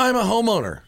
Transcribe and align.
I'm 0.00 0.16
a 0.16 0.22
homeowner. 0.22 0.80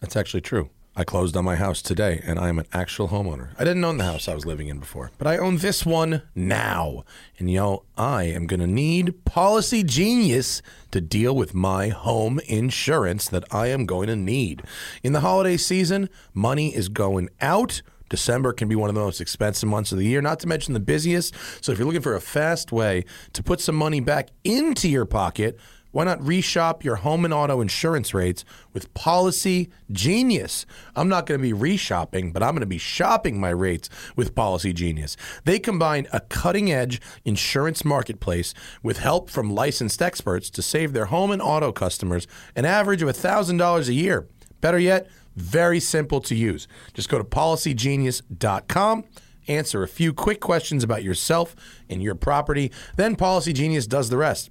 That's 0.00 0.16
actually 0.16 0.40
true. 0.40 0.70
I 0.96 1.04
closed 1.04 1.36
on 1.36 1.44
my 1.44 1.54
house 1.54 1.80
today 1.80 2.20
and 2.24 2.40
I 2.40 2.48
am 2.48 2.58
an 2.58 2.66
actual 2.72 3.06
homeowner. 3.06 3.50
I 3.56 3.62
didn't 3.62 3.84
own 3.84 3.98
the 3.98 4.04
house 4.04 4.26
I 4.26 4.34
was 4.34 4.44
living 4.44 4.66
in 4.66 4.80
before, 4.80 5.12
but 5.16 5.28
I 5.28 5.38
own 5.38 5.58
this 5.58 5.86
one 5.86 6.22
now. 6.34 7.04
And 7.38 7.48
yo, 7.48 7.84
I 7.96 8.24
am 8.24 8.48
going 8.48 8.58
to 8.58 8.66
need 8.66 9.24
Policy 9.24 9.84
Genius 9.84 10.60
to 10.90 11.00
deal 11.00 11.36
with 11.36 11.54
my 11.54 11.90
home 11.90 12.40
insurance 12.48 13.28
that 13.28 13.44
I 13.54 13.68
am 13.68 13.86
going 13.86 14.08
to 14.08 14.16
need. 14.16 14.64
In 15.04 15.12
the 15.12 15.20
holiday 15.20 15.56
season, 15.56 16.08
money 16.34 16.74
is 16.74 16.88
going 16.88 17.28
out. 17.40 17.80
December 18.08 18.52
can 18.52 18.66
be 18.66 18.74
one 18.74 18.88
of 18.88 18.96
the 18.96 19.02
most 19.02 19.20
expensive 19.20 19.68
months 19.68 19.92
of 19.92 19.98
the 19.98 20.04
year, 20.04 20.20
not 20.20 20.40
to 20.40 20.48
mention 20.48 20.74
the 20.74 20.80
busiest. 20.80 21.32
So 21.60 21.70
if 21.70 21.78
you're 21.78 21.86
looking 21.86 22.02
for 22.02 22.16
a 22.16 22.20
fast 22.20 22.72
way 22.72 23.04
to 23.34 23.42
put 23.44 23.60
some 23.60 23.76
money 23.76 24.00
back 24.00 24.30
into 24.42 24.88
your 24.88 25.04
pocket, 25.04 25.60
why 25.90 26.04
not 26.04 26.20
reshop 26.20 26.84
your 26.84 26.96
home 26.96 27.24
and 27.24 27.32
auto 27.32 27.60
insurance 27.60 28.12
rates 28.12 28.44
with 28.72 28.92
Policy 28.94 29.70
Genius? 29.90 30.66
I'm 30.94 31.08
not 31.08 31.26
going 31.26 31.40
to 31.40 31.54
be 31.54 31.58
reshopping, 31.58 32.32
but 32.32 32.42
I'm 32.42 32.50
going 32.50 32.60
to 32.60 32.66
be 32.66 32.78
shopping 32.78 33.40
my 33.40 33.50
rates 33.50 33.88
with 34.14 34.34
Policy 34.34 34.72
Genius. 34.72 35.16
They 35.44 35.58
combine 35.58 36.06
a 36.12 36.20
cutting 36.20 36.70
edge 36.70 37.00
insurance 37.24 37.84
marketplace 37.84 38.52
with 38.82 38.98
help 38.98 39.30
from 39.30 39.54
licensed 39.54 40.02
experts 40.02 40.50
to 40.50 40.62
save 40.62 40.92
their 40.92 41.06
home 41.06 41.30
and 41.30 41.40
auto 41.40 41.72
customers 41.72 42.26
an 42.54 42.64
average 42.64 43.02
of 43.02 43.08
$1,000 43.08 43.88
a 43.88 43.94
year. 43.94 44.28
Better 44.60 44.78
yet, 44.78 45.08
very 45.36 45.80
simple 45.80 46.20
to 46.22 46.34
use. 46.34 46.68
Just 46.94 47.08
go 47.08 47.18
to 47.18 47.24
policygenius.com 47.24 49.04
answer 49.48 49.82
a 49.82 49.88
few 49.88 50.12
quick 50.12 50.40
questions 50.40 50.84
about 50.84 51.02
yourself 51.02 51.56
and 51.88 52.02
your 52.02 52.14
property. 52.14 52.70
Then 52.96 53.16
Policy 53.16 53.52
Genius 53.52 53.86
does 53.86 54.10
the 54.10 54.18
rest. 54.18 54.50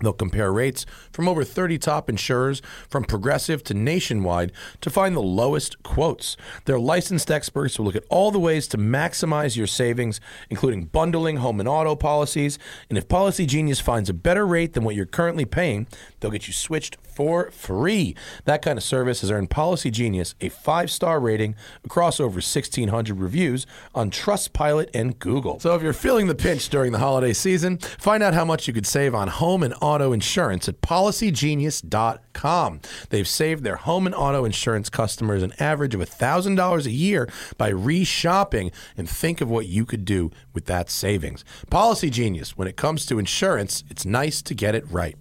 They'll 0.00 0.12
compare 0.12 0.52
rates 0.52 0.86
from 1.12 1.28
over 1.28 1.44
30 1.44 1.78
top 1.78 2.08
insurers, 2.08 2.62
from 2.88 3.04
progressive 3.04 3.62
to 3.64 3.74
nationwide, 3.74 4.52
to 4.80 4.90
find 4.90 5.14
the 5.14 5.20
lowest 5.20 5.82
quotes. 5.82 6.36
Their 6.64 6.78
licensed 6.78 7.30
experts 7.30 7.78
will 7.78 7.86
look 7.86 7.96
at 7.96 8.04
all 8.08 8.30
the 8.30 8.38
ways 8.38 8.66
to 8.68 8.78
maximize 8.78 9.56
your 9.56 9.66
savings, 9.66 10.20
including 10.48 10.86
bundling 10.86 11.36
home 11.36 11.60
and 11.60 11.68
auto 11.68 11.94
policies. 11.94 12.58
And 12.88 12.96
if 12.96 13.08
Policy 13.08 13.46
Genius 13.46 13.80
finds 13.80 14.08
a 14.08 14.14
better 14.14 14.46
rate 14.46 14.72
than 14.72 14.84
what 14.84 14.94
you're 14.94 15.06
currently 15.06 15.44
paying, 15.44 15.86
they'll 16.20 16.30
get 16.30 16.46
you 16.46 16.52
switched 16.52 16.96
for 17.20 17.50
free. 17.50 18.14
That 18.44 18.62
kind 18.62 18.78
of 18.78 18.82
service 18.82 19.20
has 19.20 19.30
earned 19.30 19.50
Policy 19.50 19.90
Genius 19.90 20.34
a 20.40 20.48
five 20.48 20.90
star 20.90 21.20
rating 21.20 21.54
across 21.84 22.20
over 22.20 22.36
1,600 22.36 23.18
reviews 23.18 23.66
on 23.94 24.10
Trustpilot 24.10 24.88
and 24.94 25.18
Google. 25.18 25.60
So 25.60 25.74
if 25.74 25.82
you're 25.82 25.92
feeling 25.92 26.28
the 26.28 26.34
pinch 26.34 26.68
during 26.68 26.92
the 26.92 26.98
holiday 26.98 27.32
season, 27.32 27.78
find 27.78 28.22
out 28.22 28.32
how 28.32 28.44
much 28.44 28.66
you 28.66 28.72
could 28.72 28.86
save 28.86 29.14
on 29.14 29.28
home 29.28 29.62
and 29.62 29.74
auto 29.80 29.89
insurance 30.12 30.68
at 30.68 30.80
policygenius.com. 30.80 32.80
They've 33.10 33.28
saved 33.28 33.64
their 33.64 33.76
home 33.76 34.06
and 34.06 34.14
auto 34.14 34.44
insurance 34.44 34.88
customers 34.88 35.42
an 35.42 35.52
average 35.58 35.94
of 35.94 36.00
$1,000 36.00 36.86
a 36.86 36.90
year 36.90 37.28
by 37.56 37.72
reshopping, 37.72 38.72
and 38.96 39.08
think 39.08 39.40
of 39.40 39.50
what 39.50 39.66
you 39.66 39.84
could 39.84 40.04
do 40.04 40.30
with 40.54 40.66
that 40.66 40.90
savings. 40.90 41.44
Policy 41.70 42.10
Genius, 42.10 42.56
when 42.56 42.68
it 42.68 42.76
comes 42.76 43.06
to 43.06 43.18
insurance, 43.18 43.84
it's 43.90 44.06
nice 44.06 44.42
to 44.42 44.54
get 44.54 44.74
it 44.74 44.84
right. 44.90 45.16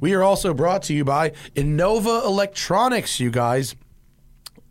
We 0.00 0.14
are 0.14 0.22
also 0.22 0.54
brought 0.54 0.82
to 0.84 0.94
you 0.94 1.04
by 1.04 1.30
Innova 1.54 2.24
Electronics, 2.24 3.20
you 3.20 3.30
guys. 3.30 3.74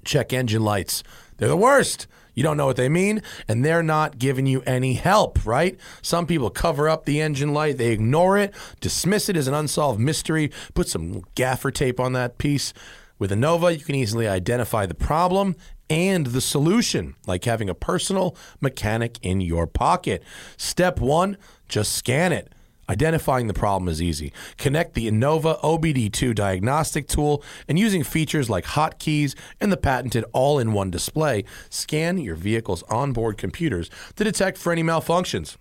Check 0.03 0.33
engine 0.33 0.63
lights. 0.63 1.03
They're 1.38 1.49
the 1.49 1.57
worst. 1.57 2.07
You 2.36 2.44
don't 2.44 2.58
know 2.58 2.67
what 2.67 2.75
they 2.75 2.89
mean, 2.89 3.23
and 3.47 3.66
they're 3.66 3.81
not 3.81 4.19
giving 4.19 4.45
you 4.45 4.61
any 4.61 4.94
help, 4.94 5.44
right? 5.45 5.80
Some 6.02 6.28
people 6.28 6.50
cover 6.50 6.88
up 6.88 7.05
the 7.05 7.22
engine 7.22 7.53
light, 7.53 7.78
they 7.78 7.91
ignore 7.91 8.38
it, 8.38 8.53
dismiss 8.81 9.30
it 9.30 9.38
as 9.38 9.47
an 9.47 9.53
unsolved 9.53 10.00
mystery, 10.00 10.52
put 10.73 10.88
some 10.88 11.23
gaffer 11.33 11.72
tape 11.72 12.00
on 12.00 12.13
that 12.13 12.38
piece. 12.38 12.73
With 13.17 13.31
Innova, 13.31 13.75
you 13.75 13.83
can 13.83 13.95
easily 13.95 14.28
identify 14.28 14.86
the 14.86 14.94
problem 14.94 15.56
and 15.89 16.28
the 16.28 16.41
solution, 16.41 17.16
like 17.25 17.45
having 17.45 17.69
a 17.69 17.75
personal 17.75 18.36
mechanic 18.59 19.17
in 19.22 19.39
your 19.39 19.67
pocket. 19.67 20.22
Step 20.57 21.00
one, 21.00 21.38
just 21.69 21.94
scan 21.94 22.34
it. 22.34 22.51
Identifying 22.88 23.47
the 23.47 23.53
problem 23.53 23.88
is 23.88 24.01
easy. 24.01 24.31
Connect 24.57 24.94
the 24.94 25.07
Innova 25.07 25.59
OBD2 25.62 26.35
diagnostic 26.35 27.07
tool 27.07 27.44
and 27.68 27.79
using 27.79 28.03
features 28.03 28.50
like 28.50 28.66
hotkeys 28.66 29.35
and 29.59 29.72
the 29.72 29.78
patented 29.78 30.23
all 30.34 30.59
in 30.59 30.73
one 30.73 30.91
display, 30.91 31.45
scan 31.69 32.18
your 32.18 32.35
vehicle's 32.35 32.84
onboard 32.84 33.38
computers 33.38 33.90
to 34.16 34.24
detect 34.24 34.57
for 34.57 34.72
any 34.72 34.84
malfunctions. 34.84 35.57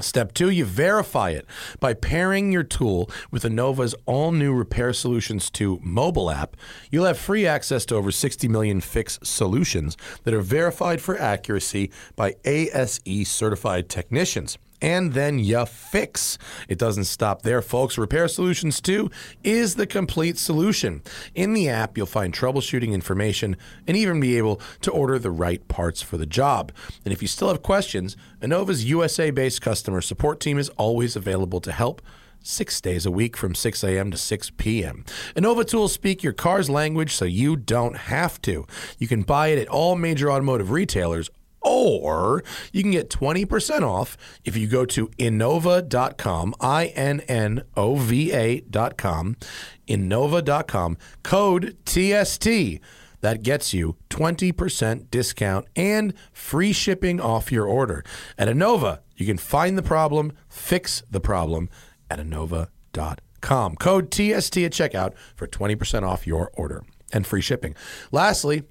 Step 0.00 0.32
two, 0.32 0.48
you 0.48 0.64
verify 0.64 1.30
it 1.30 1.46
by 1.78 1.92
pairing 1.92 2.50
your 2.50 2.62
tool 2.62 3.10
with 3.30 3.44
Innova's 3.44 3.94
all 4.06 4.32
new 4.32 4.54
Repair 4.54 4.94
Solutions 4.94 5.50
2 5.50 5.80
mobile 5.82 6.30
app. 6.30 6.56
You'll 6.90 7.04
have 7.04 7.18
free 7.18 7.46
access 7.46 7.84
to 7.86 7.96
over 7.96 8.10
60 8.10 8.48
million 8.48 8.80
fix 8.80 9.18
solutions 9.22 9.98
that 10.24 10.32
are 10.32 10.40
verified 10.40 11.02
for 11.02 11.18
accuracy 11.18 11.90
by 12.16 12.34
ASE 12.44 13.28
certified 13.28 13.90
technicians 13.90 14.56
and 14.82 15.12
then 15.12 15.38
you 15.38 15.64
fix. 15.64 16.36
It 16.68 16.76
doesn't 16.76 17.04
stop 17.04 17.42
there, 17.42 17.62
folks. 17.62 17.96
Repair 17.96 18.26
Solutions 18.26 18.80
2 18.80 19.10
is 19.44 19.76
the 19.76 19.86
complete 19.86 20.36
solution. 20.36 21.02
In 21.34 21.54
the 21.54 21.68
app, 21.68 21.96
you'll 21.96 22.06
find 22.06 22.34
troubleshooting 22.34 22.92
information 22.92 23.56
and 23.86 23.96
even 23.96 24.20
be 24.20 24.36
able 24.36 24.60
to 24.80 24.90
order 24.90 25.18
the 25.18 25.30
right 25.30 25.66
parts 25.68 26.02
for 26.02 26.16
the 26.16 26.26
job. 26.26 26.72
And 27.04 27.12
if 27.12 27.22
you 27.22 27.28
still 27.28 27.48
have 27.48 27.62
questions, 27.62 28.16
Innova's 28.42 28.84
USA 28.84 29.30
based 29.30 29.62
customer 29.62 30.00
support 30.00 30.40
team 30.40 30.58
is 30.58 30.68
always 30.70 31.14
available 31.14 31.60
to 31.60 31.72
help 31.72 32.02
six 32.42 32.80
days 32.80 33.06
a 33.06 33.10
week 33.10 33.36
from 33.36 33.54
6 33.54 33.84
a.m. 33.84 34.10
to 34.10 34.16
6 34.16 34.50
p.m. 34.56 35.04
Innova 35.36 35.64
tools 35.64 35.92
speak 35.92 36.24
your 36.24 36.32
car's 36.32 36.68
language 36.68 37.14
so 37.14 37.24
you 37.24 37.56
don't 37.56 37.96
have 37.96 38.42
to. 38.42 38.66
You 38.98 39.06
can 39.06 39.22
buy 39.22 39.48
it 39.48 39.60
at 39.60 39.68
all 39.68 39.94
major 39.94 40.28
automotive 40.28 40.72
retailers 40.72 41.30
or 41.62 42.42
you 42.72 42.82
can 42.82 42.92
get 42.92 43.10
20% 43.10 43.82
off 43.82 44.16
if 44.44 44.56
you 44.56 44.66
go 44.66 44.84
to 44.86 45.08
innova.com, 45.08 46.54
I 46.60 46.86
N 46.86 47.20
N 47.28 47.62
O 47.76 47.96
V 47.96 48.32
A.com, 48.32 49.36
innova.com, 49.88 50.96
code 51.22 51.76
TST. 51.84 52.48
That 53.20 53.44
gets 53.44 53.72
you 53.72 53.96
20% 54.10 55.10
discount 55.10 55.66
and 55.76 56.12
free 56.32 56.72
shipping 56.72 57.20
off 57.20 57.52
your 57.52 57.66
order. 57.66 58.04
At 58.36 58.48
Innova, 58.48 58.98
you 59.16 59.24
can 59.24 59.38
find 59.38 59.78
the 59.78 59.82
problem, 59.82 60.32
fix 60.48 61.04
the 61.08 61.20
problem 61.20 61.70
at 62.10 62.18
innova.com. 62.18 63.76
Code 63.76 64.10
TST 64.10 64.56
at 64.58 64.72
checkout 64.72 65.14
for 65.36 65.46
20% 65.46 66.02
off 66.02 66.26
your 66.26 66.50
order 66.54 66.82
and 67.12 67.26
free 67.26 67.40
shipping. 67.40 67.76
Lastly, 68.10 68.64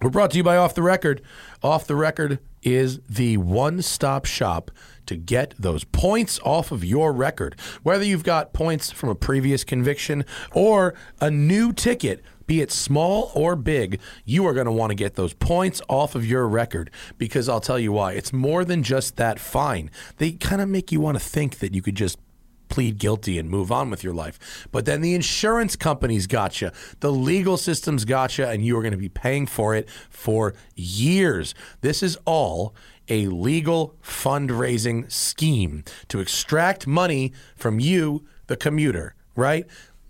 we're 0.00 0.10
brought 0.10 0.30
to 0.32 0.36
you 0.36 0.44
by 0.44 0.56
Off 0.56 0.74
the 0.74 0.82
Record. 0.82 1.22
Off 1.62 1.86
the 1.86 1.96
Record 1.96 2.38
is 2.62 3.00
the 3.08 3.36
one 3.36 3.82
stop 3.82 4.24
shop 4.24 4.70
to 5.06 5.16
get 5.16 5.54
those 5.58 5.84
points 5.84 6.38
off 6.44 6.70
of 6.70 6.84
your 6.84 7.12
record. 7.12 7.58
Whether 7.82 8.04
you've 8.04 8.24
got 8.24 8.52
points 8.52 8.90
from 8.90 9.08
a 9.08 9.14
previous 9.14 9.64
conviction 9.64 10.24
or 10.52 10.94
a 11.20 11.30
new 11.30 11.72
ticket, 11.72 12.22
be 12.46 12.60
it 12.60 12.70
small 12.70 13.32
or 13.34 13.56
big, 13.56 14.00
you 14.24 14.46
are 14.46 14.54
going 14.54 14.66
to 14.66 14.72
want 14.72 14.90
to 14.90 14.94
get 14.94 15.14
those 15.14 15.34
points 15.34 15.82
off 15.88 16.14
of 16.14 16.24
your 16.24 16.46
record 16.46 16.90
because 17.16 17.48
I'll 17.48 17.60
tell 17.60 17.78
you 17.78 17.92
why. 17.92 18.12
It's 18.12 18.32
more 18.32 18.64
than 18.64 18.82
just 18.82 19.16
that 19.16 19.38
fine. 19.38 19.90
They 20.18 20.32
kind 20.32 20.62
of 20.62 20.68
make 20.68 20.92
you 20.92 21.00
want 21.00 21.18
to 21.18 21.24
think 21.24 21.58
that 21.58 21.74
you 21.74 21.82
could 21.82 21.94
just 21.94 22.18
plead 22.68 22.98
guilty 22.98 23.38
and 23.38 23.48
move 23.48 23.72
on 23.72 23.90
with 23.90 24.04
your 24.04 24.14
life. 24.14 24.66
But 24.70 24.84
then 24.84 25.00
the 25.00 25.14
insurance 25.14 25.76
companies 25.76 26.26
got 26.26 26.60
you, 26.60 26.70
the 27.00 27.12
legal 27.12 27.56
systems 27.56 28.04
got 28.04 28.38
you, 28.38 28.44
and 28.44 28.64
you 28.64 28.76
are 28.78 28.82
going 28.82 28.92
to 28.92 28.98
be 28.98 29.08
paying 29.08 29.46
for 29.46 29.74
it 29.74 29.88
for 30.10 30.54
years. 30.74 31.54
This 31.80 32.02
is 32.02 32.18
all 32.24 32.74
a 33.08 33.26
legal 33.26 33.96
fundraising 34.02 35.10
scheme 35.10 35.84
to 36.08 36.20
extract 36.20 36.86
money 36.86 37.32
from 37.56 37.80
you, 37.80 38.26
the 38.46 38.56
commuter, 38.56 39.14
right? 39.34 39.66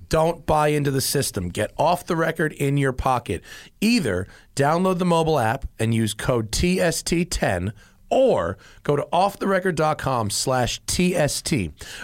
Don't 0.08 0.46
buy 0.46 0.68
into 0.68 0.90
the 0.90 1.00
system. 1.00 1.50
Get 1.50 1.72
off 1.76 2.06
the 2.06 2.16
record 2.16 2.52
in 2.54 2.78
your 2.78 2.92
pocket. 2.92 3.42
Either 3.80 4.26
download 4.56 4.98
the 4.98 5.04
mobile 5.04 5.38
app 5.38 5.66
and 5.78 5.94
use 5.94 6.14
code 6.14 6.50
TST10 6.50 7.72
or 8.10 8.58
go 8.82 8.96
to 8.96 9.06
offtherecord.com 9.12 10.30
slash 10.30 10.80
TST. 10.86 11.54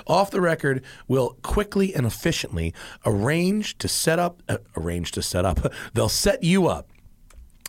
Off 0.07 0.31
the 0.31 0.41
Record 0.41 0.85
will 1.09 1.37
quickly 1.43 1.95
and 1.95 2.07
efficiently 2.07 2.75
arrange 3.05 3.79
to 3.79 3.89
set 3.89 4.19
up, 4.19 4.43
uh, 4.49 4.59
arrange 4.77 5.13
to 5.13 5.23
set 5.23 5.45
up, 5.45 5.73
they'll 5.95 6.09
set 6.09 6.43
you 6.43 6.67
up 6.67 6.89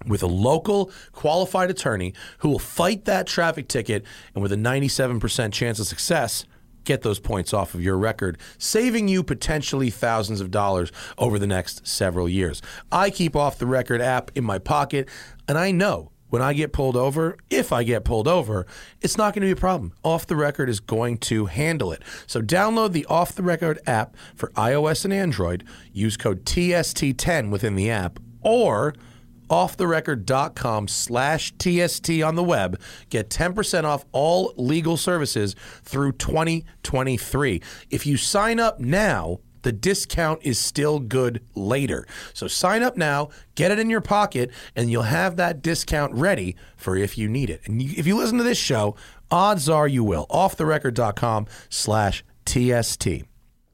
with 0.06 0.22
a 0.22 0.28
local 0.28 0.92
qualified 1.14 1.70
attorney 1.70 2.14
who 2.40 2.50
will 2.50 2.60
fight 2.60 3.06
that 3.06 3.28
traffic 3.28 3.68
ticket 3.68 4.04
and 4.34 4.42
with 4.42 4.52
a 4.52 4.58
97% 4.58 5.54
chance 5.54 5.80
of 5.80 5.88
success, 5.88 6.46
get 6.84 7.02
those 7.02 7.20
points 7.20 7.54
off 7.54 7.74
of 7.74 7.82
your 7.82 7.98
record, 7.98 8.38
saving 8.58 9.08
you 9.08 9.24
potentially 9.24 9.90
thousands 9.90 10.42
of 10.42 10.52
dollars 10.52 10.92
over 11.18 11.40
the 11.40 11.48
next 11.48 11.88
several 11.88 12.30
years. 12.30 12.62
I 12.92 13.10
keep 13.10 13.36
Off 13.36 13.58
the 13.58 13.66
Record 13.66 14.02
app 14.02 14.32
in 14.36 14.44
my 14.44 14.60
pocket, 14.60 15.10
and 15.48 15.58
I 15.58 15.72
know 15.72 16.12
when 16.30 16.42
I 16.42 16.54
get 16.54 16.74
pulled 16.74 16.98
over, 16.98 17.38
if 17.50 17.72
I 17.72 17.84
get 17.84 18.04
pulled 18.04 18.28
over, 18.28 18.66
it's 19.02 19.18
not 19.18 19.34
going 19.34 19.42
to 19.42 19.48
be 19.48 19.52
a 19.52 19.56
problem. 19.56 19.94
Off 20.04 20.26
the 20.26 20.36
record 20.36 20.70
is 20.70 20.80
going 20.80 21.18
to 21.20 21.46
handle 21.46 21.92
it. 21.92 22.02
So 22.28 22.42
download 22.42 22.92
the 22.92 23.06
Off 23.06 23.34
the 23.34 23.44
Record 23.44 23.80
app 23.86 24.16
for 24.36 24.50
iOS 24.52 25.06
and 25.06 25.14
Android. 25.14 25.64
Use 25.94 26.18
code 26.18 26.46
TST10 26.46 27.52
within 27.52 27.76
the 27.76 27.90
app 27.90 28.20
or 28.42 28.94
offtherecord.com 29.50 30.88
slash 30.88 31.54
TST 31.58 32.22
on 32.22 32.36
the 32.36 32.44
web. 32.44 32.80
Get 33.10 33.30
10% 33.30 33.84
off 33.84 34.06
all 34.12 34.54
legal 34.58 34.98
services 34.98 35.56
through 35.84 36.14
2023. 36.14 37.62
If 37.90 38.06
you 38.06 38.18
sign 38.18 38.60
up 38.60 38.80
now, 38.80 39.40
the 39.66 39.72
discount 39.72 40.40
is 40.44 40.60
still 40.60 41.00
good 41.00 41.44
later. 41.56 42.08
So 42.34 42.48
sign 42.48 42.84
up 42.84 42.96
now, 42.96 43.30
get 43.56 43.72
it 43.72 43.80
in 43.80 43.90
your 43.90 44.00
pocket, 44.00 44.52
and 44.76 44.92
you'll 44.92 45.02
have 45.02 45.38
that 45.38 45.64
discount 45.64 46.14
ready 46.14 46.56
for 46.78 46.96
if 46.96 47.18
you 47.18 47.28
need 47.28 47.50
it. 47.50 47.62
And 47.66 47.82
if 47.82 48.06
you 48.06 48.16
listen 48.16 48.38
to 48.38 48.44
this 48.44 48.60
show, 48.60 48.96
odds 49.32 49.68
are 49.68 49.88
you 49.88 50.04
will. 50.04 50.28
Offtherecord.com 50.30 51.48
slash 51.70 52.24
TST. 52.46 53.08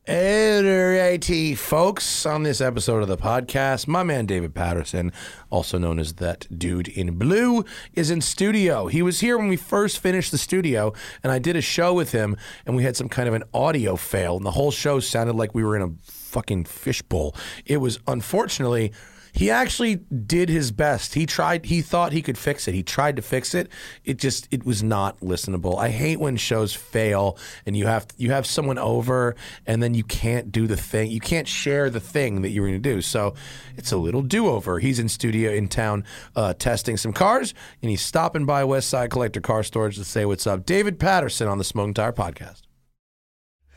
Alrighty, 0.07 1.55
folks. 1.55 2.25
On 2.25 2.41
this 2.41 2.59
episode 2.59 3.03
of 3.03 3.07
the 3.07 3.17
podcast, 3.17 3.87
my 3.87 4.01
man 4.01 4.25
David 4.25 4.55
Patterson, 4.55 5.11
also 5.51 5.77
known 5.77 5.99
as 5.99 6.13
that 6.13 6.47
dude 6.57 6.87
in 6.87 7.19
blue, 7.19 7.63
is 7.93 8.09
in 8.09 8.19
studio. 8.19 8.87
He 8.87 9.03
was 9.03 9.19
here 9.19 9.37
when 9.37 9.47
we 9.47 9.57
first 9.57 9.99
finished 9.99 10.31
the 10.31 10.39
studio, 10.39 10.91
and 11.21 11.31
I 11.31 11.37
did 11.37 11.55
a 11.55 11.61
show 11.61 11.93
with 11.93 12.13
him, 12.13 12.35
and 12.65 12.75
we 12.75 12.81
had 12.81 12.97
some 12.97 13.09
kind 13.09 13.27
of 13.27 13.35
an 13.35 13.43
audio 13.53 13.95
fail, 13.95 14.37
and 14.37 14.45
the 14.45 14.51
whole 14.51 14.71
show 14.71 14.99
sounded 14.99 15.35
like 15.35 15.53
we 15.53 15.63
were 15.63 15.75
in 15.75 15.83
a 15.83 15.91
fucking 16.01 16.65
fishbowl. 16.65 17.35
It 17.67 17.77
was 17.77 17.99
unfortunately 18.07 18.93
he 19.33 19.49
actually 19.49 19.95
did 19.95 20.49
his 20.49 20.71
best. 20.71 21.13
He 21.13 21.25
tried. 21.25 21.65
He 21.65 21.81
thought 21.81 22.11
he 22.11 22.21
could 22.21 22.37
fix 22.37 22.67
it. 22.67 22.73
He 22.73 22.83
tried 22.83 23.15
to 23.15 23.21
fix 23.21 23.53
it. 23.55 23.69
It 24.03 24.17
just 24.17 24.47
it 24.51 24.65
was 24.65 24.83
not 24.83 25.19
listenable. 25.19 25.79
I 25.79 25.89
hate 25.89 26.19
when 26.19 26.37
shows 26.37 26.73
fail 26.73 27.37
and 27.65 27.75
you 27.77 27.87
have 27.87 28.07
you 28.17 28.31
have 28.31 28.45
someone 28.45 28.77
over 28.77 29.35
and 29.65 29.81
then 29.81 29.93
you 29.93 30.03
can't 30.03 30.51
do 30.51 30.67
the 30.67 30.77
thing. 30.77 31.11
You 31.11 31.19
can't 31.19 31.47
share 31.47 31.89
the 31.89 31.99
thing 31.99 32.41
that 32.41 32.49
you 32.49 32.61
were 32.61 32.67
going 32.67 32.81
to 32.81 32.93
do. 32.93 33.01
So 33.01 33.33
it's 33.77 33.91
a 33.91 33.97
little 33.97 34.21
do 34.21 34.47
over. 34.49 34.79
He's 34.79 34.99
in 34.99 35.09
studio 35.09 35.51
in 35.51 35.67
town 35.67 36.03
uh, 36.35 36.53
testing 36.53 36.97
some 36.97 37.13
cars 37.13 37.53
and 37.81 37.89
he's 37.89 38.01
stopping 38.01 38.45
by 38.45 38.63
West 38.63 38.89
Side 38.89 39.11
Collector 39.11 39.41
Car 39.41 39.63
Storage 39.63 39.95
to 39.97 40.03
say 40.05 40.25
what's 40.25 40.45
up. 40.45 40.65
David 40.65 40.99
Patterson 40.99 41.47
on 41.47 41.57
the 41.57 41.63
Smoking 41.63 41.93
Tire 41.93 42.11
Podcast. 42.13 42.61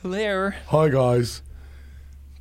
Hello. 0.03 0.51
Hi 0.69 0.89
guys. 0.89 1.43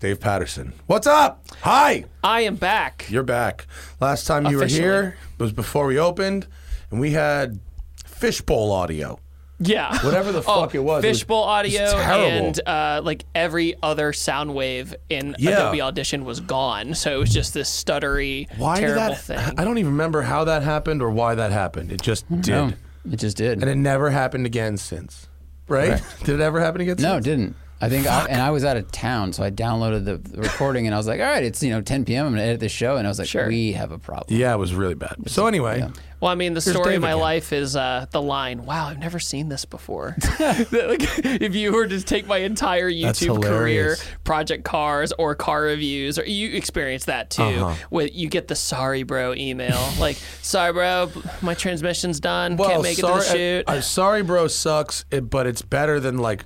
Dave 0.04 0.20
Patterson. 0.20 0.74
What's 0.88 1.08
up? 1.08 1.46
Hi. 1.62 2.04
I 2.22 2.42
am 2.42 2.58
back. 2.58 3.06
You're 3.10 3.24
back. 3.24 3.68
Last 4.02 4.28
time 4.28 4.46
you 4.48 4.58
Officially. 4.60 4.82
were 4.86 4.92
here 5.02 5.18
was 5.38 5.54
before 5.54 5.86
we 5.86 5.98
opened, 5.98 6.46
and 6.92 7.00
we 7.00 7.12
had 7.12 7.62
fishbowl 8.06 8.74
audio. 8.74 9.18
Yeah. 9.60 9.98
Whatever 10.04 10.34
the 10.34 10.40
Oh, 10.46 10.60
fuck 10.64 10.76
it 10.76 10.80
was, 10.80 11.06
it 11.06 11.08
was- 11.08 11.20
Fishbowl 11.20 11.44
it 11.44 11.48
was 11.48 11.76
audio 11.78 11.92
terrible. 12.04 12.48
and 12.48 12.60
uh, 12.68 13.00
like 13.02 13.24
every 13.34 13.76
other 13.82 14.12
sound 14.12 14.54
wave 14.54 14.94
in 15.10 15.38
Yeah. 15.40 15.52
Adobe 15.70 15.82
Audition 15.82 16.26
was 16.26 16.42
gone. 16.42 16.96
So 16.96 17.16
it 17.16 17.20
was 17.20 17.34
just 17.34 17.54
this 17.54 17.70
stuttery, 17.70 18.50
Why 18.58 18.82
terrible 18.82 19.00
that? 19.16 19.22
thing. 19.22 19.40
I 19.58 19.64
don't 19.64 19.78
even 19.78 19.94
remember 19.94 20.24
how 20.24 20.44
that 20.44 20.64
happened 20.64 21.02
or 21.02 21.12
why 21.12 21.34
that 21.36 21.54
happened. 21.54 21.94
It 21.94 22.02
just 22.02 22.30
did, 22.30 22.50
No, 22.52 22.74
it 23.10 23.16
just 23.16 23.38
did. 23.38 23.62
and 23.62 23.72
it 23.72 23.76
never 23.76 24.10
happened 24.10 24.46
again 24.48 24.76
since. 24.76 25.30
Right? 25.70 26.04
did 26.26 26.36
it 26.36 26.42
ever 26.42 26.60
happen 26.60 26.82
again? 26.82 26.98
no, 27.00 27.16
it 27.16 27.24
didn't. 27.24 27.56
I 27.84 27.90
think, 27.90 28.08
I, 28.08 28.26
and 28.30 28.42
I 28.42 28.52
was 28.52 28.64
out 28.64 28.78
of 28.78 28.92
town, 28.92 29.34
so 29.34 29.44
I 29.44 29.52
downloaded 29.52 30.06
the, 30.06 30.18
the 30.18 30.42
recording, 30.42 30.86
and 30.88 30.96
I 30.96 30.98
was 30.98 31.06
like, 31.06 31.20
"All 31.20 31.26
right, 31.26 31.44
it's 31.44 31.62
you 31.62 31.70
know 31.70 31.82
10 31.82 32.06
p.m. 32.06 32.28
I'm 32.28 32.32
gonna 32.32 32.44
edit 32.44 32.62
the 32.62 32.70
show," 32.70 32.96
and 32.96 33.06
I 33.06 33.10
was 33.10 33.20
like, 33.20 33.28
Sure. 33.28 33.48
"We 33.48 33.74
have 33.74 33.92
a 33.92 34.00
problem." 34.00 34.38
Yeah, 34.40 34.54
it 34.54 34.58
was 34.58 34.74
really 34.74 34.96
bad. 34.96 35.30
So 35.30 35.48
anyway, 35.48 35.80
yeah. 35.80 35.90
Well, 36.24 36.32
I 36.32 36.36
mean, 36.36 36.54
the 36.54 36.62
story 36.62 36.92
Dave 36.92 36.96
of 36.96 37.02
my 37.02 37.10
again. 37.10 37.20
life 37.20 37.52
is 37.52 37.76
uh, 37.76 38.06
the 38.12 38.22
line. 38.22 38.66
Wow, 38.66 38.88
I've 38.88 38.98
never 38.98 39.20
seen 39.20 39.50
this 39.50 39.66
before. 39.66 40.16
like, 40.40 41.02
if 41.26 41.54
you 41.54 41.74
were 41.74 41.86
to 41.86 42.02
take 42.02 42.26
my 42.26 42.38
entire 42.38 42.90
That's 42.90 43.20
YouTube 43.20 43.44
career, 43.44 43.58
hilarious. 43.58 44.06
project 44.24 44.64
cars 44.64 45.12
or 45.20 45.36
car 45.36 45.64
reviews, 45.64 46.18
or 46.18 46.24
you 46.24 46.56
experience 46.56 47.04
that 47.06 47.30
too. 47.30 47.44
Uh-huh. 47.44 47.76
With 47.90 48.16
you 48.16 48.30
get 48.30 48.48
the 48.48 48.56
sorry 48.56 49.04
bro 49.04 49.34
email, 49.34 49.86
like 50.00 50.16
sorry 50.42 50.72
bro, 50.72 51.12
my 51.42 51.56
transmission's 51.56 52.22
done, 52.22 52.56
well, 52.56 52.70
can't 52.70 52.84
make 52.84 53.00
sorry, 53.00 53.20
it 53.20 53.24
to 53.24 53.32
the 53.32 53.38
shoot. 53.38 53.66
I, 53.68 53.76
am 53.76 53.82
sorry, 53.82 54.24
bro. 54.24 54.48
Sucks, 54.48 55.04
it, 55.12 55.30
but 55.30 55.46
it's 55.46 55.62
better 55.62 56.00
than 56.00 56.20
like 56.20 56.46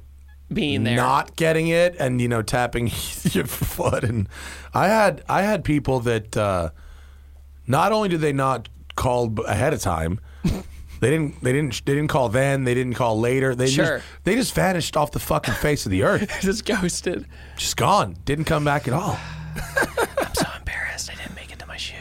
being 0.53 0.83
there. 0.83 0.95
not 0.95 1.35
getting 1.35 1.67
it 1.67 1.95
and 1.99 2.21
you 2.21 2.27
know 2.27 2.41
tapping 2.41 2.87
your 3.31 3.45
foot 3.45 4.03
and 4.03 4.29
i 4.73 4.87
had 4.87 5.21
i 5.27 5.41
had 5.41 5.63
people 5.63 5.99
that 5.99 6.37
uh 6.37 6.69
not 7.67 7.91
only 7.91 8.07
did 8.09 8.21
they 8.21 8.31
not 8.31 8.69
call 8.95 9.33
ahead 9.45 9.73
of 9.73 9.81
time 9.81 10.19
they 11.01 11.09
didn't 11.09 11.43
they 11.43 11.51
didn't 11.51 11.85
they 11.85 11.93
didn't 11.93 12.07
call 12.07 12.29
then 12.29 12.63
they 12.63 12.73
didn't 12.73 12.93
call 12.93 13.19
later 13.19 13.53
they 13.55 13.67
Sure. 13.67 13.97
just 13.97 14.05
they 14.23 14.35
just 14.35 14.53
vanished 14.55 14.95
off 14.95 15.11
the 15.11 15.19
fucking 15.19 15.53
face 15.55 15.85
of 15.85 15.91
the 15.91 16.03
earth 16.03 16.31
just 16.41 16.65
ghosted. 16.65 17.25
just 17.57 17.75
gone 17.75 18.15
didn't 18.23 18.45
come 18.45 18.63
back 18.63 18.87
at 18.87 18.93
all 18.93 19.19
I'm 20.17 20.33
so 20.33 20.45
embarrassed 20.57 21.09
I 21.11 21.15
didn't 21.15 21.35
make 21.35 21.51
it 21.51 21.59
to 21.59 21.65
my 21.67 21.77
shoot. 21.77 21.95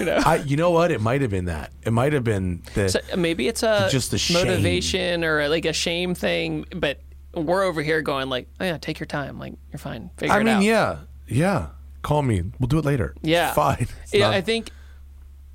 You 0.00 0.06
know. 0.06 0.20
i 0.24 0.36
you 0.36 0.56
know 0.56 0.70
what 0.70 0.90
it 0.90 1.00
might 1.00 1.20
have 1.20 1.30
been 1.30 1.44
that 1.46 1.72
it 1.82 1.90
might 1.92 2.12
have 2.14 2.24
been 2.24 2.62
the 2.74 2.88
So 2.88 3.00
maybe 3.16 3.48
it's 3.48 3.62
a 3.62 3.88
Just 3.90 4.10
the 4.12 4.18
shame. 4.18 4.46
motivation 4.46 5.24
or 5.24 5.48
like 5.48 5.64
a 5.66 5.72
shame 5.72 6.14
thing, 6.14 6.64
but 6.74 7.00
we're 7.36 7.62
over 7.64 7.82
here 7.82 8.02
going 8.02 8.28
like, 8.28 8.48
oh 8.60 8.64
yeah, 8.64 8.78
take 8.78 8.98
your 8.98 9.06
time, 9.06 9.38
like 9.38 9.54
you're 9.72 9.78
fine, 9.78 10.10
figure 10.16 10.34
i 10.34 10.40
it 10.40 10.44
mean 10.44 10.54
out. 10.56 10.62
yeah 10.62 10.96
yeah 11.28 11.66
call 12.02 12.22
me 12.22 12.42
we'll 12.60 12.68
do 12.68 12.78
it 12.78 12.84
later 12.84 13.14
Yeah. 13.22 13.52
fine 13.52 13.88
It's 14.04 14.14
Yeah, 14.14 14.26
not- 14.26 14.34
I 14.34 14.40
think 14.40 14.70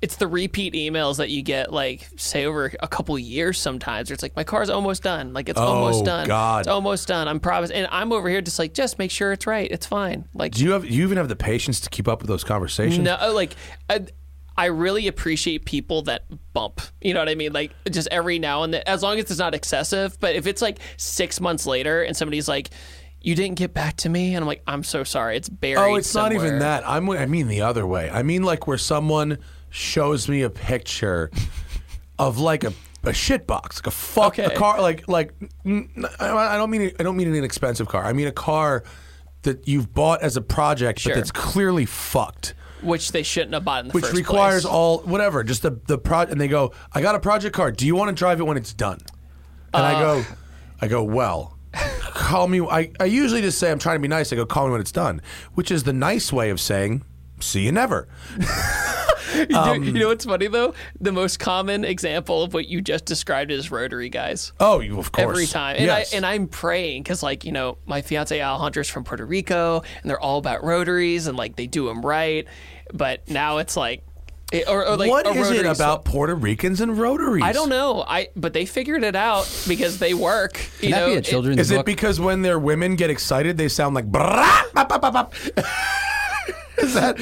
it's 0.02 0.16
the 0.16 0.26
repeat 0.26 0.74
emails 0.74 1.18
that 1.18 1.30
you 1.30 1.42
get 1.42 1.72
like 1.72 2.08
say 2.16 2.44
over 2.44 2.72
a 2.80 2.88
couple 2.88 3.16
years 3.18 3.56
sometimes. 3.60 4.10
Where 4.10 4.14
it's 4.14 4.22
like 4.24 4.34
my 4.34 4.42
car's 4.42 4.68
almost 4.68 5.04
done, 5.04 5.32
like 5.32 5.48
it's 5.48 5.60
Oh, 5.60 5.62
almost 5.64 6.04
done, 6.04 6.26
God. 6.26 6.62
it's 6.62 6.68
almost 6.68 7.06
done. 7.06 7.28
I'm 7.28 7.38
promise, 7.38 7.70
and 7.70 7.86
I'm 7.92 8.12
over 8.12 8.28
here 8.28 8.40
just 8.42 8.58
like 8.58 8.74
just 8.74 8.98
make 8.98 9.12
sure 9.12 9.30
it's 9.30 9.46
right, 9.46 9.70
it's 9.70 9.86
fine. 9.86 10.24
Like 10.34 10.54
do 10.54 10.64
you 10.64 10.72
have 10.72 10.84
you 10.84 11.04
even 11.04 11.18
have 11.18 11.28
the 11.28 11.36
patience 11.36 11.78
to 11.82 11.88
keep 11.88 12.08
up 12.08 12.20
with 12.20 12.26
those 12.28 12.42
conversations 12.42 12.98
No, 13.04 13.16
like 13.32 13.54
I, 13.88 14.06
I 14.56 14.66
really 14.66 15.08
appreciate 15.08 15.64
people 15.64 16.02
that 16.02 16.24
bump. 16.52 16.80
You 17.00 17.14
know 17.14 17.20
what 17.20 17.28
I 17.28 17.34
mean? 17.34 17.52
Like 17.52 17.72
just 17.90 18.08
every 18.10 18.38
now 18.38 18.62
and 18.64 18.74
then, 18.74 18.82
as 18.86 19.02
long 19.02 19.18
as 19.18 19.30
it's 19.30 19.38
not 19.38 19.54
excessive. 19.54 20.18
But 20.20 20.34
if 20.34 20.46
it's 20.46 20.60
like 20.62 20.78
six 20.96 21.40
months 21.40 21.66
later 21.66 22.02
and 22.02 22.16
somebody's 22.16 22.48
like, 22.48 22.70
"You 23.20 23.34
didn't 23.34 23.56
get 23.56 23.72
back 23.72 23.96
to 23.98 24.08
me," 24.08 24.34
and 24.34 24.42
I'm 24.42 24.46
like, 24.46 24.62
"I'm 24.66 24.82
so 24.84 25.04
sorry, 25.04 25.36
it's 25.36 25.48
buried." 25.48 25.78
Oh, 25.78 25.96
it's 25.96 26.14
not 26.14 26.32
even 26.32 26.58
that. 26.58 26.86
I'm, 26.88 27.08
I 27.10 27.26
mean 27.26 27.48
the 27.48 27.62
other 27.62 27.86
way. 27.86 28.10
I 28.10 28.22
mean 28.22 28.42
like 28.42 28.66
where 28.66 28.78
someone 28.78 29.38
shows 29.70 30.28
me 30.28 30.42
a 30.42 30.50
picture 30.50 31.30
of 32.18 32.38
like 32.38 32.62
a, 32.64 32.72
a 33.04 33.12
shit 33.14 33.46
box, 33.46 33.78
like 33.78 33.86
a 33.86 33.90
fuck 33.90 34.38
a 34.38 34.50
car, 34.50 34.80
like 34.82 35.08
like 35.08 35.32
I 35.64 36.56
don't 36.56 36.70
mean 36.70 36.92
I 36.98 37.02
don't 37.02 37.16
mean 37.16 37.28
an 37.28 37.34
inexpensive 37.34 37.88
car. 37.88 38.04
I 38.04 38.12
mean 38.12 38.26
a 38.26 38.32
car 38.32 38.84
that 39.42 39.66
you've 39.66 39.92
bought 39.92 40.22
as 40.22 40.36
a 40.36 40.40
project, 40.40 41.00
Sure. 41.00 41.12
but 41.14 41.16
that's 41.18 41.32
clearly 41.32 41.84
fucked. 41.86 42.54
Which 42.82 43.12
they 43.12 43.22
shouldn't 43.22 43.54
have 43.54 43.64
bought 43.64 43.84
in 43.84 43.88
the 43.88 43.92
Which 43.92 44.04
first 44.04 44.16
requires 44.16 44.62
place. 44.62 44.72
all 44.74 44.98
whatever, 45.00 45.42
just 45.44 45.62
the 45.62 45.78
the 45.86 45.98
pro. 45.98 46.20
And 46.22 46.40
they 46.40 46.48
go, 46.48 46.72
I 46.92 47.00
got 47.02 47.14
a 47.14 47.20
project 47.20 47.54
car. 47.54 47.70
Do 47.72 47.86
you 47.86 47.94
want 47.96 48.08
to 48.08 48.14
drive 48.14 48.40
it 48.40 48.44
when 48.44 48.56
it's 48.56 48.72
done? 48.74 48.98
And 49.74 49.84
I 49.84 49.94
Uh. 49.94 50.00
go, 50.00 50.24
I 50.80 50.88
go, 50.88 51.02
well, 51.02 51.56
call 52.12 52.48
me. 52.48 52.60
I, 52.60 52.90
I 53.00 53.04
usually 53.04 53.40
just 53.40 53.58
say 53.58 53.70
I'm 53.70 53.78
trying 53.78 53.96
to 53.96 54.00
be 54.02 54.08
nice. 54.08 54.32
I 54.32 54.36
go, 54.36 54.44
call 54.46 54.66
me 54.66 54.72
when 54.72 54.80
it's 54.80 54.92
done, 54.92 55.22
which 55.54 55.70
is 55.70 55.84
the 55.84 55.92
nice 55.92 56.32
way 56.32 56.50
of 56.50 56.60
saying, 56.60 57.02
see 57.40 57.62
you 57.64 57.72
never. 57.72 58.08
You 59.48 59.56
Um, 59.56 59.82
you 59.84 59.92
know 59.92 60.08
what's 60.08 60.26
funny 60.26 60.46
though? 60.48 60.74
The 61.00 61.10
most 61.10 61.38
common 61.38 61.86
example 61.86 62.42
of 62.42 62.52
what 62.52 62.68
you 62.68 62.82
just 62.82 63.06
described 63.06 63.50
is 63.50 63.70
rotary 63.70 64.10
guys. 64.10 64.52
Oh, 64.60 64.80
you 64.80 64.98
of 64.98 65.10
course 65.10 65.24
every 65.26 65.46
time. 65.46 65.76
And 65.76 65.86
yes. 65.86 66.12
I 66.12 66.16
and 66.18 66.26
I'm 66.26 66.48
praying 66.48 67.02
because 67.04 67.22
like 67.22 67.46
you 67.46 67.52
know 67.52 67.78
my 67.86 68.02
fiance 68.02 68.38
Alejandra's 68.38 68.90
from 68.90 69.04
Puerto 69.04 69.24
Rico 69.24 69.82
and 70.02 70.10
they're 70.10 70.20
all 70.20 70.36
about 70.36 70.62
rotaries 70.62 71.28
and 71.28 71.38
like 71.38 71.56
they 71.56 71.66
do 71.66 71.86
them 71.86 72.04
right. 72.04 72.46
But 72.92 73.28
now 73.28 73.58
it's 73.58 73.76
like, 73.76 74.02
it- 74.52 74.68
or, 74.68 74.86
or 74.86 74.96
like 74.98 75.08
what 75.10 75.26
a 75.26 75.30
is 75.30 75.50
it 75.50 75.54
rotary 75.56 75.68
about 75.68 76.04
Puerto 76.04 76.34
Ricans 76.34 76.80
and 76.82 76.98
rotaries? 76.98 77.42
I 77.42 77.52
don't 77.52 77.70
know. 77.70 78.04
I 78.06 78.28
but 78.36 78.52
they 78.52 78.66
figured 78.66 79.02
it 79.02 79.16
out 79.16 79.48
because 79.66 79.98
they 79.98 80.12
work. 80.14 80.58
You 80.80 80.88
Can 80.88 80.90
that 80.90 81.00
know, 81.00 81.06
be 81.06 81.14
a 81.14 81.18
It- 81.18 81.24
children's 81.24 81.58
Is 81.58 81.70
it 81.70 81.86
because 81.86 82.20
when 82.20 82.42
their 82.42 82.58
women 82.58 82.96
get 82.96 83.08
excited, 83.08 83.56
they 83.56 83.68
sound 83.68 83.94
like 83.94 84.10
brah, 84.10 84.72
bop, 84.74 84.88
bop, 84.88 85.00
bop, 85.00 85.12
bop? 85.14 85.34
Is 86.82 86.94
that 86.94 87.18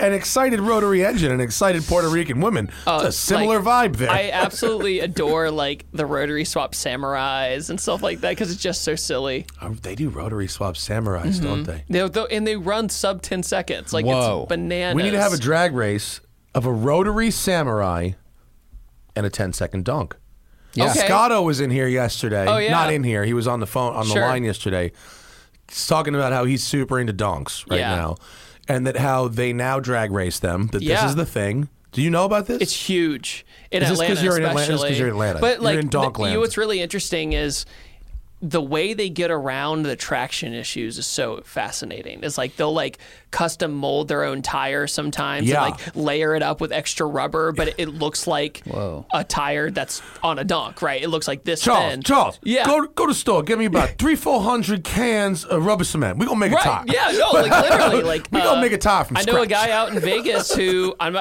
an 0.00 0.12
excited 0.12 0.60
rotary 0.60 1.04
engine, 1.04 1.32
an 1.32 1.40
excited 1.40 1.82
Puerto 1.84 2.08
Rican 2.08 2.40
woman? 2.40 2.70
it's 2.86 3.04
a 3.04 3.12
similar 3.12 3.58
Uh, 3.58 3.62
like, 3.62 3.92
vibe 3.92 3.96
there. 3.96 4.10
I 4.10 4.30
absolutely 4.32 5.00
adore 5.00 5.50
like 5.50 5.86
the 5.92 6.06
rotary 6.06 6.44
swap 6.44 6.72
samurais 6.72 7.70
and 7.70 7.80
stuff 7.80 8.02
like 8.02 8.20
that 8.20 8.30
because 8.30 8.50
it's 8.52 8.62
just 8.62 8.82
so 8.82 8.94
silly. 8.96 9.46
Oh, 9.62 9.70
they 9.70 9.94
do 9.94 10.08
rotary 10.08 10.48
swap 10.48 10.74
samurais, 10.74 11.42
don't 11.42 11.64
they? 11.64 11.84
They, 11.88 12.06
they- 12.08 12.26
and 12.30 12.46
they 12.46 12.56
run 12.56 12.88
sub 12.88 13.22
ten 13.22 13.42
seconds. 13.42 13.92
Like 13.92 14.04
Whoa. 14.04 14.42
it's 14.42 14.48
bananas. 14.48 14.94
We 14.96 15.02
need 15.02 15.12
to 15.12 15.20
have 15.20 15.32
a 15.32 15.38
drag 15.38 15.74
race 15.74 16.20
of 16.54 16.66
a 16.66 16.72
rotary 16.72 17.30
samurai 17.30 18.10
and 19.16 19.26
a 19.26 19.30
10 19.30 19.52
second 19.52 19.84
dunk. 19.84 20.16
Yeah. 20.74 20.90
Okay. 20.90 21.06
Scotto 21.06 21.42
was 21.42 21.60
in 21.60 21.70
here 21.70 21.88
yesterday. 21.88 22.46
Oh, 22.46 22.58
yeah. 22.58 22.70
Not 22.70 22.92
in 22.92 23.02
here. 23.02 23.24
He 23.24 23.32
was 23.34 23.48
on 23.48 23.58
the 23.60 23.66
phone 23.66 23.94
on 23.94 24.06
the 24.06 24.12
Sure. 24.14 24.22
line 24.22 24.44
yesterday. 24.44 24.92
He's 25.68 25.86
talking 25.86 26.14
about 26.14 26.32
how 26.32 26.44
he's 26.44 26.62
super 26.64 26.98
into 26.98 27.12
donks 27.12 27.64
right 27.68 27.80
Yeah. 27.80 27.94
now. 27.96 28.16
And 28.70 28.86
that 28.86 28.96
how 28.96 29.28
they 29.28 29.52
now 29.52 29.80
drag 29.80 30.10
race 30.12 30.38
them. 30.38 30.68
That 30.72 30.82
Yeah. 30.82 31.02
this 31.02 31.10
is 31.10 31.16
the 31.16 31.26
thing. 31.26 31.68
Do 31.92 32.02
you 32.02 32.10
know 32.10 32.24
about 32.24 32.46
this? 32.46 32.62
It's 32.62 32.72
huge 32.88 33.44
in 33.72 33.82
Is 33.82 33.88
this 33.88 33.98
'cause 33.98 34.08
Atlanta, 34.18 34.24
you're 34.24 34.36
in 34.38 34.44
Atlanta? 34.44 34.58
This 34.58 34.62
is 34.62 34.68
'cause 34.70 34.80
especially. 34.82 34.98
you're 34.98 35.08
in 35.08 35.14
Atlanta. 35.14 35.40
But 35.40 35.54
You're 35.56 35.62
like, 35.64 35.78
in 35.80 35.86
the- 35.90 35.96
Donkland. 35.98 36.28
you 36.28 36.34
know 36.34 36.40
what's 36.40 36.56
really 36.56 36.80
interesting 36.80 37.32
is 37.32 37.66
the 38.42 38.60
way 38.62 38.94
they 38.94 39.10
get 39.10 39.30
around 39.30 39.82
the 39.82 39.94
traction 39.96 40.54
issues 40.54 40.96
is 40.96 41.06
so 41.06 41.42
fascinating. 41.44 42.20
It's 42.22 42.38
like 42.38 42.56
they'll 42.56 42.72
like 42.72 42.98
custom 43.30 43.72
mold 43.72 44.08
their 44.08 44.24
own 44.24 44.40
tire 44.40 44.86
sometimes 44.86 45.46
Yeah. 45.46 45.62
and 45.64 45.72
like 45.74 45.94
layer 45.96 46.34
it 46.34 46.42
up 46.42 46.60
with 46.60 46.72
extra 46.72 47.06
rubber, 47.06 47.52
but 47.52 47.68
it, 47.68 47.74
it 47.78 47.88
looks 47.90 48.26
like 48.26 48.62
Whoa. 48.64 49.04
a 49.12 49.24
tire 49.24 49.70
that's 49.70 50.00
on 50.22 50.38
a 50.38 50.44
donk, 50.44 50.80
right? 50.80 51.02
It 51.02 51.08
looks 51.08 51.28
like 51.28 51.44
this 51.44 51.60
Charles, 51.60 51.90
thin. 51.92 52.02
Charles, 52.02 52.38
Yeah. 52.42 52.64
go 52.64 52.86
go 52.86 53.06
to 53.06 53.12
the 53.12 53.18
store. 53.18 53.42
Get 53.42 53.58
me 53.58 53.66
about 53.66 53.90
three, 53.98 54.16
four 54.16 54.40
hundred 54.40 54.84
cans 54.84 55.44
of 55.44 55.66
rubber 55.66 55.84
cement. 55.84 56.18
We 56.18 56.24
gonna 56.26 56.38
make 56.38 56.52
a 56.52 56.54
Right. 56.54 56.64
tire. 56.64 56.84
Yeah. 56.86 57.12
No. 57.18 57.30
Like 57.32 57.50
literally. 57.70 58.02
Like 58.02 58.28
We 58.32 58.40
gonna 58.40 58.58
uh, 58.58 58.62
make 58.62 58.72
a 58.72 58.78
tire 58.78 59.04
from 59.04 59.18
I 59.18 59.22
know 59.22 59.42
a 59.42 59.46
guy 59.46 59.70
out 59.70 59.90
in 59.92 60.00
Vegas 60.00 60.54
who 60.54 60.94
I'm 60.98 61.16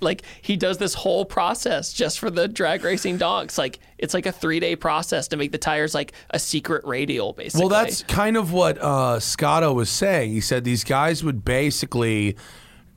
like 0.00 0.22
he 0.40 0.56
does 0.56 0.78
this 0.78 0.94
whole 0.94 1.24
process 1.26 1.92
just 1.92 2.18
for 2.18 2.30
the 2.30 2.48
drag 2.48 2.84
racing 2.84 3.18
donks. 3.18 3.58
Like 3.58 3.80
it's 4.04 4.14
like 4.14 4.26
a 4.26 4.32
three 4.32 4.60
day 4.60 4.76
process 4.76 5.26
to 5.28 5.36
make 5.36 5.50
the 5.50 5.58
tires 5.58 5.94
like 5.94 6.12
a 6.30 6.38
secret 6.38 6.84
radial, 6.84 7.32
basically. 7.32 7.60
Well, 7.62 7.68
that's 7.70 8.04
kind 8.04 8.36
of 8.36 8.52
what 8.52 8.78
uh, 8.78 9.18
Scotto 9.18 9.72
was 9.72 9.90
saying. 9.90 10.30
He 10.32 10.40
said 10.40 10.62
these 10.62 10.84
guys 10.84 11.24
would 11.24 11.44
basically 11.44 12.36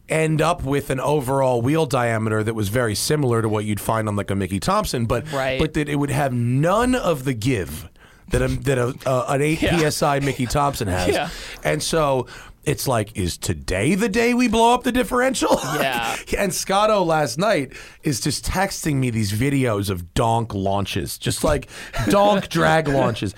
end 0.10 0.42
up 0.42 0.64
with 0.64 0.90
an 0.90 1.00
overall 1.00 1.62
wheel 1.62 1.86
diameter 1.86 2.42
that 2.44 2.54
was 2.54 2.70
very 2.70 2.96
similar 2.96 3.42
to 3.42 3.50
what 3.50 3.66
you'd 3.66 3.80
find 3.82 4.08
on 4.08 4.16
like 4.16 4.30
a 4.32 4.36
Mickey 4.36 4.60
Thompson, 4.60 5.06
but 5.06 5.30
Right. 5.34 5.60
but 5.60 5.74
that 5.74 5.90
it 5.90 5.96
would 5.96 6.12
have 6.12 6.32
none 6.34 6.96
of 6.96 7.26
the 7.26 7.34
give 7.34 7.90
that 8.30 8.42
a, 8.42 8.48
that 8.48 8.78
a, 8.78 8.94
uh, 9.06 9.26
an 9.30 9.42
eight 9.42 9.62
Yeah. 9.62 9.90
psi 9.90 10.20
Mickey 10.20 10.46
Thompson 10.46 10.88
has. 11.00 11.10
Yeah. 11.10 11.30
And 11.64 11.82
so 11.84 12.28
it's 12.68 12.88
like, 12.88 13.18
is 13.18 13.38
today 13.38 13.96
the 13.96 14.10
day 14.10 14.34
we 14.36 14.48
blow 14.48 14.74
up 14.74 14.84
the 14.84 14.92
differential? 14.92 15.60
Yeah. 15.80 16.18
and 16.38 16.54
Scotto 16.54 17.04
last 17.04 17.38
night 17.38 17.74
is 18.04 18.20
just 18.22 18.46
texting 18.46 18.96
me 18.96 19.10
these 19.10 19.32
videos 19.32 19.90
of 19.90 20.14
donk 20.14 20.54
launches, 20.54 21.18
just 21.18 21.44
like 21.44 21.70
donk 22.10 22.50
drag 22.50 22.88
launches. 22.88 23.34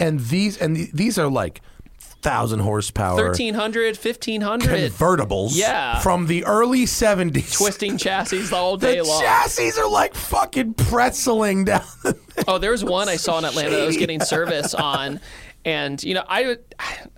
And 0.00 0.18
these 0.20 0.56
and 0.60 0.76
th- 0.76 0.92
these 0.92 1.18
are 1.18 1.28
like 1.28 1.60
thousand 1.98 2.60
horsepower 2.60 3.16
1300, 3.16 3.96
1500 3.98 4.92
convertibles 4.92 5.50
Yeah. 5.52 5.98
from 6.00 6.26
the 6.26 6.44
early 6.46 6.86
70s. 6.86 7.52
twisting 7.58 7.98
chassis 7.98 8.50
all 8.54 8.78
the 8.78 8.86
day 8.94 9.00
long. 9.02 9.20
chassis 9.20 9.72
are 9.78 9.88
like 9.88 10.14
fucking 10.14 10.72
pretzeling 10.74 11.66
down 11.66 11.84
the 12.02 12.16
Oh, 12.48 12.56
there 12.58 12.70
was 12.72 12.82
one 12.82 13.08
I 13.10 13.16
saw 13.16 13.38
in 13.38 13.44
Atlanta 13.44 13.76
that 13.76 13.86
was 13.86 13.96
getting 14.04 14.20
service 14.20 14.72
on, 14.74 15.20
and 15.64 16.02
you 16.02 16.14
know, 16.14 16.24
I 16.28 16.56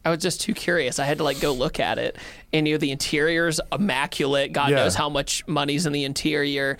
I 0.05 0.11
was 0.11 0.21
just 0.21 0.41
too 0.41 0.55
curious. 0.55 0.99
I 0.99 1.05
had 1.05 1.19
to 1.19 1.25
like 1.25 1.41
go 1.41 1.53
look 1.53 1.81
at 1.81 1.99
it, 1.99 2.17
and 2.53 2.67
you 2.67 2.75
know, 2.75 2.79
the 2.79 2.91
interior's 2.93 3.61
immaculate. 3.73 4.53
God 4.53 4.71
Yeah. 4.71 4.77
knows 4.77 4.95
how 4.95 5.09
much 5.09 5.47
money's 5.47 5.87
in 5.87 5.93
the 5.93 6.05
interior. 6.05 6.79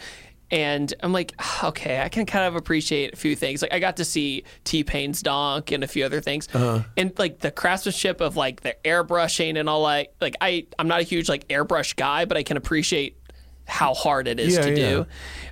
And 0.49 0.95
I'm 1.01 1.13
like, 1.13 1.33
"Ah, 1.41 1.67
okay, 1.69 2.01
I 2.01 2.09
can 2.09 2.25
kind 2.25 2.45
of 2.45 2.55
appreciate 2.55 3.13
a 3.15 3.17
few 3.17 3.35
things. 3.35 3.63
Like 3.63 3.75
I 3.75 3.81
got 3.81 3.97
to 3.97 4.05
see 4.05 4.45
T 4.63 4.85
Pain's 4.85 5.21
donk 5.21 5.73
and 5.73 5.83
a 5.83 5.89
few 5.89 6.05
other 6.05 6.21
things, 6.21 6.47
Uh-huh. 6.55 6.85
and 6.97 7.13
like 7.19 7.41
the 7.41 7.51
craftsmanship 7.51 8.21
of 8.21 8.37
like 8.37 8.61
the 8.61 8.77
airbrushing 8.85 9.59
and 9.59 9.69
all 9.69 9.85
that. 9.89 10.13
Like 10.21 10.37
I, 10.41 10.67
I'm 10.79 10.87
not 10.87 11.01
a 11.01 11.03
huge 11.03 11.29
like 11.29 11.49
airbrush 11.49 11.97
guy, 11.97 12.27
but 12.27 12.37
I 12.37 12.45
can 12.45 12.57
appreciate 12.57 13.17
how 13.67 13.93
hard 13.93 14.29
it 14.29 14.39
is 14.39 14.55
Yeah, 14.55 14.61
to 14.63 14.69
yeah. 14.71 14.77
do. 14.91 15.07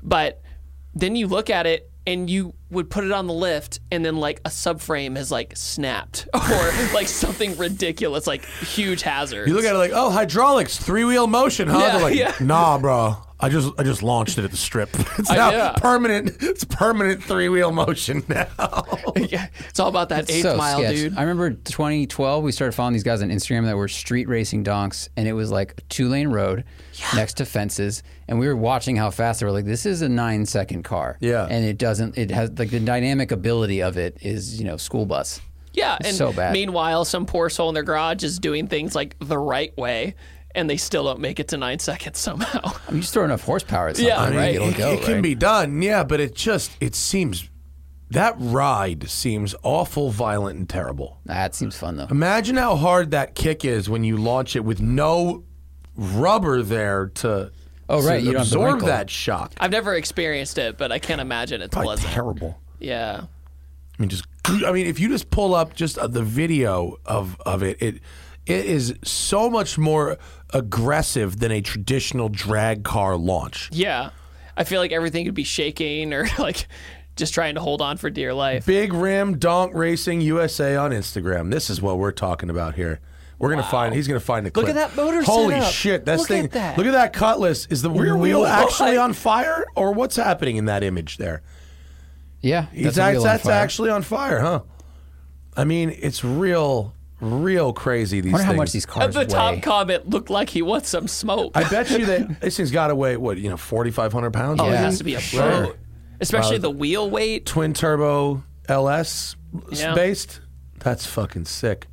But 0.05 0.41
then 0.95 1.17
you 1.17 1.27
look 1.27 1.51
at 1.51 1.67
it 1.67 1.91
and 2.07 2.31
you 2.31 2.55
would 2.75 2.91
put 2.91 3.05
it 3.05 3.13
on 3.13 3.27
the 3.27 3.33
lift 3.35 3.81
and 3.91 4.05
then 4.05 4.17
like 4.17 4.41
a 4.45 4.51
subframe 4.51 5.17
has 5.17 5.31
like 5.31 5.57
snapped 5.57 6.29
or 6.35 6.73
like 6.93 7.09
something 7.09 7.57
ridiculous 7.57 8.27
like 8.27 8.45
huge 8.45 9.03
hazard 9.03 9.49
You 9.49 9.55
look 9.55 9.65
at 9.65 9.75
it 9.75 9.79
like, 9.79 9.93
oh, 9.95 10.11
hydraulics, 10.11 10.77
three 10.79 11.05
wheel 11.05 11.27
motion, 11.27 11.69
huh? 11.69 11.79
Yeah, 11.79 11.93
They're 11.93 12.03
like, 12.03 12.15
yeah. 12.17 12.35
nah, 12.41 12.79
bro. 12.79 13.17
I 13.41 13.49
just 13.51 13.73
I 13.79 13.83
just 13.83 14.03
launched 14.03 14.39
it 14.39 14.45
at 14.45 14.51
the 14.53 14.57
strip. 14.57 14.91
It's 15.19 15.29
Uh, 15.31 15.35
now 15.35 15.51
yeah. 15.51 15.73
permanent. 15.77 16.37
It's 16.41 16.65
permanent 16.65 17.23
three 17.23 17.49
wheel 17.49 17.73
motion 17.73 18.23
now. 18.29 18.47
yeah, 19.17 19.49
it's 19.69 19.79
all 19.81 19.89
about 19.89 20.09
that 20.11 20.31
eighth 20.31 20.43
so 20.43 20.57
mile 20.57 20.79
sketch. 20.79 20.95
dude 20.97 21.17
I 21.17 21.23
remember 21.23 21.51
2012, 21.51 22.43
we 22.45 22.53
started 22.53 22.73
following 22.73 22.95
these 22.95 23.03
guys 23.03 23.23
on 23.23 23.29
Instagram 23.31 23.65
that 23.67 23.77
were 23.77 23.89
street 23.89 24.29
racing 24.29 24.63
donks, 24.63 25.09
and 25.17 25.29
it 25.29 25.33
was 25.35 25.51
like 25.51 25.75
a 25.77 25.81
two 25.83 26.09
lane 26.09 26.29
road 26.29 26.65
next 27.15 27.35
to 27.39 27.45
fences, 27.45 28.03
and 28.29 28.39
we 28.39 28.47
were 28.49 28.57
watching 28.57 28.97
how 28.97 29.11
fast 29.11 29.41
they 29.41 29.47
were. 29.47 29.53
Like, 29.53 29.65
this 29.67 29.87
is 29.87 30.03
a 30.03 30.09
nine 30.09 30.47
second 30.47 30.83
car. 30.85 31.17
Yeah. 31.21 31.47
And 31.49 31.65
it 31.65 31.79
doesn't, 31.79 32.17
it 32.19 32.31
has 32.31 32.51
like 32.59 32.71
the 32.71 32.81
dynamic 32.81 33.31
ability 33.33 33.83
of 33.83 33.97
it 33.97 34.19
is, 34.23 34.59
you 34.59 34.65
know, 34.67 34.77
school 34.77 35.07
bus. 35.07 35.41
yeah 35.73 35.97
and 36.05 36.15
so 36.17 36.33
bad. 36.33 36.53
meanwhile 36.53 37.05
some 37.05 37.27
poor 37.27 37.51
soul 37.51 37.69
in 37.69 37.75
their 37.75 37.83
garage 37.83 38.23
is 38.23 38.39
doing 38.39 38.69
things 38.69 38.95
like 38.95 39.17
the 39.21 39.37
right 39.39 39.77
way 39.77 40.15
and 40.55 40.71
they 40.71 40.77
still 40.77 41.03
don't 41.03 41.19
make 41.19 41.41
it 41.41 41.49
to 41.49 41.57
nine 41.57 41.79
seconds 41.91 42.19
somehow 42.19 42.61
I 42.65 42.91
mean, 42.93 42.97
you 42.97 43.01
just 43.01 43.13
throw 43.13 43.25
enough 43.25 43.43
horsepower 43.43 43.89
at 43.89 43.97
something, 43.97 44.09
Yeah, 44.15 44.23
I 44.23 44.27
think 44.27 44.37
right. 44.39 44.55
it'll 44.55 44.69
it, 44.69 44.77
go. 44.77 44.93
it 44.93 45.03
can 45.03 45.15
right? 45.15 45.23
be 45.23 45.35
done, 45.35 45.83
yeah, 45.83 46.05
but 46.05 46.21
it 46.21 46.35
just 46.37 46.71
it 46.81 46.95
seems 46.95 47.51
that 48.11 48.37
ride 48.39 49.09
seems 49.11 49.57
awful 49.65 50.11
violent 50.11 50.59
and 50.61 50.69
terrible. 50.69 51.19
That 51.27 51.57
seems 51.57 51.77
fun 51.77 51.97
though. 51.97 52.07
Imagine 52.09 52.57
how 52.57 52.77
hard 52.77 53.11
that 53.11 53.35
kick 53.35 53.65
is 53.65 53.91
when 53.91 54.05
you 54.05 54.17
launch 54.17 54.55
it 54.55 54.65
with 54.65 54.81
no 54.81 55.43
rubber 55.97 56.63
there 56.63 57.09
to 57.09 57.51
Oh, 57.89 58.03
right, 58.03 58.19
to 58.21 58.25
you 58.25 58.33
don't 58.33 58.39
have 58.41 58.47
absorb 58.47 58.81
that 58.83 59.11
shock. 59.11 59.53
i've 59.59 59.71
never 59.71 59.95
experienced 59.95 60.59
it 60.59 60.79
but 60.79 60.91
i 60.93 60.99
can't 60.99 61.21
imagine 61.21 61.61
it's 61.63 61.73
Probably 61.73 61.89
pleasant 61.97 62.13
terrible. 62.13 62.59
yeah 62.79 63.25
I 63.99 64.03
mean, 64.03 64.09
just 64.09 64.25
I 64.47 64.73
mean, 64.73 64.87
if 64.87 64.99
you 65.01 65.09
just 65.09 65.31
pull 65.31 65.55
up 65.55 65.75
just 65.75 65.97
uh, 65.99 66.07
the 66.07 66.23
video 66.23 66.99
of 67.07 67.41
of 67.47 67.63
it, 67.63 67.81
it 67.81 67.95
it 68.47 68.65
is 68.67 68.95
so 69.03 69.49
much 69.49 69.79
more 69.79 70.19
aggressive 70.53 71.39
than 71.39 71.51
a 71.53 71.61
traditional 71.61 72.29
drag 72.29 72.83
car 72.85 73.17
launch. 73.17 73.69
yeah 73.73 74.11
i 74.57 74.65
feel 74.65 74.81
like 74.81 74.93
everything 74.93 75.25
could 75.25 75.35
be 75.35 75.45
shaking 75.45 76.13
or 76.13 76.27
like 76.39 76.67
just 77.17 77.33
trying 77.35 77.55
to 77.55 77.61
hold 77.61 77.81
on 77.81 77.97
for 77.97 78.11
dear 78.11 78.35
life 78.35 78.67
Big 78.67 78.93
Rim 78.93 79.39
Donk 79.39 79.73
Racing 79.75 80.21
USA 80.23 80.75
on 80.77 80.91
Instagram. 80.91 81.51
This 81.53 81.71
is 81.71 81.81
what 81.81 81.99
we're 81.99 82.11
talking 82.13 82.51
about 82.51 82.75
here. 82.75 82.99
We're 83.39 83.51
gonna 83.51 83.63
find. 83.65 83.95
He's 83.95 84.07
gonna 84.09 84.21
find 84.21 84.47
the 84.47 84.51
clip. 84.51 84.69
at 84.69 84.75
that 84.77 84.97
motor 84.97 85.23
Holy 85.23 85.55
setup. 85.55 85.73
shit! 85.73 86.05
That 86.07 86.19
Look 86.19 86.29
thing. 86.29 86.45
at 86.45 86.53
that. 86.53 86.79
Look 86.79 86.87
at 86.87 86.93
that 86.93 87.13
cutlass. 87.13 87.67
Is 87.67 87.83
the 87.83 87.91
rear 87.91 88.17
wheel 88.17 88.41
What? 88.41 88.51
actually 88.51 88.97
on 88.97 89.13
fire, 89.13 89.65
or 89.75 89.93
what's 89.93 90.17
happening 90.17 90.57
in 90.57 90.67
that 90.67 90.83
image 90.83 91.17
there? 91.19 91.43
Yeah. 92.41 92.67
It's, 92.73 92.97
That's, 92.97 93.25
a 93.25 93.29
act- 93.31 93.47
on 93.47 93.53
actually 93.53 93.91
on 93.91 94.03
fire, 94.03 94.41
huh? 94.41 94.61
I 95.57 95.65
mean, 95.65 95.97
it's 95.99 96.23
real, 96.25 96.95
real 97.21 97.73
crazy. 97.73 98.21
These 98.21 98.33
I 98.35 98.37
wonder 98.37 98.47
how 98.47 98.53
much 98.55 98.73
these 98.73 98.85
At 98.85 98.91
cars 98.91 99.15
the 99.15 99.21
weigh. 99.21 99.27
top 99.27 99.63
comment 99.63 100.11
looked 100.11 100.31
like 100.31 100.51
he 100.51 100.63
wants 100.63 100.89
some 100.91 101.09
smoke. 101.09 101.53
I 101.55 101.69
bet 101.69 101.91
you 101.91 102.05
that 102.07 102.41
this 102.41 102.57
thing's 102.57 102.71
got 102.71 102.89
to 102.89 102.95
weigh 102.95 103.17
what 103.17 103.39
you 103.39 103.49
know, 103.51 103.57
forty 103.57 103.91
five 103.91 104.13
hundred 104.13 104.33
pounds. 104.33 104.61
oh, 104.61 104.69
it 104.69 104.77
has 104.77 104.99
to 104.99 105.05
be 105.05 105.15
a 105.15 105.21
Sure. 105.21 105.43
boat. 105.67 105.79
Especially 106.21 106.57
uh, 106.57 106.61
the 106.61 106.71
wheel 106.71 107.09
weight. 107.11 107.47
Twin 107.47 107.73
turbo 107.73 108.45
LS 108.69 109.37
Yeah. 109.73 109.95
based. 109.95 110.41
That's 110.81 111.07
fucking 111.07 111.47
sick. 111.47 111.87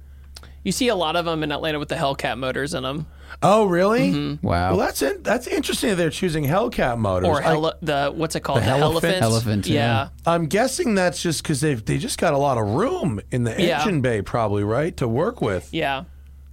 You 0.63 0.71
see 0.71 0.89
a 0.89 0.95
lot 0.95 1.15
of 1.15 1.25
them 1.25 1.43
in 1.43 1.51
Atlanta 1.51 1.79
with 1.79 1.89
the 1.89 1.95
Hellcat 1.95 2.37
motors 2.37 2.73
in 2.73 2.83
them. 2.83 3.07
Oh, 3.41 3.65
really? 3.65 4.11
Mm-hmm. 4.11 4.45
Wow. 4.45 4.71
Well, 4.71 4.77
that's 4.85 5.01
in, 5.01 5.23
that's 5.23 5.47
interesting 5.47 5.89
that 5.89 5.95
they're 5.95 6.09
choosing 6.11 6.43
Hellcat 6.43 6.99
motors. 6.99 7.29
Or 7.29 7.43
I- 7.43 7.71
the, 7.81 8.11
what's 8.13 8.35
it 8.35 8.41
called? 8.41 8.59
The 8.61 8.65
The, 8.65 8.71
Elephant? 8.71 9.03
elephant? 9.15 9.23
Elephant, 9.23 9.67
Yeah. 9.67 9.79
yeah. 9.83 10.09
I'm 10.31 10.45
guessing 10.45 10.93
that's 10.95 11.21
just 11.21 11.41
because 11.41 11.61
they 11.61 11.73
they 11.73 11.97
just 11.97 12.19
got 12.19 12.33
a 12.33 12.37
lot 12.37 12.57
of 12.59 12.67
room 12.67 13.19
in 13.31 13.43
the 13.43 13.55
Yeah. 13.59 13.79
engine 13.79 14.01
bay, 14.01 14.21
probably 14.21 14.63
right, 14.63 14.95
to 14.97 15.07
work 15.07 15.41
with. 15.41 15.69
Yeah. 15.73 16.03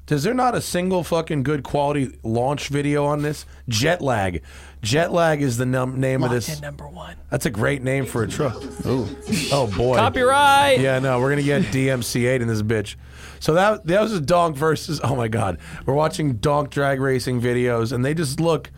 Is 0.09 0.23
there 0.23 0.33
not 0.33 0.55
a 0.55 0.63
single 0.63 1.05
fucking 1.05 1.43
good 1.43 1.63
quality 1.63 2.17
launch 2.23 2.69
video 2.69 3.05
on 3.05 3.21
this? 3.21 3.45
Jet 3.69 4.01
lag. 4.01 4.41
Jet 4.81 5.13
lag 5.13 5.43
is 5.43 5.59
the 5.59 5.67
num- 5.67 6.01
name 6.01 6.23
of 6.25 6.31
this. 6.31 6.49
in 6.55 6.63
number 6.63 6.89
one. 6.89 7.17
That's 7.31 7.45
a 7.45 7.51
great 7.51 7.83
name 7.83 8.07
for 8.07 8.23
a 8.23 8.29
truck. 8.29 8.57
Ooh. 8.87 9.07
Oh 9.53 9.67
boy. 9.67 9.97
Copyright. 9.97 10.81
Yeah, 10.81 10.99
no, 11.01 11.21
we're 11.21 11.29
gonna 11.29 11.43
get 11.43 11.65
DMCA 11.65 12.41
in 12.41 12.49
this 12.49 12.63
bitch. 12.63 12.95
So 13.41 13.55
that 13.55 13.87
that 13.87 14.01
was 14.01 14.13
a 14.13 14.21
donk 14.21 14.57
versus. 14.57 15.01
Oh 15.03 15.15
my 15.17 15.29
god, 15.29 15.59
we're 15.87 15.95
watching 15.95 16.35
donk 16.37 16.71
drag 16.71 17.01
racing 17.01 17.41
videos, 17.41 17.93
and 17.93 18.05
they 18.05 18.15
just 18.15 18.41
look. 18.41 18.71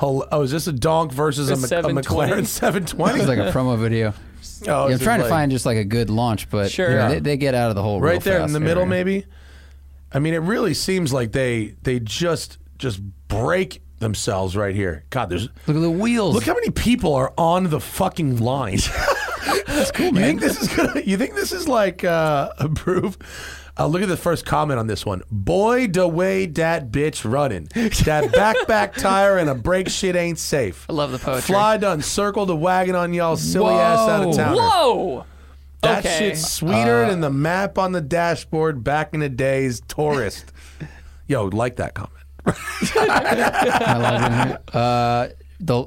Oh, 0.00 0.42
is 0.42 0.50
this 0.50 0.66
a 0.66 0.72
donk 0.72 1.12
versus 1.12 1.48
a, 1.50 1.54
The 1.54 1.88
Mc- 1.88 2.04
a 2.06 2.08
McLaren 2.08 2.46
720? 2.46 2.46
720? 2.46 3.18
It's 3.20 3.28
like 3.28 3.38
a 3.38 3.56
promo 3.56 3.78
video. 3.78 4.14
Oh, 4.66 4.86
Yeah, 4.88 4.94
I'm 4.94 4.98
trying 5.00 5.18
just 5.18 5.26
to 5.26 5.28
find 5.28 5.50
just 5.52 5.66
like 5.66 5.76
a 5.76 5.84
good 5.84 6.08
launch, 6.08 6.48
but 6.48 6.70
Sure. 6.70 6.88
you 6.90 6.96
know, 6.96 7.02
Yeah. 7.02 7.08
they, 7.14 7.20
they 7.20 7.36
get 7.36 7.54
out 7.54 7.70
of 7.70 7.74
the 7.76 7.82
hole 7.82 8.00
real 8.00 8.12
right 8.14 8.22
there 8.22 8.36
in 8.36 8.42
fast 8.42 8.52
the 8.52 8.60
middle, 8.60 8.86
maybe. 8.86 9.26
I 10.12 10.18
mean, 10.20 10.34
it 10.34 10.38
really 10.38 10.72
seems 10.74 11.12
like 11.12 11.32
they 11.32 11.74
they 11.82 11.98
just 12.00 12.58
just 12.78 13.00
break 13.28 13.82
themselves 13.98 14.56
right 14.56 14.74
here. 14.74 15.04
God, 15.10 15.30
there's 15.30 15.48
Look 15.66 15.76
at 15.76 15.80
the 15.80 15.90
wheels. 15.90 16.34
look 16.34 16.44
how 16.44 16.54
many 16.54 16.70
people 16.70 17.14
are 17.14 17.32
on 17.36 17.70
the 17.70 17.80
fucking 17.80 18.38
line. 18.38 18.78
That's 19.66 19.90
cool, 19.90 20.12
man. 20.12 20.22
You 20.22 20.26
think 20.28 20.40
this 20.40 20.60
is 20.62 20.68
gonna? 20.68 21.00
You 21.00 21.16
think 21.16 21.34
this 21.34 21.52
is 21.52 21.66
like 21.68 22.04
uh, 22.04 22.52
a 22.58 22.68
proof? 22.68 23.16
Uh, 23.78 23.86
look 23.86 24.02
at 24.02 24.08
the 24.08 24.16
first 24.18 24.44
comment 24.44 24.78
on 24.78 24.86
this 24.86 25.06
one. 25.06 25.22
Boy, 25.30 25.86
the 25.86 26.06
way 26.06 26.44
that 26.46 26.90
bitch 26.92 27.30
running. 27.30 27.64
That 27.74 28.24
backpack 28.32 28.94
tire 29.00 29.38
and 29.38 29.48
a 29.48 29.54
brake 29.54 29.88
shit 29.88 30.14
ain't 30.14 30.38
safe. 30.38 30.84
I 30.90 30.92
love 30.92 31.10
the 31.12 31.18
poetry. 31.18 31.40
Fly 31.54 31.78
done 31.78 32.02
circle 32.02 32.44
the 32.44 32.54
wagon 32.56 32.94
on 32.94 33.14
y'all 33.14 33.36
silly 33.36 33.74
ass 33.74 34.08
out 34.08 34.28
of 34.28 34.36
town. 34.36 34.56
Whoa. 34.56 35.24
That 35.82 36.04
Okay. 36.04 36.18
shit's 36.18 36.48
sweeter 36.50 37.06
than 37.08 37.20
the 37.20 37.30
map 37.30 37.78
on 37.78 37.92
the 37.92 38.00
dashboard 38.02 38.84
back 38.84 39.14
in 39.14 39.20
the 39.20 39.28
days. 39.30 39.80
Tourist. 39.88 40.52
Yo, 41.26 41.46
like 41.46 41.76
that 41.76 41.94
comment. 41.94 42.18
I 42.46 43.96
love 43.98 44.50
it. 44.50 44.74
Uh, 44.74 45.28
The, 45.60 45.84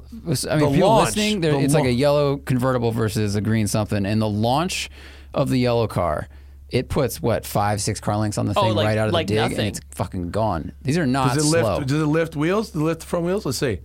I 0.49 0.55
mean, 0.57 0.59
The 0.59 0.69
people 0.73 0.89
launch, 0.89 1.05
listening, 1.17 1.41
there, 1.41 1.51
the 1.51 1.59
it's 1.59 1.73
like 1.73 1.85
a 1.85 1.91
yellow 1.91 2.37
convertible 2.37 2.91
versus 2.91 3.35
a 3.35 3.41
green 3.41 3.67
something, 3.67 4.05
and 4.05 4.21
the 4.21 4.29
launch 4.29 4.89
of 5.33 5.49
the 5.49 5.57
yellow 5.57 5.85
car, 5.87 6.27
it 6.75 6.89
puts 6.89 7.22
what 7.22 7.46
five, 7.46 7.82
six 7.82 8.00
car 8.00 8.17
lengths 8.17 8.38
on 8.38 8.46
the 8.46 8.53
Oh, 8.58 8.63
thing 8.63 8.75
like- 8.75 8.86
right 8.86 8.98
out 8.98 9.08
of 9.08 9.13
like 9.13 9.27
the 9.27 9.36
dig, 9.36 9.41
nothing. 9.44 9.60
and 9.60 9.67
it's 9.67 9.79
fucking 9.91 10.32
gone. 10.32 10.74
These 10.82 10.98
are 10.98 11.05
not 11.05 11.34
Does 11.36 11.46
it 11.46 11.50
lift? 11.50 11.65
slow. 11.65 11.79
Does 11.82 12.01
it 12.01 12.05
lift 12.05 12.36
wheels? 12.36 12.72
Does 12.72 12.82
it 12.82 12.84
lift 12.86 13.00
the 13.01 13.05
front 13.08 13.25
wheels? 13.25 13.46
Let's 13.46 13.58
see. 13.58 13.79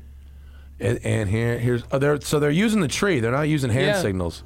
And, 0.81 0.99
and 1.05 1.29
here, 1.29 1.59
here's 1.59 1.83
oh, 1.93 1.99
they're 1.99 2.21
so 2.21 2.41
they're 2.41 2.51
using 2.51 2.81
the 2.81 2.89
tree. 2.89 3.21
They're 3.21 3.31
not 3.33 3.43
using 3.49 3.71
hand 3.71 3.87
Yeah. 3.87 4.01
signals. 4.03 4.43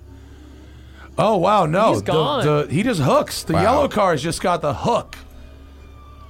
Oh 1.17 1.37
wow, 1.37 1.65
no, 1.67 1.91
He's 1.93 2.03
the, 2.03 2.13
gone. 2.13 2.45
the- 2.45 2.67
he 2.73 2.83
just 2.83 3.01
hooks. 3.01 3.45
The 3.45 3.53
Wow. 3.55 3.63
yellow 3.63 3.89
car's 3.89 4.23
just 4.23 4.43
got 4.43 4.61
the 4.61 4.75
hook. 4.75 5.17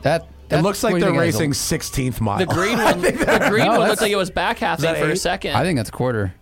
that, 0.02 0.28
It 0.50 0.58
looks 0.58 0.82
like 0.84 0.92
they're 1.00 1.04
think 1.08 1.16
that 1.18 1.26
is? 1.26 1.34
racing 1.34 1.52
16th 1.52 2.20
mile. 2.20 2.38
The 2.38 2.44
green 2.46 2.76
one, 2.82 3.00
the 3.00 3.10
green 3.12 3.24
No, 3.64 3.70
one 3.70 3.80
that's- 3.80 3.88
looked 3.88 4.02
like 4.02 4.12
it 4.12 4.16
was 4.16 4.30
back 4.30 4.58
half 4.58 4.80
that 4.80 4.98
for 4.98 5.08
a 5.08 5.16
second. 5.16 5.56
I 5.56 5.62
think 5.64 5.78
that's 5.78 5.90
quarter. 5.90 6.34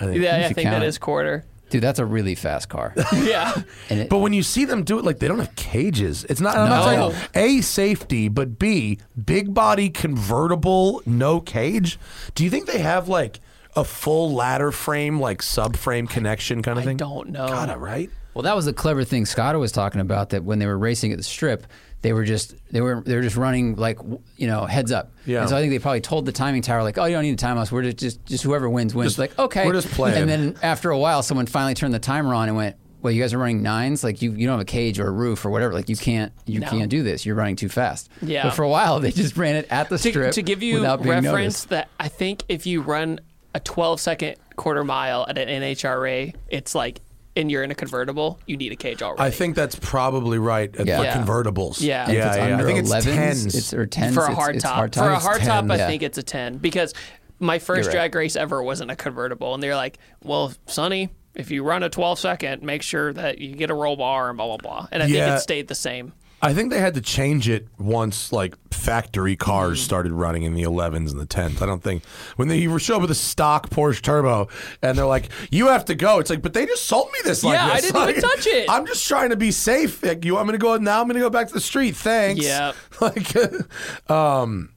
yeah, 0.00 0.06
I 0.08 0.42
think 0.44 0.56
that 0.56 0.62
count 0.62 0.82
it. 0.82 0.86
is 0.86 0.96
quarter. 0.96 1.44
Dude, 1.70 1.82
that's 1.82 1.98
a 1.98 2.04
really 2.04 2.34
fast 2.34 2.68
car. 2.68 2.94
Yeah. 3.14 3.62
And 3.88 4.00
it, 4.00 4.08
But 4.08 4.18
when 4.18 4.32
you 4.32 4.42
see 4.42 4.64
them 4.64 4.82
do 4.84 4.98
it, 4.98 5.04
like 5.04 5.18
they 5.18 5.28
don't 5.28 5.38
have 5.38 5.54
cages. 5.56 6.24
It's 6.24 6.40
not. 6.40 6.56
I'm 6.56 6.68
No. 6.68 6.76
not 6.76 7.12
saying 7.12 7.58
a 7.58 7.60
safety, 7.62 8.28
but 8.28 8.58
b 8.58 8.98
big 9.24 9.54
body 9.54 9.88
convertible, 9.90 11.02
no 11.06 11.40
cage. 11.40 11.98
Do 12.34 12.44
you 12.44 12.50
think 12.50 12.66
they 12.66 12.78
have 12.78 13.08
like 13.08 13.40
a 13.76 13.84
full 13.84 14.32
ladder 14.32 14.72
frame, 14.72 15.20
like 15.20 15.42
subframe 15.42 16.08
connection 16.08 16.62
kind 16.62 16.78
of 16.78 16.82
I 16.82 16.86
thing? 16.86 16.96
I 16.96 17.06
don't 17.06 17.30
know. 17.30 17.48
Gotta 17.48 17.78
right. 17.78 18.10
Well, 18.34 18.42
that 18.42 18.54
was 18.54 18.64
the 18.64 18.72
clever 18.72 19.02
thing 19.04 19.26
Scott 19.26 19.56
was 19.58 19.72
talking 19.72 20.00
about. 20.00 20.30
That 20.30 20.44
when 20.44 20.58
they 20.60 20.66
were 20.66 20.78
racing 20.78 21.10
at 21.12 21.18
the 21.18 21.24
strip, 21.24 21.66
they 22.02 22.12
were 22.12 22.24
just 22.24 22.54
they 22.72 22.80
were 22.80 23.02
they 23.04 23.14
were 23.14 23.22
just 23.22 23.36
running 23.36 23.76
like 23.76 23.98
you 24.36 24.46
know 24.46 24.64
heads 24.66 24.90
up. 24.92 25.12
Yeah. 25.26 25.40
And 25.40 25.48
so 25.50 25.56
I 25.56 25.60
think 25.60 25.70
they 25.70 25.78
probably 25.78 26.00
told 26.00 26.26
the 26.26 26.32
timing 26.32 26.62
tower 26.62 26.82
like, 26.82 26.96
oh, 26.98 27.04
you 27.04 27.14
don't 27.14 27.24
need 27.24 27.38
to 27.38 27.44
time 27.44 27.58
us. 27.58 27.70
We're 27.70 27.82
just 27.82 27.98
just, 27.98 28.24
just 28.26 28.42
whoever 28.44 28.68
wins 28.70 28.94
wins. 28.94 29.12
Just- 29.12 29.18
like 29.18 29.38
okay, 29.38 29.66
we're 29.66 29.72
just 29.74 29.88
playing. 29.88 30.16
And 30.20 30.28
then 30.30 30.56
after 30.62 30.90
a 30.90 30.98
while, 30.98 31.22
someone 31.22 31.46
finally 31.46 31.74
turned 31.74 31.92
the 31.94 31.98
timer 31.98 32.34
on 32.34 32.48
and 32.48 32.56
went. 32.56 32.76
Well, 33.02 33.10
you 33.14 33.22
guys 33.22 33.32
are 33.32 33.38
running 33.38 33.62
nines. 33.62 34.04
Like 34.04 34.20
you, 34.20 34.32
you 34.32 34.46
don't 34.46 34.58
have 34.58 34.60
a 34.60 34.64
cage 34.66 35.00
or 35.00 35.06
a 35.06 35.10
roof 35.10 35.46
or 35.46 35.50
whatever. 35.50 35.72
Like 35.72 35.88
you 35.88 35.96
can't, 35.96 36.34
you 36.44 36.60
No. 36.60 36.68
can't 36.68 36.90
do 36.90 37.02
this. 37.02 37.24
You're 37.24 37.34
running 37.34 37.56
too 37.56 37.70
fast. 37.70 38.10
Yeah. 38.20 38.42
But 38.42 38.50
for 38.50 38.62
a 38.62 38.68
while, 38.68 39.00
they 39.00 39.10
just 39.10 39.38
ran 39.38 39.56
it 39.56 39.66
at 39.70 39.88
the 39.88 39.96
to, 39.96 40.10
strip 40.10 40.32
to 40.34 40.42
give 40.42 40.62
you 40.62 40.74
without 40.80 40.98
being 41.02 41.14
reference 41.14 41.32
noticed. 41.32 41.68
that 41.70 41.88
I 41.98 42.08
think 42.08 42.42
if 42.50 42.66
you 42.66 42.82
run 42.82 43.18
a 43.54 43.60
12 43.60 44.00
second 44.00 44.36
quarter 44.56 44.84
mile 44.84 45.24
at 45.26 45.38
an 45.38 45.48
NHRA, 45.48 46.34
it's 46.50 46.74
like, 46.74 47.00
and 47.40 47.50
you're 47.50 47.62
in 47.62 47.70
a 47.70 47.74
convertible, 47.74 48.38
you 48.46 48.56
need 48.56 48.72
a 48.72 48.76
cage 48.76 49.02
already. 49.02 49.22
I 49.22 49.30
think 49.30 49.56
that's 49.56 49.74
probably 49.76 50.38
right 50.38 50.70
Yeah. 50.74 50.98
for 50.98 51.04
Yeah. 51.04 51.16
convertibles. 51.16 51.80
Yeah. 51.80 52.08
If 52.08 52.14
yeah, 52.14 52.48
yeah. 52.48 52.58
I 52.58 52.62
think 52.62 52.78
it's 52.78 52.90
11s, 52.90 53.04
tens. 53.04 53.54
It's 53.54 53.74
or 53.74 53.86
tens 53.86 54.14
for 54.14 54.24
a 54.24 54.34
hard 54.34 54.56
it's 54.56 54.64
top. 54.64 54.74
hard 54.76 54.94
For 54.94 55.08
a 55.10 55.18
hard 55.18 55.40
top, 55.42 55.62
10, 55.64 55.70
I 55.70 55.76
yeah. 55.76 55.86
think 55.86 56.02
it's 56.02 56.18
a 56.18 56.22
10 56.22 56.58
because 56.58 56.94
my 57.38 57.58
first 57.58 57.88
right. 57.88 57.92
drag 57.94 58.14
race 58.14 58.36
ever 58.36 58.62
wasn't 58.62 58.90
a 58.90 58.96
convertible. 58.96 59.54
And 59.54 59.62
they're 59.62 59.76
like, 59.76 59.98
well, 60.22 60.52
Sonny, 60.66 61.08
if 61.34 61.50
you 61.50 61.62
run 61.64 61.82
a 61.82 61.88
12 61.88 62.18
second, 62.18 62.62
make 62.62 62.82
sure 62.82 63.12
that 63.12 63.38
you 63.38 63.54
get 63.54 63.70
a 63.70 63.74
roll 63.74 63.96
bar 63.96 64.28
and 64.28 64.36
blah, 64.36 64.46
blah, 64.46 64.56
blah. 64.58 64.88
And 64.92 65.02
I 65.02 65.06
Yeah. 65.06 65.26
think 65.26 65.38
it 65.38 65.40
stayed 65.40 65.68
the 65.68 65.74
same. 65.74 66.12
I 66.42 66.54
think 66.54 66.70
they 66.70 66.80
had 66.80 66.94
to 66.94 67.02
change 67.02 67.48
it 67.50 67.68
once, 67.78 68.32
like 68.32 68.54
factory 68.72 69.36
cars 69.36 69.78
Mm. 69.78 69.84
started 69.84 70.12
running 70.12 70.44
in 70.44 70.54
the 70.54 70.62
11s 70.62 71.10
and 71.12 71.20
the 71.20 71.26
10s. 71.26 71.60
I 71.60 71.66
don't 71.66 71.82
think 71.82 72.02
when 72.36 72.48
they 72.48 72.56
you 72.58 72.78
show 72.78 72.96
up 72.96 73.02
with 73.02 73.10
a 73.10 73.14
stock 73.14 73.68
Porsche 73.68 74.00
Turbo 74.00 74.48
and 74.80 74.96
they're 74.96 75.04
like, 75.04 75.28
"You 75.50 75.66
have 75.68 75.84
to 75.86 75.94
go," 75.94 76.18
it's 76.18 76.30
like, 76.30 76.40
but 76.40 76.54
they 76.54 76.64
just 76.64 76.86
sold 76.86 77.08
me 77.12 77.18
this. 77.24 77.44
Like 77.44 77.54
Yeah, 77.58 77.66
I 77.66 77.80
this. 77.80 77.92
didn't 77.92 78.08
even 78.08 78.22
Like, 78.22 78.36
touch 78.36 78.46
it. 78.46 78.70
I'm 78.70 78.86
just 78.86 79.06
trying 79.06 79.30
to 79.30 79.36
be 79.36 79.50
safe. 79.50 80.02
Like, 80.02 80.24
you, 80.24 80.38
I'm 80.38 80.46
going 80.46 80.58
to 80.58 80.62
go 80.62 80.76
now? 80.78 81.00
I'm 81.02 81.06
going 81.08 81.14
to 81.16 81.20
go 81.20 81.28
back 81.30 81.48
to 81.48 81.54
the 81.54 81.60
street. 81.60 81.94
Thanks. 81.96 82.44
Yeah. 82.44 82.72
Like, 83.00 83.34
um, 84.10 84.70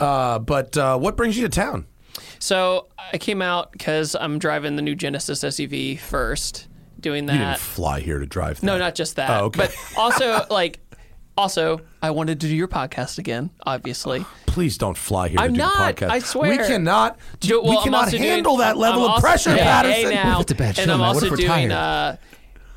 uh, 0.00 0.38
but 0.40 0.76
uh, 0.76 0.98
what 0.98 1.16
brings 1.16 1.36
you 1.36 1.42
to 1.42 1.48
town? 1.48 1.86
So 2.38 2.88
I 3.12 3.18
came 3.18 3.40
out 3.42 3.72
because 3.72 4.14
I'm 4.16 4.38
driving 4.38 4.76
the 4.76 4.82
new 4.82 4.94
Genesis 4.96 5.44
SUV 5.44 5.98
first, 5.98 6.66
doing 7.02 7.24
You 7.28 7.38
didn't 7.38 7.58
fly 7.58 8.00
here 8.00 8.18
to 8.18 8.26
drive. 8.26 8.62
No, 8.62 8.78
not 8.78 8.94
just 8.94 9.16
that. 9.16 9.28
Oh, 9.30 9.44
okay. 9.46 9.58
But 9.58 9.76
also, 9.98 10.46
like, 10.50 10.80
also, 11.36 11.80
I 12.02 12.10
wanted 12.10 12.40
to 12.40 12.46
do 12.46 12.54
your 12.54 12.68
podcast 12.68 13.18
again, 13.18 13.50
obviously. 13.64 14.24
Please 14.46 14.76
don't 14.78 14.96
fly 14.96 15.28
here 15.28 15.40
I'm 15.40 15.48
to 15.48 15.54
do 15.54 15.58
not, 15.58 15.96
the 15.96 16.06
podcast. 16.06 16.10
I 16.10 16.18
swear. 16.20 16.50
We 16.50 16.56
cannot. 16.58 17.18
Do- 17.40 17.62
well, 17.62 17.70
we 17.78 17.82
cannot 17.84 18.04
also 18.04 18.10
doing- 18.18 18.22
handle 18.28 18.56
that 18.58 18.76
level 18.76 19.06
I'm 19.06 19.12
of 19.16 19.20
pressure, 19.22 19.50
hey, 19.50 19.58
Patterson. 19.62 20.10
Hey 20.10 20.14
now, 20.14 20.38
What 20.38 20.40
if 20.40 20.42
it's 20.42 20.52
a 20.52 20.54
bad 20.54 20.66
and 20.66 20.76
show, 20.76 20.82
I'm 20.94 21.00
man? 21.00 21.14
What 21.14 21.22
if 21.24 21.30
we're 21.30 21.36
doing 21.36 21.48
tired? 21.48 21.72
uh, 21.72 22.16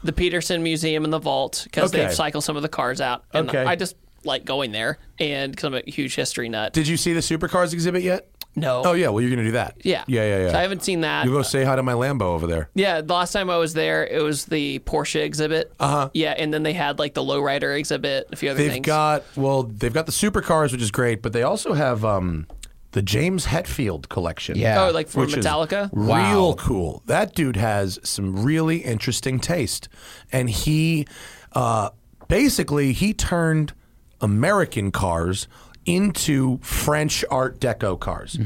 the 0.04 0.14
Petersen 0.14 0.64
Museum 0.64 1.04
in 1.04 1.10
the 1.10 1.20
vault 1.20 1.62
because 1.66 1.94
Okay. 1.94 2.06
they've 2.06 2.14
cycled 2.16 2.44
some 2.44 2.56
of 2.56 2.62
the 2.62 2.70
cars 2.70 3.02
out. 3.02 3.26
And 3.34 3.50
Okay. 3.50 3.64
I 3.64 3.76
just 3.76 3.96
like 4.24 4.46
going 4.46 4.72
there, 4.72 4.98
and 5.20 5.52
because 5.52 5.66
I'm 5.66 5.74
a 5.76 5.82
huge 5.86 6.16
history 6.16 6.48
nut. 6.50 6.74
Did 6.74 6.88
you 6.88 6.96
see 6.98 7.14
the 7.14 7.20
supercars 7.20 7.74
exhibit 7.74 8.04
yet? 8.04 8.28
No. 8.56 8.84
Oh 8.86 8.94
yeah, 8.94 9.10
well 9.10 9.22
you're 9.22 9.30
gonna 9.30 9.44
do 9.44 9.52
that. 9.52 9.78
Yeah. 9.84 10.04
yeah, 10.08 10.24
yeah, 10.24 10.44
yeah. 10.44 10.52
So 10.52 10.58
I 10.58 10.62
haven't 10.62 10.84
seen 10.84 11.02
that. 11.02 11.26
You 11.26 11.32
go 11.32 11.42
say 11.42 11.64
hi 11.64 11.76
to 11.76 11.84
my 11.84 11.94
Lambo 11.94 12.22
over 12.22 12.48
there. 12.48 12.70
Yeah, 12.74 13.02
the 13.02 13.14
last 13.14 13.34
time 13.34 13.50
I 13.50 13.58
was 13.58 13.74
there, 13.74 14.06
it 14.06 14.22
was 14.22 14.46
the 14.46 14.80
Porsche 14.80 15.22
exhibit. 15.22 15.74
Uh 15.80 15.88
huh. 15.88 16.10
Yeah, 16.14 16.34
and 16.38 16.54
then 16.54 16.64
they 16.64 16.74
had 16.74 17.00
like 17.00 17.14
the 17.14 17.24
lowrider 17.24 17.78
exhibit, 17.78 18.30
a 18.32 18.36
few 18.36 18.50
other 18.50 18.58
things. 18.58 18.68
They've 18.68 18.74
things. 18.76 18.86
got 18.86 19.24
well, 19.36 19.64
they've 19.64 19.94
got 19.94 20.06
the 20.06 20.12
supercars, 20.12 20.72
which 20.72 20.82
is 20.82 20.92
great, 20.92 21.22
but 21.22 21.34
they 21.34 21.44
also 21.44 21.74
have 21.74 22.06
um, 22.06 22.48
the 22.92 23.02
James 23.02 23.48
Hetfield 23.48 24.08
collection. 24.08 24.58
Yeah. 24.58 24.86
oh, 24.86 24.92
like 24.92 25.10
from 25.10 25.22
which 25.22 25.36
is 25.36 25.46
Metallica. 25.46 25.92
Wow. 25.92 26.32
Real 26.32 26.56
cool. 26.56 27.04
That 27.08 27.36
dude 27.36 27.58
has 27.58 28.00
some 28.04 28.44
really 28.44 28.78
interesting 28.78 29.40
taste, 29.40 29.90
and 30.32 30.50
he 30.50 31.06
uh, 31.52 31.90
basically 32.30 32.94
he 32.94 33.14
turned 33.14 33.74
American 34.22 34.92
cars 34.92 35.48
into 35.86 36.58
French 36.60 37.24
Art 37.30 37.60
Deco 37.60 38.00
cars. 38.00 38.38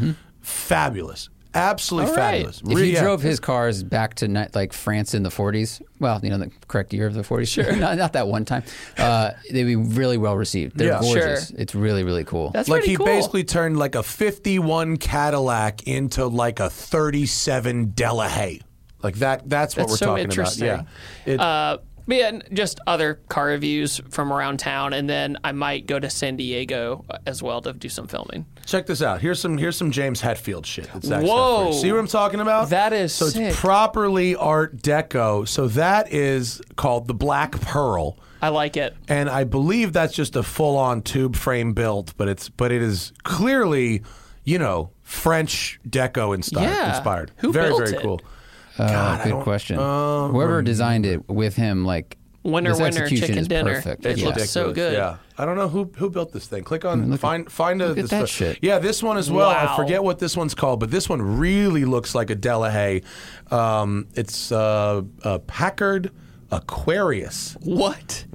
Fabulous, 0.42 1.30
absolutely 1.54 2.12
All 2.12 2.18
right. 2.18 2.32
fabulous. 2.34 2.62
If 2.62 2.68
Re- 2.78 2.88
you 2.88 2.94
yeah. 2.94 3.04
drove 3.04 3.22
his 3.22 3.40
cars 3.40 3.84
back 3.84 4.16
to 4.16 4.28
ni- 4.28 4.48
like 4.56 4.74
France 4.74 5.14
in 5.14 5.24
the 5.24 5.30
40s, 5.30 5.82
well, 6.00 6.20
you 6.24 6.30
know 6.30 6.38
the 6.38 6.52
correct 6.68 6.94
year 6.94 7.06
of 7.08 7.14
the 7.14 7.22
40s, 7.22 7.48
sure, 7.48 7.76
not, 7.76 7.98
not 7.98 8.14
that 8.14 8.28
one 8.28 8.46
time, 8.46 8.64
uh, 8.98 9.32
they'd 9.52 9.64
be 9.66 9.76
really 9.76 10.18
well 10.18 10.36
received. 10.38 10.78
They're 10.78 10.90
Yeah. 10.94 11.02
gorgeous. 11.02 11.50
Sure. 11.50 11.58
It's 11.60 11.76
really 11.76 12.04
really 12.04 12.24
cool. 12.24 12.50
That's 12.52 12.68
like 12.70 12.80
pretty 12.82 12.92
he 12.94 12.98
cool. 12.98 13.06
basically 13.06 13.44
turned 13.44 13.78
like 13.78 13.96
a 13.96 14.04
51 14.04 14.98
Cadillac 14.98 15.84
into 15.88 16.26
like 16.28 16.60
a 16.60 16.70
37 16.70 17.92
Delahaye. 17.92 18.62
Like 19.04 19.16
that 19.18 19.48
that's 19.50 19.78
what 19.78 19.84
That's 19.84 19.92
we're 19.92 19.98
so 19.98 20.06
talking 20.08 20.24
interesting. 20.26 20.68
about. 20.70 20.86
Yeah. 21.26 21.34
It- 21.34 21.40
Uh, 21.40 21.78
but 22.10 22.18
yeah, 22.18 22.40
just 22.52 22.80
other 22.88 23.22
car 23.30 23.46
reviews 23.46 24.02
from 24.10 24.34
around 24.34 24.58
town, 24.58 24.94
and 24.94 25.08
then 25.08 25.38
I 25.44 25.52
might 25.52 25.86
go 25.86 26.00
to 26.00 26.10
San 26.10 26.38
Diego 26.38 27.06
uh, 27.10 27.20
as 27.28 27.44
well 27.44 27.62
to 27.62 27.72
do 27.72 27.88
some 27.88 28.08
filming. 28.08 28.48
check 28.66 28.88
this 28.88 29.04
out. 29.04 29.22
Here's 29.22 29.40
some 29.40 29.60
here's 29.60 29.78
some 29.78 29.92
James 29.92 30.20
Hetfield 30.22 30.66
shit. 30.66 30.90
That's 30.92 31.10
actually 31.10 31.30
Whoa. 31.30 31.72
See 31.72 31.92
what 31.92 32.00
I'm 32.00 32.08
talking 32.08 32.40
about? 32.40 32.72
That 32.72 32.94
is 32.94 33.14
so 33.14 33.28
sick. 33.28 33.44
it's 33.44 33.60
properly 33.60 34.36
Art 34.36 34.78
Deco. 34.78 35.48
So 35.48 35.68
that 35.70 36.12
is 36.12 36.62
called 36.76 37.08
the 37.08 37.14
Black 37.14 37.52
Pearl. 37.62 38.18
I 38.42 38.50
like 38.50 38.76
it. 38.76 38.96
And 39.08 39.30
I 39.30 39.44
believe 39.44 39.94
that's 39.94 40.14
just 40.14 40.36
a 40.36 40.44
full-on 40.44 41.02
tube 41.04 41.36
frame 41.36 41.74
built, 41.74 42.14
but 42.18 42.28
it's 42.28 42.50
but 42.50 42.72
it 42.72 42.82
is 42.82 43.14
clearly, 43.24 44.02
you 44.44 44.58
know, 44.58 44.92
French 45.04 45.80
deco 45.88 46.34
inspired. 46.34 46.64
Yeah. 46.64 46.96
inspired. 46.96 47.32
Who 47.38 47.52
very 47.52 47.70
built 47.70 47.84
very 47.84 47.98
it? 47.98 48.02
cool. 48.02 48.22
Uh, 48.80 48.88
God, 48.88 49.24
good 49.24 49.44
question. 49.44 49.78
uh, 49.80 50.28
Whoever 50.30 50.62
designed 50.62 51.06
it 51.06 51.28
with 51.28 51.56
him, 51.56 51.86
like 51.86 52.18
Winner, 52.44 52.70
this 52.72 52.80
winner, 52.80 52.88
execution 53.04 53.28
chicken 53.28 53.38
is 53.40 53.48
dinner. 53.50 53.74
perfect. 53.76 54.06
It 54.06 54.18
Yeah. 54.18 54.28
looks 54.28 54.50
so 54.50 54.72
good. 54.72 54.94
Yeah, 54.94 55.18
I 55.38 55.44
don't 55.46 55.58
know 55.58 55.68
who 55.68 55.92
who 55.98 56.10
built 56.10 56.32
this 56.32 56.48
thing. 56.48 56.64
Click 56.64 56.86
on 56.86 57.18
find 57.18 57.52
find 57.52 57.82
a 57.82 57.90
look 57.90 57.98
at 57.98 58.02
this 58.04 58.12
that 58.12 58.18
one. 58.20 58.28
shit. 58.28 58.60
Yeah, 58.62 58.80
this 58.80 59.04
one 59.04 59.18
as 59.18 59.30
well. 59.30 59.50
I 59.50 59.76
forget 59.76 60.04
what 60.04 60.20
this 60.20 60.38
one's 60.38 60.56
called, 60.56 60.80
but 60.80 60.90
this 60.90 61.10
one 61.10 61.22
really 61.22 61.84
looks 61.84 62.16
like 62.16 62.30
a 62.30 62.36
Delahaye. 62.36 63.04
Um, 63.52 64.08
it's 64.16 64.52
uh, 64.54 65.02
a 65.24 65.40
Packard 65.40 66.12
Aquarius. 66.52 67.58
What? 67.62 68.26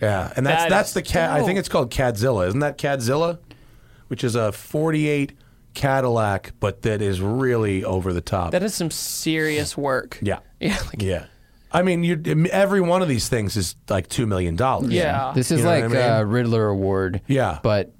Yeah, 0.00 0.32
and 0.36 0.46
that's 0.46 0.62
That 0.64 0.70
that's 0.70 0.92
the 0.94 1.02
cat. 1.02 1.30
I 1.30 1.42
think 1.44 1.58
it's 1.58 1.68
called 1.68 1.90
Cadzilla. 1.90 2.46
Isn't 2.48 2.60
that 2.60 2.78
Cadzilla? 2.78 3.38
Which 4.06 4.24
is 4.24 4.34
a 4.36 4.52
'48 4.52 5.32
Cadillac, 5.78 6.52
but 6.60 6.82
that 6.82 7.00
is 7.00 7.20
really 7.20 7.84
over 7.84 8.12
the 8.12 8.20
top. 8.20 8.50
That 8.50 8.62
is 8.64 8.74
some 8.74 8.90
serious 8.90 9.76
work. 9.76 10.18
yeah, 10.20 10.40
Yeah. 10.60 10.78
Like, 10.86 11.00
yeah. 11.02 11.26
I 11.70 11.82
mean, 11.82 12.02
you 12.02 12.20
every 12.50 12.80
one 12.80 13.00
of 13.02 13.08
these 13.08 13.28
things 13.28 13.56
is 13.56 13.76
like 13.88 14.08
two 14.08 14.26
million 14.26 14.56
dollars. 14.56 14.90
Yeah. 14.90 15.32
This 15.34 15.50
is 15.50 15.58
You 15.60 15.64
know 15.66 15.70
like 15.70 15.84
I 15.84 15.88
mean? 15.88 15.96
a 15.98 16.24
Riddler 16.26 16.66
Award. 16.68 17.20
Yeah. 17.28 17.60
But 17.62 17.92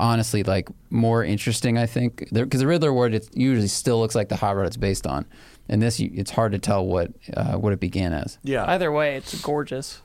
honestly, 0.00 0.42
like 0.44 0.68
more 0.90 1.24
interesting, 1.24 1.76
I 1.76 1.86
think, 1.86 2.28
because 2.32 2.60
the 2.60 2.66
Riddler 2.66 2.90
Award 2.90 3.14
it 3.14 3.28
usually 3.34 3.68
still 3.68 3.98
looks 4.00 4.14
like 4.14 4.28
the 4.28 4.36
hot 4.36 4.56
rod 4.56 4.66
it's 4.66 4.76
based 4.76 5.06
on, 5.06 5.26
and 5.68 5.82
this 5.82 5.98
it's 6.00 6.30
hard 6.30 6.52
to 6.52 6.58
tell 6.58 6.86
what 6.86 7.10
uh, 7.36 7.54
what 7.56 7.72
it 7.72 7.80
began 7.80 8.12
as. 8.12 8.38
yeah. 8.44 8.64
Either 8.66 8.90
way, 8.92 9.16
it's 9.16 9.38
gorgeous. 9.42 10.00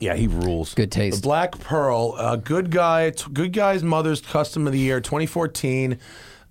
Yeah, 0.00 0.14
he 0.14 0.26
rules. 0.26 0.74
Good 0.74 0.92
taste. 0.92 1.16
The 1.16 1.22
Black 1.22 1.58
Pearl, 1.58 2.14
uh, 2.16 2.36
good 2.36 2.70
guy, 2.70 3.10
t- 3.10 3.30
good 3.32 3.52
guy's 3.52 3.82
mother's 3.82 4.20
custom 4.20 4.66
of 4.66 4.72
the 4.72 4.78
year, 4.78 5.00
2014, 5.00 5.98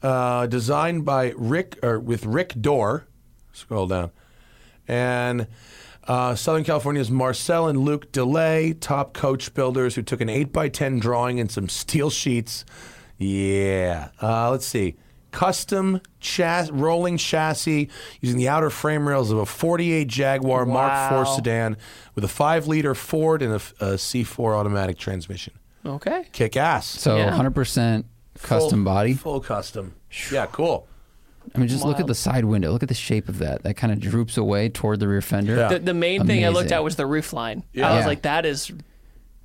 uh, 0.03 0.47
designed 0.47 1.05
by 1.05 1.33
Rick 1.38 1.79
or 1.83 1.99
with 1.99 2.25
Rick 2.25 2.55
Dore. 2.60 3.07
Scroll 3.53 3.88
down, 3.88 4.12
and 4.88 5.47
uh, 6.07 6.36
Southern 6.36 6.63
California's 6.63 7.10
Marcel 7.10 7.67
and 7.67 7.79
Luke 7.79 8.12
DeLay, 8.12 8.73
top 8.79 9.13
coach 9.13 9.53
builders 9.53 9.95
who 9.95 10.01
took 10.01 10.21
an 10.21 10.29
eight 10.29 10.53
by 10.53 10.69
ten 10.69 10.99
drawing 10.99 11.39
and 11.39 11.49
some 11.49 11.69
steel 11.69 12.10
sheets. 12.10 12.65
Yeah, 13.17 14.10
uh, 14.21 14.51
let's 14.51 14.65
see. 14.67 14.95
Custom 15.38 16.02
chas- 16.19 16.71
rolling 16.71 17.15
chassis 17.17 17.89
using 18.21 18.38
the 18.39 18.50
outer 18.50 18.71
frame 18.71 19.08
rails 19.08 19.30
of 19.32 19.38
a 19.38 19.45
48 19.45 20.08
Jaguar 20.08 20.65
Mark 20.65 21.12
IV 21.12 21.28
sedan 21.36 21.78
with 22.15 22.23
a 22.23 22.28
5 22.28 22.65
liter 22.67 22.95
Ford 22.95 23.43
and 23.43 23.52
a, 23.52 23.56
f- 23.56 23.73
a 23.80 23.86
C4 23.97 24.58
automatic 24.58 24.97
transmission. 24.97 25.54
Okay. 25.86 26.26
Kick 26.32 26.58
ass. 26.58 26.88
So 26.88 27.17
Yeah. 27.17 27.30
100% 27.38 28.06
custom 28.41 28.80
Full- 28.80 28.84
body. 28.93 29.13
Full 29.13 29.39
custom. 29.41 29.93
Yeah, 30.32 30.47
cool. 30.47 30.88
I 31.54 31.60
mean, 31.60 31.67
just 31.69 31.86
look 31.86 32.00
at 32.00 32.08
the 32.08 32.15
side 32.15 32.43
window. 32.45 32.71
Look 32.71 32.82
at 32.84 32.89
the 32.89 32.95
shape 32.95 33.30
of 33.30 33.38
that. 33.38 33.62
That 33.63 33.78
kind 33.78 33.93
of 33.93 34.00
droops 34.00 34.38
away 34.38 34.69
toward 34.69 35.00
the 35.00 35.08
rear 35.08 35.21
fender. 35.21 35.56
Yeah. 35.56 35.67
The, 35.69 35.80
the 35.80 35.93
main 35.93 36.26
thing 36.26 36.43
I 36.45 36.50
looked 36.50 36.71
at 36.71 36.84
was 36.84 36.95
the 36.95 37.06
roof 37.06 37.32
line. 37.32 37.63
Yeah. 37.73 37.89
I 37.89 37.93
was 37.95 38.02
Yeah. 38.02 38.08
like, 38.08 38.23
that 38.23 38.45
is 38.45 38.71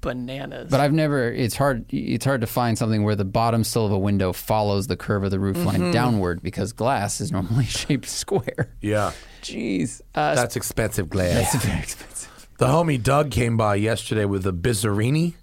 bananas. 0.03 0.71
But 0.71 0.81
I've 0.81 0.93
never. 0.93 1.33
It's 1.33 1.57
hard. 1.57 1.87
It's 1.89 2.27
hard 2.27 2.43
to 2.43 2.47
find 2.47 2.77
something 2.77 3.03
where 3.05 3.17
the 3.17 3.25
bottom 3.25 3.65
sill 3.65 3.87
of 3.87 3.93
a 3.93 3.99
window 3.99 4.35
follows 4.35 4.87
the 4.89 4.97
curve 4.97 5.25
of 5.25 5.31
the 5.31 5.41
roof 5.41 5.57
line 5.65 5.81
Mm-hmm. 5.81 5.93
downward 5.93 6.43
because 6.43 6.75
glass 6.75 7.21
is 7.23 7.33
normally 7.33 7.65
shaped 7.81 8.07
square. 8.09 8.69
Yeah. 8.83 9.13
Jeez, 9.41 10.03
Uh, 10.15 10.35
That's 10.35 10.55
expensive 10.57 11.09
glass. 11.09 11.55
it's 11.55 11.65
very 11.65 11.79
expensive. 11.79 12.49
The 12.59 12.67
homie 12.67 13.03
Doug 13.03 13.31
came 13.31 13.57
by 13.57 13.77
yesterday 13.77 14.27
with 14.27 14.47
a 14.47 14.53
Bizzarrini 14.53 15.35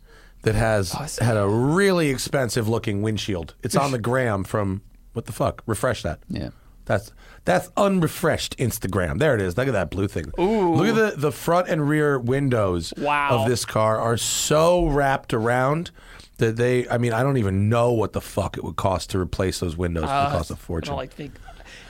that 0.43 0.55
has 0.55 0.91
see. 1.11 1.25
had 1.25 1.35
a 1.35 1.47
really 1.47 2.09
expensive 2.09 2.69
looking 2.69 3.01
windshield. 3.01 3.55
It's 3.63 3.75
on 3.75 3.91
the 3.91 3.97
gram 3.99 4.43
from 4.45 4.83
what 5.13 5.25
the 5.25 5.33
fuck? 5.33 5.61
Refresh 5.65 6.03
that. 6.03 6.19
Yeah. 6.29 6.49
That's 6.89 7.11
that's 7.45 7.69
unrefreshed 7.77 8.57
Instagram. 8.57 9.19
There 9.19 9.35
it 9.35 9.41
is. 9.41 9.55
Look 9.55 9.67
at 9.67 9.73
that 9.73 9.91
blue 9.91 10.07
thing. 10.07 10.31
Ooh. 10.39 10.73
Look 10.73 10.87
at 10.87 10.95
the 10.95 11.21
the 11.21 11.31
front 11.31 11.67
and 11.69 11.87
rear 11.87 12.17
windows 12.17 12.91
Wow. 12.97 13.29
of 13.43 13.47
this 13.47 13.63
car 13.63 13.99
are 13.99 14.17
so 14.17 14.87
wrapped 14.87 15.31
around 15.31 15.91
that 16.37 16.55
they 16.55 16.89
I 16.89 16.97
mean, 16.97 17.13
I 17.13 17.21
don't 17.21 17.37
even 17.37 17.69
know 17.69 17.91
what 17.93 18.13
the 18.13 18.21
fuck 18.21 18.57
it 18.57 18.63
would 18.63 18.75
cost 18.75 19.11
to 19.11 19.19
replace 19.19 19.59
those 19.59 19.77
windows. 19.77 20.05
it 20.05 20.07
would 20.07 20.11
uh, 20.13 20.31
cost 20.31 20.49
a 20.49 20.55
I 20.55 20.57
fortune. 20.57 20.89
don't 20.93 20.97
like 20.97 21.13
think. 21.13 21.33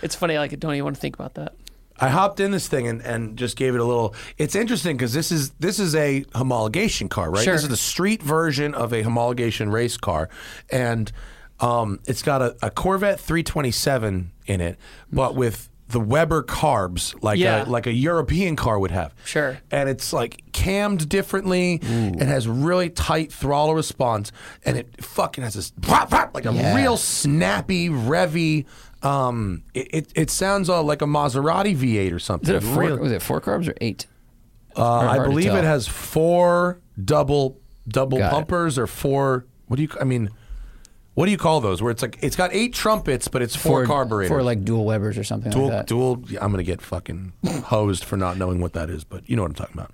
It's 0.01 0.15
funny. 0.15 0.37
Like 0.37 0.51
I 0.51 0.57
don't 0.57 0.73
even 0.73 0.83
want 0.83 0.97
to 0.97 1.01
think 1.01 1.15
about 1.15 1.35
that. 1.35 1.53
I 2.01 2.09
hopped 2.09 2.41
in 2.41 2.51
this 2.51 2.67
thing 2.67 2.85
and, 2.87 3.01
and 3.01 3.37
just 3.37 3.55
gave 3.55 3.73
it 3.75 3.79
a 3.79 3.85
little. 3.85 4.13
It's 4.37 4.55
interesting 4.55 4.97
because 4.97 5.13
this 5.13 5.31
is 5.31 5.51
this 5.59 5.79
is 5.79 5.95
a 5.95 6.25
homologation 6.35 7.09
car, 7.09 7.31
right? 7.31 7.43
Sure. 7.45 7.53
This 7.53 7.63
is 7.63 7.69
the 7.69 7.77
street 7.77 8.21
version 8.21 8.73
of 8.73 8.91
a 8.91 9.03
homologation 9.03 9.71
race 9.71 9.95
car, 9.95 10.27
and 10.69 11.09
um, 11.61 11.99
it's 12.07 12.21
got 12.23 12.41
a, 12.41 12.55
a 12.61 12.69
Corvette 12.71 13.19
327 13.19 14.31
in 14.47 14.61
it, 14.61 14.77
but 15.11 15.35
with 15.35 15.69
the 15.89 15.99
Weber 15.99 16.43
carbs, 16.43 17.15
like 17.23 17.39
Yeah. 17.39 17.63
a, 17.63 17.65
like 17.65 17.87
a 17.87 17.91
European 17.91 18.55
car 18.55 18.77
would 18.79 18.91
have. 18.91 19.13
Sure. 19.25 19.57
And 19.71 19.89
it's 19.89 20.13
like 20.13 20.43
cammed 20.51 21.09
differently. 21.09 21.81
Ooh. 21.83 22.09
It 22.13 22.27
has 22.27 22.47
really 22.47 22.89
tight 22.91 23.31
throttle 23.33 23.73
response, 23.73 24.31
and 24.63 24.77
it 24.77 25.03
fucking 25.03 25.43
has 25.43 25.55
this 25.55 25.73
like 26.33 26.45
a 26.45 26.53
Yeah. 26.53 26.75
real 26.75 26.95
snappy, 26.95 27.89
revy. 27.89 28.65
Um, 29.01 29.63
it, 29.73 29.87
it, 29.93 30.11
it 30.15 30.29
sounds 30.29 30.69
uh, 30.69 30.83
like 30.83 31.01
a 31.01 31.05
Maserati 31.05 31.75
V8 31.75 32.13
or 32.13 32.19
something. 32.19 32.53
Is 32.55 32.63
it 32.63 32.67
a 32.69 32.73
four, 32.75 32.95
was 32.97 33.11
it 33.11 33.21
four 33.21 33.41
carbs 33.41 33.67
or 33.67 33.73
eight? 33.81 34.05
uh, 34.75 34.99
I 34.99 35.19
believe 35.25 35.51
it 35.53 35.63
has 35.63 35.87
four 35.87 36.79
double 37.03 37.57
double 37.87 38.19
Got 38.19 38.27
it. 38.27 38.31
pumpers 38.35 38.77
or 38.77 38.85
four. 38.87 39.45
What 39.67 39.77
do 39.77 39.83
you? 39.83 39.89
I 39.99 40.03
mean, 40.03 40.29
what 41.13 41.25
do 41.25 41.31
you 41.31 41.37
call 41.37 41.61
those? 41.61 41.81
Where 41.81 41.91
it's 41.91 42.01
like 42.01 42.17
it's 42.21 42.35
got 42.35 42.53
eight 42.53 42.73
trumpets, 42.73 43.27
but 43.27 43.41
it's 43.41 43.55
four, 43.55 43.85
carburetors. 43.85 44.29
Four 44.29 44.43
like 44.43 44.63
dual 44.63 44.85
Webers 44.85 45.17
or 45.17 45.23
something 45.23 45.51
dual 45.51 45.65
like 45.65 45.71
that. 45.71 45.87
dual. 45.87 46.23
I'm 46.39 46.51
gonna 46.51 46.63
get 46.63 46.81
fucking 46.81 47.33
hosed 47.65 48.03
for 48.03 48.17
not 48.17 48.37
knowing 48.37 48.61
what 48.61 48.73
that 48.73 48.89
is, 48.89 49.03
but 49.03 49.29
you 49.29 49.35
know 49.35 49.41
what 49.41 49.49
I'm 49.49 49.55
talking 49.55 49.75
about, 49.75 49.91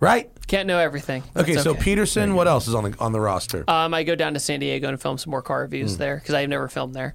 right? 0.00 0.30
Can't 0.46 0.66
know 0.66 0.78
everything. 0.78 1.22
That's 1.34 1.48
Okay, 1.48 1.58
so 1.58 1.74
Peterson, 1.74 2.34
what 2.34 2.46
else 2.46 2.68
is 2.68 2.74
on 2.74 2.90
the 2.90 2.96
on 2.98 3.12
the 3.12 3.20
roster? 3.20 3.64
Um, 3.68 3.94
I 3.94 4.04
go 4.04 4.14
down 4.14 4.34
to 4.34 4.40
San 4.40 4.60
Diego 4.60 4.88
and 4.88 5.00
film 5.00 5.18
some 5.18 5.30
more 5.30 5.42
car 5.42 5.62
reviews 5.62 5.96
there 5.98 6.16
because 6.16 6.34
I've 6.34 6.48
never 6.48 6.68
filmed 6.68 6.94
there. 6.94 7.14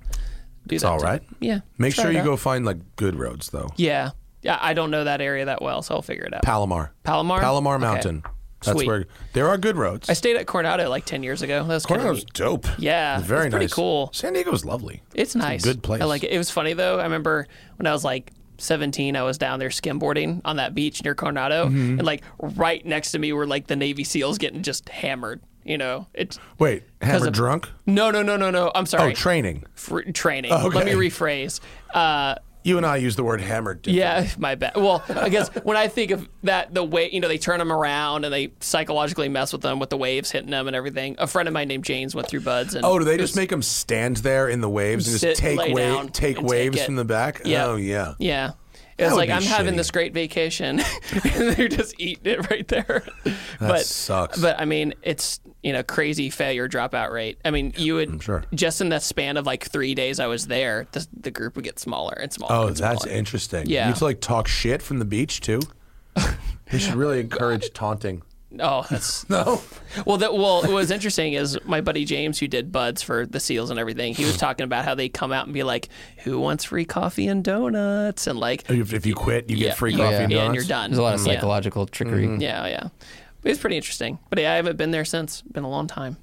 Do 0.68 0.76
it's 0.76 0.84
that 0.84 0.90
all 0.90 1.00
too. 1.00 1.20
Yeah. 1.40 1.62
Make 1.78 1.96
sure 1.96 2.12
you 2.12 2.20
out. 2.20 2.26
go 2.26 2.38
find 2.38 2.66
like 2.66 2.78
good 2.96 3.16
roads 3.16 3.50
though. 3.50 3.70
Yeah. 3.76 4.12
Yeah. 4.42 4.58
I 4.62 4.74
don't 4.74 4.92
know 4.92 5.04
that 5.06 5.22
area 5.22 5.46
that 5.46 5.62
well, 5.62 5.82
so 5.82 5.96
I'll 5.96 6.02
figure 6.02 6.26
it 6.26 6.34
out. 6.34 6.44
Palomar. 6.44 6.94
Palomar? 7.04 7.40
Palomar 7.40 7.76
Okay. 7.76 8.22
That's 8.64 8.76
Sweet. 8.78 8.88
where 8.88 9.06
there 9.34 9.48
are 9.48 9.58
good 9.58 9.78
roads. 9.78 10.10
I 10.10 10.14
stayed 10.14 10.36
at 10.36 10.46
Coronado 10.48 10.90
like 10.90 11.06
ten 11.06 11.24
years 11.24 11.42
ago. 11.42 11.64
That 11.64 11.74
was 11.74 11.86
kind 11.86 12.00
of 12.02 12.04
Coronado's 12.06 12.26
dope. 12.34 12.68
Yeah, 12.78 13.20
very 13.22 13.48
it's 13.48 13.54
pretty 13.54 13.66
nice. 13.66 13.74
cool. 13.74 14.10
San 14.14 14.34
Diego's 14.34 14.66
lovely. 14.66 15.02
It's 15.16 15.36
nice. 15.36 15.64
good 15.64 15.82
place. 15.82 16.02
I 16.02 16.06
like 16.06 16.24
it. 16.24 16.32
It 16.32 16.38
was 16.38 16.50
funny 16.52 16.74
though. 16.74 17.00
I 17.00 17.04
remember 17.04 17.48
when 17.78 17.88
I 17.88 17.94
was 17.94 18.04
like 18.04 18.32
17, 18.58 19.16
I 19.16 19.24
was 19.24 19.38
down 19.38 19.60
there 19.60 19.70
skimboarding 19.70 20.42
on 20.44 20.58
that 20.58 20.76
beach 20.76 21.02
near 21.04 21.16
Coronado, 21.16 21.68
Mm-hmm. 21.68 22.00
and 22.00 22.04
like 22.04 22.24
right 22.42 22.86
next 22.86 23.12
to 23.12 23.20
me 23.20 23.32
were 23.32 23.48
like 23.48 23.68
the 23.68 23.76
Navy 23.78 24.04
SEALs 24.04 24.38
getting 24.38 24.62
just 24.64 24.90
hammered. 24.90 25.40
You 25.64 25.78
know, 25.78 26.08
it's 26.14 26.40
Wait, 26.58 26.84
hammered 27.02 27.28
of- 27.28 27.34
drunk? 27.34 27.70
no, 27.86 28.12
no, 28.12 28.24
no, 28.24 28.36
no, 28.38 28.50
no. 28.50 28.72
I'm 28.76 28.86
sorry. 28.86 29.12
Oh, 29.12 29.16
training. 29.16 29.66
Fr- 29.76 30.02
training. 30.14 30.52
Oh, 30.52 30.68
Let 30.74 30.86
me 30.86 30.94
rephrase. 30.94 31.60
Uh, 31.94 32.36
You 32.64 32.76
and 32.78 32.86
I 32.86 32.98
use 32.98 33.16
the 33.16 33.24
word 33.24 33.40
hammered. 33.40 33.88
yeah, 33.88 34.28
my 34.38 34.56
bad. 34.56 34.76
Well, 34.76 35.02
I 35.08 35.30
guess 35.30 35.48
when 35.64 35.78
I 35.78 35.88
think 35.88 36.12
of 36.12 36.28
that, 36.44 36.74
the 36.74 36.84
way 36.84 37.10
you 37.10 37.20
know 37.22 37.28
they 37.30 37.38
turn 37.38 37.58
them 37.60 37.72
around 37.72 38.26
and 38.26 38.34
they 38.34 38.52
psychologically 38.60 39.30
mess 39.30 39.54
with 39.54 39.62
them 39.62 39.80
with 39.80 39.90
the 39.90 39.98
waves 39.98 40.30
hitting 40.30 40.50
them 40.52 40.68
and 40.68 40.76
everything. 40.76 41.16
A 41.20 41.28
friend 41.28 41.48
of 41.48 41.54
mine 41.54 41.70
named 41.70 41.86
James 41.86 42.14
went 42.14 42.28
through 42.28 42.42
BUD/S. 42.42 42.76
And 42.76 42.86
Oh, 42.86 43.00
do 43.00 43.06
they 43.06 43.18
just 43.18 43.36
make 43.38 43.50
them 43.50 43.62
stand 43.62 44.18
there 44.18 44.50
in 44.50 44.60
the 44.62 44.70
waves 44.70 45.08
and 45.08 45.18
Sit, 45.20 45.30
just 45.38 45.42
take 45.42 45.58
wa- 45.58 46.04
take 46.04 46.14
take 46.36 46.42
waves 46.42 46.78
it. 46.82 46.86
from 46.86 46.96
the 46.98 47.06
back? 47.06 47.42
Yeah. 47.46 47.66
Oh 47.68 47.76
yeah. 47.78 48.16
Yeah. 48.20 48.50
It 48.50 49.04
That 49.04 49.06
was 49.06 49.14
would 49.14 49.18
like 49.20 49.30
I'm 49.30 49.44
having 49.44 49.78
this 49.78 49.92
great 49.92 50.14
vacation, 50.14 50.82
and 51.24 51.54
they're 51.56 51.70
just 51.70 51.96
eating 51.98 52.26
it 52.34 52.50
right 52.52 52.68
there. 52.68 53.06
but 53.58 53.86
sucks. 53.86 54.42
But 54.42 54.60
I 54.60 54.66
mean, 54.66 54.94
it's 55.02 55.40
you 55.64 55.74
know 55.74 55.84
crazy 55.84 56.30
failure 56.30 56.70
dropout 56.70 57.12
rate. 57.12 57.38
I 57.44 57.52
mean, 57.52 57.74
you 57.78 57.96
would 57.96 58.24
sure. 58.24 58.44
just 58.54 58.82
in 58.82 58.90
the 58.90 59.00
span 59.00 59.38
of 59.38 59.46
like 59.46 59.66
three 59.66 59.94
days 59.96 60.20
I 60.20 60.28
was 60.28 60.48
there, 60.48 60.88
the, 60.92 61.06
the 61.20 61.32
group 61.32 61.56
would 61.56 61.66
get 61.66 61.80
smaller 61.80 62.14
and 62.14 62.32
smaller. 62.32 62.54
Oh, 62.54 62.68
and 62.68 62.78
that's 62.78 63.06
interesting. 63.06 63.68
Yeah. 63.68 63.86
You 63.86 63.90
have 63.90 63.98
to 64.00 64.06
like 64.06 64.22
talk 64.22 64.48
shit 64.48 64.82
from 64.82 65.00
the 65.00 65.06
beach 65.06 65.42
too. 65.42 65.62
they 66.72 66.78
should 66.80 66.96
really 66.96 67.20
encourage 67.20 67.72
taunting. 67.74 68.22
Oh, 68.60 68.84
that's 68.90 69.30
No. 69.30 69.62
well. 70.08 70.18
That 70.18 70.34
well, 70.34 70.62
what 70.64 70.72
was 70.72 70.90
interesting 70.90 71.34
is 71.34 71.60
my 71.66 71.82
buddy 71.82 72.04
James, 72.04 72.40
who 72.40 72.48
did 72.48 72.72
BUD/S 72.72 73.04
for 73.04 73.28
the 73.28 73.40
seals 73.40 73.70
and 73.70 73.80
everything. 73.80 74.16
He 74.16 74.26
was 74.26 74.38
talking 74.46 74.64
about 74.64 74.86
how 74.86 74.96
they 74.96 75.08
come 75.08 75.32
out 75.32 75.46
and 75.46 75.54
be 75.54 75.62
like, 75.62 75.90
"Who 76.24 76.40
wants 76.40 76.64
free 76.64 76.86
coffee 76.86 77.28
and 77.28 77.44
donuts?" 77.44 78.26
and 78.26 78.40
like, 78.40 78.68
If, 78.70 78.92
if 78.92 79.06
you 79.06 79.14
quit, 79.14 79.52
you 79.52 79.58
yeah, 79.58 79.68
get 79.68 79.78
free 79.78 79.92
yeah, 79.92 79.98
coffee 79.98 80.10
yeah, 80.14 80.18
and 80.24 80.24
and 80.24 80.40
donuts. 80.42 80.56
you're 80.56 80.68
done. 80.68 80.90
There's 80.90 80.98
a 80.98 81.04
lot 81.04 81.14
of 81.14 81.20
Yeah. 81.28 81.34
psychological 81.36 81.86
trickery. 81.86 82.26
Mm-hmm. 82.26 82.42
Yeah, 82.42 82.66
yeah. 82.68 82.88
But 83.42 83.52
it's 83.52 83.60
pretty 83.62 83.78
interesting. 83.78 84.20
But 84.30 84.40
yeah, 84.40 84.54
I 84.54 84.56
haven't 84.56 84.78
been 84.78 84.92
there 84.92 85.06
since. 85.06 85.42
Been 85.42 85.64
a 85.64 85.70
long 85.70 85.88
time. 85.88 86.18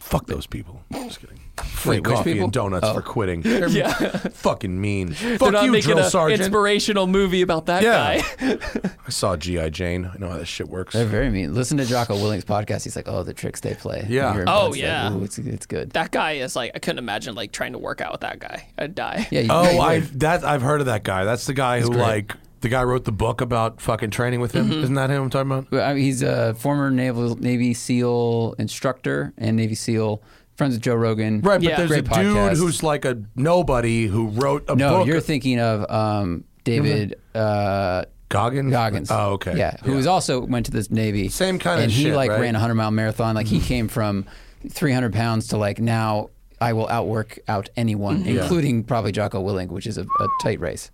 Fuck 0.00 0.26
those 0.26 0.46
people. 0.46 0.80
Just 0.92 1.20
kidding. 1.20 1.38
Free 1.62 1.96
Wait, 1.98 2.06
which 2.06 2.16
coffee 2.16 2.32
people? 2.32 2.44
and 2.44 2.52
donuts 2.52 2.86
Oh. 2.88 2.94
for 2.94 3.02
quitting. 3.02 3.42
They're 3.42 3.68
fucking 3.68 4.80
mean. 4.80 5.14
They're 5.20 5.38
Fuck 5.38 5.52
not 5.52 5.64
you, 5.64 5.70
making 5.70 5.92
drill 5.92 6.04
an 6.04 6.10
sergeant. 6.10 6.40
inspirational 6.40 7.06
movie 7.06 7.42
about 7.42 7.66
that 7.66 7.82
Yeah. 7.82 8.20
guy. 8.40 8.58
I 9.06 9.10
saw 9.10 9.36
GI 9.36 9.70
Jane. 9.70 10.10
I 10.12 10.16
know 10.18 10.30
how 10.30 10.38
this 10.38 10.48
shit 10.48 10.68
works. 10.68 10.94
They're 10.94 11.04
very 11.06 11.28
mean. 11.30 11.54
Listen 11.54 11.76
to 11.78 11.84
Jocko 11.84 12.14
Willink's 12.14 12.46
podcast. 12.46 12.84
He's 12.84 12.96
like, 12.96 13.08
"Oh, 13.08 13.22
the 13.22 13.34
tricks 13.34 13.60
they 13.60 13.74
play." 13.74 14.04
Yeah. 14.08 14.28
You 14.28 14.32
hear 14.32 14.42
him 14.42 14.48
Oh, 14.48 14.62
Bud's 14.68 14.76
like, 14.76 14.82
yeah. 14.82 15.12
Ooh, 15.12 15.22
it's 15.22 15.38
it's 15.38 15.66
good. 15.66 15.90
that 15.90 16.10
guy 16.10 16.32
is 16.32 16.56
like 16.56 16.72
I 16.74 16.78
couldn't 16.78 16.98
imagine 16.98 17.34
like 17.34 17.52
trying 17.52 17.72
to 17.74 17.78
work 17.78 18.00
out 18.00 18.10
with 18.12 18.22
that 18.22 18.38
guy. 18.40 18.68
I'd 18.78 18.94
die. 18.94 19.28
Yeah. 19.30 19.40
You, 19.42 19.48
Oh, 19.50 19.70
you 19.70 19.78
I 19.80 19.94
would. 19.98 20.20
that 20.20 20.44
I've 20.44 20.62
heard 20.62 20.80
of 20.80 20.86
that 20.86 21.04
guy. 21.04 21.24
That's 21.24 21.46
the 21.46 21.54
guy 21.54 21.80
who 21.80 21.88
great. 21.90 22.00
like 22.00 22.36
the 22.60 22.68
guy 22.68 22.82
wrote 22.84 23.04
the 23.04 23.12
book 23.12 23.40
about 23.40 23.80
fucking 23.80 24.10
training 24.10 24.40
with 24.40 24.52
him. 24.52 24.68
Mm-hmm. 24.70 24.82
Isn't 24.84 24.94
that 24.94 25.10
him 25.10 25.22
I'm 25.24 25.30
talking 25.30 25.50
about? 25.50 25.82
I 25.82 25.94
mean, 25.94 26.02
he's 26.04 26.22
a 26.22 26.54
former 26.54 26.90
naval 26.90 27.36
Navy 27.36 27.74
SEAL 27.74 28.54
instructor 28.58 29.32
and 29.38 29.56
Navy 29.56 29.74
SEAL. 29.74 30.22
Friends 30.56 30.74
with 30.74 30.82
Joe 30.82 30.94
Rogan. 30.94 31.40
Right, 31.40 31.54
but 31.56 31.62
Yeah. 31.62 31.76
there's 31.78 31.90
a 31.90 32.02
Great 32.02 32.22
dude 32.22 32.52
who's 32.58 32.82
like 32.82 33.06
a 33.06 33.22
nobody 33.34 34.06
who 34.06 34.28
wrote 34.28 34.64
a 34.64 34.66
book. 34.76 34.78
No, 34.78 34.98
book. 34.98 35.06
you're 35.06 35.20
thinking 35.20 35.58
of 35.58 35.90
um, 35.90 36.44
David 36.64 37.14
uh, 37.34 38.04
Goggins. 38.28 38.70
Goggins. 38.70 39.10
Oh, 39.10 39.32
okay. 39.32 39.56
Yeah, 39.56 39.76
who 39.82 39.92
was 39.94 40.06
also 40.06 40.40
went 40.44 40.66
to 40.66 40.72
this 40.72 40.90
Navy. 40.90 41.28
Same 41.30 41.58
kinda 41.58 41.78
shit. 41.78 41.84
And 41.84 41.92
he 41.92 42.02
shit, 42.04 42.14
like 42.14 42.30
right? 42.30 42.40
Ran 42.42 42.56
a 42.56 42.58
hundred 42.58 42.74
mile 42.74 42.90
marathon. 42.90 43.34
Like 43.34 43.46
he 43.46 43.58
came 43.58 43.88
from 43.88 44.26
300 44.68 45.14
pounds 45.14 45.48
to 45.48 45.56
like 45.56 45.78
now 45.78 46.28
I 46.60 46.74
will 46.74 46.88
outwork 46.90 47.38
out 47.48 47.70
anyone, 47.74 48.18
Mm-hmm. 48.24 48.38
including 48.40 48.84
probably 48.84 49.12
Jocko 49.12 49.42
Willink, 49.42 49.68
which 49.68 49.86
is 49.86 49.96
a, 49.96 50.02
a 50.02 50.28
tight 50.42 50.60
race. 50.60 50.90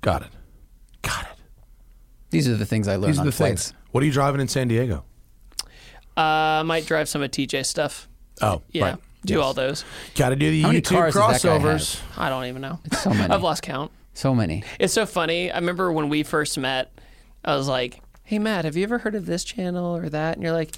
Got 0.00 0.22
it. 0.22 0.28
Got 1.06 1.22
it. 1.22 1.28
These 2.30 2.48
are 2.48 2.56
the 2.56 2.66
things 2.66 2.88
I 2.88 2.96
learned 2.96 3.08
These 3.12 3.18
are 3.18 3.20
on 3.20 3.26
the 3.26 3.32
flights. 3.32 3.70
things. 3.70 3.82
What 3.92 4.02
are 4.02 4.06
you 4.06 4.12
driving 4.12 4.40
in 4.40 4.48
San 4.48 4.68
Diego? 4.68 5.04
Uh, 6.16 6.62
might 6.64 6.86
drive 6.86 7.08
some 7.08 7.22
of 7.22 7.30
TJ 7.30 7.64
stuff. 7.64 8.08
Oh, 8.42 8.62
Yeah. 8.70 8.84
right. 8.84 8.96
Do 9.24 9.40
all 9.40 9.54
those. 9.54 9.84
Got 10.14 10.28
to 10.30 10.36
do 10.36 10.50
the 10.50 10.62
How 10.62 10.68
many 10.68 10.80
YouTube 10.80 10.90
cars 10.90 11.14
does 11.14 11.42
that 11.42 11.48
guy 11.48 11.58
crossovers. 11.58 12.00
I 12.16 12.28
don't 12.28 12.44
even 12.44 12.62
know. 12.62 12.78
So 13.02 13.10
many. 13.10 13.32
I've 13.32 13.42
lost 13.42 13.62
count. 13.62 13.90
So 14.14 14.34
many. 14.34 14.62
It's 14.78 14.92
so 14.94 15.04
funny. 15.04 15.50
I 15.50 15.56
remember 15.56 15.90
when 15.92 16.08
we 16.08 16.22
first 16.22 16.56
met, 16.58 16.92
I 17.44 17.56
was 17.56 17.66
like, 17.68 18.00
"Hey 18.22 18.38
Matt, 18.38 18.64
have 18.64 18.76
you 18.76 18.84
ever 18.84 18.98
heard 18.98 19.14
of 19.16 19.26
this 19.26 19.42
channel 19.42 19.96
or 19.96 20.08
that?" 20.08 20.34
And 20.34 20.42
you're 20.44 20.52
like, 20.52 20.76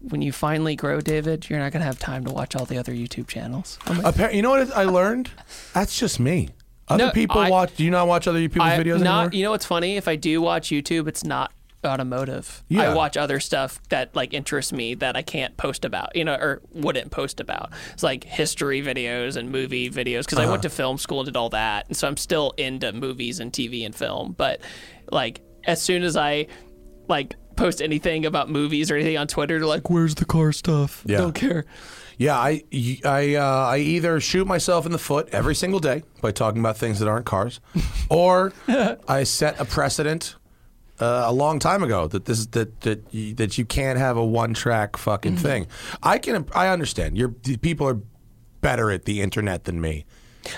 "When 0.00 0.20
you 0.22 0.30
finally 0.30 0.76
grow, 0.76 1.00
David, 1.00 1.48
you're 1.48 1.58
not 1.58 1.72
gonna 1.72 1.84
have 1.86 1.98
time 1.98 2.24
to 2.26 2.30
watch 2.32 2.54
all 2.54 2.66
the 2.66 2.76
other 2.78 2.92
YouTube 2.92 3.28
channels." 3.28 3.78
I'm 3.86 4.02
like, 4.02 4.14
Appar- 4.14 4.34
you 4.34 4.42
know 4.42 4.50
what 4.50 4.70
I 4.76 4.84
learned? 4.84 5.30
That's 5.72 5.98
just 5.98 6.20
me. 6.20 6.50
Other 6.90 7.06
No, 7.06 7.10
people 7.12 7.38
I- 7.38 7.48
watch. 7.50 7.74
Do 7.76 7.84
you 7.84 7.90
not 7.90 8.06
watch 8.08 8.26
other 8.26 8.40
people's 8.40 8.68
I, 8.68 8.78
videos 8.78 9.00
not, 9.00 9.20
anymore? 9.26 9.30
you 9.32 9.44
know 9.44 9.50
what's 9.52 9.64
funny? 9.66 9.96
If 9.96 10.08
I 10.08 10.16
do 10.16 10.40
watch 10.42 10.68
YouTube, 10.68 11.06
it's 11.08 11.24
not 11.24 11.52
automotive. 11.86 12.62
Yeah. 12.68 12.90
I 12.90 12.94
watch 12.94 13.16
other 13.16 13.40
stuff 13.40 13.80
that 13.88 14.14
like 14.14 14.34
interests 14.34 14.72
me 14.72 14.94
that 14.96 15.16
I 15.16 15.22
can't 15.22 15.56
post 15.56 15.84
about, 15.86 16.14
you 16.14 16.24
know, 16.24 16.34
or 16.34 16.60
wouldn't 16.72 17.10
post 17.10 17.40
about. 17.40 17.70
It's 17.94 18.02
like 18.02 18.24
history 18.24 18.82
videos 18.82 19.36
and 19.36 19.50
movie 19.50 19.88
videos 19.88 20.24
because 20.24 20.38
I 20.38 20.42
Uh-huh. 20.42 20.50
went 20.52 20.62
to 20.64 20.70
film 20.70 20.98
school 20.98 21.20
and 21.20 21.26
did 21.26 21.36
all 21.36 21.48
that, 21.50 21.86
and 21.88 21.96
so 21.96 22.06
I'm 22.06 22.18
still 22.18 22.52
into 22.58 22.92
movies 22.92 23.40
and 23.40 23.50
TV 23.52 23.84
and 23.86 23.94
film. 23.94 24.34
But 24.36 24.60
like 25.10 25.40
as 25.64 25.80
soon 25.80 26.02
as 26.02 26.16
I 26.16 26.48
like 27.08 27.36
post 27.56 27.80
anything 27.82 28.24
about 28.26 28.50
movies 28.50 28.90
or 28.90 28.96
anything 28.96 29.16
on 29.18 29.26
Twitter, 29.26 29.58
they're 29.58 29.66
like, 29.66 29.88
"Where's 29.90 30.14
the 30.16 30.24
car 30.24 30.52
stuff? 30.52 31.02
Yeah. 31.06 31.18
Don't 31.18 31.34
care." 31.34 31.64
Yeah, 32.20 32.36
I 32.38 32.62
I 33.02 33.34
uh, 33.36 33.66
I 33.72 33.78
either 33.78 34.20
shoot 34.20 34.46
myself 34.46 34.84
in 34.84 34.92
the 34.92 34.98
foot 34.98 35.30
every 35.32 35.54
single 35.54 35.80
day 35.80 36.02
by 36.20 36.32
talking 36.32 36.60
about 36.60 36.76
things 36.76 36.98
that 36.98 37.08
aren't 37.08 37.24
cars, 37.24 37.60
or 38.10 38.52
I 39.08 39.22
set 39.24 39.58
a 39.58 39.64
precedent 39.64 40.36
uh, 41.00 41.24
a 41.28 41.32
long 41.32 41.58
time 41.58 41.82
ago 41.82 42.06
that 42.08 42.26
this 42.26 42.44
that 42.48 42.82
that 42.82 43.02
you, 43.10 43.32
that 43.36 43.56
you 43.56 43.64
can't 43.64 43.98
have 43.98 44.18
a 44.18 44.24
one 44.24 44.52
track 44.52 44.98
fucking 44.98 45.36
Mm-hmm. 45.36 45.42
thing. 45.42 45.66
I 46.02 46.18
can 46.18 46.44
I 46.54 46.68
understand. 46.68 47.16
Your 47.16 47.30
people 47.30 47.88
are 47.88 47.98
better 48.60 48.90
at 48.90 49.06
the 49.06 49.22
internet 49.22 49.64
than 49.64 49.80
me. 49.80 50.04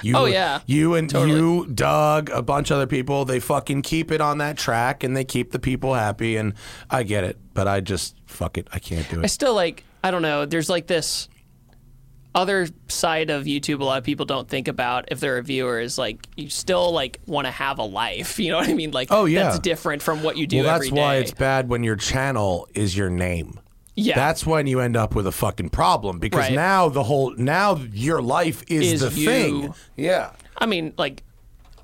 You, 0.03 0.17
Oh, 0.17 0.25
yeah. 0.25 0.61
you 0.67 0.95
and 0.97 1.09
Totally. 1.09 1.39
you, 1.39 1.67
Doug, 1.67 2.29
a 2.31 2.43
bunch 2.43 2.71
of 2.73 2.77
other 2.77 2.87
people. 2.89 3.25
They 3.25 3.39
fucking 3.41 3.83
keep 3.83 4.11
it 4.11 4.21
on 4.21 4.39
that 4.39 4.57
track 4.57 5.05
and 5.05 5.17
they 5.17 5.25
keep 5.25 5.53
the 5.53 5.59
people 5.61 5.95
happy. 5.95 6.37
And 6.37 6.55
I 6.91 7.03
get 7.05 7.23
it, 7.25 7.37
but 7.55 7.69
I 7.69 7.81
just 7.81 8.17
fuck 8.27 8.59
it. 8.59 8.67
I 8.73 8.79
can't 8.81 9.09
do 9.11 9.21
it. 9.21 9.25
I 9.25 9.27
still 9.27 9.55
like 9.55 9.85
I 10.03 10.11
don't 10.11 10.23
know. 10.23 10.45
There's 10.47 10.69
like 10.69 10.89
this 10.89 11.29
other 12.35 12.67
side 12.89 13.29
of 13.31 13.45
YouTube. 13.45 13.81
A 13.81 13.85
lot 13.85 13.99
of 13.99 14.05
people 14.05 14.25
don't 14.27 14.49
think 14.49 14.67
about 14.69 15.07
if 15.09 15.21
they're 15.21 15.39
a 15.39 15.43
viewer 15.43 15.79
is 15.81 15.99
like 15.99 16.27
you 16.37 16.49
still 16.49 16.93
like 16.93 17.21
want 17.27 17.47
to 17.47 17.51
have 17.51 17.79
a 17.79 17.83
life. 17.85 18.39
You 18.43 18.51
know 18.53 18.59
what 18.59 18.69
I 18.69 18.75
mean? 18.75 18.91
Like 18.91 19.09
Oh, 19.11 19.25
yeah. 19.27 19.45
that's 19.45 19.59
different 19.59 20.03
from 20.03 20.23
what 20.23 20.37
you 20.37 20.47
do 20.47 20.59
Well, 20.63 20.71
every 20.75 20.89
that's 20.89 20.97
why 20.99 21.17
it's 21.17 21.33
bad 21.33 21.69
when 21.69 21.83
your 21.85 21.97
channel 21.97 22.67
is 22.75 22.97
your 22.97 23.11
name. 23.11 23.61
Yeah. 23.95 24.15
That's 24.15 24.47
when 24.47 24.67
you 24.67 24.81
end 24.81 24.97
up 24.97 25.15
with 25.15 25.27
a 25.27 25.33
fucking 25.33 25.69
problem 25.69 26.19
because 26.19 26.39
Right. 26.41 26.53
now 26.55 26.89
the 26.89 27.03
whole 27.03 27.35
now 27.37 27.77
your 27.93 28.23
life 28.23 28.63
is, 28.69 29.03
Is 29.03 29.15
the 29.15 29.21
you. 29.21 29.27
thing. 29.27 29.75
Yeah. 29.97 30.33
I 30.57 30.65
mean, 30.67 30.95
like 30.97 31.23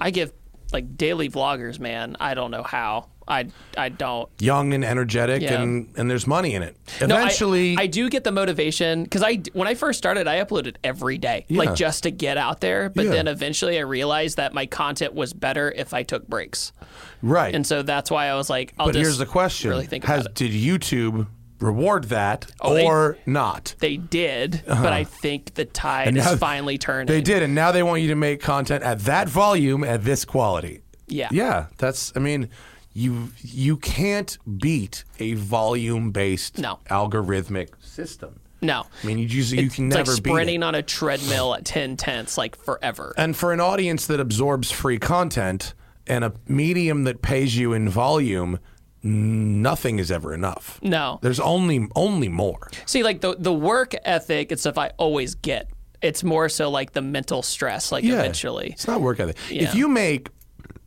I 0.00 0.11
give 0.11 0.32
like 0.72 0.96
daily 0.96 1.28
vloggers, 1.31 1.78
man. 1.78 2.16
I 2.20 2.35
don't 2.35 2.50
know 2.50 2.62
how. 2.62 3.07
I 3.26 3.48
I 3.76 3.90
don't. 3.90 4.26
Young 4.38 4.72
and 4.72 4.83
energetic 4.83 5.42
Yeah. 5.42 5.61
and 5.61 5.92
and 5.98 6.11
there's 6.11 6.26
money 6.26 6.54
in 6.54 6.62
it. 6.62 6.76
No, 7.07 7.14
I- 7.14 7.18
Eventually 7.24 7.76
I, 7.76 7.87
do 7.87 8.09
get 8.09 8.24
the 8.24 8.33
motivation 8.33 9.04
because 9.04 9.22
I 9.22 9.42
when 9.52 9.68
I 9.68 9.74
first 9.74 9.98
started, 9.98 10.26
I 10.26 10.42
uploaded 10.42 10.76
every 10.83 11.18
day, 11.18 11.44
Yeah. 11.48 11.59
like 11.59 11.74
just 11.74 12.04
to 12.04 12.11
get 12.11 12.38
out 12.38 12.61
there. 12.62 12.88
But 12.88 13.04
Yeah. 13.04 13.11
then 13.11 13.28
eventually, 13.28 13.76
I 13.76 13.83
realized 13.83 14.38
that 14.38 14.54
my 14.54 14.64
content 14.64 15.12
was 15.14 15.35
better 15.35 15.70
if 15.70 15.92
I 15.92 16.04
took 16.04 16.26
breaks, 16.26 16.72
right. 17.20 17.54
and 17.54 17.66
so 17.66 17.83
that's 17.83 18.11
why 18.11 18.28
I 18.28 18.35
was 18.35 18.48
like, 18.48 18.72
I'll 18.78 18.87
but 18.87 18.92
just 18.92 19.02
here's 19.02 19.18
the 19.18 19.26
question. 19.26 19.68
Really 19.70 19.85
think 19.87 20.04
Has 20.04 20.22
about 20.24 20.40
it. 20.40 20.50
did 20.50 20.52
YouTube 20.52 21.26
reward 21.60 22.04
that 22.04 22.50
Oh, 22.60 22.74
they- 22.74 22.84
or 22.84 23.18
not? 23.26 23.74
They 23.78 23.96
did, 23.96 24.62
uh-huh. 24.66 24.82
but 24.82 24.92
I 24.92 25.04
think 25.04 25.54
the 25.54 25.64
tide 25.64 26.14
now 26.14 26.32
is 26.32 26.38
finally 26.38 26.78
turning. 26.78 27.06
They 27.06 27.20
did 27.20 27.42
and 27.42 27.54
now 27.54 27.72
they 27.72 27.82
want 27.82 28.02
you 28.02 28.08
to 28.08 28.14
make 28.14 28.40
content 28.40 28.82
at 28.84 29.00
that 29.00 29.28
volume 29.28 29.84
at 29.84 30.04
this 30.04 30.24
quality. 30.24 30.82
Yeah. 31.06 31.28
Yeah, 31.32 31.66
that's 31.78 32.12
I 32.16 32.20
mean 32.20 32.48
you 32.92 33.30
you 33.38 33.76
can't 33.76 34.36
beat 34.58 35.04
a 35.18 35.34
volume 35.34 36.10
based 36.10 36.58
No. 36.58 36.78
algorithmic 36.90 37.68
system. 37.80 38.40
No. 38.60 38.86
I 39.02 39.06
mean, 39.06 39.18
you 39.18 39.26
just 39.28 39.52
you 39.52 39.66
it's, 39.66 39.76
can 39.76 39.86
it's 39.86 39.96
never 39.96 40.12
like 40.14 40.22
beat 40.24 40.30
sprinting 40.30 40.62
on 40.64 40.74
a 40.74 40.82
treadmill 40.82 41.54
at 41.54 41.64
10 41.64 41.96
tenths, 41.96 42.36
like 42.36 42.56
forever. 42.56 43.14
And 43.16 43.36
for 43.36 43.52
an 43.52 43.60
audience 43.60 44.06
that 44.08 44.18
absorbs 44.18 44.72
free 44.72 44.98
content 44.98 45.74
and 46.08 46.24
a 46.24 46.32
medium 46.48 47.04
that 47.04 47.22
pays 47.22 47.56
you 47.56 47.72
in 47.72 47.88
volume, 47.88 48.58
nothing 49.02 49.98
is 49.98 50.11
ever 50.11 50.34
enough. 50.34 50.80
No. 50.82 51.18
There's 51.22 51.40
only 51.40 51.87
only 51.94 52.28
more. 52.28 52.68
See, 52.87 53.02
like 53.02 53.20
the 53.20 53.37
the 53.38 53.52
work 53.52 53.94
ethic 54.04 54.50
and 54.50 54.58
stuff 54.61 54.78
I 54.78 54.90
always 54.98 55.34
get. 55.34 55.68
It's 56.00 56.22
more 56.22 56.48
so 56.48 56.70
like 56.70 56.92
the 56.92 57.02
mental 57.02 57.42
stress, 57.42 57.90
like 57.90 58.04
eventually. 58.04 58.68
It's 58.70 58.87
not 58.87 59.00
work 59.00 59.18
ethic. 59.20 59.37
Yeah. 59.50 59.64
If 59.64 59.74
you 59.74 59.88
make, 59.88 60.28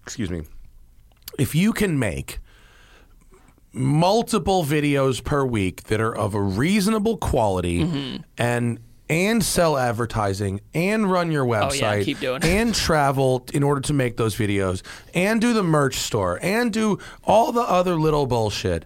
excuse 0.03 0.29
me, 0.29 0.43
if 1.37 1.53
you 1.53 1.73
can 1.73 1.99
make 1.99 2.39
multiple 3.73 4.63
videos 4.63 5.23
per 5.23 5.45
week 5.45 5.83
that 5.83 6.01
are 6.01 6.13
of 6.15 6.33
a 6.33 6.41
reasonable 6.41 7.17
quality 7.17 7.79
Mm-hmm. 7.83 8.21
and 8.37 8.79
and 9.11 9.43
sell 9.43 9.77
advertising 9.77 10.61
and 10.73 11.11
run 11.11 11.31
your 11.31 11.43
oh, 11.45 11.49
website 11.49 12.01
Oh, 12.01 12.03
keep 12.05 12.19
doing 12.19 12.37
it. 12.37 12.45
and 12.45 12.73
travel 12.73 13.45
in 13.53 13.61
order 13.61 13.81
to 13.81 13.93
make 13.93 14.15
those 14.17 14.35
videos 14.35 14.81
and 15.13 15.39
do 15.41 15.53
the 15.53 15.61
merch 15.63 15.95
store 15.97 16.39
and 16.41 16.71
do 16.73 16.97
all 17.23 17.51
the 17.51 17.61
other 17.61 17.95
little 17.95 18.25
bullshit 18.25 18.85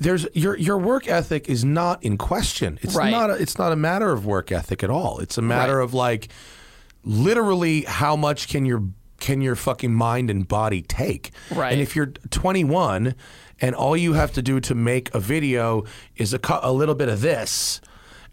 there's 0.00 0.26
your 0.34 0.56
your 0.56 0.78
work 0.78 1.06
ethic 1.08 1.48
is 1.48 1.64
not 1.64 2.02
in 2.02 2.16
question 2.18 2.78
it's 2.82 2.94
Right. 2.96 3.10
not 3.10 3.30
a, 3.30 3.34
it's 3.34 3.56
not 3.58 3.70
a 3.70 3.76
matter 3.76 4.10
of 4.12 4.26
work 4.26 4.50
ethic 4.50 4.82
at 4.82 4.90
all 4.90 5.18
it's 5.20 5.38
a 5.38 5.42
matter 5.42 5.76
Right. 5.78 5.84
of 5.84 5.94
like 5.94 6.28
literally 7.04 7.82
how 7.82 8.16
much 8.16 8.48
can 8.48 8.64
your 8.64 8.82
can 9.20 9.40
your 9.40 9.54
fucking 9.56 9.94
mind 9.94 10.30
and 10.30 10.48
body 10.48 10.82
take 10.82 11.30
Right. 11.54 11.72
and 11.72 11.80
if 11.80 11.94
you're 11.94 12.06
21 12.30 13.14
and 13.60 13.74
all 13.74 13.96
you 13.96 14.14
have 14.14 14.32
to 14.32 14.42
do 14.42 14.58
to 14.60 14.74
make 14.74 15.14
a 15.14 15.20
video 15.20 15.84
is 16.16 16.34
a, 16.34 16.40
a 16.62 16.72
little 16.72 16.94
bit 16.94 17.08
of 17.08 17.20
this 17.20 17.80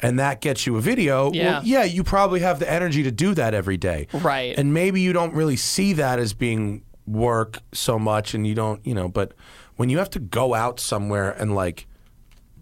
and 0.01 0.19
that 0.19 0.41
gets 0.41 0.65
you 0.65 0.75
a 0.77 0.81
video 0.81 1.31
Yeah. 1.31 1.43
well, 1.51 1.61
yeah 1.65 1.83
you 1.83 2.03
probably 2.03 2.39
have 2.41 2.59
the 2.59 2.69
energy 2.71 3.03
to 3.03 3.11
do 3.11 3.33
that 3.35 3.53
every 3.53 3.77
day 3.77 4.07
Right. 4.13 4.57
and 4.57 4.73
maybe 4.73 5.01
you 5.01 5.13
don't 5.13 5.33
really 5.33 5.55
see 5.55 5.93
that 5.93 6.19
as 6.19 6.33
being 6.33 6.83
work 7.07 7.59
so 7.73 7.97
much 7.99 8.33
and 8.33 8.45
you 8.47 8.55
don't 8.55 8.85
you 8.85 8.93
know 8.93 9.07
but 9.09 9.33
when 9.75 9.89
you 9.89 9.97
have 9.97 10.09
to 10.11 10.19
go 10.19 10.53
out 10.53 10.79
somewhere 10.79 11.31
and 11.31 11.55
like 11.55 11.87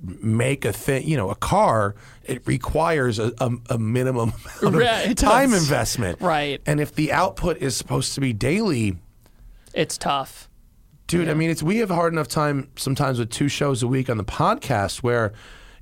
make 0.02 0.64
a 0.64 0.72
thing 0.72 1.06
you 1.06 1.18
know 1.18 1.30
a 1.30 1.36
car 1.36 1.94
it 2.24 2.42
requires 2.48 3.20
a, 3.20 3.34
a, 3.40 3.52
a 3.72 3.78
minimum 3.78 4.32
amount 4.62 4.76
of 4.76 4.82
it 5.12 5.18
time 5.18 5.52
does. 5.52 5.62
investment 5.62 6.22
Right. 6.22 6.62
and 6.66 6.80
if 6.80 6.96
the 6.96 7.12
output 7.12 7.58
is 7.58 7.76
supposed 7.76 8.14
to 8.16 8.22
be 8.22 8.32
daily 8.32 8.96
It's 9.74 9.98
tough. 9.98 10.50
dude 11.08 11.28
i 11.28 11.34
mean 11.34 11.50
it's 11.50 11.62
we 11.62 11.78
have 11.80 11.92
a 11.92 11.96
hard 11.96 12.14
enough 12.14 12.30
time 12.30 12.70
sometimes 12.78 13.20
with 13.20 13.30
two 13.30 13.50
shows 13.50 13.84
a 13.84 13.88
week 13.88 14.10
on 14.10 14.16
the 14.18 14.24
podcast 14.24 15.00
where 15.04 15.34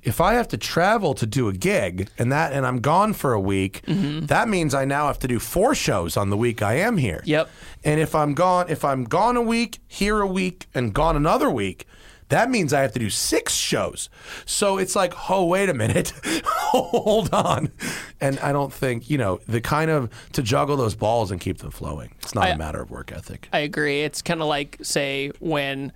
if 0.08 0.20
i 0.20 0.32
have 0.34 0.48
to 0.48 0.56
travel 0.56 1.14
to 1.14 1.26
do 1.26 1.48
a 1.48 1.52
gig 1.52 2.08
and 2.18 2.32
that 2.32 2.52
and 2.52 2.66
i'm 2.66 2.80
gone 2.80 3.12
for 3.12 3.32
a 3.32 3.40
week 3.40 3.82
Mm-hmm. 3.86 4.26
that 4.26 4.48
means 4.48 4.74
i 4.74 4.84
now 4.84 5.06
have 5.06 5.18
to 5.20 5.28
do 5.28 5.38
four 5.38 5.74
shows 5.74 6.16
on 6.16 6.30
the 6.30 6.36
week 6.36 6.62
i 6.62 6.74
am 6.74 6.96
here 6.96 7.22
Yep. 7.24 7.48
and 7.84 8.00
if 8.00 8.14
i'm 8.14 8.32
gone 8.34 8.66
if 8.68 8.84
i'm 8.84 9.04
gone 9.04 9.36
a 9.36 9.42
week 9.42 9.78
here 9.86 10.20
a 10.20 10.26
week 10.26 10.66
and 10.74 10.92
gone 10.94 11.16
another 11.16 11.50
week 11.50 11.86
that 12.30 12.50
means 12.50 12.74
I 12.74 12.82
have 12.82 12.92
to 12.92 12.98
do 12.98 13.08
six 13.08 13.54
shows. 13.54 14.10
So 14.44 14.76
it's 14.76 14.94
like, 14.94 15.14
oh, 15.30 15.46
wait 15.46 15.70
a 15.70 15.72
minute. 15.72 16.12
Hold 16.44 17.32
on. 17.32 17.72
And 18.20 18.38
I 18.40 18.52
don't 18.52 18.70
think, 18.70 19.08
you 19.08 19.16
know, 19.16 19.40
the 19.48 19.62
kind 19.62 19.90
of 19.90 20.10
to 20.34 20.42
juggle 20.42 20.76
those 20.76 20.94
balls 20.94 21.30
and 21.30 21.40
keep 21.40 21.56
them 21.60 21.70
flowing. 21.70 22.10
It's 22.20 22.34
not 22.34 22.48
a 22.48 22.50
I- 22.52 22.56
matter 22.56 22.82
of 22.82 22.90
work 22.90 23.12
ethic. 23.12 23.48
I 23.50 23.60
agree. 23.60 24.02
It's 24.02 24.20
kind 24.20 24.42
of 24.42 24.46
like, 24.46 24.76
say, 24.82 25.30
when 25.38 25.90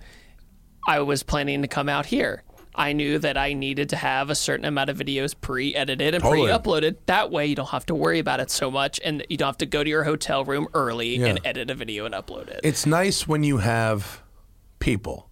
I 0.87 1.01
was 1.01 1.21
planning 1.21 1.61
to 1.61 1.67
come 1.67 1.87
out 1.87 2.07
here. 2.07 2.41
I 2.75 2.93
knew 2.93 3.19
that 3.19 3.37
I 3.37 3.53
needed 3.53 3.89
to 3.89 3.95
have 3.95 4.29
a 4.29 4.35
certain 4.35 4.65
amount 4.65 4.89
of 4.89 4.97
videos 4.97 5.35
pre-edited 5.39 6.15
and 6.15 6.23
Totally. 6.23 6.47
pre-uploaded. 6.47 6.97
That 7.05 7.31
way, 7.31 7.45
you 7.45 7.55
don't 7.55 7.69
have 7.69 7.85
to 7.87 7.95
worry 7.95 8.19
about 8.19 8.39
it 8.39 8.49
so 8.49 8.71
much, 8.71 8.99
and 9.03 9.25
you 9.29 9.37
don't 9.37 9.47
have 9.47 9.57
to 9.57 9.65
go 9.65 9.83
to 9.83 9.89
your 9.89 10.03
hotel 10.03 10.43
room 10.43 10.67
early 10.73 11.23
and 11.23 11.39
edit 11.45 11.69
a 11.69 11.75
video 11.75 12.05
and 12.05 12.13
upload 12.13 12.47
it. 12.49 12.61
It's 12.63 12.85
nice 12.85 13.27
when 13.27 13.43
you 13.43 13.57
have 13.57 14.21
people. 14.79 15.29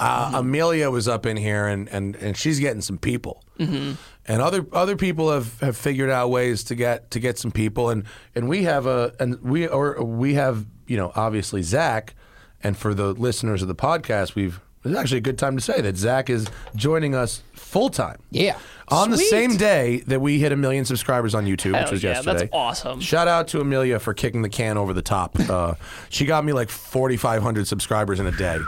Uh, 0.00 0.32
Emelia 0.34 0.90
was 0.90 1.06
up 1.06 1.24
in 1.24 1.36
here, 1.36 1.66
and, 1.66 1.88
and, 1.88 2.16
and 2.16 2.36
she's 2.36 2.58
getting 2.58 2.82
some 2.82 2.98
people, 2.98 3.44
mm-hmm. 3.58 3.92
and 4.26 4.42
other 4.42 4.66
other 4.72 4.96
people 4.96 5.30
have, 5.30 5.60
have 5.60 5.76
figured 5.76 6.10
out 6.10 6.30
ways 6.30 6.64
to 6.64 6.74
get 6.74 7.12
to 7.12 7.20
get 7.20 7.38
some 7.38 7.52
people, 7.52 7.90
and, 7.90 8.04
and 8.34 8.48
we 8.48 8.64
have 8.64 8.86
a 8.86 9.14
and 9.20 9.40
we 9.40 9.68
or 9.68 10.02
we 10.02 10.34
have 10.34 10.66
you 10.88 10.96
know 10.96 11.12
obviously 11.14 11.62
Zack, 11.62 12.16
and 12.60 12.76
for 12.76 12.92
the 12.92 13.12
listeners 13.12 13.62
of 13.62 13.68
the 13.68 13.74
podcast, 13.74 14.34
we've 14.34 14.60
it's 14.84 14.96
actually 14.96 15.18
a 15.18 15.22
good 15.22 15.38
time 15.38 15.56
to 15.56 15.62
say 15.62 15.80
that 15.80 15.96
Zack 15.96 16.28
is 16.30 16.46
joining 16.76 17.14
us 17.14 17.42
full 17.54 17.90
time. 17.90 18.18
Yeah. 18.30 18.58
On 18.88 19.10
the 19.10 19.16
same 19.16 19.56
day 19.56 20.00
that 20.06 20.20
we 20.20 20.38
hit 20.38 20.52
a 20.52 20.56
million 20.56 20.84
subscribers 20.84 21.34
on 21.34 21.46
YouTube, 21.46 21.72
which 21.72 21.80
Hell 21.82 21.90
was 21.90 22.02
yeah, 22.02 22.10
yesterday. 22.10 22.38
that's 22.40 22.50
awesome. 22.52 23.00
Shout 23.00 23.28
out 23.28 23.48
to 23.48 23.58
Emelia 23.58 23.98
for 23.98 24.12
kicking 24.12 24.42
the 24.42 24.50
can 24.50 24.76
over 24.76 24.92
the 24.92 25.02
top. 25.02 25.38
Uh, 25.54 25.74
she 26.08 26.24
got 26.24 26.44
me 26.44 26.52
like 26.52 26.68
4,500 26.68 27.68
subscribers 27.68 28.18
in 28.18 28.26
a 28.26 28.32
day. 28.32 28.58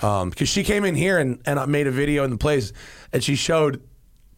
Because 0.00 0.48
she 0.48 0.62
came 0.62 0.84
in 0.84 0.94
here 0.94 1.18
and, 1.18 1.40
and 1.46 1.58
I 1.58 1.64
made 1.66 1.86
a 1.86 1.90
video 1.90 2.24
in 2.24 2.30
the 2.30 2.36
place 2.36 2.72
and 3.12 3.24
she 3.24 3.34
showed 3.34 3.80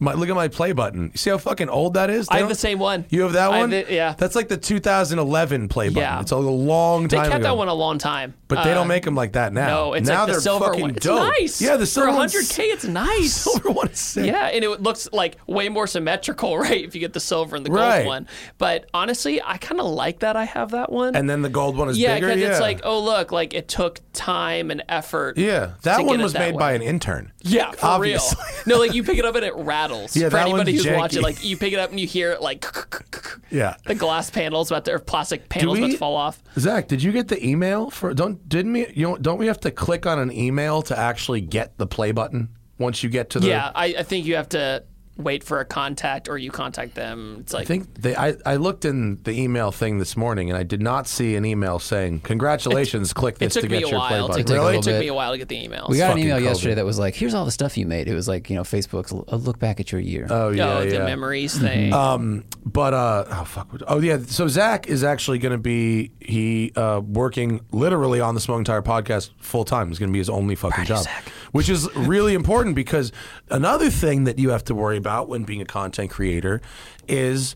My, 0.03 0.13
look 0.13 0.27
at 0.29 0.35
my 0.35 0.47
play 0.47 0.71
button. 0.71 1.11
You 1.13 1.17
see 1.17 1.29
how 1.29 1.37
fucking 1.37 1.69
old 1.69 1.93
that 1.93 2.09
is? 2.09 2.27
They 2.27 2.37
I 2.37 2.39
have 2.39 2.49
the 2.49 2.55
same 2.55 2.79
one. 2.79 3.05
You 3.09 3.21
have 3.21 3.33
that 3.33 3.51
I 3.51 3.59
one? 3.59 3.71
have 3.71 3.87
it- 3.87 3.91
yeah. 3.93 4.15
That's 4.17 4.35
like 4.35 4.47
the 4.49 4.57
2011 4.57 5.67
play 5.69 5.89
button. 5.89 6.01
Yeah. 6.01 6.19
It's 6.21 6.31
a 6.31 6.37
long 6.37 7.07
time 7.07 7.23
They 7.23 7.29
kept 7.29 7.35
ago. 7.41 7.43
that 7.49 7.57
one 7.57 7.67
a 7.67 7.73
long 7.73 7.97
time. 7.99 8.33
but 8.47 8.63
they 8.63 8.71
Uh, 8.71 8.73
don't 8.73 8.87
make 8.87 9.05
them 9.05 9.15
like 9.15 9.33
that 9.33 9.53
now. 9.53 9.67
No, 9.67 9.93
it's 9.93 10.09
now 10.09 10.19
like 10.21 10.25
the 10.27 10.31
they're 10.33 10.41
silver 10.41 10.65
fucking 10.65 10.81
one. 10.81 10.89
It's 10.97 11.05
dope. 11.05 11.31
nice. 11.39 11.61
Yeah, 11.61 11.77
the 11.77 11.85
silver 11.85 12.07
one. 12.09 12.29
for 12.29 12.37
one's- 12.39 12.51
100k, 12.51 12.63
it's 12.73 12.83
nice. 12.85 13.31
silver 13.43 13.71
one 13.71 13.87
is 13.89 13.99
sick. 13.99 14.25
Yeah, 14.25 14.47
and 14.47 14.63
it 14.63 14.81
looks 14.81 15.07
like 15.13 15.37
way 15.47 15.69
more 15.69 15.85
symmetrical, 15.87 16.57
right? 16.65 16.83
If 16.83 16.95
you 16.95 16.99
get 16.99 17.13
the 17.13 17.19
silver 17.19 17.55
and 17.55 17.63
the 17.65 17.69
gold 17.69 17.79
Right. 17.81 18.05
one. 18.05 18.27
But 18.57 18.87
honestly, 18.93 19.39
I 19.41 19.57
kind 19.57 19.79
of 19.79 19.85
like 19.85 20.19
that 20.19 20.35
I 20.35 20.45
have 20.45 20.71
that 20.71 20.91
one. 20.91 21.15
And 21.15 21.29
then 21.29 21.43
the 21.43 21.49
gold 21.49 21.77
one 21.77 21.89
is 21.89 21.97
yeah, 21.97 22.15
bigger. 22.15 22.33
Yeah, 22.33 22.49
it's 22.49 22.59
like, 22.59 22.81
oh 22.83 22.99
look, 23.01 23.31
like 23.31 23.53
it 23.53 23.67
took 23.67 23.99
time 24.13 24.71
and 24.71 24.83
effort. 24.89 25.37
yeah, 25.37 25.73
that 25.83 26.03
one 26.05 26.21
was 26.21 26.33
that 26.33 26.39
made 26.39 26.55
way. 26.55 26.59
by 26.59 26.71
an 26.73 26.81
intern. 26.81 27.31
Yeah, 27.43 27.71
for 27.71 27.85
Obviously. 27.85 28.37
real. 28.67 28.77
No, 28.77 28.83
like 28.83 28.93
you 28.95 29.03
pick 29.03 29.17
it 29.19 29.25
up 29.25 29.35
and 29.35 29.45
it 29.45 29.55
rattles. 29.55 29.90
Yeah, 30.15 30.25
for 30.29 30.37
that 30.37 30.47
anybody 30.47 30.73
who's 30.73 30.87
watching, 30.87 31.21
like 31.21 31.43
you 31.43 31.57
pick 31.57 31.73
it 31.73 31.79
up 31.79 31.89
and 31.91 31.99
you 31.99 32.07
hear 32.07 32.31
it 32.31 32.41
like 32.41 32.65
Yeah. 33.51 33.75
the 33.85 33.95
glass 33.95 34.29
panels 34.29 34.71
about 34.71 34.85
to, 34.85 34.93
or 34.93 34.99
plastic 34.99 35.49
panels 35.49 35.77
about 35.77 35.91
to 35.91 35.97
fall 35.97 36.15
off. 36.15 36.41
Zack, 36.57 36.87
did 36.87 37.03
you 37.03 37.11
get 37.11 37.27
the 37.27 37.45
email 37.45 37.89
for? 37.89 38.13
Don't 38.13 38.47
didn't 38.47 38.73
we? 38.73 38.87
You 38.93 39.09
know, 39.09 39.17
don't 39.17 39.37
we 39.37 39.47
have 39.47 39.59
to 39.61 39.71
click 39.71 40.05
on 40.05 40.19
an 40.19 40.31
email 40.31 40.81
to 40.83 40.97
actually 40.97 41.41
get 41.41 41.77
the 41.77 41.87
play 41.87 42.11
button 42.11 42.49
once 42.77 43.03
you 43.03 43.09
get 43.09 43.29
to 43.31 43.39
the? 43.39 43.47
Yeah, 43.47 43.71
I, 43.75 43.87
I 43.99 44.03
think 44.03 44.25
you 44.25 44.35
have 44.35 44.49
to 44.49 44.83
wait 45.23 45.43
for 45.43 45.59
a 45.59 45.65
contact 45.65 46.27
or 46.29 46.37
you 46.37 46.51
contact 46.51 46.95
them. 46.95 47.37
It's 47.41 47.53
like 47.53 47.63
I 47.63 47.65
think 47.65 47.93
they. 47.95 48.15
I, 48.15 48.35
I 48.45 48.55
looked 48.57 48.85
in 48.85 49.21
the 49.23 49.31
email 49.31 49.71
thing 49.71 49.97
this 49.99 50.17
morning 50.17 50.49
and 50.49 50.57
I 50.57 50.63
did 50.63 50.81
not 50.81 51.07
see 51.07 51.35
an 51.35 51.45
email 51.45 51.79
saying 51.79 52.21
congratulations. 52.21 53.13
click 53.13 53.35
it 53.35 53.39
this 53.39 53.53
took 53.53 53.63
to 53.63 53.69
me 53.69 53.79
get 53.79 53.87
a 53.87 53.89
your 53.91 53.99
while. 53.99 54.07
play 54.09 54.17
to 54.17 54.27
button. 54.27 54.45
take 54.45 54.57
a 54.57 54.77
It 54.77 54.83
took 54.83 54.99
me 54.99 55.07
a 55.07 55.13
while 55.13 55.31
to 55.31 55.37
get 55.37 55.47
the 55.49 55.63
email. 55.63 55.87
We 55.89 55.97
got 55.97 56.13
an 56.13 56.19
email 56.19 56.37
COVID. 56.37 56.43
yesterday 56.43 56.75
that 56.75 56.85
was 56.85 56.99
like, 56.99 57.15
"Here's 57.15 57.33
all 57.33 57.45
the 57.45 57.51
stuff 57.51 57.77
you 57.77 57.85
made." 57.85 58.07
It 58.07 58.15
was 58.15 58.27
like, 58.27 58.49
you 58.49 58.55
know, 58.55 58.63
Facebook's 58.63 59.11
a 59.11 59.37
look 59.37 59.59
back 59.59 59.79
at 59.79 59.91
your 59.91 60.01
year. 60.01 60.27
Oh 60.29 60.49
yeah, 60.49 60.77
oh, 60.77 60.81
yeah. 60.81 60.99
the 60.99 61.05
memories 61.05 61.57
thing. 61.57 61.93
Um, 62.01 62.45
but 62.65 62.93
uh, 62.93 63.25
oh 63.29 63.43
fuck. 63.45 63.69
Oh 63.87 63.99
yeah. 63.99 64.17
So 64.25 64.47
Zack 64.47 64.87
is 64.87 65.03
actually 65.03 65.37
going 65.39 65.51
to 65.51 65.57
be 65.57 66.11
he 66.19 66.71
uh 66.75 67.01
working 67.03 67.61
literally 67.71 68.19
on 68.19 68.33
the 68.33 68.41
Smoking 68.41 68.63
Tire 68.63 68.81
podcast 68.81 69.29
full 69.39 69.63
time. 69.65 69.89
It's 69.89 69.99
going 69.99 70.09
to 70.09 70.13
be 70.13 70.19
his 70.19 70.29
only 70.29 70.55
fucking 70.55 70.85
job, 70.85 71.05
which 71.51 71.69
is 71.69 71.93
really 71.95 72.33
important 72.33 72.75
because 72.75 73.11
another 73.49 73.89
thing 73.89 74.23
that 74.23 74.39
you 74.39 74.49
have 74.49 74.63
to 74.65 74.75
worry 74.75 74.97
about 74.97 75.27
when 75.27 75.43
being 75.43 75.61
a 75.61 75.65
content 75.65 76.09
creator 76.09 76.61
is 77.07 77.55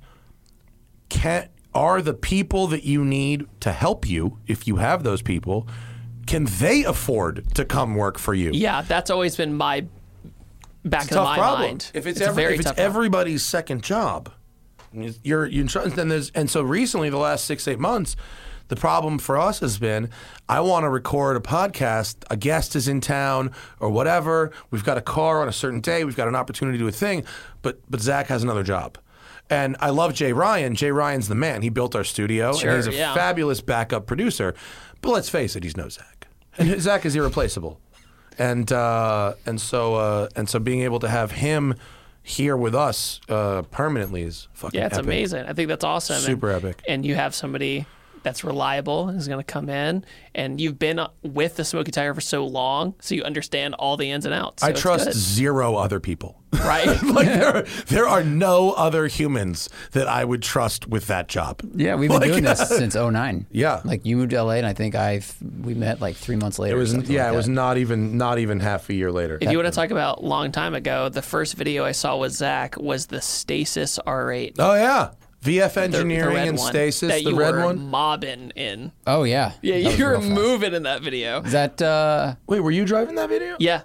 can 1.09 1.49
are 1.73 2.01
the 2.01 2.13
people 2.13 2.67
that 2.67 2.83
you 2.83 3.03
need 3.03 3.45
to 3.59 3.71
help 3.71 4.07
you 4.07 4.39
if 4.47 4.67
you 4.67 4.77
have 4.77 5.03
those 5.03 5.21
people 5.21 5.67
can 6.25 6.45
they 6.45 6.83
afford 6.83 7.53
to 7.55 7.65
come 7.65 7.95
work 7.95 8.17
for 8.17 8.33
you? 8.33 8.51
yeah, 8.51 8.81
that's 8.81 9.11
always 9.11 9.35
been 9.35 9.55
my 9.55 9.85
back 10.83 11.03
of 11.03 11.09
tough 11.09 11.25
my 11.25 11.37
problem. 11.37 11.69
mind. 11.69 11.91
If 11.93 12.07
it's, 12.07 12.21
a 12.21 12.25
every, 12.25 12.43
very 12.43 12.53
if 12.53 12.59
it's 12.61 12.69
problem. 12.69 12.85
everybody's 12.85 13.43
second 13.43 13.83
job, 13.83 14.31
you're 15.23 15.45
you 15.45 15.65
then 15.65 16.07
there's 16.07 16.29
and 16.31 16.49
so 16.49 16.61
recently 16.61 17.09
the 17.09 17.17
last 17.17 17.45
six 17.45 17.67
eight 17.67 17.79
months, 17.79 18.15
the 18.67 18.75
problem 18.75 19.19
for 19.19 19.37
us 19.37 19.59
has 19.59 19.77
been 19.77 20.09
I 20.49 20.59
want 20.61 20.83
to 20.83 20.89
record 20.89 21.37
a 21.37 21.39
podcast. 21.39 22.17
A 22.29 22.37
guest 22.37 22.75
is 22.75 22.87
in 22.87 23.01
town 23.01 23.51
or 23.79 23.89
whatever. 23.89 24.51
We've 24.71 24.83
got 24.83 24.97
a 24.97 25.01
car 25.01 25.41
on 25.41 25.47
a 25.47 25.53
certain 25.53 25.81
day. 25.81 26.03
We've 26.03 26.15
got 26.15 26.27
an 26.27 26.35
opportunity 26.35 26.77
to 26.77 26.83
do 26.83 26.87
a 26.87 26.91
thing, 26.91 27.23
but 27.61 27.79
but 27.89 28.01
Zack 28.01 28.27
has 28.27 28.43
another 28.43 28.63
job. 28.63 28.97
And 29.49 29.77
I 29.79 29.91
love 29.91 30.13
Jay 30.15 30.33
Ryan. 30.33 30.73
Jay 30.73 30.91
Ryan's 30.91 31.27
the 31.27 31.35
man. 31.35 31.61
He 31.61 31.69
built 31.69 31.95
our 31.95 32.03
studio, 32.03 32.53
Sure, 32.53 32.69
and 32.71 32.77
he's 32.77 32.87
a 32.87 32.97
yeah. 32.97 33.13
fabulous 33.13 33.61
backup 33.61 34.07
producer. 34.07 34.55
But 35.01 35.11
let's 35.11 35.29
face 35.29 35.55
it, 35.55 35.63
he's 35.63 35.77
no 35.77 35.87
Zack. 35.87 36.27
And 36.57 36.81
Zack 36.81 37.05
is 37.05 37.15
irreplaceable 37.15 37.79
and 38.37 38.71
uh, 38.71 39.33
and 39.45 39.59
so 39.59 39.95
uh, 39.95 40.29
and 40.35 40.49
so 40.49 40.59
being 40.59 40.81
able 40.81 40.99
to 40.99 41.07
have 41.07 41.31
him 41.31 41.75
here 42.23 42.57
with 42.57 42.73
us 42.73 43.21
uh, 43.29 43.61
permanently 43.63 44.23
is 44.23 44.47
fucking 44.53 44.79
Yeah, 44.79 44.87
it's 44.87 44.95
epic. 44.95 45.05
amazing. 45.05 45.45
I 45.45 45.53
think 45.53 45.67
that's 45.67 45.83
awesome. 45.83 46.17
Super 46.17 46.51
and, 46.51 46.65
epic. 46.65 46.83
And 46.87 47.05
you 47.05 47.15
have 47.15 47.35
somebody 47.35 47.85
that's 48.25 48.43
reliable 48.43 49.09
is 49.09 49.27
going 49.29 49.39
to 49.39 49.43
come 49.45 49.69
in, 49.69 50.03
and 50.33 50.59
you've 50.59 50.77
been 50.77 50.99
with 51.23 51.55
the 51.55 51.63
Smoking 51.63 51.93
Tire 51.93 52.13
for 52.13 52.19
so 52.21 52.45
long, 52.45 52.95
so 52.99 53.15
you 53.15 53.23
understand 53.23 53.75
all 53.75 53.95
the 53.95 54.11
ins 54.11 54.25
and 54.25 54.33
outs. 54.33 54.61
So 54.63 54.67
I 54.67 54.71
trust 54.73 55.05
good, 55.05 55.13
zero 55.15 55.75
other 55.75 56.01
people. 56.01 56.41
right? 56.51 56.85
like 57.03 57.27
there, 57.27 57.55
are, 57.57 57.61
there 57.87 58.07
are 58.07 58.23
no 58.23 58.71
other 58.71 59.07
humans 59.07 59.69
that 59.91 60.07
I 60.07 60.23
would 60.25 60.41
trust 60.41 60.87
with 60.87 61.07
that 61.07 61.27
job. 61.27 61.61
yeah, 61.75 61.95
we've 61.95 62.09
been 62.09 62.19
Like, 62.21 62.29
doing 62.31 62.43
this 62.43 62.67
since 62.77 62.95
09. 62.95 63.45
Yeah. 63.51 63.81
like 63.85 64.05
you 64.05 64.17
moved 64.17 64.31
to 64.31 64.41
LA, 64.43 64.53
and 64.53 64.65
I 64.65 64.73
think 64.73 64.95
I've 64.95 65.35
we 65.61 65.73
met 65.73 66.01
like 66.01 66.15
three 66.15 66.35
months 66.35 66.57
later. 66.59 66.75
It 66.75 66.79
was 66.79 66.93
or 66.93 66.99
yeah, 67.01 67.25
like 67.25 67.33
it 67.33 67.37
was 67.37 67.47
not 67.49 67.77
even 67.77 68.17
not 68.17 68.39
even 68.39 68.59
half 68.59 68.89
a 68.89 68.93
year 68.93 69.11
later. 69.11 69.37
if 69.41 69.51
you 69.51 69.57
want 69.57 69.67
to 69.67 69.75
talk 69.75 69.91
about 69.91 70.23
long 70.23 70.51
time 70.51 70.73
ago, 70.73 71.09
the 71.09 71.21
first 71.21 71.55
video 71.55 71.85
I 71.85 71.91
saw 71.91 72.17
with 72.17 72.31
Zack 72.33 72.77
was 72.77 73.05
the 73.07 73.21
Stasis 73.21 73.99
R8. 74.07 74.55
Oh 74.59 74.73
yeah, 74.75 75.11
VF 75.45 75.73
the- 75.73 75.79
the 75.79 75.85
Engineering 75.85 76.37
and 76.49 76.57
one 76.57 76.69
Stasis, 76.71 77.09
that 77.09 77.23
the 77.23 77.29
you 77.31 77.35
red 77.39 77.53
were 77.55 77.65
one. 77.65 77.89
mobbing 77.89 78.51
in. 78.55 78.91
Oh 79.07 79.23
yeah, 79.23 79.53
Yeah, 79.61 79.77
That 79.79 79.85
was 79.85 79.99
you 79.99 80.05
were 80.05 80.11
real 80.11 80.21
fast. 80.21 80.31
moving 80.33 80.73
in 80.73 80.83
that 80.83 81.01
video. 81.01 81.41
Is 81.41 81.51
that 81.51 81.81
uh, 81.81 82.35
Wait, 82.47 82.59
were 82.61 82.71
you 82.71 82.85
driving 82.85 83.15
that 83.15 83.29
video? 83.29 83.55
Yeah, 83.59 83.81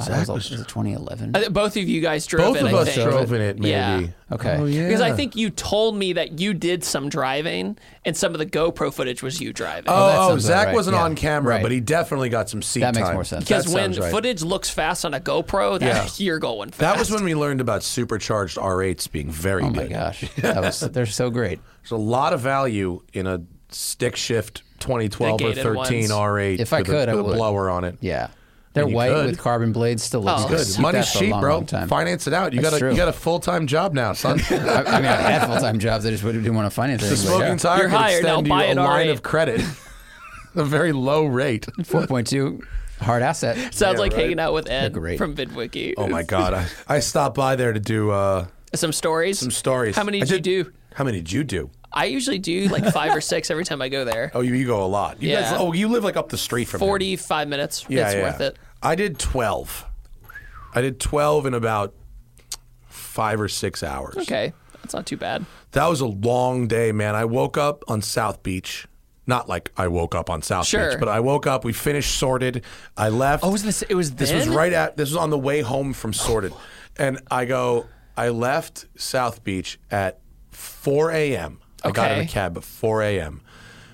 oh, 0.00 0.04
that 0.06 0.20
was, 0.20 0.28
was- 0.28 0.50
was 0.50 0.60
it 0.60 0.68
2011? 0.68 1.36
I 1.36 1.48
both 1.48 1.76
of 1.76 1.82
you 1.88 2.00
guys 2.00 2.26
drove 2.26 2.54
Both 2.54 2.62
it. 2.62 2.66
of 2.66 2.74
us 2.74 2.94
think. 2.94 3.10
drove 3.10 3.32
in 3.32 3.40
it, 3.40 3.58
maybe. 3.58 3.70
Yeah. 3.70 4.06
Okay. 4.32 4.56
Oh, 4.58 4.64
yeah. 4.64 4.86
Because 4.86 5.00
I 5.02 5.12
think 5.12 5.36
you 5.36 5.50
told 5.50 5.94
me 5.96 6.14
that 6.14 6.38
you 6.40 6.54
did 6.54 6.82
some 6.84 7.08
driving, 7.10 7.76
and 8.04 8.16
some 8.16 8.32
of 8.32 8.38
the 8.38 8.46
GoPro 8.46 8.92
footage 8.92 9.22
was 9.22 9.40
you 9.40 9.52
driving. 9.52 9.84
Oh, 9.88 9.94
oh, 9.94 10.06
that 10.06 10.16
Oh, 10.18 10.32
oh, 10.32 10.38
Zack 10.38 10.66
right. 10.68 10.74
wasn't 10.74 10.96
Yeah. 10.96 11.02
on 11.04 11.14
camera, 11.14 11.54
Right. 11.56 11.62
but 11.62 11.70
he 11.70 11.80
definitely 11.80 12.30
got 12.30 12.48
some 12.48 12.62
seat 12.62 12.80
That 12.80 12.94
makes 12.94 13.06
time. 13.08 13.14
more 13.14 13.24
sense. 13.24 13.44
because 13.44 13.66
That 13.66 13.74
when 13.74 13.92
sounds 13.92 14.00
right. 14.00 14.10
footage 14.10 14.42
looks 14.42 14.70
fast 14.70 15.04
on 15.04 15.12
a 15.14 15.20
GoPro, 15.20 15.78
that 15.80 15.86
Yeah. 15.86 16.08
you're 16.24 16.38
going 16.38 16.70
fast. 16.70 16.80
That 16.80 16.98
was 16.98 17.10
when 17.10 17.24
we 17.24 17.34
learned 17.34 17.60
about 17.60 17.82
supercharged 17.82 18.56
R8s 18.56 19.06
being 19.12 19.30
very 19.30 19.64
Oh 19.64 19.70
good. 19.70 19.90
my 19.90 19.96
gosh, 19.96 20.24
that 20.38 20.60
was 20.62 20.80
they're 20.80 21.04
so 21.06 21.28
great. 21.30 21.60
There's 21.82 21.90
a 21.92 21.96
lot 21.96 22.32
of 22.32 22.40
value 22.40 23.02
in 23.12 23.26
a 23.26 23.42
stick 23.68 24.16
shift 24.16 24.62
2012 24.80 25.42
or 25.42 25.52
13 25.54 25.76
ones. 25.76 26.10
R8 26.10 26.58
If 26.60 26.72
I 26.72 26.78
with, 26.78 26.86
could, 26.86 27.08
a, 27.08 27.12
I 27.12 27.14
with 27.14 27.24
a 27.24 27.28
would. 27.28 27.36
blower 27.36 27.70
on 27.70 27.84
it. 27.84 27.96
Yeah, 28.00 28.28
they're 28.74 28.88
you 28.88 28.94
white 28.94 29.10
could. 29.12 29.26
with 29.26 29.38
carbon 29.38 29.72
blades. 29.72 30.02
Still 30.02 30.22
looks 30.22 30.42
Oh, 30.44 30.48
good. 30.48 30.66
good. 30.66 30.78
Money's 30.80 31.06
that 31.06 31.12
for 31.12 31.18
a 31.18 31.20
cheap, 31.20 31.30
long, 31.32 31.40
bro. 31.40 31.54
long 31.56 31.66
time. 31.66 31.88
Finance 31.88 32.26
it 32.26 32.32
out. 32.32 32.52
You 32.52 32.60
That's 32.60 32.70
got 32.72 32.76
a 32.76 32.80
true. 32.80 32.90
you 32.90 32.96
got 32.96 33.08
a 33.08 33.12
full 33.12 33.38
time 33.40 33.66
job 33.66 33.92
now, 33.94 34.12
son. 34.14 34.40
I, 34.50 34.54
I 34.54 34.96
mean, 35.00 35.06
I 35.10 35.30
had 35.30 35.46
full 35.46 35.58
time 35.58 35.78
jobs. 35.78 36.06
I 36.06 36.10
just 36.10 36.22
didn't 36.24 36.54
want 36.54 36.66
to 36.66 36.70
finance 36.70 37.02
the 37.02 37.08
anything. 37.08 37.26
smoking 37.28 37.56
tire 37.58 37.78
You're 37.82 37.88
can 37.90 37.98
hired, 37.98 38.18
extend 38.24 38.48
buy 38.48 38.66
you 38.66 38.72
a 38.72 38.82
line 38.82 39.08
of 39.10 39.22
credit, 39.22 39.60
a 40.54 40.64
very 40.64 40.92
low 40.92 41.26
rate. 41.26 41.66
Four 41.84 42.06
point 42.06 42.26
two, 42.26 42.62
hard 43.00 43.22
asset. 43.22 43.56
Sounds 43.74 43.94
Yeah, 43.94 44.00
like 44.00 44.12
right. 44.12 44.20
hanging 44.22 44.40
out 44.40 44.54
with 44.54 44.68
Ed 44.70 44.92
great. 44.92 45.18
from 45.18 45.34
VINwiki. 45.36 45.94
Oh 45.96 46.08
my 46.08 46.22
god, 46.22 46.54
I, 46.54 46.66
I 46.88 47.00
stopped 47.00 47.34
by 47.36 47.56
there 47.56 47.72
to 47.72 47.80
do 47.80 48.10
uh, 48.10 48.46
Some 48.74 48.92
stories. 48.92 49.38
some 49.38 49.50
stories. 49.50 49.96
How 49.96 50.04
many 50.04 50.22
I 50.22 50.24
did 50.24 50.46
you 50.46 50.64
do? 50.64 50.72
How 50.94 51.04
many 51.04 51.18
did 51.18 51.30
you 51.32 51.44
do? 51.44 51.70
I 51.94 52.06
usually 52.06 52.38
do 52.38 52.68
like 52.68 52.84
five 52.92 53.14
or 53.14 53.20
six 53.20 53.50
every 53.50 53.64
time 53.64 53.82
I 53.82 53.88
go 53.88 54.04
there. 54.04 54.30
Oh, 54.34 54.40
you, 54.40 54.54
you 54.54 54.66
go 54.66 54.84
a 54.84 54.86
lot. 54.86 55.22
You 55.22 55.30
Yeah. 55.30 55.42
guys, 55.42 55.54
oh, 55.58 55.72
you 55.72 55.88
live 55.88 56.04
like 56.04 56.16
up 56.16 56.28
the 56.28 56.38
street 56.38 56.66
from 56.68 56.80
here. 56.80 56.88
Forty-five 56.88 57.48
minutes. 57.48 57.86
Yeah, 57.88 58.06
it's 58.06 58.14
yeah. 58.14 58.22
worth 58.22 58.40
it. 58.40 58.56
I 58.82 58.94
did 58.94 59.18
12. 59.18 59.86
I 60.74 60.80
did 60.80 60.98
12 60.98 61.46
in 61.46 61.54
about 61.54 61.94
five 62.86 63.40
or 63.40 63.48
six 63.48 63.82
hours. 63.82 64.16
Okay, 64.16 64.52
that's 64.80 64.94
not 64.94 65.06
too 65.06 65.16
bad. 65.16 65.44
That 65.72 65.86
was 65.88 66.00
a 66.00 66.06
long 66.06 66.66
day, 66.66 66.92
man. 66.92 67.14
I 67.14 67.24
woke 67.26 67.56
up 67.56 67.84
on 67.88 68.02
South 68.02 68.42
Beach. 68.42 68.86
Not 69.26 69.48
like 69.48 69.70
I 69.76 69.86
woke 69.86 70.14
up 70.16 70.28
on 70.30 70.42
South 70.42 70.66
Sure. 70.66 70.90
Beach, 70.90 70.98
but 70.98 71.08
I 71.08 71.20
woke 71.20 71.46
up. 71.46 71.64
We 71.64 71.72
finished 71.72 72.18
sorted. 72.18 72.64
I 72.96 73.08
left. 73.08 73.44
Oh, 73.44 73.52
was 73.52 73.62
this? 73.62 73.82
It 73.82 73.94
was 73.94 74.12
This 74.14 74.32
was 74.32 74.46
then? 74.46 74.54
right 74.56 74.72
at. 74.72 74.96
This 74.96 75.10
was 75.10 75.16
on 75.16 75.30
the 75.30 75.38
way 75.38 75.60
home 75.60 75.92
from 75.92 76.12
sorted, 76.12 76.52
oh. 76.54 76.60
and 76.96 77.20
I 77.30 77.44
go. 77.44 77.86
I 78.16 78.28
left 78.30 78.86
South 78.96 79.42
Beach 79.44 79.78
at 79.90 80.18
4 80.50 81.12
a.m. 81.12 81.60
I 81.84 81.90
got 81.90 82.12
in 82.12 82.20
a 82.20 82.26
cab 82.26 82.56
at 82.56 82.64
4 82.64 83.02
a.m. 83.02 83.40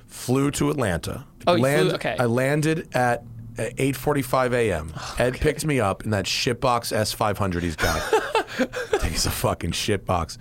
Flew 0.07 0.51
to 0.53 0.71
Atlanta. 0.71 1.25
Oh, 1.47 1.55
you 1.55 1.63
flew- 1.63 1.93
okay. 1.95 2.17
I 2.19 2.25
landed 2.27 2.89
at. 2.95 3.23
at 3.59 3.77
8:45 3.77 4.53
a.m. 4.55 4.93
Oh, 4.97 5.17
Ed 5.19 5.35
picked 5.35 5.65
me 5.67 5.81
up 5.81 6.05
in 6.05 6.11
that 6.11 6.27
shitbox 6.27 6.93
S500 6.97 7.61
he's 7.63 7.75
got. 7.77 7.97
I 8.61 8.65
think 8.99 9.15
it's 9.15 9.27
a 9.27 9.31
fucking 9.31 9.71
shitbox, 9.73 10.39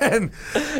and 0.00 0.30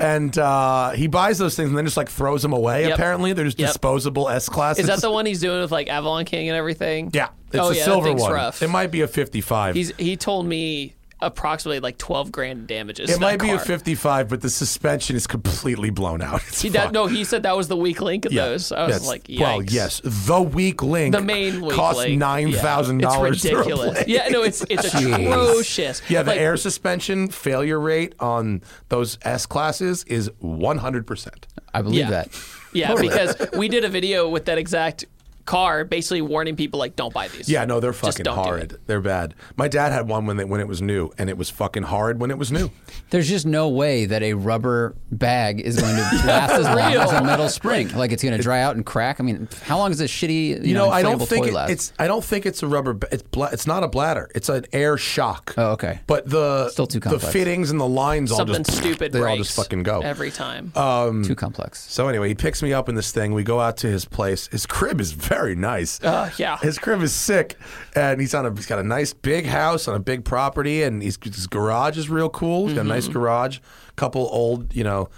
and 0.00 0.38
uh, 0.38 0.90
he 0.90 1.06
buys 1.06 1.38
those 1.38 1.56
things 1.56 1.68
and 1.70 1.76
then 1.78 1.85
just 1.85 1.96
like 1.96 2.09
throws 2.09 2.42
them 2.42 2.52
away. 2.52 2.85
Yep. 2.85 2.94
Apparently, 2.94 3.33
they're 3.33 3.44
just 3.44 3.59
Yep. 3.59 3.68
disposable 3.70 4.28
S 4.28 4.48
classes. 4.48 4.85
Is 4.85 4.88
that 4.88 5.00
the 5.00 5.11
one 5.11 5.26
he's 5.26 5.40
doing 5.40 5.61
with 5.61 5.72
like 5.72 5.88
Avalon 5.88 6.24
King 6.24 6.48
and 6.48 6.56
everything? 6.56 7.11
Yeah, 7.12 7.28
it's 7.52 7.56
oh 7.59 7.70
a 7.70 7.74
yeah, 7.74 7.85
silver 7.85 8.12
one. 8.14 8.33
rough. 8.33 8.62
It 8.62 8.68
might 8.68 8.90
be 8.90 9.00
a 9.02 9.09
55. 9.09 9.74
He's 9.74 9.92
he 9.96 10.16
told 10.16 10.46
me 10.46 10.94
approximately 11.22 11.80
like 11.80 11.98
twelve 11.98 12.33
grand 12.33 12.61
in 12.61 12.66
damages. 12.66 13.11
It 13.11 13.20
might 13.20 13.38
that 13.38 13.44
be 13.44 13.50
a 13.50 13.59
55, 13.59 14.28
but 14.28 14.40
the 14.40 14.50
suspension 14.50 15.16
is 15.16 15.26
completely 15.26 15.90
blown 15.90 16.22
out. 16.22 16.42
It's 16.48 16.62
He 16.62 16.68
that, 16.70 16.92
no, 16.92 17.06
he 17.06 17.24
said 17.24 17.42
that 17.42 17.56
was 17.56 17.68
the 17.68 17.76
weak 17.76 18.00
link 18.00 18.24
of 18.24 18.33
Yeah. 18.33 18.46
those. 18.46 18.72
I 18.72 18.87
was 18.87 18.96
Yes. 18.96 19.06
like, 19.06 19.24
Yikes. 19.24 19.40
well, 19.40 19.62
yes, 19.62 20.00
the 20.04 20.40
weak 20.40 20.83
link, 20.83 21.14
The 21.14 21.20
main 21.20 21.61
weak 21.64 21.74
costs 21.74 21.98
link. 22.04 22.18
nine 22.18 22.52
thousand 22.52 23.00
yeah. 23.00 23.09
dollars. 23.09 23.44
It's 23.44 23.54
ridiculous. 23.54 24.04
Yeah, 24.06 24.28
no, 24.28 24.42
it's 24.42 24.64
it's 24.70 24.94
atrocious. 24.94 26.02
Yeah, 26.09 26.22
the 26.22 26.30
Like, 26.33 26.40
air 26.40 26.56
suspension 26.56 27.28
failure 27.28 27.78
rate 27.80 28.14
on 28.20 28.62
those 28.88 29.18
S 29.22 29.46
classes 29.46 30.04
is 30.04 30.30
100. 30.38 31.06
percent 31.06 31.46
I 31.72 31.83
believe 31.83 32.00
Yeah. 32.00 32.11
that. 32.11 32.28
Yeah, 32.72 32.94
because 32.94 33.35
we 33.56 33.68
did 33.68 33.85
a 33.85 33.88
video 33.88 34.28
with 34.28 34.44
that 34.46 34.59
exact 34.59 35.04
car, 35.51 35.85
basically 35.85 36.23
warning 36.23 36.55
people 36.57 36.79
like, 36.79 36.95
don't 36.97 37.13
buy 37.13 37.29
these. 37.29 37.49
Yeah, 37.49 37.65
no, 37.65 37.81
they're 37.81 37.90
Just 37.90 38.03
fucking 38.03 38.25
don't 38.25 38.37
do 38.37 38.42
horrid. 38.42 38.73
it. 38.73 38.87
They're 38.87 39.01
bad. 39.01 39.35
My 39.57 39.69
dad 39.69 39.92
had 39.92 40.09
one 40.09 40.27
when 40.27 40.37
they, 40.37 40.44
when 40.44 40.61
it 40.61 40.69
was 40.69 40.81
new, 40.81 41.11
and 41.19 41.29
it 41.29 41.37
was 41.37 41.51
fucking 41.51 41.83
hard 41.85 42.21
when 42.21 42.31
it 42.31 42.38
was 42.38 42.53
new. 42.53 42.71
There's 43.11 43.29
just 43.29 43.46
no 43.46 43.69
way 43.69 44.05
that 44.07 44.23
a 44.23 44.35
rubber 44.35 44.94
bag 45.11 45.61
is 45.61 45.81
going 45.81 45.96
to 45.96 46.03
last 46.27 46.53
as 46.53 46.65
long 46.67 46.94
as 46.94 47.13
a 47.13 47.25
metal 47.25 47.48
spring. 47.48 47.88
Like 47.96 48.13
it's 48.13 48.23
going 48.23 48.37
to 48.37 48.42
dry 48.42 48.61
out 48.63 48.77
and 48.77 48.87
crack. 48.87 49.19
I 49.21 49.25
mean, 49.25 49.48
how 49.65 49.79
long 49.79 49.90
is 49.90 50.01
a 50.01 50.05
shitty 50.05 50.48
you, 50.61 50.61
You 50.63 50.75
know, 50.75 50.88
I 50.90 51.03
don't 51.03 51.19
inflatable 51.19 51.29
think 51.29 51.44
toy 51.46 51.51
it, 51.51 51.55
last? 51.55 51.71
it's. 51.71 51.92
I 51.98 52.07
don't 52.07 52.25
think 52.25 52.46
it's 52.46 52.63
a 52.63 52.67
rubber. 52.69 52.92
ba- 52.94 53.09
It's 53.11 53.23
bla- 53.25 53.51
it's 53.53 53.67
not 53.67 53.83
a 53.83 53.88
bladder. 53.88 54.31
It's 54.35 54.48
an 54.48 54.67
air 54.73 54.96
shock. 54.96 55.55
Oh, 55.57 55.73
okay. 55.73 56.01
But 56.07 56.29
the 56.31 56.69
Still 56.71 56.87
too 56.87 57.01
the 57.01 57.11
complex. 57.11 57.33
fittings 57.33 57.71
and 57.71 57.81
the 57.81 57.88
lines 57.88 58.31
all 58.31 58.38
Something 58.38 58.63
just 58.63 58.79
stupid 58.79 59.13
They 59.13 59.19
breaks 59.19 59.31
all 59.31 59.37
just 59.38 59.57
fucking 59.57 59.83
go. 59.83 60.01
every 60.01 60.31
time. 60.31 60.73
Um, 60.77 61.25
too 61.25 61.35
complex. 61.35 61.90
So 61.90 62.07
anyway, 62.09 62.29
he 62.29 62.35
picks 62.35 62.63
me 62.63 62.73
up 62.73 62.88
in 62.88 62.94
this 62.94 63.11
thing. 63.11 63.33
We 63.33 63.42
go 63.42 63.59
out 63.61 63.77
to 63.79 63.88
his 63.88 64.05
place. 64.05 64.46
His 64.48 64.67
crib 64.67 65.01
is 65.01 65.13
very 65.13 65.40
nice. 65.49 66.03
Uh, 66.03 66.31
yeah. 66.37 66.57
His 66.59 66.79
crib 66.79 67.03
is 67.03 67.13
sick, 67.13 67.57
and 67.95 68.21
he's 68.21 68.35
on 68.35 68.47
a 68.47 68.53
he's 68.55 68.67
got 68.67 68.79
a 68.79 68.83
nice 68.83 69.13
big 69.13 69.47
house 69.47 69.88
on 69.88 69.95
a 69.95 69.99
big 70.01 70.25
property, 70.25 70.83
and 70.83 71.03
he's, 71.03 71.19
his 71.23 71.47
garage 71.47 71.97
is 71.99 72.09
real 72.11 72.29
cool. 72.31 72.67
He's 72.67 72.75
got 72.77 72.83
a 72.85 72.88
nice 72.88 73.05
Mm-hmm. 73.05 73.13
garage, 73.15 73.59
couple 73.97 74.29
old 74.31 74.75
you 74.75 74.85
know, 74.85 75.09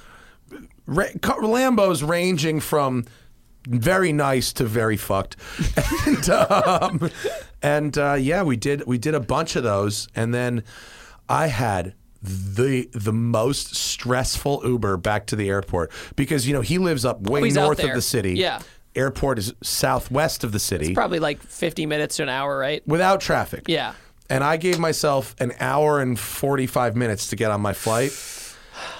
ra- 0.86 1.06
Lambos 1.22 2.06
ranging 2.06 2.60
from 2.60 3.04
very 3.68 4.12
nice 4.12 4.52
to 4.54 4.64
very 4.64 4.96
fucked, 4.96 5.36
and 6.06 6.28
um, 6.30 7.10
and 7.62 7.96
uh, 7.98 8.14
yeah, 8.14 8.42
we 8.42 8.56
did 8.56 8.86
we 8.86 8.98
did 8.98 9.14
a 9.14 9.20
bunch 9.20 9.56
of 9.56 9.62
those, 9.62 10.08
and 10.16 10.34
then 10.34 10.64
I 11.28 11.46
had 11.48 11.94
the 12.24 12.88
the 12.92 13.12
most 13.12 13.74
stressful 13.74 14.62
Uber 14.64 14.96
back 14.96 15.26
to 15.26 15.34
the 15.36 15.48
airport 15.48 15.90
because 16.14 16.46
you 16.46 16.54
know 16.54 16.60
he 16.60 16.78
lives 16.78 17.04
up 17.04 17.20
way 17.22 17.40
Oh, 17.40 17.48
north 17.48 17.82
of 17.82 17.94
the 17.94 18.02
city. 18.02 18.34
Yeah. 18.34 18.60
Airport 18.94 19.38
is 19.38 19.54
southwest 19.62 20.44
of 20.44 20.52
the 20.52 20.58
city 20.58 20.94
Probably 20.94 21.18
like 21.18 21.42
50 21.42 21.86
minutes 21.86 22.16
to 22.16 22.22
an 22.24 22.28
hour, 22.28 22.56
right? 22.58 22.82
without 22.86 23.20
traffic. 23.20 23.64
Yeah. 23.68 23.94
And 24.28 24.42
I 24.42 24.56
gave 24.56 24.78
myself 24.78 25.34
an 25.40 25.52
hour 25.60 26.00
and 26.00 26.18
45 26.18 26.96
minutes 26.96 27.28
to 27.28 27.36
get 27.36 27.50
on 27.50 27.60
my 27.60 27.72
flight. 27.72 28.12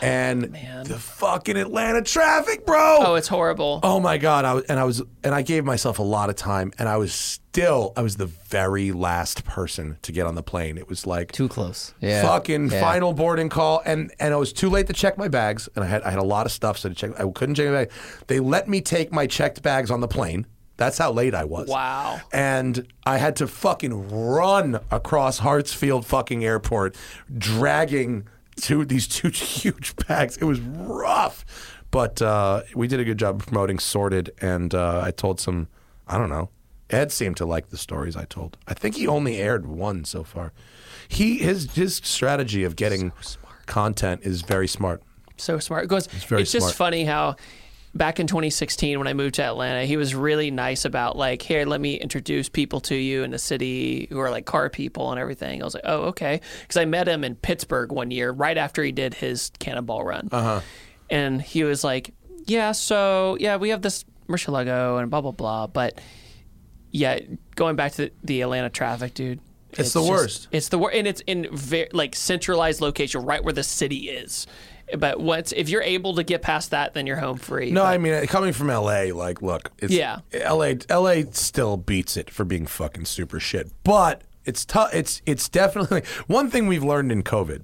And 0.01 0.57
oh, 0.57 0.85
the 0.85 0.99
fucking 0.99 1.57
Atlanta 1.57 2.03
traffic, 2.03 2.66
bro. 2.66 2.99
Oh, 3.01 3.14
it's 3.14 3.29
horrible. 3.29 3.81
Oh 3.83 4.01
my 4.01 4.18
god! 4.18 4.45
I 4.45 4.55
was, 4.55 4.64
and 4.64 4.79
I 4.81 4.85
was, 4.85 5.03
and 5.25 5.35
I 5.35 5.43
gave 5.43 5.64
myself 5.64 5.99
a 5.99 6.03
lot 6.03 6.29
of 6.31 6.37
time, 6.37 6.73
and 6.79 6.89
I 6.89 6.97
was 6.97 7.12
still, 7.12 7.93
I 7.97 8.03
was 8.03 8.16
the 8.16 8.27
very 8.27 8.93
last 8.93 9.45
person 9.45 9.99
to 10.03 10.12
get 10.12 10.27
on 10.27 10.35
the 10.35 10.43
plane. 10.43 10.77
It 10.79 10.89
was 10.89 11.07
like 11.07 11.33
Too 11.33 11.49
close. 11.49 11.95
Yeah. 12.01 12.23
fucking 12.23 12.70
Yeah. 12.70 12.81
final 12.81 13.12
boarding 13.12 13.49
call, 13.49 13.83
and 13.85 14.12
and 14.18 14.35
it 14.35 14.37
was 14.37 14.53
too 14.53 14.68
late 14.70 14.87
to 14.89 14.93
check 14.93 15.16
my 15.18 15.29
bags, 15.29 15.68
and 15.77 15.85
I 15.85 15.89
had 15.89 16.03
I 16.03 16.11
had 16.11 16.18
a 16.18 16.25
lot 16.25 16.47
of 16.47 16.53
stuff, 16.53 16.79
so 16.79 16.89
to 16.89 16.95
check, 16.95 17.18
I 17.20 17.31
couldn't 17.31 17.55
check 17.55 17.66
my 17.66 17.73
bag. 17.85 17.91
They 18.27 18.41
let 18.41 18.68
me 18.68 18.81
take 18.81 19.12
my 19.12 19.27
checked 19.27 19.62
bags 19.62 19.91
on 19.91 20.01
the 20.01 20.09
plane. 20.09 20.47
That's 20.79 20.99
how 20.99 21.12
late 21.12 21.35
I 21.35 21.45
was. 21.45 21.68
Wow. 21.68 22.20
And 22.33 22.89
I 23.07 23.18
had 23.18 23.37
to 23.37 23.47
fucking 23.47 24.09
run 24.09 24.81
across 24.91 25.39
Hartsfield 25.39 26.05
fucking 26.07 26.45
airport, 26.45 26.97
dragging 27.39 28.27
two 28.57 28.84
these 28.84 29.07
two 29.07 29.28
huge 29.34 29.96
bags. 29.96 30.36
It 30.36 30.44
was 30.44 30.61
rough, 30.61 31.44
but 31.90 32.20
uh, 32.22 32.62
we 32.74 32.88
did 32.88 33.00
a 33.00 33.05
good 33.05 33.18
job 33.18 33.42
promoting 33.42 33.78
Sorted, 33.78 34.30
and 34.40 34.74
uh, 34.74 35.00
I 35.05 35.11
told 35.11 35.40
some. 35.40 35.68
I 36.07 36.18
don't 36.18 36.30
know. 36.30 36.50
Ed 36.90 37.11
seemed 37.11 37.38
to 37.38 37.46
like 37.46 37.70
the 37.70 37.78
stories 37.78 38.16
I 38.16 38.24
told. 38.24 38.59
I 38.68 38.74
think 38.74 38.96
he 38.96 39.07
only 39.07 39.38
aired 39.38 39.66
one 39.66 40.05
so 40.05 40.24
far. 40.24 40.53
He 41.09 41.38
his 41.38 41.74
his 41.74 41.96
strategy 41.96 42.64
of 42.64 42.76
getting 42.76 43.12
content 43.66 44.20
is 44.24 44.42
very 44.42 44.68
smart. 44.68 45.03
so 45.36 45.59
smart. 45.59 45.84
It 45.84 45.88
goes, 45.88 46.07
it's 46.07 46.24
very 46.24 46.44
just 46.44 46.74
funny 46.74 47.05
how 47.05 47.36
back 47.95 48.18
in 48.18 48.26
2016 48.26 48.99
when 48.99 49.07
I 49.07 49.12
moved 49.12 49.34
to 49.36 49.43
Atlanta, 49.43 49.84
he 49.84 49.97
was 49.97 50.14
really 50.14 50.51
nice 50.51 50.84
about 50.84 51.16
like, 51.16 51.43
here, 51.43 51.64
let 51.66 51.80
me 51.80 51.95
introduce 51.95 52.49
people 52.49 52.80
to 52.82 52.95
you 52.95 53.22
in 53.22 53.30
the 53.30 53.38
city 53.38 54.07
who 54.11 54.18
are 54.18 54.30
like 54.30 54.47
car 54.47 54.70
people 54.70 55.11
and 55.11 55.20
everything. 55.20 55.61
I 55.61 55.64
was 55.64 55.74
like, 55.74 55.84
oh, 55.86 56.05
okay. 56.05 56.40
Because 56.62 56.76
I 56.78 56.84
met 56.84 57.07
him 57.07 57.22
in 57.24 57.34
Pittsburgh 57.34 57.93
one 57.93 58.11
year 58.11 58.30
right 58.30 58.57
after 58.57 58.82
he 58.82 58.93
did 58.93 59.14
his 59.14 59.51
cannonball 59.59 60.05
run. 60.05 60.28
Uh-huh. 60.32 60.61
And 61.11 61.43
he 61.43 61.64
was 61.64 61.84
like, 61.84 62.14
yeah, 62.47 62.72
so 62.72 63.36
yeah, 63.38 63.57
we 63.57 63.68
have 63.68 63.82
this 63.82 64.05
Murcielago 64.28 65.01
and 65.01 65.11
blah, 65.11 65.20
blah, 65.20 65.32
blah. 65.32 65.66
But 65.66 66.01
yeah, 66.90 67.18
going 67.55 67.76
back 67.76 67.93
to 67.93 68.07
the, 68.07 68.12
the 68.24 68.40
Atlanta 68.43 68.70
traffic, 68.70 69.14
dude. 69.14 69.40
It's 69.72 69.93
the 69.93 70.01
just- 70.01 70.11
worst. 70.11 70.49
It's 70.53 70.68
the 70.68 70.78
worst, 70.78 70.97
and 70.97 71.07
it's 71.07 71.22
in 71.26 71.49
very 71.55 71.88
like 71.93 72.14
centralized 72.14 72.80
location, 72.80 73.24
right 73.24 73.43
where 73.43 73.55
the 73.55 73.62
city 73.62 74.11
is. 74.11 74.47
But 74.99 75.20
once 75.20 75.53
if 75.53 75.68
you're 75.68 75.82
able 75.82 76.14
to 76.16 76.22
get 76.22 76.43
past 76.43 76.70
that, 76.70 76.95
then 76.95 77.07
you're 77.07 77.16
home 77.16 77.38
free. 77.38 77.70
No, 77.70 77.82
But- 77.82 77.86
I 77.95 77.99
mean 77.99 78.26
coming 78.26 78.53
from 78.53 78.68
LA, 78.68 79.12
like, 79.14 79.43
look, 79.43 79.70
it's, 79.78 79.93
Yeah. 79.93 80.20
LA, 80.32 80.74
LA 80.90 81.22
still 81.32 81.76
beats 81.76 82.16
it 82.16 82.30
for 82.30 82.45
being 82.45 82.66
fucking 82.66 83.05
super 83.07 83.40
shit, 83.40 83.70
but 83.84 84.22
it's 84.45 84.64
tough. 84.64 84.90
It's 84.95 85.22
it's 85.26 85.49
definitely 85.49 86.03
one 86.26 86.51
thing 86.51 86.66
we've 86.66 86.82
learned 86.84 87.12
in 87.12 87.22
COVID 87.22 87.62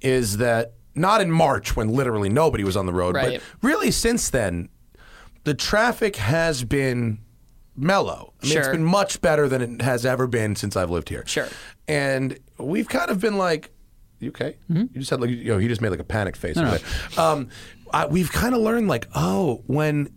is 0.00 0.36
that 0.36 0.74
not 0.94 1.20
in 1.20 1.30
March 1.30 1.76
when 1.76 1.88
literally 1.88 2.28
nobody 2.28 2.64
was 2.64 2.76
on 2.76 2.86
the 2.86 2.92
road, 2.92 3.14
Right. 3.14 3.40
but 3.40 3.66
really 3.68 3.90
since 3.90 4.28
then, 4.28 4.68
the 5.44 5.54
traffic 5.54 6.16
has 6.16 6.64
been 6.64 7.18
mellow. 7.76 8.32
I 8.42 8.46
mean, 8.46 8.56
it's 8.58 8.66
Sure. 8.66 8.74
been 8.74 8.84
much 8.84 9.20
better 9.22 9.48
than 9.48 9.62
it 9.62 9.82
has 9.82 10.04
ever 10.04 10.26
been 10.26 10.56
since 10.56 10.76
I've 10.76 10.90
lived 10.90 11.08
here. 11.08 11.24
Sure. 11.26 11.48
and 11.88 12.38
we've 12.58 12.88
kind 12.88 13.10
of 13.10 13.20
been 13.20 13.38
like, 13.38 13.70
you 14.20 14.28
okay? 14.30 14.56
Mm-hmm. 14.70 14.80
You 14.92 15.00
just 15.00 15.10
had 15.10 15.20
like, 15.20 15.30
you 15.30 15.44
know, 15.52 15.58
he 15.58 15.66
just 15.68 15.80
made 15.80 15.88
like 15.90 15.98
a 16.00 16.04
panic 16.04 16.36
face. 16.36 16.56
with 16.56 16.74
it. 17.12 17.18
Um, 17.18 17.48
I, 17.92 18.06
we've 18.06 18.30
kind 18.30 18.54
of 18.54 18.60
learned 18.60 18.86
like, 18.88 19.08
oh, 19.14 19.62
when 19.66 20.10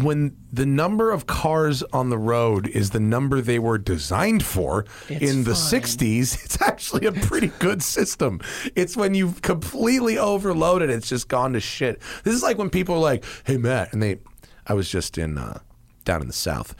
when 0.00 0.36
the 0.52 0.66
number 0.66 1.10
of 1.10 1.26
cars 1.26 1.82
on 1.92 2.10
the 2.10 2.18
road 2.18 2.68
is 2.68 2.90
the 2.90 3.00
number 3.00 3.40
they 3.40 3.58
were 3.58 3.76
designed 3.76 4.44
for 4.44 4.84
It's 5.08 5.20
in 5.32 5.42
the 5.42 5.54
fine. 5.54 5.80
60s, 5.80 6.34
it's 6.44 6.62
actually 6.62 7.06
a 7.06 7.12
pretty 7.12 7.48
good 7.58 7.82
system. 7.82 8.40
It's 8.76 8.96
when 8.96 9.14
you've 9.14 9.42
completely 9.42 10.16
overloaded, 10.16 10.90
it's 10.90 11.08
just 11.08 11.26
gone 11.28 11.54
to 11.54 11.60
shit. 11.60 12.00
This 12.22 12.34
is 12.34 12.42
like 12.42 12.56
when 12.56 12.70
people 12.70 12.94
are 12.96 13.00
like, 13.00 13.24
hey, 13.44 13.56
Matt, 13.56 13.92
and 13.92 14.00
they, 14.00 14.18
I 14.64 14.74
was 14.74 14.88
just 14.88 15.18
in, 15.18 15.38
uh, 15.38 15.58
down 16.04 16.20
in 16.20 16.28
the 16.28 16.32
South, 16.34 16.76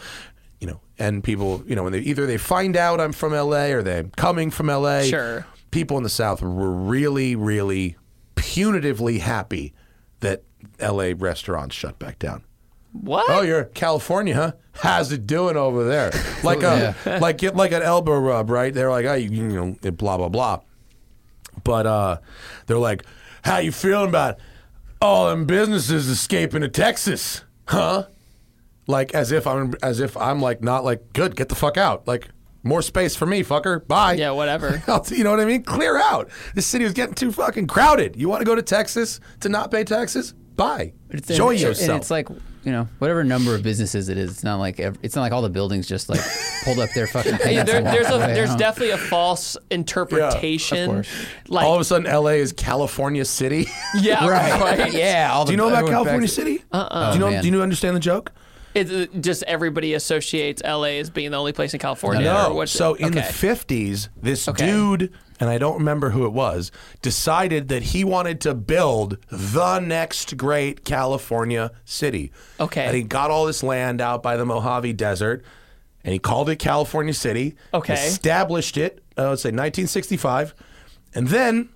you 0.60 0.68
know, 0.68 0.80
and 0.96 1.24
people, 1.24 1.64
you 1.66 1.74
know, 1.74 1.82
when 1.82 1.92
they 1.92 2.00
either 2.00 2.26
they 2.26 2.36
find 2.38 2.76
out 2.76 3.00
I'm 3.00 3.12
from 3.12 3.32
LA 3.32 3.66
or 3.72 3.82
they're 3.82 4.04
coming 4.04 4.52
from 4.52 4.68
LA. 4.68 5.02
Sure. 5.02 5.44
People 5.70 5.96
in 5.96 6.02
the 6.02 6.08
South 6.08 6.42
were 6.42 6.70
really, 6.72 7.36
really 7.36 7.96
punitively 8.36 9.20
happy 9.20 9.72
that 10.20 10.42
LA 10.80 11.12
restaurants 11.16 11.74
shut 11.74 11.98
back 11.98 12.18
down. 12.18 12.44
what? 12.92 13.26
Oh, 13.30 13.42
you're 13.42 13.64
California, 13.64 14.34
huh? 14.34 14.52
How's 14.72 15.12
it 15.12 15.26
doing 15.26 15.56
over 15.56 15.84
there? 15.84 16.10
Like 16.42 16.62
a 16.62 16.94
like 17.20 17.42
like 17.54 17.72
an 17.72 17.82
elbow 17.82 18.18
rub, 18.18 18.48
right? 18.48 18.72
They're 18.72 18.90
like, 18.90 19.04
oh, 19.04 19.12
you, 19.14 19.28
you 19.30 19.48
know, 19.82 19.90
blah 19.92 20.16
blah 20.16 20.30
blah. 20.30 20.60
But 21.64 21.86
uh, 21.86 22.18
they're 22.66 22.78
like, 22.78 23.04
how 23.44 23.58
you 23.58 23.72
feeling 23.72 24.08
about 24.08 24.38
all 25.02 25.28
them 25.28 25.44
businesses 25.44 26.08
escaping 26.08 26.62
to 26.62 26.68
Texas, 26.68 27.44
huh? 27.68 28.06
Like 28.86 29.14
as 29.14 29.32
if 29.32 29.46
I'm 29.46 29.74
as 29.82 30.00
if 30.00 30.16
I'm 30.16 30.40
like 30.40 30.62
not 30.62 30.82
like 30.82 31.12
good. 31.12 31.36
Get 31.36 31.50
the 31.50 31.54
fuck 31.54 31.76
out. 31.76 32.08
Like 32.08 32.28
more 32.62 32.82
space 32.82 33.16
for 33.16 33.26
me, 33.26 33.42
fucker. 33.42 33.86
Bye. 33.86 34.14
Yeah, 34.14 34.32
whatever. 34.32 34.82
You 35.10 35.24
know 35.24 35.30
what 35.30 35.40
I 35.40 35.44
mean? 35.44 35.62
Clear 35.62 35.96
out. 35.96 36.30
This 36.54 36.66
city 36.66 36.84
was 36.84 36.92
getting 36.92 37.14
too 37.14 37.32
fucking 37.32 37.66
crowded. 37.66 38.16
You 38.16 38.28
want 38.28 38.40
to 38.40 38.44
go 38.44 38.54
to 38.54 38.62
Texas 38.62 39.20
to 39.40 39.48
not 39.48 39.70
pay 39.70 39.84
taxes? 39.84 40.34
Bye. 40.56 40.92
It's- 41.10 41.30
Enjoy 41.30 41.50
and, 41.50 41.60
yourself. 41.60 41.90
And 41.90 42.00
it's 42.00 42.10
like 42.10 42.28
you 42.62 42.72
know 42.72 42.88
whatever 42.98 43.24
number 43.24 43.54
of 43.54 43.62
businesses 43.62 44.08
it 44.08 44.18
is. 44.18 44.30
It's 44.32 44.44
not 44.44 44.56
like 44.56 44.78
ev- 44.78 44.98
it's 45.02 45.16
not 45.16 45.22
like 45.22 45.32
all 45.32 45.42
the 45.42 45.48
buildings 45.48 45.86
just 45.86 46.08
like 46.08 46.20
pulled 46.64 46.78
up 46.78 46.90
their 46.92 47.06
fucking 47.06 47.32
pants. 47.38 47.46
Yeah, 47.46 47.62
there, 47.64 47.82
there's 47.82 48.08
a 48.08 48.18
there's 48.18 48.50
huh? 48.50 48.56
definitely 48.56 48.92
a 48.92 48.98
false 48.98 49.56
interpretation. 49.70 50.86
course. 50.90 51.08
Like 51.48 51.64
all 51.64 51.74
of 51.74 51.80
a 51.80 51.84
sudden, 51.84 52.12
LA 52.12 52.32
is 52.32 52.52
California 52.52 53.24
City. 53.24 53.66
yeah, 53.94 54.26
right. 54.28 54.78
right. 54.78 54.92
Yeah. 54.92 55.30
All 55.32 55.44
do 55.44 55.52
you 55.52 55.56
know 55.56 55.68
about 55.68 55.88
California 55.88 56.28
City? 56.28 56.62
Uh-uh. 56.72 57.12
Do 57.12 57.18
you 57.18 57.24
know? 57.24 57.30
man. 57.30 57.42
Do 57.42 57.48
you 57.48 57.62
understand 57.62 57.96
the 57.96 58.00
joke? 58.00 58.32
It's 58.74 58.90
uh, 58.90 59.06
just 59.20 59.42
everybody 59.44 59.94
associates 59.94 60.62
LA 60.64 60.98
as 61.00 61.10
being 61.10 61.32
the 61.32 61.36
only 61.36 61.52
place 61.52 61.74
in 61.74 61.80
California. 61.80 62.22
No. 62.22 62.64
So 62.66 62.94
in 62.94 63.12
the 63.12 63.22
fifties, 63.22 64.08
this 64.16 64.46
Okay. 64.48 64.66
dude, 64.66 65.12
and 65.40 65.50
I 65.50 65.58
don't 65.58 65.78
remember 65.78 66.10
who 66.10 66.24
it 66.24 66.32
was, 66.32 66.70
decided 67.02 67.68
that 67.68 67.82
he 67.82 68.04
wanted 68.04 68.40
to 68.42 68.54
build 68.54 69.18
the 69.28 69.80
next 69.80 70.36
great 70.36 70.84
California 70.84 71.72
city. 71.84 72.30
Okay. 72.60 72.84
And 72.84 72.96
he 72.96 73.02
got 73.02 73.30
all 73.30 73.46
this 73.46 73.62
land 73.62 74.00
out 74.00 74.22
by 74.22 74.36
the 74.36 74.44
Mojave 74.46 74.92
Desert, 74.92 75.44
and 76.04 76.12
he 76.12 76.18
called 76.18 76.48
it 76.48 76.56
California 76.56 77.14
City. 77.14 77.56
Okay. 77.74 77.94
Established 77.94 78.76
it. 78.76 79.02
Uh, 79.18 79.30
let's 79.30 79.42
say 79.42 79.48
1965, 79.48 80.54
and 81.14 81.28
then 81.28 81.70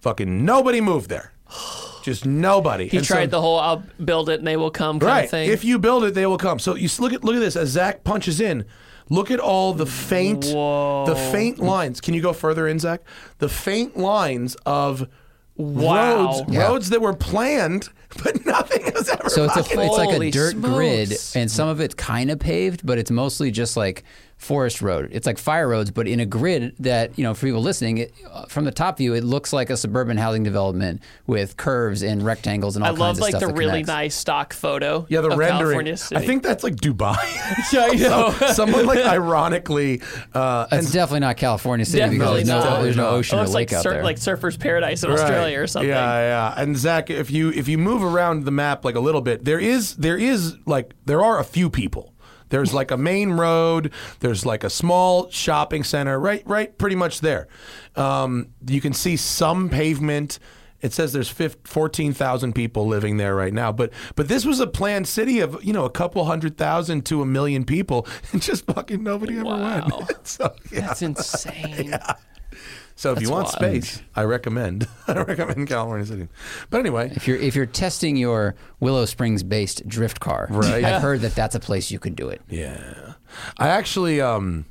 fucking 0.00 0.44
nobody 0.44 0.80
moved 0.80 1.08
there. 1.10 1.32
Just 2.02 2.26
nobody. 2.26 2.88
he 2.88 2.96
And 2.98 3.06
so- 3.06 3.14
tried 3.14 3.30
the 3.30 3.40
whole 3.40 3.58
"I'll 3.58 3.82
build 4.04 4.28
it 4.28 4.38
and 4.38 4.46
they 4.46 4.56
will 4.56 4.70
come" 4.70 4.98
kind 5.00 5.08
right. 5.10 5.24
of 5.24 5.30
thing. 5.30 5.50
If 5.50 5.64
you 5.64 5.78
build 5.78 6.04
it, 6.04 6.14
they 6.14 6.26
will 6.26 6.38
come. 6.38 6.58
So 6.58 6.74
you 6.74 6.86
s- 6.86 6.98
look 7.00 7.12
at 7.12 7.22
look 7.24 7.34
at 7.36 7.40
this 7.40 7.56
as 7.56 7.70
Zack 7.70 8.04
punches 8.04 8.40
in. 8.40 8.64
Look 9.08 9.30
at 9.30 9.40
all 9.40 9.74
the 9.74 9.84
faint, 9.86 10.46
Whoa. 10.46 11.04
the 11.06 11.16
faint 11.16 11.58
lines. 11.58 12.00
Can 12.00 12.14
you 12.14 12.22
go 12.22 12.32
further 12.32 12.66
in, 12.68 12.78
Zack? 12.78 13.02
The 13.38 13.48
faint 13.48 13.96
lines 13.96 14.56
of 14.64 15.06
Wow. 15.56 16.16
roads, 16.38 16.42
Yeah. 16.48 16.62
roads 16.62 16.88
that 16.90 17.02
were 17.02 17.12
planned, 17.12 17.88
but 18.24 18.44
nothing 18.46 18.84
has 18.84 19.08
ever. 19.10 19.28
So 19.28 19.44
it's 19.44 19.56
a 19.56 19.60
it's 19.60 19.74
like 19.76 20.08
a 20.08 20.12
Holy 20.12 20.30
dirt 20.30 20.60
grid, 20.62 21.12
and 21.34 21.50
some 21.50 21.68
of 21.68 21.80
it's 21.80 21.94
kind 21.94 22.30
of 22.30 22.38
paved, 22.38 22.86
but 22.86 22.96
it's 22.98 23.10
mostly 23.10 23.50
just 23.50 23.76
like 23.76 24.02
forest 24.42 24.82
road. 24.82 25.08
It's 25.12 25.26
like 25.26 25.38
fire 25.38 25.68
roads, 25.68 25.90
but 25.92 26.08
in 26.08 26.18
a 26.20 26.26
grid 26.26 26.74
that 26.80 27.16
you 27.16 27.22
know 27.24 27.32
for 27.32 27.46
people 27.46 27.62
listening, 27.62 27.98
it, 27.98 28.12
uh, 28.30 28.44
from 28.46 28.64
the 28.64 28.72
top 28.72 28.98
view, 28.98 29.14
it 29.14 29.22
looks 29.24 29.52
like 29.52 29.70
a 29.70 29.76
suburban 29.76 30.16
housing 30.16 30.42
development 30.42 31.00
with 31.26 31.56
curves 31.56 32.02
and 32.02 32.22
rectangles 32.24 32.74
and 32.76 32.84
all 32.84 32.88
I 32.88 32.90
kinds 32.90 33.00
love 33.00 33.16
of 33.16 33.20
like 33.20 33.30
stuff 33.36 33.40
the 33.48 33.54
really 33.54 33.70
connects. 33.70 33.88
nice 33.88 34.14
stock 34.16 34.52
photo. 34.52 35.06
yeah, 35.08 35.20
the 35.20 35.30
of 35.30 35.38
rendering. 35.38 35.86
California 35.86 35.96
I 36.14 36.26
think 36.26 36.42
that's 36.42 36.64
like 36.64 36.74
Dubai. 36.76 37.16
Yeah, 37.72 37.86
I 37.90 37.94
know. 38.40 38.52
Someone 38.52 38.86
like 38.86 38.98
ironically, 39.06 40.02
uh, 40.34 40.66
It's 40.72 40.90
definitely 40.92 41.20
not 41.20 41.36
California 41.36 41.86
City 41.86 41.98
Definitely 42.00 42.42
because 42.42 42.46
there's 42.46 42.64
no, 42.64 42.70
not. 42.70 42.82
there's 42.82 42.96
no 42.96 43.08
ocean 43.10 43.38
or 43.38 43.46
lake 43.46 43.54
like 43.54 43.72
out 43.72 43.82
sur- 43.84 43.90
there. 43.94 44.02
like 44.02 44.18
Surfer's 44.18 44.56
Paradise 44.56 45.02
in 45.04 45.10
Right. 45.10 45.18
Australia 45.20 45.60
or 45.60 45.66
something. 45.66 45.88
Yeah, 45.88 46.52
yeah. 46.54 46.60
And 46.60 46.76
Zack, 46.76 47.10
if 47.10 47.30
you 47.30 47.50
if 47.50 47.68
you 47.68 47.78
move 47.78 48.02
around 48.02 48.44
the 48.44 48.50
map 48.50 48.84
like 48.84 48.94
a 48.96 49.00
little 49.00 49.20
bit, 49.20 49.44
there 49.44 49.58
is 49.60 49.94
there 49.96 50.18
is 50.18 50.56
like 50.66 50.94
there 51.06 51.22
are 51.22 51.38
a 51.38 51.44
few 51.44 51.70
people. 51.70 52.11
There's 52.52 52.72
like 52.74 52.90
a 52.90 52.96
main 52.98 53.32
road. 53.32 53.92
There's 54.20 54.44
like 54.44 54.62
a 54.62 54.68
small 54.70 55.30
shopping 55.30 55.82
center, 55.84 56.20
right, 56.20 56.42
right, 56.46 56.76
pretty 56.76 56.96
much 56.96 57.20
there. 57.20 57.48
Um, 57.96 58.48
you 58.68 58.80
can 58.82 58.92
see 58.92 59.16
some 59.16 59.70
pavement. 59.70 60.38
It 60.82 60.92
says 60.92 61.12
there's 61.14 61.28
15 61.30 61.62
14,000 61.64 62.52
people 62.54 62.86
living 62.86 63.16
there 63.16 63.34
right 63.34 63.54
now, 63.54 63.72
but 63.72 63.90
but 64.16 64.28
this 64.28 64.44
was 64.44 64.60
a 64.60 64.66
planned 64.66 65.08
city 65.08 65.38
of 65.40 65.62
you 65.64 65.72
know 65.72 65.84
a 65.86 65.90
couple 65.90 66.24
hundred 66.26 66.58
thousand 66.58 67.06
to 67.06 67.22
a 67.22 67.26
million 67.26 67.64
people, 67.64 68.06
and 68.32 68.42
just 68.50 68.66
fucking 68.66 69.02
nobody 69.02 69.36
ever 69.36 69.44
Wow. 69.46 69.88
went. 70.00 70.26
so 70.28 70.52
yeah. 70.70 70.80
That's 70.88 71.00
insane. 71.02 71.94
So 72.94 73.12
if 73.12 73.20
you 73.20 73.30
want 73.30 73.44
wild. 73.44 73.54
space, 73.54 74.02
I 74.14 74.22
recommend 74.24 74.86
I 75.08 75.22
recommend 75.22 75.66
California 75.68 76.06
City. 76.06 76.28
But 76.70 76.80
anyway, 76.80 77.12
if 77.14 77.26
you're 77.26 77.36
if 77.38 77.54
you're 77.56 77.66
testing 77.66 78.16
your 78.16 78.54
Willow 78.80 79.04
Springs 79.06 79.42
based 79.42 79.86
drift 79.88 80.20
car, 80.20 80.46
Right. 80.50 80.84
I've 80.84 81.02
heard 81.02 81.20
that 81.22 81.34
that's 81.34 81.54
a 81.54 81.60
place 81.60 81.90
you 81.90 81.98
could 81.98 82.14
do 82.16 82.28
it. 82.28 82.40
Yeah. 82.48 83.14
I 83.58 83.68
actually, 83.68 84.20
um, 84.20 84.66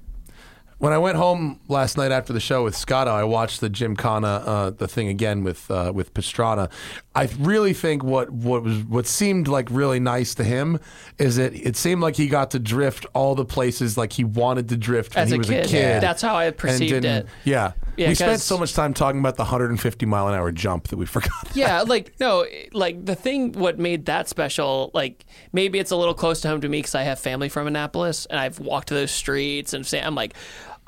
when 0.81 0.93
I 0.93 0.97
went 0.97 1.15
home 1.15 1.59
last 1.67 1.95
night 1.95 2.11
after 2.11 2.33
the 2.33 2.39
show 2.39 2.63
with 2.63 2.75
Scotto, 2.75 3.11
I 3.11 3.23
watched 3.23 3.61
the 3.61 3.69
Gymkhana, 3.69 4.27
uh, 4.27 4.69
the 4.71 4.87
thing 4.87 5.09
again 5.09 5.43
with 5.43 5.69
uh, 5.69 5.91
with 5.93 6.11
Pastrana. 6.15 6.71
I 7.13 7.29
really 7.39 7.73
think 7.73 8.03
what 8.03 8.31
what 8.31 8.63
was 8.63 8.79
what 8.85 9.05
seemed 9.05 9.47
like 9.47 9.67
really 9.69 9.99
nice 9.99 10.33
to 10.35 10.43
him 10.43 10.79
is 11.19 11.35
that 11.35 11.53
it 11.53 11.75
seemed 11.77 12.01
like 12.01 12.15
he 12.15 12.27
got 12.27 12.49
to 12.51 12.59
drift 12.59 13.05
all 13.13 13.35
the 13.35 13.45
places 13.45 13.95
like 13.95 14.13
he 14.13 14.23
wanted 14.23 14.69
to 14.69 14.77
drift 14.77 15.13
when 15.15 15.23
As 15.23 15.29
he 15.29 15.35
a 15.35 15.37
was 15.37 15.47
kid. 15.49 15.65
a 15.65 15.67
kid. 15.67 16.01
That's 16.01 16.21
how 16.23 16.35
I 16.35 16.49
perceived 16.49 17.05
it. 17.05 17.27
Yeah. 17.45 17.73
Yeah, 17.97 18.07
we 18.07 18.15
spent 18.15 18.39
so 18.39 18.57
much 18.57 18.73
time 18.73 18.93
talking 18.95 19.19
about 19.19 19.35
the 19.35 19.43
150 19.43 20.05
mile 20.07 20.29
an 20.29 20.33
hour 20.33 20.51
jump 20.51 20.87
that 20.87 20.97
we 20.97 21.05
forgot. 21.17 21.31
yeah, 21.53 21.81
like 21.81 22.13
no, 22.19 22.45
like 22.71 23.05
the 23.05 23.15
thing 23.15 23.51
what 23.51 23.77
made 23.77 24.05
that 24.05 24.27
special, 24.29 24.89
like 24.95 25.25
maybe 25.53 25.77
it's 25.77 25.91
a 25.91 25.95
little 25.95 26.13
close 26.15 26.41
to 26.41 26.47
home 26.47 26.61
to 26.61 26.69
me 26.69 26.79
because 26.79 26.95
I 26.95 27.03
have 27.03 27.19
family 27.19 27.49
from 27.49 27.67
Annapolis 27.67 28.25
and 28.27 28.39
I've 28.39 28.57
walked 28.59 28.89
those 28.89 29.11
streets 29.11 29.73
and 29.73 29.85
say 29.85 30.01
I'm 30.01 30.15
like, 30.15 30.33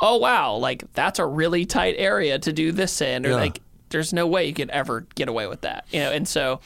oh 0.03 0.17
wow, 0.17 0.55
like 0.57 0.83
that's 0.93 1.17
a 1.17 1.25
really 1.25 1.65
tight 1.65 1.95
area 1.97 2.37
to 2.37 2.53
do 2.53 2.71
this 2.71 3.01
in, 3.01 3.25
or 3.25 3.29
Yeah. 3.29 3.35
like 3.35 3.61
there's 3.89 4.11
no 4.13 4.27
way 4.27 4.45
you 4.45 4.53
could 4.53 4.69
ever 4.69 5.07
get 5.15 5.29
away 5.29 5.47
with 5.47 5.61
that, 5.61 5.85
you 5.91 5.99
know, 6.01 6.11
and 6.11 6.27
so. 6.27 6.59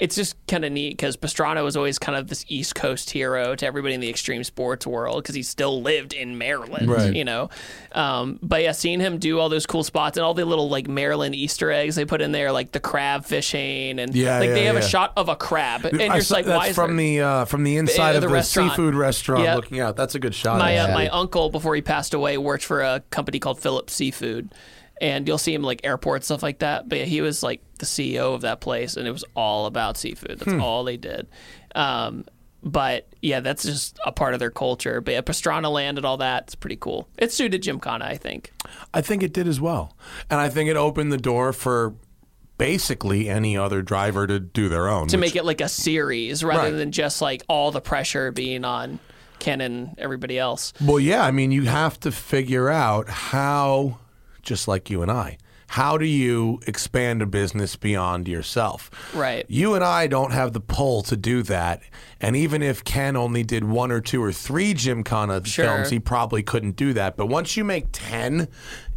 It's 0.00 0.16
just 0.16 0.34
kind 0.46 0.64
of 0.64 0.72
neat 0.72 0.90
because 0.96 1.16
Pastrana 1.18 1.62
was 1.62 1.76
always 1.76 1.98
kind 1.98 2.16
of 2.16 2.28
this 2.28 2.44
East 2.48 2.74
Coast 2.74 3.10
hero 3.10 3.54
to 3.54 3.66
everybody 3.66 3.92
in 3.94 4.00
the 4.00 4.08
extreme 4.08 4.42
sports 4.44 4.86
world 4.86 5.22
because 5.22 5.34
he 5.34 5.42
still 5.42 5.82
lived 5.82 6.14
in 6.14 6.38
Maryland, 6.38 6.88
Right. 6.88 7.14
you 7.14 7.22
know. 7.24 7.50
Um, 7.92 8.38
but 8.42 8.62
yeah, 8.62 8.72
seeing 8.72 8.98
him 9.00 9.18
do 9.18 9.38
all 9.38 9.50
those 9.50 9.66
cool 9.66 9.84
spots 9.84 10.16
and 10.16 10.24
all 10.24 10.32
the 10.32 10.44
little 10.46 10.70
like 10.70 10.88
Maryland 10.88 11.34
Easter 11.34 11.70
eggs 11.70 11.96
they 11.96 12.06
put 12.06 12.22
in 12.22 12.32
there, 12.32 12.50
like 12.50 12.72
the 12.72 12.80
crab 12.80 13.26
fishing, 13.26 13.98
and 13.98 14.14
Yeah, 14.14 14.38
like 14.38 14.48
they 14.50 14.62
yeah, 14.64 14.72
have 14.72 14.76
a 14.82 14.88
shot 14.88 15.12
of 15.16 15.28
a 15.28 15.36
crab, 15.36 15.84
and 15.84 16.00
I 16.00 16.14
you're 16.14 16.20
saw- 16.22 16.36
like, 16.36 16.46
that's 16.46 16.58
why 16.58 16.66
is 16.68 16.74
from 16.74 16.96
there- 16.96 17.06
the 17.06 17.20
uh, 17.20 17.44
from 17.44 17.64
the 17.64 17.76
inside 17.76 18.12
the 18.12 18.18
of 18.18 18.22
the 18.22 18.28
restaurant. 18.28 18.70
seafood 18.70 18.94
restaurant 18.94 19.42
Yep. 19.44 19.56
looking 19.56 19.80
out. 19.80 19.96
That's 19.96 20.14
a 20.14 20.18
good 20.18 20.34
shot. 20.34 20.58
my 20.58 20.78
uh, 20.78 20.94
my 20.94 21.08
uncle 21.08 21.50
before 21.50 21.74
he 21.74 21.82
passed 21.82 22.14
away 22.14 22.38
worked 22.38 22.64
for 22.64 22.80
a 22.80 23.00
company 23.10 23.38
called 23.38 23.60
Phillips 23.60 23.92
Seafood, 23.94 24.50
and 25.00 25.26
you'll 25.26 25.38
see 25.38 25.54
him 25.54 25.62
like 25.62 25.80
airport 25.84 26.24
stuff 26.24 26.42
like 26.42 26.58
that. 26.60 26.88
But 26.88 26.98
yeah, 26.98 27.04
he 27.04 27.20
was 27.20 27.42
like 27.42 27.62
the 27.78 27.86
CEO 27.86 28.34
of 28.34 28.42
that 28.42 28.60
place, 28.60 28.96
and 28.96 29.06
it 29.08 29.12
was 29.12 29.24
all 29.34 29.66
about 29.66 29.96
seafood. 29.96 30.38
That's 30.38 30.52
Hmm. 30.52 30.60
all 30.60 30.84
they 30.84 30.96
did. 30.96 31.26
Um, 31.74 32.24
but 32.62 33.08
yeah, 33.22 33.40
that's 33.40 33.62
just 33.64 33.98
a 34.04 34.12
part 34.12 34.34
of 34.34 34.40
their 34.40 34.50
culture. 34.50 35.00
But 35.00 35.12
yeah, 35.12 35.20
Pastrana 35.22 35.72
Land 35.72 35.96
and 35.96 36.04
all 36.04 36.18
that, 36.18 36.42
it's 36.44 36.54
pretty 36.54 36.76
cool. 36.76 37.08
It 37.16 37.32
suited 37.32 37.62
Gymkhana, 37.62 38.04
I 38.04 38.16
think. 38.18 38.52
I 38.92 39.00
think 39.00 39.22
it 39.22 39.32
did 39.32 39.48
as 39.48 39.60
well. 39.62 39.96
And 40.28 40.38
I 40.40 40.50
think 40.50 40.68
it 40.68 40.76
opened 40.76 41.10
the 41.10 41.16
door 41.16 41.54
for 41.54 41.94
basically 42.58 43.30
any 43.30 43.56
other 43.56 43.80
driver 43.80 44.26
to 44.26 44.38
do 44.38 44.68
their 44.68 44.88
own. 44.88 45.08
to 45.08 45.16
make 45.16 45.34
it 45.36 45.46
like 45.46 45.62
a 45.62 45.68
series 45.68 46.44
rather 46.44 46.64
Right. 46.64 46.76
than 46.76 46.92
just 46.92 47.22
like 47.22 47.42
all 47.48 47.70
the 47.70 47.80
pressure 47.80 48.30
being 48.32 48.66
on 48.66 48.98
Ken 49.38 49.62
and 49.62 49.94
everybody 49.96 50.38
else. 50.38 50.74
Well, 50.84 51.00
yeah, 51.00 51.24
I 51.24 51.30
mean, 51.30 51.52
you 51.52 51.62
have 51.62 51.98
to 52.00 52.12
figure 52.12 52.68
out 52.68 53.08
how, 53.08 53.96
just 54.42 54.68
like 54.68 54.90
you 54.90 55.02
and 55.02 55.10
I, 55.10 55.38
how 55.68 55.96
do 55.96 56.04
you 56.04 56.58
expand 56.66 57.22
a 57.22 57.26
business 57.26 57.76
beyond 57.76 58.26
yourself? 58.26 58.90
Right. 59.14 59.46
You 59.48 59.74
and 59.74 59.84
I 59.84 60.08
don't 60.08 60.32
have 60.32 60.52
the 60.52 60.60
pull 60.60 61.02
to 61.02 61.16
do 61.16 61.42
that. 61.44 61.80
And 62.20 62.34
even 62.34 62.60
if 62.60 62.82
Ken 62.82 63.16
only 63.16 63.44
did 63.44 63.62
one 63.64 63.92
or 63.92 64.00
two 64.00 64.20
or 64.22 64.32
three 64.32 64.74
Gymkhana 64.74 65.44
Sure. 65.46 65.64
films, 65.66 65.90
he 65.90 66.00
probably 66.00 66.42
couldn't 66.42 66.74
do 66.74 66.92
that. 66.94 67.16
But 67.16 67.26
once 67.26 67.56
you 67.56 67.62
make 67.64 67.86
10 67.92 68.48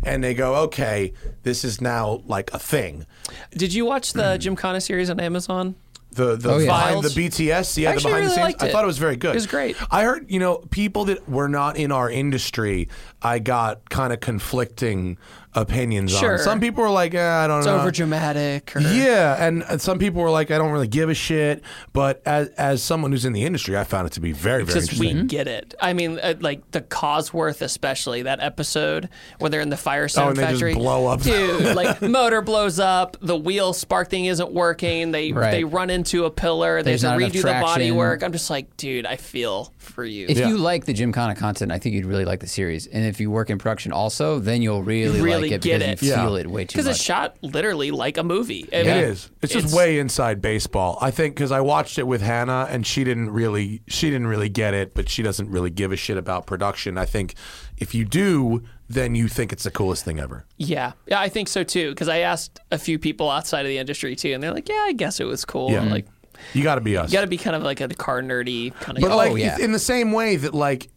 and 0.03 0.23
they 0.23 0.33
go, 0.33 0.55
okay, 0.63 1.13
this 1.43 1.63
is 1.63 1.79
now 1.79 2.23
like 2.25 2.51
a 2.53 2.59
thing. 2.59 3.05
Did 3.51 3.71
you 3.73 3.85
watch 3.85 4.13
the 4.13 4.37
Gymkhana 4.39 4.81
series 4.81 5.11
on 5.11 5.19
Amazon? 5.19 5.75
The 6.13 6.35
the 6.35 6.51
Oh, 6.53 6.57
yeah. 6.57 6.65
behind 6.67 7.03
the 7.03 7.09
BTS, 7.09 7.77
yeah, 7.77 7.89
I 7.89 7.91
the 7.91 7.95
actually 7.95 8.11
behind 8.11 8.25
the 8.25 8.29
scenes. 8.31 8.43
liked 8.43 8.63
I 8.63 8.71
thought 8.71 8.83
it 8.83 8.87
was 8.87 8.97
very 8.97 9.15
good. 9.15 9.31
It 9.31 9.35
was 9.35 9.47
great. 9.47 9.75
I 9.91 10.03
heard, 10.03 10.29
you 10.29 10.39
know, 10.39 10.57
people 10.71 11.05
that 11.05 11.27
were 11.29 11.47
not 11.49 11.77
in 11.77 11.91
our 11.91 12.09
industry, 12.09 12.89
I 13.21 13.39
got 13.39 13.89
kind 13.89 14.13
of 14.13 14.19
conflicting 14.19 15.17
opinions 15.55 16.11
Sure. 16.17 16.33
on. 16.33 16.39
Some 16.39 16.59
people 16.59 16.83
were 16.83 16.89
like, 16.89 17.13
eh, 17.13 17.19
I 17.27 17.47
don't 17.47 17.59
It's 17.59 17.65
know. 17.67 17.75
It's 17.75 17.81
over 17.81 17.91
dramatic. 17.91 18.75
Or, 18.75 18.79
Yeah, 18.81 19.45
and, 19.45 19.63
and 19.69 19.81
some 19.81 19.99
people 19.99 20.21
were 20.21 20.29
like, 20.31 20.51
I 20.51 20.57
don't 20.57 20.71
really 20.71 20.87
give 20.87 21.09
a 21.09 21.13
shit. 21.13 21.63
But 21.93 22.21
as 22.25 22.49
as 22.49 22.83
someone 22.83 23.11
who's 23.11 23.25
in 23.25 23.33
the 23.33 23.43
industry, 23.43 23.77
I 23.77 23.83
found 23.83 24.07
it 24.07 24.13
to 24.13 24.19
be 24.21 24.31
very, 24.31 24.63
very 24.63 24.79
Just 24.79 24.99
we 24.99 25.23
get 25.23 25.47
it. 25.47 25.73
I 25.81 25.93
mean, 25.93 26.19
uh, 26.21 26.35
like 26.39 26.69
the 26.71 26.81
Cosworth, 26.81 27.61
especially 27.61 28.23
that 28.23 28.39
episode 28.41 29.09
where 29.39 29.49
they're 29.49 29.61
in 29.61 29.69
the 29.69 29.77
Firestone 29.77 30.23
Oh, 30.25 30.27
and 30.29 30.37
they 30.37 30.41
just 30.43 30.53
factory. 30.55 30.73
blow 30.75 31.07
up. 31.07 31.21
dude. 31.21 31.75
Like 31.83 32.01
motor 32.01 32.41
blows 32.41 32.79
up, 32.79 33.17
the 33.21 33.35
wheel 33.35 33.73
spark 33.73 34.09
thing 34.09 34.25
isn't 34.25 34.51
working. 34.51 35.11
They 35.11 35.31
Right. 35.31 35.51
they 35.51 35.63
run 35.63 35.89
into 35.89 36.25
a 36.25 36.31
pillar. 36.31 36.81
They 36.83 36.91
There's 36.91 37.01
have 37.01 37.19
to 37.19 37.25
redo 37.25 37.41
the 37.41 37.59
body 37.61 37.91
work. 37.91 38.23
I'm 38.23 38.31
just 38.31 38.49
like, 38.49 38.75
dude, 38.77 39.05
I 39.05 39.15
feel 39.15 39.73
for 39.77 40.03
you. 40.05 40.27
If 40.29 40.37
Yeah. 40.37 40.49
you 40.49 40.57
like 40.57 40.85
the 40.85 40.93
Gymkhana 40.93 41.35
content, 41.35 41.71
I 41.71 41.79
think 41.79 41.95
you'd 41.95 42.05
really 42.05 42.25
like 42.25 42.39
the 42.39 42.47
series. 42.47 42.85
And 42.87 43.05
if 43.05 43.19
you 43.19 43.31
work 43.31 43.49
in 43.49 43.57
production 43.57 43.91
also, 43.91 44.39
then 44.39 44.61
you'll 44.61 44.83
really, 44.83 45.21
Really 45.21 45.41
like 45.42 45.42
it 45.51 45.61
get 45.61 45.79
because 45.79 46.01
it. 46.01 46.05
you 46.05 46.11
Yeah. 46.11 46.23
feel 46.23 46.35
it 46.35 46.47
way 46.47 46.61
too 46.65 46.77
much. 46.79 46.85
Because 46.85 46.87
it's 46.87 47.01
shot 47.01 47.35
literally 47.41 47.91
like 47.91 48.17
a 48.17 48.23
movie. 48.23 48.67
I 48.73 48.77
mean, 48.83 48.87
is. 48.87 49.29
It's 49.41 49.53
just 49.53 49.75
way 49.75 49.99
inside 49.99 50.41
baseball. 50.41 50.97
I 51.01 51.11
think 51.11 51.35
because 51.35 51.51
I 51.51 51.61
watched 51.61 51.97
it 51.99 52.07
with 52.07 52.21
Hannah 52.21 52.67
and 52.69 52.85
she 52.85 53.03
didn't 53.03 53.31
really 53.31 53.81
she 53.87 54.09
didn't 54.09 54.27
really 54.27 54.49
get 54.49 54.73
it, 54.73 54.93
but 54.93 55.09
she 55.09 55.21
doesn't 55.23 55.49
really 55.49 55.69
give 55.69 55.91
a 55.91 55.95
shit 55.97 56.17
about 56.17 56.45
production. 56.45 56.97
I 56.97 57.05
think 57.05 57.35
if 57.77 57.93
you 57.93 58.05
do, 58.05 58.63
then 58.89 59.15
you 59.15 59.27
think 59.27 59.51
it's 59.51 59.63
the 59.63 59.71
coolest 59.71 60.05
thing 60.05 60.19
ever. 60.19 60.45
Yeah, 60.57 60.93
yeah, 61.07 61.19
I 61.19 61.29
think 61.29 61.47
so 61.47 61.63
too. 61.63 61.89
Because 61.89 62.07
I 62.09 62.19
asked 62.19 62.59
a 62.71 62.77
few 62.77 62.99
people 62.99 63.29
outside 63.29 63.61
of 63.61 63.67
the 63.67 63.77
industry 63.77 64.15
too, 64.15 64.31
and 64.33 64.41
they're 64.43 64.53
like, 64.53 64.69
"Yeah, 64.69 64.83
I 64.87 64.93
guess 64.93 65.19
it 65.19 65.25
was 65.25 65.43
cool." 65.45 65.71
Yeah. 65.71 65.81
I'm 65.81 65.89
like, 65.89 66.05
You 66.53 66.61
got 66.63 66.75
to 66.75 66.81
be 66.81 66.97
us. 66.97 67.11
you 67.11 67.17
got 67.17 67.21
to 67.21 67.27
be 67.27 67.37
kind 67.37 67.55
of 67.55 67.63
like 67.63 67.79
a 67.81 67.87
car 67.89 68.21
nerdy 68.21 68.73
kind 68.75 68.97
of. 68.97 69.01
But 69.01 69.11
Oh, 69.11 69.17
like 69.17 69.37
yeah. 69.37 69.57
in 69.59 69.71
the 69.71 69.79
same 69.79 70.11
way 70.11 70.35
that 70.35 70.53
like 70.53 70.89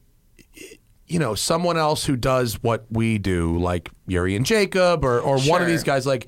you 1.07 1.19
know 1.19 1.35
someone 1.35 1.77
else 1.77 2.05
who 2.05 2.17
does 2.17 2.63
what 2.63 2.87
we 2.91 3.19
do, 3.19 3.59
like 3.59 3.91
Yuri 4.07 4.37
and 4.37 4.45
Jacob, 4.47 5.05
or 5.05 5.21
or 5.21 5.39
one 5.41 5.63
of 5.63 5.69
these 5.69 5.85
guys, 5.85 6.07
like 6.07 6.27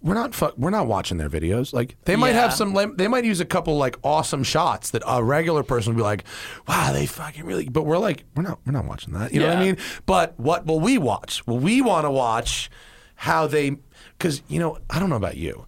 we're 0.00 0.14
not 0.14 0.34
fu- 0.34 0.52
we're 0.56 0.70
not 0.70 0.86
watching 0.88 1.16
their 1.16 1.30
videos. 1.30 1.72
Like 1.72 1.96
they 2.04 2.16
might 2.16 2.32
have 2.32 2.52
some, 2.52 2.96
they 2.96 3.06
might 3.06 3.24
use 3.24 3.40
a 3.40 3.44
couple 3.44 3.76
like 3.76 3.96
awesome 4.02 4.42
shots 4.42 4.90
that 4.90 5.02
a 5.06 5.22
regular 5.22 5.62
person 5.62 5.92
would 5.92 5.98
be 5.98 6.02
like, 6.02 6.24
wow, 6.66 6.92
they 6.92 7.06
fucking 7.06 7.44
really. 7.44 7.68
But 7.68 7.84
we're 7.86 7.98
like, 7.98 8.24
we're 8.34 8.42
not 8.42 8.58
we're 8.66 8.72
not 8.72 8.84
watching 8.84 9.14
that. 9.14 9.32
You 9.32 9.40
know 9.40 9.48
what 9.48 9.58
I 9.58 9.64
mean? 9.64 9.76
But 10.06 10.38
what 10.38 10.66
will 10.66 10.80
we 10.80 10.98
watch? 10.98 11.46
Well, 11.46 11.58
we 11.58 11.80
want 11.80 12.04
to 12.04 12.10
watch 12.10 12.68
how 13.14 13.46
they 13.46 13.76
because 14.18 14.42
you 14.48 14.58
know 14.58 14.78
I 14.90 14.98
don't 14.98 15.08
know 15.10 15.16
about 15.16 15.36
you, 15.36 15.66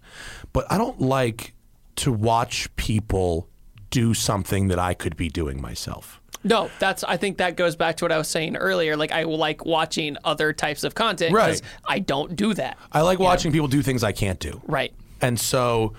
but 0.51 0.69
I 0.69 0.77
don't 0.77 0.99
like 0.99 1.53
to 1.97 2.11
watch 2.11 2.73
people 2.75 3.47
do 3.89 4.13
something 4.13 4.67
that 4.67 4.79
I 4.79 4.93
could 4.93 5.15
be 5.15 5.29
doing 5.29 5.61
myself. 5.61 6.19
No, 6.45 6.69
that's. 6.79 7.03
I 7.03 7.17
think 7.17 7.39
that 7.39 7.57
goes 7.57 7.75
back 7.75 7.97
to 7.97 8.05
what 8.05 8.11
I 8.13 8.17
was 8.17 8.27
saying 8.29 8.55
earlier. 8.55 8.95
Like 8.95 9.11
I 9.11 9.23
like 9.23 9.65
watching 9.65 10.15
other 10.23 10.53
types 10.53 10.83
of 10.85 10.95
content 10.95 11.33
because 11.33 11.61
Right. 11.61 11.71
I 11.85 11.99
don't 11.99 12.35
do 12.35 12.53
that. 12.53 12.77
I 12.91 13.01
like 13.01 13.19
watching 13.19 13.51
people 13.51 13.67
do 13.67 13.81
things 13.81 14.03
I 14.03 14.11
can't 14.13 14.39
do. 14.39 14.61
Right. 14.67 14.93
And 15.21 15.39
so, 15.39 15.93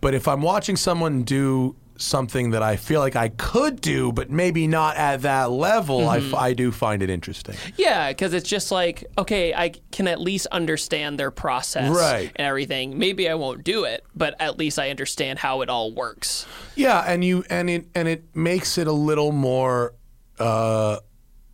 but 0.00 0.12
if 0.12 0.26
I'm 0.28 0.42
watching 0.42 0.76
someone 0.76 1.22
do 1.22 1.76
something 1.96 2.50
that 2.50 2.62
I 2.62 2.76
feel 2.76 3.00
like 3.00 3.14
I 3.16 3.28
could 3.28 3.80
do, 3.80 4.12
but 4.12 4.30
maybe 4.30 4.66
not 4.66 4.96
at 4.96 5.22
that 5.22 5.50
level, 5.50 6.08
I 6.08 6.18
Mm-hmm. 6.18 6.34
f 6.34 6.40
I 6.40 6.48
I, 6.48 6.52
do 6.52 6.70
find 6.72 7.02
it 7.02 7.10
interesting. 7.10 7.54
Yeah, 7.76 8.08
because 8.10 8.34
it's 8.34 8.48
just 8.48 8.70
like, 8.72 9.04
okay, 9.16 9.54
I 9.54 9.72
can 9.92 10.08
at 10.08 10.20
least 10.20 10.46
understand 10.52 11.18
their 11.18 11.30
process 11.30 11.90
Right. 11.90 12.30
and 12.36 12.46
everything. 12.46 12.98
Maybe 12.98 13.28
I 13.28 13.34
won't 13.34 13.64
do 13.64 13.84
it, 13.84 14.04
but 14.14 14.34
at 14.40 14.58
least 14.58 14.78
I 14.78 14.90
understand 14.90 15.38
how 15.38 15.60
it 15.62 15.68
all 15.68 15.92
works. 15.92 16.46
Yeah, 16.74 17.00
and 17.06 17.24
you 17.24 17.44
and 17.48 17.70
it 17.70 17.86
and 17.94 18.08
it 18.08 18.24
makes 18.36 18.76
it 18.78 18.86
a 18.86 18.92
little 18.92 19.32
more 19.32 19.94
uh 20.38 20.98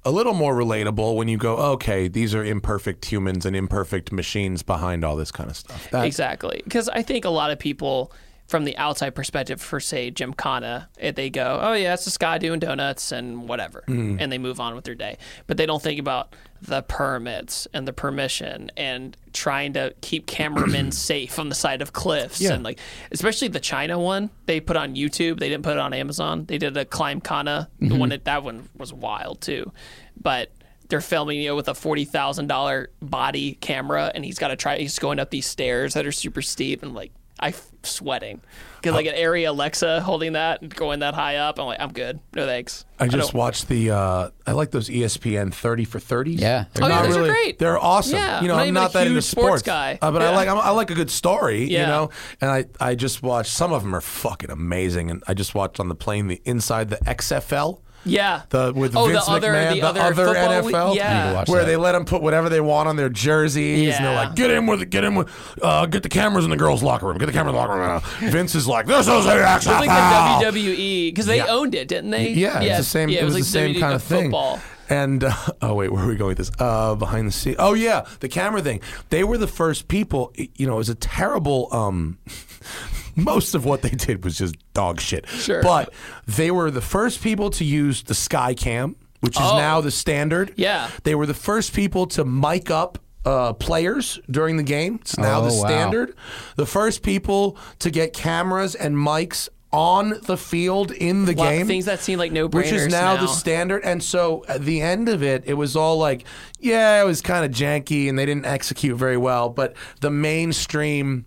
a 0.03 0.11
little 0.11 0.33
more 0.33 0.55
relatable 0.55 1.15
when 1.17 1.29
you 1.29 1.37
go, 1.37 1.57
okay, 1.59 2.09
these 2.09 2.35
are 2.35 2.43
imperfect 2.43 3.05
humans 3.05 3.45
and 3.45 3.55
imperfect 3.55 4.11
machines 4.13 4.63
behind 4.63 5.05
all 5.05 5.15
this 5.15 5.31
kind 5.31 5.51
of 5.51 5.57
stuff. 5.57 5.91
That- 5.91 6.07
Exactly. 6.07 6.63
Because 6.65 6.89
I 6.89 7.03
think 7.03 7.27
a 7.27 7.31
lot 7.31 7.51
of 7.51 7.59
people, 7.59 8.11
from 8.51 8.65
the 8.65 8.77
outside 8.77 9.15
perspective, 9.15 9.61
for 9.63 9.79
say 9.79 10.11
Gymkhana, 10.11 10.89
eh, 10.99 11.13
they 11.13 11.31
go, 11.31 11.61
"Oh 11.63 11.73
yeah, 11.73 11.95
it's 11.95 12.05
this 12.05 12.19
guy 12.19 12.39
doing 12.39 12.59
donuts 12.59 13.13
and 13.13 13.49
whatever," 13.49 13.85
Mm-hmm. 13.87 14.17
and 14.19 14.33
they 14.33 14.39
move 14.39 14.59
on 14.59 14.75
with 14.75 14.85
their 14.85 14.97
day. 14.97 15.19
But 15.47 15.57
they 15.57 15.67
don't 15.67 15.81
think 15.81 16.01
about 16.01 16.35
the 16.61 16.83
permits 16.83 17.69
and 17.73 17.87
the 17.87 17.93
permission 17.93 18.71
and 18.77 19.17
trying 19.33 19.73
to 19.75 19.95
keep 20.01 20.27
cameramen 20.27 20.91
safe 21.11 21.39
on 21.39 21.49
the 21.49 21.55
side 21.55 21.81
of 21.81 21.93
cliffs 21.93 22.41
Yeah. 22.41 22.53
and 22.55 22.65
like, 22.65 22.79
especially 23.13 23.49
the 23.49 23.61
China 23.61 23.99
one 23.99 24.29
they 24.47 24.59
put 24.61 24.77
on 24.77 24.95
YouTube. 24.97 25.39
They 25.39 25.49
didn't 25.49 25.63
put 25.65 25.75
it 25.75 25.79
on 25.79 25.95
Amazon. 25.95 26.45
They 26.47 26.59
did 26.59 26.77
a 26.77 26.85
Climbkhana. 26.85 27.69
Mm-hmm. 27.81 27.99
one 27.99 28.09
that 28.09 28.25
that 28.25 28.43
one 28.43 28.69
was 28.77 28.93
wild 28.93 29.41
too, 29.41 29.73
but. 30.21 30.51
They're 30.89 31.01
filming 31.01 31.39
you 31.41 31.51
know, 31.51 31.55
with 31.55 31.69
a 31.69 31.75
forty 31.75 32.05
thousand 32.05 32.49
dollar 32.49 32.91
body 33.01 33.53
camera, 33.61 34.11
and 34.13 34.25
he's 34.25 34.41
got 34.41 34.49
to 34.49 34.57
try. 34.57 34.77
He's 34.79 34.99
going 34.99 35.21
up 35.21 35.31
these 35.31 35.47
stairs 35.47 35.95
that 35.95 36.05
are 36.05 36.11
super 36.11 36.43
steep, 36.43 36.83
and 36.83 36.95
like 36.97 37.13
I 37.41 37.49
f- 37.49 37.67
sweating 37.83 38.43
because 38.77 38.95
like 38.95 39.07
an 39.07 39.15
ARRI 39.15 39.49
Alexa 39.49 40.03
holding 40.03 40.35
that 40.35 40.61
and 40.61 40.75
going 40.75 41.01
that 41.01 41.15
high 41.15 41.37
up. 41.37 41.59
I'm 41.59 41.65
like, 41.67 41.81
I'm 41.81 41.93
good. 41.93 42.21
No 42.35 42.45
thanks. 42.47 42.85
I 42.99 43.09
just 43.09 43.33
don't- 43.33 43.39
watched 43.39 43.69
the. 43.69 43.91
Uh, 43.91 44.31
I 44.47 44.53
like 44.53 44.71
those 44.71 44.89
ESPN 44.91 45.53
thirty 45.55 45.85
for 45.87 45.99
thirties. 45.99 46.41
Yeah. 46.41 46.67
Oh, 46.81 46.87
yeah, 46.87 47.03
those 47.03 47.17
are 47.17 47.27
great. 47.27 47.59
They're 47.59 47.79
awesome. 47.79 48.17
Yeah, 48.19 48.43
you 48.43 48.49
know, 48.49 48.55
I'm 48.55 48.59
not 48.59 48.67
I'm 48.69 48.75
not 48.75 48.93
that 48.93 49.07
into 49.07 49.23
sports 49.23 49.47
sports 49.47 49.63
guy. 49.63 49.99
uh, 50.03 50.11
but 50.11 50.21
I 50.23 50.35
like 50.37 50.49
I'm, 50.49 50.59
I 50.59 50.71
like 50.71 50.91
a 50.91 50.95
good 50.95 51.11
story. 51.11 51.65
Yeah. 51.65 51.81
You 51.81 51.87
know, 51.87 52.11
and 52.43 52.51
I 52.51 52.65
I 52.79 52.95
just 52.95 53.23
watched 53.23 53.51
some 53.53 53.73
of 53.73 53.83
them 53.83 53.95
are 53.97 54.01
fucking 54.03 54.51
amazing, 54.51 55.11
and 55.11 55.23
I 55.27 55.33
just 55.35 55.55
watched 55.55 55.81
on 55.81 55.89
the 55.89 55.95
plane 55.95 56.29
the 56.29 56.41
inside 56.45 56.91
the 56.91 56.97
XFL. 56.99 57.81
Yeah. 58.05 58.43
The 58.49 58.73
with 58.75 58.97
oh, 58.97 59.07
Vince 59.09 59.27
the 59.27 59.33
other, 59.33 59.53
McMahon, 59.53 59.75
the, 59.75 59.81
the 59.81 59.87
other, 59.87 60.01
other 60.01 60.15
football 60.15 60.63
we- 60.65 60.73
NFL, 60.73 60.97
yeah. 60.97 61.23
Need 61.25 61.29
to 61.31 61.35
watch 61.37 61.49
where 61.49 61.61
that. 61.61 61.67
they 61.67 61.77
let 61.77 61.93
them 61.93 62.05
put 62.05 62.23
whatever 62.23 62.49
they 62.49 62.61
want 62.61 62.89
on 62.89 62.97
their 62.97 63.09
jerseys, 63.09 63.95
and 63.95 64.05
they're 64.05 64.15
like, 64.15 64.35
"Get 64.35 64.51
in 64.51 64.67
with 64.67 64.83
it, 64.83 64.91
get 64.91 65.05
in 65.05 65.15
with, 65.15 65.29
uh, 65.63 65.87
get 65.87 66.03
the 66.03 66.09
cameras 66.09 66.45
in 66.45 66.51
the 66.51 66.57
girls' 66.57 66.83
locker 66.83 67.07
room, 67.07 67.19
get 67.19 67.27
the 67.27 67.33
camera 67.33 67.51
in 67.51 67.55
the 67.57 67.61
locker 67.61 67.77
room." 67.77 68.31
Vince 68.33 68.55
is 68.55 68.67
like, 68.67 68.87
"This 68.87 69.01
is 69.01 69.07
the 69.07 69.31
XFL." 69.31 69.77
It 69.77 69.81
was 69.81 69.87
like 69.87 70.41
the 70.41 70.47
WWE 70.47 71.09
because 71.11 71.27
they 71.27 71.39
Yeah. 71.39 71.47
owned 71.49 71.75
it, 71.75 71.89
didn't 71.89 72.11
they? 72.11 72.31
Yeah, 72.31 72.61
it's 72.61 72.79
the 72.79 72.85
same. 72.85 73.09
Yeah, 73.11 73.21
it 73.21 73.25
was, 73.25 73.35
like 73.35 73.43
the 73.43 73.49
same 73.49 73.75
WWE 73.75 73.81
kind 73.81 73.95
of 73.95 74.03
thing. 74.03 74.25
Football. 74.25 74.61
And 74.89 75.23
uh, 75.23 75.33
oh 75.63 75.75
wait, 75.75 75.93
where 75.93 76.03
are 76.03 76.09
we 76.09 76.17
going 76.17 76.31
with 76.31 76.39
this? 76.39 76.51
Uh, 76.59 76.97
behind 76.97 77.29
the 77.29 77.33
scene. 77.33 77.55
Oh 77.59 77.75
yeah, 77.75 78.07
the 78.19 78.29
camera 78.29 78.61
thing. 78.61 78.81
They 79.11 79.23
were 79.23 79.39
the 79.39 79.47
first 79.47 79.87
people. 79.87 80.33
You 80.35 80.67
know, 80.67 80.75
it 80.75 80.79
was 80.79 80.89
a 80.89 80.97
terrible. 80.97 81.69
Um, 81.73 82.19
most 83.25 83.55
of 83.55 83.65
what 83.65 83.83
they 83.83 83.91
did 83.91 84.25
was 84.25 84.39
just 84.39 84.55
dog 84.75 85.01
shit. 85.01 85.29
Sure. 85.29 85.63
But 85.63 85.93
they 86.27 86.51
were 86.51 86.71
the 86.71 86.81
first 86.81 87.23
people 87.23 87.51
to 87.51 87.65
use 87.65 88.03
the 88.03 88.15
Skycam, 88.15 88.95
which 89.21 89.37
is 89.37 89.43
Oh. 89.47 89.57
now 89.59 89.81
the 89.81 89.91
standard. 89.91 90.53
Yeah. 90.57 90.89
They 91.05 91.15
were 91.15 91.27
the 91.27 91.35
first 91.35 91.73
people 91.75 92.07
to 92.09 92.25
mic 92.25 92.71
up. 92.71 92.99
Uh, 93.23 93.53
players 93.53 94.19
during 94.31 94.57
the 94.57 94.63
game. 94.63 94.97
It's 95.03 95.19
now 95.19 95.43
the 95.43 95.51
Oh, 95.51 95.61
wow. 95.61 95.69
standard. 95.69 96.15
The 96.57 96.65
first 96.65 97.03
people 97.03 97.59
to 97.81 97.91
get 97.91 98.15
cameras 98.15 98.75
and 98.75 98.97
mics 98.97 99.47
on 99.73 100.19
the 100.25 100.39
field 100.39 100.91
in 100.91 101.27
the 101.27 101.33
A 101.33 101.35
game 101.35 101.67
things 101.67 101.85
that 101.85 102.01
seem 102.01 102.19
like 102.19 102.33
no 102.33 102.49
brainers 102.49 102.55
which 102.55 102.73
is 102.73 102.89
now, 102.89 103.19
the 103.19 103.27
standard. 103.27 103.83
And 103.85 104.03
so 104.03 104.43
at 104.49 104.65
the 104.65 104.81
end 104.81 105.11
of 105.11 105.23
it, 105.23 105.45
it 105.47 105.53
was 105.53 105.77
all 105.77 105.99
like, 105.99 106.25
yeah, 106.61 106.99
it 107.03 107.05
was 107.05 107.21
kind 107.21 107.45
of 107.45 107.51
janky 107.51 108.09
and 108.09 108.19
they 108.19 108.25
didn't 108.25 108.47
execute 108.47 108.97
very 108.97 109.19
well. 109.19 109.51
But 109.51 109.75
the 110.01 110.11
mainstream 110.11 111.27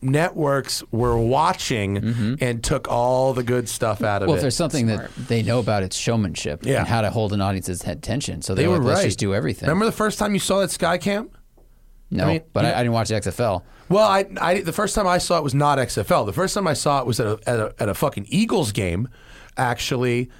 networks 0.00 0.82
were 0.90 1.18
watching 1.18 2.36
and 2.40 2.62
took 2.62 2.88
all 2.88 3.34
the 3.34 3.42
good 3.42 3.68
stuff 3.68 4.02
out 4.02 4.22
of 4.22 4.26
Mm-hmm. 4.26 4.28
Well, 4.28 4.36
if 4.36 4.42
there's 4.42 4.56
something 4.56 4.86
that 4.86 5.10
they 5.16 5.42
know 5.42 5.58
about, 5.58 5.82
it's 5.82 5.96
showmanship 5.96 6.64
Yeah. 6.64 6.80
and 6.80 6.88
how 6.88 7.00
to 7.00 7.10
hold 7.10 7.32
an 7.32 7.40
audience's 7.40 7.82
attention. 7.84 8.42
So 8.42 8.54
they 8.54 8.62
they're 8.62 8.70
were 8.70 8.78
like, 8.78 8.86
right. 8.86 8.92
let's 8.94 9.04
just 9.04 9.18
do 9.18 9.34
everything. 9.34 9.68
Remember 9.68 9.86
the 9.86 9.92
first 9.92 10.18
time 10.18 10.34
you 10.34 10.40
saw 10.40 10.60
that 10.60 10.70
Skycam? 10.70 11.30
no, 12.10 12.24
I 12.24 12.26
mean, 12.26 12.42
but 12.52 12.64
yeah. 12.64 12.70
I, 12.70 12.74
I 12.74 12.78
didn't 12.78 12.92
watch 12.92 13.08
the 13.08 13.14
XFL. 13.16 13.62
Well, 13.88 14.06
I, 14.08 14.24
I 14.40 14.60
the 14.60 14.72
first 14.72 14.94
time 14.94 15.06
I 15.06 15.18
saw 15.18 15.38
it 15.38 15.44
was 15.44 15.54
not 15.54 15.78
XFL. 15.78 16.26
The 16.26 16.32
first 16.32 16.54
time 16.54 16.66
I 16.66 16.74
saw 16.74 17.00
it 17.00 17.06
was 17.06 17.20
at 17.20 17.26
a, 17.26 17.38
at 17.46 17.58
a, 17.60 17.74
at 17.80 17.88
a 17.88 17.94
fucking 17.94 18.26
Eagles 18.28 18.72
game. 18.72 19.08
Actually, 19.56 20.30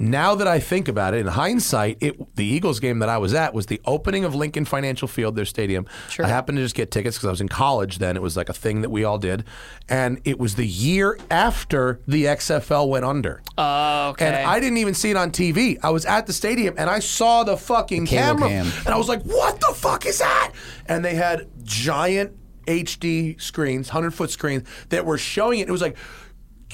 now 0.00 0.34
that 0.34 0.48
I 0.48 0.58
think 0.58 0.88
about 0.88 1.12
it, 1.12 1.18
in 1.18 1.26
hindsight, 1.26 1.98
it 2.00 2.34
the 2.34 2.44
Eagles 2.44 2.80
game 2.80 3.00
that 3.00 3.10
I 3.10 3.18
was 3.18 3.34
at 3.34 3.52
was 3.52 3.66
the 3.66 3.80
opening 3.84 4.24
of 4.24 4.34
Lincoln 4.34 4.64
Financial 4.64 5.06
Field, 5.06 5.36
their 5.36 5.44
stadium. 5.44 5.86
Sure. 6.08 6.24
I 6.24 6.28
happened 6.28 6.56
to 6.56 6.64
just 6.64 6.74
get 6.74 6.90
tickets 6.90 7.18
because 7.18 7.28
I 7.28 7.30
was 7.30 7.42
in 7.42 7.48
college 7.48 7.98
then. 7.98 8.16
It 8.16 8.22
was 8.22 8.36
like 8.36 8.48
a 8.48 8.54
thing 8.54 8.80
that 8.80 8.88
we 8.88 9.04
all 9.04 9.18
did, 9.18 9.44
and 9.90 10.18
it 10.24 10.38
was 10.38 10.54
the 10.54 10.66
year 10.66 11.18
after 11.30 12.00
the 12.08 12.24
XFL 12.24 12.88
went 12.88 13.04
under. 13.04 13.42
Oh, 13.58 14.08
okay. 14.10 14.26
And 14.26 14.36
I 14.48 14.58
didn't 14.58 14.78
even 14.78 14.94
see 14.94 15.10
it 15.10 15.16
on 15.16 15.30
TV. 15.30 15.78
I 15.82 15.90
was 15.90 16.06
at 16.06 16.26
the 16.26 16.32
stadium 16.32 16.74
and 16.78 16.88
I 16.88 17.00
saw 17.00 17.44
the 17.44 17.58
fucking 17.58 18.06
cable 18.06 18.38
camera. 18.38 18.48
cam. 18.48 18.66
And 18.86 18.88
I 18.88 18.96
was 18.96 19.08
like, 19.08 19.22
what 19.24 19.60
the 19.60 19.74
fuck 19.74 20.06
is 20.06 20.18
that? 20.20 20.52
And 20.86 21.04
they 21.04 21.14
had 21.14 21.46
giant 21.62 22.36
HD 22.66 23.40
screens, 23.40 23.88
100 23.88 24.12
foot 24.12 24.30
screens 24.30 24.66
that 24.88 25.04
were 25.04 25.18
showing 25.18 25.60
it. 25.60 25.68
It 25.68 25.72
was 25.72 25.82
like, 25.82 25.96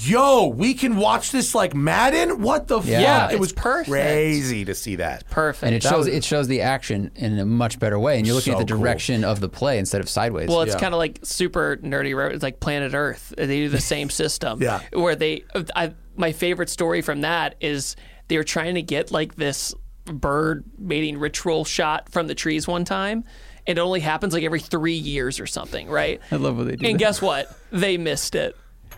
yo, 0.01 0.47
we 0.49 0.75
can 0.75 0.97
watch 0.97 1.31
this 1.31 1.55
like 1.55 1.75
Madden? 1.75 2.41
What 2.43 2.69
the 2.69 2.81
Yeah. 2.81 3.25
fuck? 3.27 3.33
It 3.33 3.41
was 3.41 3.53
perfect. 3.53 3.91
crazy 3.91 4.65
to 4.65 4.75
see 4.75 4.97
that. 4.97 5.29
Perfect. 5.31 5.65
And 5.65 5.75
it 5.75 5.83
That 5.83 5.89
shows 5.89 6.07
was- 6.07 6.15
it 6.15 6.25
shows 6.25 6.49
the 6.49 6.61
action 6.61 7.11
in 7.15 7.39
a 7.39 7.45
much 7.47 7.79
better 7.79 7.99
way, 7.99 8.19
and 8.19 8.27
you're 8.27 8.35
looking 8.37 8.53
So 8.53 8.59
at 8.61 8.67
the 8.67 8.73
cool. 8.73 8.83
direction 8.83 9.25
of 9.25 9.41
the 9.41 9.49
play 9.49 9.79
instead 9.79 10.01
of 10.01 10.09
sideways. 10.09 10.49
Well, 10.49 10.63
it's 10.63 10.75
Yeah. 10.75 10.81
kind 10.81 10.95
of 10.95 10.99
like 10.99 11.21
super 11.23 11.79
nerdy. 11.83 12.33
It's 12.35 12.43
like 12.43 12.61
Planet 12.61 12.95
Earth. 12.95 13.33
They 13.37 13.47
do 13.47 13.69
the 13.69 13.81
same 13.81 14.11
system. 14.11 14.63
Yeah. 14.63 14.81
Where 14.93 15.17
they, 15.17 15.45
I, 15.75 15.93
my 16.17 16.33
favorite 16.33 16.71
story 16.71 17.03
from 17.03 17.23
that 17.23 17.55
is 17.61 17.97
they 18.29 18.37
were 18.37 18.45
trying 18.45 18.75
to 18.75 18.83
get 18.83 19.11
like 19.13 19.37
this 19.37 19.75
bird 20.05 20.65
mating 20.79 21.19
ritual 21.19 21.65
shot 21.65 22.09
from 22.11 22.27
the 22.27 22.35
trees 22.35 22.69
one 22.69 22.85
time. 22.85 23.25
It 23.67 23.79
only 23.79 23.99
happens 23.99 24.33
like 24.33 24.45
every 24.45 24.61
three 24.61 24.93
years 24.95 25.41
or 25.41 25.47
something, 25.47 25.89
right? 25.89 26.21
I 26.31 26.37
love 26.37 26.57
what 26.57 26.69
they 26.69 26.77
do 26.77 26.87
And 26.87 26.95
that. 26.95 26.99
guess 26.99 27.21
what? 27.21 27.51
They 27.73 27.97
missed 27.99 28.37
it. 28.37 28.55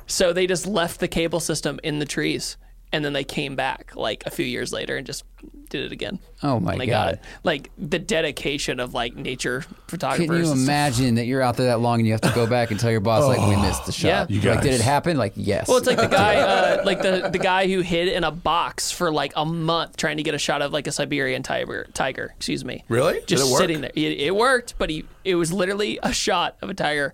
So 0.08 0.32
they 0.32 0.46
just 0.46 0.66
left 0.66 0.98
the 1.00 1.08
cable 1.08 1.38
system 1.40 1.78
in 1.84 2.00
the 2.00 2.06
trees. 2.06 2.56
And 2.90 3.04
then 3.04 3.12
they 3.12 3.24
came 3.24 3.54
back 3.54 3.94
like 3.96 4.24
a 4.24 4.30
few 4.30 4.46
years 4.46 4.72
later 4.72 4.96
and 4.96 5.06
just 5.06 5.22
did 5.68 5.84
it 5.84 5.92
again. 5.92 6.18
Oh, 6.42 6.58
my 6.58 6.70
when 6.70 6.78
they 6.78 6.86
God. 6.86 7.04
got 7.04 7.14
it. 7.14 7.20
Like 7.44 7.70
the 7.76 7.98
dedication 7.98 8.80
of 8.80 8.94
like 8.94 9.14
nature 9.14 9.62
photographers. 9.88 10.48
Can 10.48 10.56
you 10.56 10.64
imagine 10.64 11.16
that 11.16 11.26
you're 11.26 11.42
out 11.42 11.58
there 11.58 11.66
that 11.66 11.80
long 11.80 12.00
and 12.00 12.06
you 12.06 12.14
have 12.14 12.22
to 12.22 12.32
go 12.34 12.46
back 12.46 12.70
and 12.70 12.80
tell 12.80 12.90
your 12.90 13.00
boss 13.00 13.26
like 13.26 13.46
we 13.46 13.60
missed 13.60 13.84
the 13.84 13.92
shot? 13.92 14.30
Yeah. 14.30 14.40
You 14.40 14.40
like, 14.40 14.62
did 14.62 14.72
it 14.72 14.80
happen? 14.80 15.18
Like 15.18 15.34
yes. 15.36 15.68
Well, 15.68 15.76
it's 15.76 15.86
like 15.86 15.98
the 15.98 16.06
guy, 16.08 16.36
uh, 16.36 16.82
like 16.86 17.02
the 17.02 17.28
the 17.30 17.38
guy 17.38 17.68
who 17.68 17.82
hid 17.82 18.08
in 18.08 18.24
a 18.24 18.30
box 18.30 18.90
for 18.90 19.12
like 19.12 19.34
a 19.36 19.44
month 19.44 19.98
trying 19.98 20.16
to 20.16 20.22
get 20.22 20.34
a 20.34 20.38
shot 20.38 20.62
of 20.62 20.72
like 20.72 20.86
a 20.86 20.92
Siberian 20.92 21.42
tiger. 21.42 21.86
Tiger, 21.92 22.32
excuse 22.36 22.64
me. 22.64 22.84
Really? 22.88 23.20
Did 23.20 23.28
Just 23.28 23.48
it 23.48 23.52
work? 23.52 23.60
sitting 23.60 23.82
there. 23.82 23.92
It, 23.94 24.18
it 24.18 24.34
worked, 24.34 24.76
but 24.78 24.88
he 24.88 25.04
it 25.24 25.34
was 25.34 25.52
literally 25.52 25.98
a 26.02 26.14
shot 26.14 26.56
of 26.62 26.70
a 26.70 26.74
tiger 26.74 27.12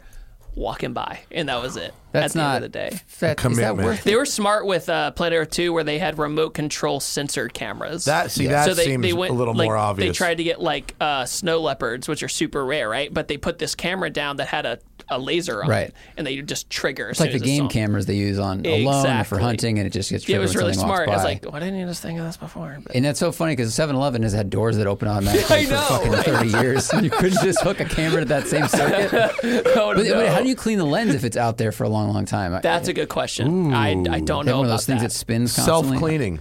walking 0.57 0.93
by, 0.93 1.21
and 1.31 1.49
that 1.49 1.61
was 1.61 1.77
it. 1.77 1.93
that's 2.13 2.27
at 2.27 2.33
the 2.33 2.39
not 2.39 2.57
end 2.57 2.65
of 2.65 2.73
the 2.73 2.79
day. 2.79 2.89
That, 2.91 3.03
is 3.13 3.19
that 3.21 3.37
Commitment. 3.37 3.87
worth 3.87 4.01
it? 4.01 4.05
They 4.05 4.17
were 4.17 4.27
smart 4.27 4.67
with 4.67 4.89
uh, 4.89 5.11
Planet 5.13 5.39
Earth 5.39 5.51
2 5.51 5.73
where 5.73 5.85
they 5.85 5.99
had 5.99 6.19
remote 6.19 6.51
control 6.55 7.01
sensor 7.01 7.49
cameras. 7.49 8.05
That 8.05 8.31
see 8.31 8.47
that 8.47 8.67
so 8.67 8.75
they, 8.75 8.85
seems 8.85 9.03
they 9.03 9.13
went, 9.13 9.33
a 9.33 9.37
little 9.37 9.55
like, 9.55 9.67
more 9.67 9.77
obvious. 9.77 10.09
They 10.09 10.13
tried 10.17 10.37
to 10.37 10.45
get 10.45 10.61
like 10.61 10.95
uh, 11.01 11.25
snow 11.27 11.61
leopards, 11.61 12.09
which 12.09 12.23
are 12.23 12.29
super 12.29 12.65
rare, 12.65 12.89
right? 12.89 13.13
But 13.13 13.29
they 13.29 13.37
put 13.37 13.59
this 13.59 13.75
camera 13.75 14.11
down 14.11 14.37
that 14.37 14.49
had 14.49 14.67
a, 14.67 14.79
a 15.09 15.19
laser 15.19 15.63
on 15.63 15.69
Right. 15.69 15.89
it, 15.89 15.95
and 16.17 16.27
they 16.27 16.41
just 16.43 16.71
trigger. 16.71 17.11
It's 17.11 17.21
like 17.21 17.33
the 17.33 17.39
game 17.39 17.69
cameras 17.69 18.07
they 18.07 18.15
use 18.17 18.39
on 18.39 18.65
alone 18.65 19.07
or 19.07 19.25
for 19.25 19.39
hunting, 19.39 19.79
and 19.79 19.87
it 19.87 19.91
just 19.91 20.11
gets 20.11 20.29
Yeah, 20.29 20.37
it 20.37 20.41
was 20.41 20.57
really 20.57 20.73
smart. 20.75 21.09
I 21.09 21.15
was 21.15 21.25
like, 21.25 21.45
why 21.45 21.61
didn't 21.61 21.79
you 21.79 21.87
just 21.87 22.03
think 22.03 22.19
of 22.19 22.25
this 22.25 22.37
before? 22.37 22.79
But 22.83 22.95
And 22.97 23.05
that's 23.05 23.19
so 23.19 23.31
funny 23.33 23.53
because 23.53 23.73
7-Eleven 23.75 24.23
has 24.23 24.33
had 24.33 24.51
doors 24.51 24.77
that 24.79 24.87
open 24.87 25.09
automatically 25.09 25.57
I 25.57 25.65
for 25.67 25.73
know, 25.73 25.81
fucking 25.83 26.13
right? 26.13 26.25
30 26.25 26.49
years. 26.49 26.91
You 27.05 27.11
couldn't 27.11 27.43
just 27.43 27.61
hook 27.61 27.81
a 27.81 27.85
camera 27.85 28.21
to 28.21 28.25
that 28.27 28.47
same 28.47 28.67
circuit. 28.69 29.11
oh, 29.77 29.95
But, 29.95 30.07
no. 30.07 30.15
but 30.15 30.29
how 30.29 30.41
do 30.41 30.49
you 30.49 30.57
clean 30.57 30.79
the 30.79 30.87
lens 30.87 31.15
if 31.15 31.25
it's 31.25 31.37
out 31.37 31.59
there 31.59 31.73
for 31.73 31.85
a 31.85 31.89
long, 31.89 32.13
long 32.13 32.25
time? 32.25 32.59
That's 32.63 32.89
a 32.89 32.93
good 32.95 33.09
question. 33.09 33.73
I, 33.75 33.91
I 33.91 33.95
don't 33.95 34.05
They 34.05 34.11
have 34.21 34.27
know 34.27 34.37
one 34.37 34.47
of 34.47 34.51
about 34.51 34.67
those 34.69 34.87
things 34.87 35.03
that. 35.03 35.09
that 35.09 35.15
spins 35.15 35.55
constantly. 35.55 35.89
Self 35.91 36.01
cleaning. 36.01 36.41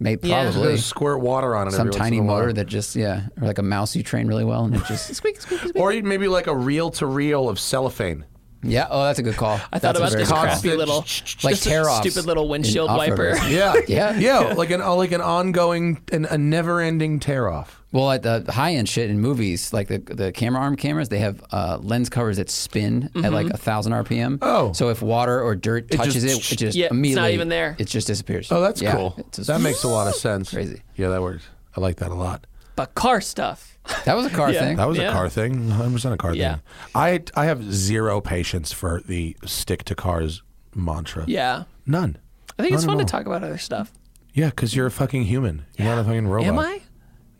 Maybe 0.00 0.28
Yeah. 0.28 0.50
probably 0.50 0.76
Squirt 0.78 1.20
water 1.20 1.54
on 1.56 1.68
it. 1.68 1.72
some 1.72 1.80
every 1.88 1.90
once 1.90 1.96
tiny 1.98 2.18
a 2.18 2.22
while. 2.22 2.38
motor 2.38 2.52
that 2.52 2.66
just 2.66 2.94
yeah, 2.96 3.22
or 3.40 3.46
like 3.46 3.58
a 3.58 3.62
mouse 3.62 3.96
you 3.96 4.02
train 4.02 4.26
really 4.28 4.44
well 4.44 4.64
and 4.64 4.74
it 4.76 4.82
just 4.86 5.14
squeak, 5.14 5.40
squeak, 5.40 5.60
squeak. 5.60 5.76
Or 5.76 5.92
maybe 6.02 6.28
like 6.28 6.46
a 6.46 6.54
reel 6.56 6.90
to 6.92 7.06
reel 7.06 7.48
of 7.48 7.58
cellophane. 7.58 8.24
Yeah. 8.62 8.86
Oh, 8.90 9.04
that's 9.04 9.18
a 9.18 9.22
good 9.22 9.36
call. 9.36 9.54
I 9.72 9.78
thought 9.78 9.94
That's 9.94 9.98
a 9.98 10.00
about 10.02 10.10
very 10.12 10.22
this 10.22 10.28
good 10.28 10.34
call. 10.34 10.44
crappy 10.44 10.76
little, 10.76 11.04
Like 11.44 11.58
tear-offs 11.60 12.00
stupid 12.10 12.26
little 12.26 12.48
windshield 12.48 12.90
wiper. 12.90 13.36
Yeah, 13.48 13.74
Yeah. 13.88 14.18
yeah, 14.18 14.38
like 14.54 14.70
an 14.70 14.80
like 14.80 15.12
an 15.12 15.20
ongoing 15.20 16.02
and 16.12 16.26
a 16.26 16.36
never-ending 16.36 17.20
tear 17.20 17.48
off. 17.48 17.76
Well, 17.92 18.10
at 18.10 18.22
the 18.22 18.44
high 18.52 18.74
end 18.74 18.88
shit 18.88 19.08
in 19.10 19.20
movies, 19.20 19.72
like 19.72 19.88
the 19.88 19.98
the 19.98 20.32
camera 20.32 20.60
arm 20.60 20.76
cameras, 20.76 21.08
they 21.08 21.20
have 21.20 21.42
uh, 21.52 21.78
lens 21.80 22.08
covers 22.10 22.36
that 22.36 22.50
spin 22.50 23.10
at 23.24 23.32
like 23.32 23.46
a 23.48 23.56
thousand 23.56 23.92
RPM. 23.92 24.38
Oh. 24.42 24.72
so 24.72 24.88
if 24.90 25.00
water 25.00 25.40
or 25.40 25.54
dirt 25.54 25.90
touches 25.90 26.24
it, 26.24 26.28
just- 26.36 26.52
it 26.52 26.56
just 26.56 26.76
Yeah, 26.76 26.88
it's 26.92 27.14
not 27.14 27.30
even 27.30 27.48
there. 27.48 27.76
It 27.78 27.86
just 27.86 28.06
disappears. 28.08 28.50
Oh, 28.52 28.60
that's 28.60 28.82
Yeah, 28.82 28.92
cool. 28.94 29.16
just- 29.32 29.46
That 29.46 29.60
makes 29.60 29.84
a 29.84 29.88
lot 29.88 30.06
of 30.08 30.14
sense. 30.16 30.50
Crazy. 30.50 30.82
Yeah, 30.96 31.08
that 31.08 31.22
works. 31.22 31.44
I 31.76 31.80
like 31.80 31.96
that 31.96 32.10
a 32.10 32.14
lot. 32.14 32.46
But 32.76 32.94
car 32.94 33.20
stuff. 33.20 33.77
That 34.04 34.14
was 34.16 34.26
a 34.26 34.30
car 34.30 34.50
Yeah. 34.52 34.60
thing. 34.60 34.76
That 34.76 34.88
was 34.88 34.98
Yeah. 34.98 35.10
a 35.10 35.12
car 35.12 35.28
thing. 35.28 35.68
100 35.68 35.92
percent 35.92 36.14
a 36.14 36.16
car 36.18 36.34
Yeah. 36.34 36.54
thing. 36.54 36.62
I 36.94 37.22
I 37.34 37.46
have 37.46 37.72
zero 37.72 38.20
patience 38.20 38.72
for 38.72 39.02
the 39.06 39.36
stick 39.44 39.84
to 39.84 39.94
cars 39.94 40.42
mantra. 40.74 41.24
Yeah. 41.26 41.64
None. 41.86 42.16
I 42.58 42.62
think 42.62 42.74
it's 42.74 42.84
fun 42.84 43.00
at 43.00 43.06
to 43.06 43.10
talk 43.10 43.26
about 43.26 43.42
other 43.42 43.58
stuff. 43.58 43.92
Yeah, 44.34 44.50
because 44.50 44.74
you're 44.76 44.86
a 44.86 44.90
fucking 44.90 45.24
human. 45.24 45.64
You're 45.76 45.88
not 45.88 45.98
a 45.98 46.04
fucking 46.04 46.26
robot. 46.28 46.48
Am 46.48 46.58
I? 46.58 46.80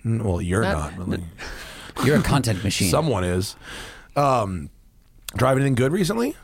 Well, 0.04 0.40
you're 0.40 0.62
Not- 0.62 0.96
not. 0.96 0.98
but 0.98 1.08
like, 1.08 1.20
You're 2.04 2.18
a 2.18 2.22
content 2.22 2.62
machine. 2.64 2.88
someone 2.90 3.24
is. 3.24 3.56
Um, 4.16 4.70
driving 5.36 5.62
anything 5.62 5.74
good 5.74 5.92
recently? 5.92 6.36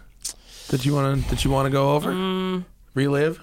That 0.69 0.85
you 0.85 0.93
want 0.95 1.23
to 1.25 1.31
that 1.31 1.45
you 1.45 1.51
want 1.51 1.67
to 1.67 1.71
go 1.71 1.93
over? 1.95 2.11
Mm. 2.13 2.65
Relive? 2.95 3.41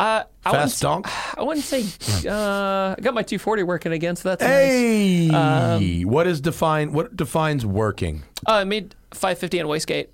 Uh, 0.00 0.24
I 0.46 0.50
wouldn't, 0.50 0.70
Fast 0.70 0.80
donk? 0.80 1.38
I 1.38 1.42
wouldn't 1.42 1.64
say. 1.66 1.84
Uh, 2.26 2.94
I 2.96 3.00
got 3.02 3.12
my 3.12 3.22
240 3.22 3.64
working 3.64 3.92
again, 3.92 4.16
so 4.16 4.30
that's 4.30 4.40
nice. 4.40 4.50
Hey, 4.50 5.28
Um, 5.28 6.02
what 6.10 6.26
is 6.26 6.40
define? 6.40 6.92
What 6.92 7.14
defines 7.14 7.66
working? 7.66 8.22
Uh, 8.48 8.52
I 8.52 8.64
made 8.64 8.94
550 9.12 9.60
on 9.60 9.66
wastegate. 9.66 10.08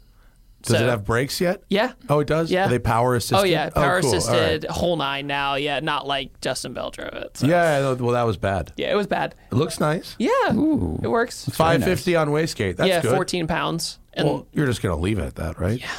Does 0.63 0.79
so, 0.79 0.85
it 0.85 0.89
have 0.89 1.05
brakes 1.05 1.41
yet? 1.41 1.63
Yeah. 1.69 1.93
Oh, 2.09 2.19
it 2.19 2.27
does. 2.27 2.51
Yeah. 2.51 2.67
Are 2.67 2.69
they 2.69 2.81
power 2.81 3.15
assisted? 3.15 3.37
Oh 3.37 3.45
yeah, 3.45 3.71
power 3.71 4.01
cool. 4.01 4.13
Assisted, 4.13 4.65
right. 4.65 4.71
whole 4.71 4.97
nine 4.97 5.29
now. 5.29 5.55
Yeah, 5.55 5.79
not 5.79 6.09
like 6.09 6.41
Justin 6.41 6.73
Bell 6.73 6.91
drove 6.91 7.13
it. 7.13 7.37
So. 7.37 7.47
Yeah. 7.47 7.93
Well, 7.93 8.13
that 8.13 8.25
was 8.25 8.37
bad. 8.37 8.73
Yeah, 8.77 8.91
it 8.91 8.97
was 8.97 9.07
bad. 9.07 9.37
It 9.53 9.55
looks 9.55 9.79
nice. 9.79 10.17
Yeah, 10.19 10.31
Ooh. 10.55 10.99
it 11.01 11.09
works. 11.09 11.49
Five 11.51 11.85
fifty 11.85 12.17
on 12.17 12.29
wastegate. 12.31 12.77
That's 12.77 12.89
yeah, 12.89 13.03
good. 13.03 13.15
14 13.15 13.47
pounds. 13.47 14.01
And 14.15 14.27
Well, 14.27 14.47
you're 14.53 14.67
just 14.67 14.83
gonna 14.83 14.97
leave 14.97 15.21
it 15.21 15.25
at 15.25 15.37
that, 15.37 15.61
right? 15.61 15.79
Yeah. 15.79 15.93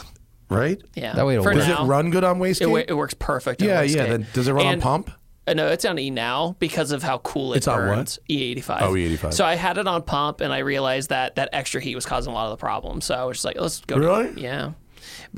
Right. 0.49 0.81
yeah, 0.95 1.13
That 1.13 1.25
way 1.25 1.33
it'll 1.33 1.43
for 1.43 1.49
work. 1.49 1.57
Does 1.57 1.67
now, 1.67 1.83
it 1.83 1.87
run 1.87 2.09
good 2.09 2.23
on 2.23 2.39
wastegate? 2.39 2.61
It, 2.61 2.65
wa- 2.69 2.83
it 2.87 2.93
works 2.93 3.13
perfect. 3.13 3.61
on 3.61 3.67
yeah, 3.67 3.83
wastegate. 3.83 3.95
yeah. 3.95 4.05
Then 4.05 4.27
does 4.33 4.47
it 4.47 4.53
run 4.53 4.65
And- 4.65 4.75
on 4.75 4.81
pump? 5.03 5.11
Uh, 5.45 5.53
no, 5.53 5.67
it's 5.67 5.85
on 5.85 5.97
E 5.97 6.09
now 6.09 6.57
because 6.59 6.91
of 6.91 7.01
how 7.03 7.19
cool 7.19 7.53
it 7.53 7.57
It's 7.57 7.69
on 7.69 7.87
what? 7.87 7.95
burns. 7.95 8.19
E85. 8.29 8.77
Oh, 8.81 8.91
E85. 8.93 9.33
So 9.33 9.45
I 9.45 9.55
had 9.55 9.77
it 9.77 9.87
on 9.87 10.01
pump, 10.03 10.41
and 10.41 10.51
I 10.51 10.57
realized 10.57 11.09
that 11.09 11.35
that 11.35 11.47
extra 11.53 11.79
heat 11.79 11.95
was 11.95 12.05
causing 12.05 12.33
a 12.33 12.35
lot 12.35 12.47
of 12.51 12.51
the 12.51 12.57
problems. 12.61 13.05
So 13.05 13.15
I 13.15 13.23
was 13.23 13.37
just 13.37 13.45
like, 13.45 13.57
let's 13.57 13.79
go. 13.79 13.95
to- 13.95 14.01
Really? 14.01 14.41
yeah. 14.41 14.71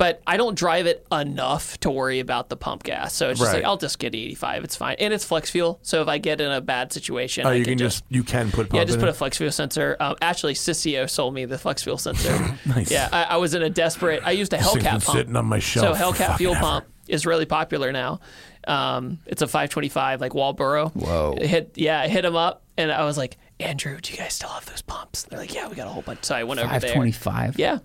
But 0.00 0.22
I 0.26 0.38
don't 0.38 0.54
drive 0.56 0.86
it 0.86 1.06
enough 1.12 1.78
to 1.80 1.90
worry 1.90 2.20
about 2.20 2.48
the 2.48 2.56
pump 2.56 2.84
gas. 2.84 3.12
So 3.14 3.28
it's 3.28 3.38
just 3.38 3.52
Right. 3.52 3.58
like 3.58 3.66
I'll 3.66 3.76
just 3.76 3.98
get 3.98 4.14
E85. 4.14 4.64
It's 4.64 4.74
fine, 4.74 4.96
and 4.98 5.12
it's 5.12 5.26
flex 5.26 5.50
fuel. 5.50 5.78
So 5.82 6.00
if 6.00 6.08
I 6.08 6.16
get 6.16 6.40
in 6.40 6.50
a 6.50 6.62
bad 6.62 6.90
situation, 6.90 7.44
Oh, 7.46 7.50
I 7.50 7.54
you 7.56 7.64
can 7.64 7.72
can 7.72 7.78
just 7.80 8.02
you 8.08 8.24
can 8.24 8.46
put 8.50 8.70
pump 8.70 8.78
yeah, 8.78 8.84
just 8.84 8.94
in 8.94 9.00
put 9.00 9.08
it? 9.08 9.12
a 9.12 9.14
flex 9.14 9.36
fuel 9.36 9.52
sensor. 9.52 9.98
Um, 10.00 10.16
actually, 10.22 10.54
Sissio 10.54 11.08
sold 11.08 11.34
me 11.34 11.44
the 11.44 11.58
flex 11.58 11.82
fuel 11.82 11.98
sensor. 11.98 12.56
Nice. 12.66 12.90
Yeah, 12.90 13.10
I, 13.12 13.24
I 13.24 13.36
was 13.36 13.52
in 13.52 13.62
a 13.62 13.68
desperate. 13.68 14.22
I 14.24 14.30
used 14.30 14.54
a 14.54 14.56
This 14.56 14.72
thing's 14.72 14.84
been 14.84 14.92
Hellcat 14.94 15.04
pump. 15.04 15.18
sitting 15.18 15.36
on 15.36 15.44
my 15.44 15.58
So 15.58 15.80
shelf 15.92 15.98
for 15.98 16.02
Hellcat 16.04 16.16
fucking 16.16 16.36
fuel 16.38 16.54
ever. 16.54 16.60
pump 16.62 16.86
is 17.06 17.26
really 17.26 17.44
popular 17.46 17.92
now. 17.92 18.20
Um, 18.66 19.18
it's 19.26 19.42
a 19.42 19.46
525 19.46 20.20
like 20.22 20.32
Walbro. 20.32 20.94
Whoa. 20.94 21.34
It 21.38 21.46
hit 21.46 21.72
yeah, 21.74 22.00
I 22.00 22.08
hit 22.08 22.24
him 22.24 22.36
up 22.36 22.62
and 22.78 22.90
I 22.90 23.04
was 23.04 23.18
like, 23.18 23.36
Andrew, 23.58 23.98
do 24.00 24.12
you 24.12 24.18
guys 24.18 24.32
still 24.32 24.48
have 24.48 24.64
those 24.64 24.80
pumps? 24.82 25.24
They're 25.24 25.38
like, 25.38 25.52
yeah, 25.54 25.68
we 25.68 25.74
got 25.76 25.86
a 25.86 25.90
whole 25.90 26.00
bunch. 26.02 26.24
So 26.24 26.34
I 26.34 26.44
went 26.44 26.58
over 26.60 26.68
there. 26.70 26.80
525. 26.80 27.58
Yeah, 27.58 27.80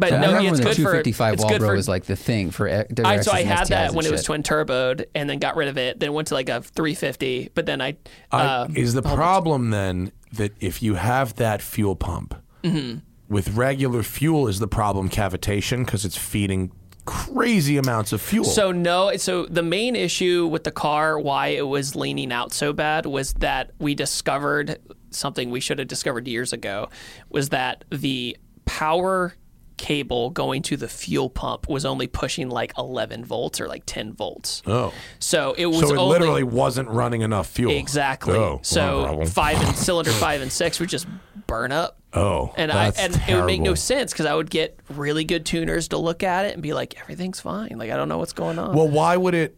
but 0.00 0.12
I 0.12 0.18
no, 0.20 0.26
remember 0.34 0.38
it's 0.40 0.50
when 0.50 0.54
the 0.58 0.62
good 0.64 0.76
for 0.76 0.82
255 0.82 1.34
it's 1.34 1.44
good 1.44 1.60
Walbro 1.60 1.66
for. 1.66 1.74
was 1.74 1.88
like 1.88 2.04
the 2.06 2.16
thing 2.16 2.50
for 2.50 2.66
e- 2.66 2.72
I, 2.72 2.84
WRXs 2.84 3.24
so 3.24 3.32
I 3.32 3.38
and 3.40 3.48
had 3.48 3.58
STIs 3.66 3.68
that 3.68 3.86
and 3.88 3.96
when 3.96 4.06
it 4.06 4.10
was 4.10 4.20
shit. 4.20 4.26
twin 4.26 4.42
turboed, 4.42 5.04
and 5.14 5.30
then 5.30 5.38
got 5.38 5.54
rid 5.56 5.68
of 5.68 5.78
it. 5.78 6.00
Then 6.00 6.12
went 6.12 6.28
to 6.28 6.34
like 6.34 6.48
a 6.48 6.62
350, 6.62 7.50
but 7.54 7.66
then 7.66 7.80
I. 7.80 7.96
I- 8.32 8.44
uh, 8.44 8.68
is 8.74 8.94
the 8.94 9.00
a 9.00 9.02
whole 9.02 9.10
bunch- 9.16 9.16
problem 9.18 9.70
then 9.70 10.10
that 10.32 10.52
if 10.60 10.82
you 10.82 10.94
have 10.94 11.34
that 11.36 11.62
fuel 11.62 11.94
pump 11.96 12.34
Mm-hmm. 12.64 12.98
with 13.32 13.54
regular 13.54 14.02
fuel, 14.02 14.48
is 14.48 14.58
the 14.58 14.68
problem 14.68 15.08
cavitation 15.08 15.84
because 15.84 16.04
it's 16.04 16.16
feeding 16.16 16.72
crazy 17.06 17.76
amounts 17.78 18.12
of 18.12 18.20
fuel? 18.20 18.44
So 18.44 18.70
no, 18.72 19.16
so 19.16 19.46
the 19.46 19.62
main 19.62 19.96
issue 19.96 20.46
with 20.46 20.64
the 20.64 20.70
car, 20.70 21.18
why 21.18 21.48
it 21.48 21.66
was 21.66 21.96
leaning 21.96 22.32
out 22.32 22.52
so 22.52 22.72
bad, 22.72 23.06
was 23.06 23.32
that 23.34 23.70
we 23.78 23.94
discovered 23.94 24.78
something 25.10 25.50
we 25.50 25.58
should 25.60 25.78
have 25.78 25.88
discovered 25.88 26.28
years 26.28 26.52
ago, 26.52 26.88
was 27.30 27.48
that 27.48 27.84
the 27.90 28.36
power 28.66 29.34
cable 29.80 30.28
going 30.28 30.60
to 30.60 30.76
the 30.76 30.86
fuel 30.88 31.30
pump 31.30 31.66
was 31.66 31.86
only 31.86 32.06
pushing 32.06 32.50
like 32.50 32.72
11 32.76 33.24
volts 33.24 33.60
or 33.62 33.66
like 33.66 33.82
10 33.86 34.12
volts. 34.12 34.62
oh, 34.66 34.92
So 35.18 35.54
it 35.56 35.64
was 35.64 35.80
so 35.80 35.94
it 35.94 35.96
only, 35.96 36.12
literally 36.18 36.42
wasn't 36.42 36.90
running 36.90 37.22
enough 37.22 37.46
fuel. 37.48 37.72
exactly. 37.72 38.36
Oh, 38.36 38.60
so 38.62 39.24
five 39.24 39.56
and 39.60 39.74
cylinder 39.86 40.12
five 40.12 40.42
and 40.42 40.52
six 40.52 40.78
would 40.80 40.90
just 40.90 41.06
burn 41.46 41.72
up. 41.72 41.98
Oh, 42.12 42.52
And 42.58 42.70
I 42.70 42.92
and 42.98 43.18
it 43.26 43.34
would 43.34 43.46
make 43.46 43.62
no 43.62 43.74
sense 43.74 44.12
because 44.12 44.26
I 44.26 44.34
would 44.34 44.50
get 44.50 44.78
really 44.90 45.24
good 45.24 45.46
tuners 45.46 45.88
to 45.88 45.96
look 45.96 46.22
at 46.22 46.44
it 46.44 46.52
and 46.52 46.62
be 46.62 46.74
like, 46.74 47.00
everything's 47.00 47.40
fine. 47.40 47.78
Like 47.78 47.90
I 47.90 47.96
don't 47.96 48.08
know 48.10 48.18
what's 48.18 48.34
going 48.34 48.58
on. 48.58 48.76
Well, 48.76 48.88
why 48.88 49.16
would 49.16 49.34
it? 49.34 49.56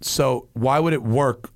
So 0.00 0.48
why 0.54 0.78
would 0.78 0.94
it 0.94 1.02
work? 1.02 1.50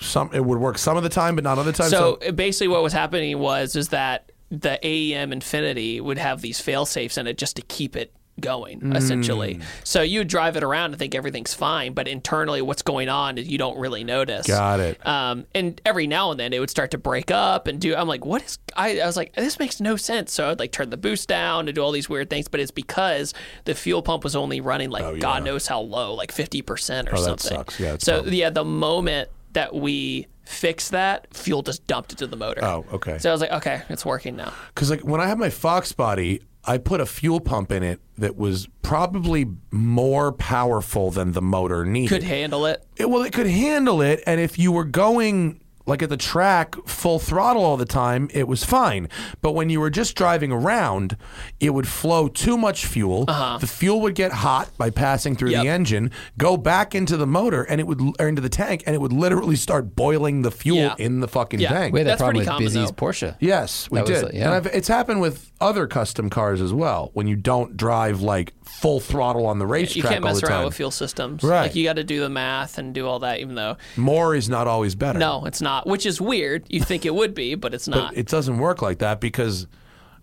Some 0.00 0.30
it 0.32 0.44
would 0.44 0.58
work 0.58 0.78
some 0.78 0.96
of 0.96 1.02
the 1.02 1.08
time, 1.08 1.34
but 1.34 1.44
not 1.44 1.58
other 1.58 1.72
times. 1.72 1.90
So 1.90 2.16
basically, 2.34 2.68
what 2.68 2.82
was 2.82 2.92
happening 2.92 3.38
was 3.38 3.74
is 3.76 3.88
that 3.88 4.30
the 4.50 4.78
AEM 4.82 5.32
Infinity 5.32 6.00
would 6.00 6.18
have 6.18 6.40
these 6.40 6.60
fail 6.60 6.86
safes 6.86 7.18
in 7.18 7.26
it 7.26 7.36
just 7.38 7.56
to 7.56 7.62
keep 7.62 7.96
it 7.96 8.12
going, 8.40 8.78
Mm. 8.80 8.96
essentially. 8.96 9.58
So 9.82 10.00
you 10.00 10.20
would 10.20 10.28
drive 10.28 10.56
it 10.56 10.62
around 10.62 10.92
and 10.92 10.98
think 10.98 11.16
everything's 11.16 11.52
fine, 11.54 11.92
but 11.92 12.06
internally, 12.06 12.62
what's 12.62 12.82
going 12.82 13.08
on 13.08 13.36
is 13.36 13.48
you 13.48 13.58
don't 13.58 13.76
really 13.76 14.04
notice. 14.04 14.46
Got 14.46 14.78
it. 14.78 15.04
Um, 15.04 15.44
and 15.56 15.80
every 15.84 16.06
now 16.06 16.30
and 16.30 16.38
then 16.38 16.52
it 16.52 16.60
would 16.60 16.70
start 16.70 16.92
to 16.92 16.98
break 16.98 17.32
up 17.32 17.66
and 17.66 17.80
do. 17.80 17.96
I'm 17.96 18.06
like, 18.06 18.24
what 18.24 18.44
is? 18.44 18.58
I, 18.76 19.00
I 19.00 19.06
was 19.06 19.16
like, 19.16 19.34
this 19.34 19.58
makes 19.58 19.80
no 19.80 19.96
sense. 19.96 20.32
So 20.32 20.48
I'd 20.50 20.60
like 20.60 20.70
turn 20.70 20.90
the 20.90 20.96
boost 20.96 21.28
down 21.28 21.66
and 21.66 21.74
do 21.74 21.82
all 21.82 21.90
these 21.90 22.08
weird 22.08 22.30
things, 22.30 22.46
but 22.46 22.60
it's 22.60 22.70
because 22.70 23.34
the 23.64 23.74
fuel 23.74 24.02
pump 24.02 24.22
was 24.22 24.36
only 24.36 24.60
running 24.60 24.90
like 24.90 25.18
God 25.20 25.42
knows 25.42 25.66
how 25.66 25.80
low, 25.80 26.14
like 26.14 26.30
50 26.30 26.62
percent 26.62 27.08
or 27.08 27.16
Oh, 27.16 27.20
that 27.24 27.40
something. 27.40 27.58
sucks. 27.58 27.80
Yeah, 27.80 27.96
so 27.98 28.18
probably- 28.20 28.36
yeah, 28.38 28.50
the 28.50 28.64
moment 28.64 29.30
that 29.54 29.74
we 29.74 30.28
fixed 30.48 30.92
that, 30.92 31.34
fuel 31.34 31.62
just 31.62 31.86
dumped 31.86 32.12
into 32.12 32.26
the 32.26 32.36
motor. 32.36 32.64
Oh, 32.64 32.84
okay. 32.92 33.18
So 33.18 33.28
I 33.28 33.32
was 33.32 33.40
like, 33.40 33.52
okay, 33.52 33.82
it's 33.90 34.04
working 34.04 34.34
now. 34.34 34.52
Because 34.74 34.90
like 34.90 35.02
when 35.02 35.20
I 35.20 35.26
had 35.26 35.38
my 35.38 35.50
Fox 35.50 35.92
body, 35.92 36.40
I 36.64 36.78
put 36.78 37.00
a 37.00 37.06
fuel 37.06 37.40
pump 37.40 37.70
in 37.70 37.82
it 37.82 38.00
that 38.16 38.36
was 38.36 38.68
probably 38.82 39.46
more 39.70 40.32
powerful 40.32 41.10
than 41.10 41.32
the 41.32 41.42
motor 41.42 41.84
needed. 41.84 42.08
Could 42.08 42.22
handle 42.22 42.66
it. 42.66 42.84
It, 42.96 43.10
well, 43.10 43.22
it 43.22 43.32
could 43.32 43.46
handle 43.46 44.00
it, 44.00 44.22
and 44.26 44.40
if 44.40 44.58
you 44.58 44.72
were 44.72 44.84
going 44.84 45.60
like 45.88 46.02
at 46.02 46.08
the 46.08 46.16
track 46.16 46.76
full 46.86 47.18
throttle 47.18 47.64
all 47.64 47.76
the 47.76 47.84
time, 47.84 48.28
it 48.32 48.46
was 48.46 48.62
fine. 48.64 49.08
But 49.42 49.52
when 49.52 49.70
you 49.70 49.80
were 49.80 49.90
just 49.90 50.14
driving 50.14 50.52
around, 50.52 51.16
it 51.58 51.70
would 51.70 51.88
flow 51.88 52.28
too 52.28 52.56
much 52.56 52.86
fuel. 52.86 53.24
The 53.24 53.66
fuel 53.66 54.00
would 54.02 54.14
get 54.14 54.30
hot 54.32 54.70
by 54.78 54.90
passing 54.90 55.34
through 55.34 55.48
Uh-huh. 55.48 55.56
Yep. 55.56 55.62
the 55.64 55.68
engine, 55.70 56.10
go 56.36 56.56
back 56.56 56.94
into 56.94 57.16
the 57.16 57.26
motor, 57.26 57.62
and 57.62 57.80
it 57.80 57.86
would 57.86 58.00
or 58.20 58.28
into 58.28 58.42
the 58.42 58.48
tank, 58.48 58.82
and 58.86 58.94
it 58.94 59.00
would 59.00 59.12
literally 59.12 59.56
start 59.56 59.96
boiling 59.96 60.42
the 60.42 60.50
fuel 60.50 60.78
Yeah. 60.78 60.94
in 60.98 61.20
the 61.20 61.28
fucking 61.28 61.58
Yeah. 61.60 61.70
tank. 61.70 61.94
We 61.94 62.00
had 62.00 62.06
that 62.06 62.10
That's 62.12 62.18
problem 62.20 62.44
pretty 62.44 62.60
with 62.64 62.72
common, 62.74 62.84
Bisi's 62.84 62.90
though. 62.90 63.06
Porsche. 63.06 63.34
Yes, 63.40 63.88
we 63.90 63.98
That 63.98 64.06
did. 64.06 64.24
it, 64.24 64.34
yeah. 64.34 64.44
And 64.44 64.54
I've, 64.54 64.66
it's 64.66 64.88
happened 64.88 65.20
with 65.22 65.50
other 65.60 65.86
custom 65.86 66.28
cars 66.30 66.60
as 66.60 66.72
well. 66.72 67.10
When 67.14 67.26
you 67.26 67.34
don't 67.36 67.76
drive 67.76 68.20
like 68.20 68.52
full 68.80 69.00
throttle 69.00 69.46
on 69.46 69.58
the 69.58 69.66
racetrack. 69.66 69.96
You 69.96 70.02
can't 70.04 70.24
mess 70.24 70.42
around 70.42 70.64
with 70.66 70.74
fuel 70.74 70.90
systems. 70.90 71.42
Right. 71.42 71.62
Like 71.62 71.74
you 71.74 71.84
got 71.84 71.94
to 71.96 72.04
do 72.04 72.20
the 72.20 72.28
math 72.28 72.78
and 72.78 72.94
do 72.94 73.06
all 73.06 73.18
that, 73.20 73.40
even 73.40 73.54
though 73.56 73.76
More 73.96 74.34
is 74.34 74.48
not 74.48 74.66
always 74.66 74.94
better. 74.94 75.18
no, 75.18 75.44
it's 75.46 75.60
not. 75.60 75.86
Which 75.86 76.06
is 76.06 76.20
weird. 76.20 76.64
You 76.68 76.80
think 76.82 77.04
it 77.04 77.14
would 77.14 77.34
be, 77.34 77.54
but 77.54 77.74
it's 77.74 77.88
not. 77.88 78.10
But 78.10 78.18
it 78.18 78.26
doesn't 78.28 78.58
work 78.58 78.80
like 78.82 78.98
that 78.98 79.20
because 79.20 79.66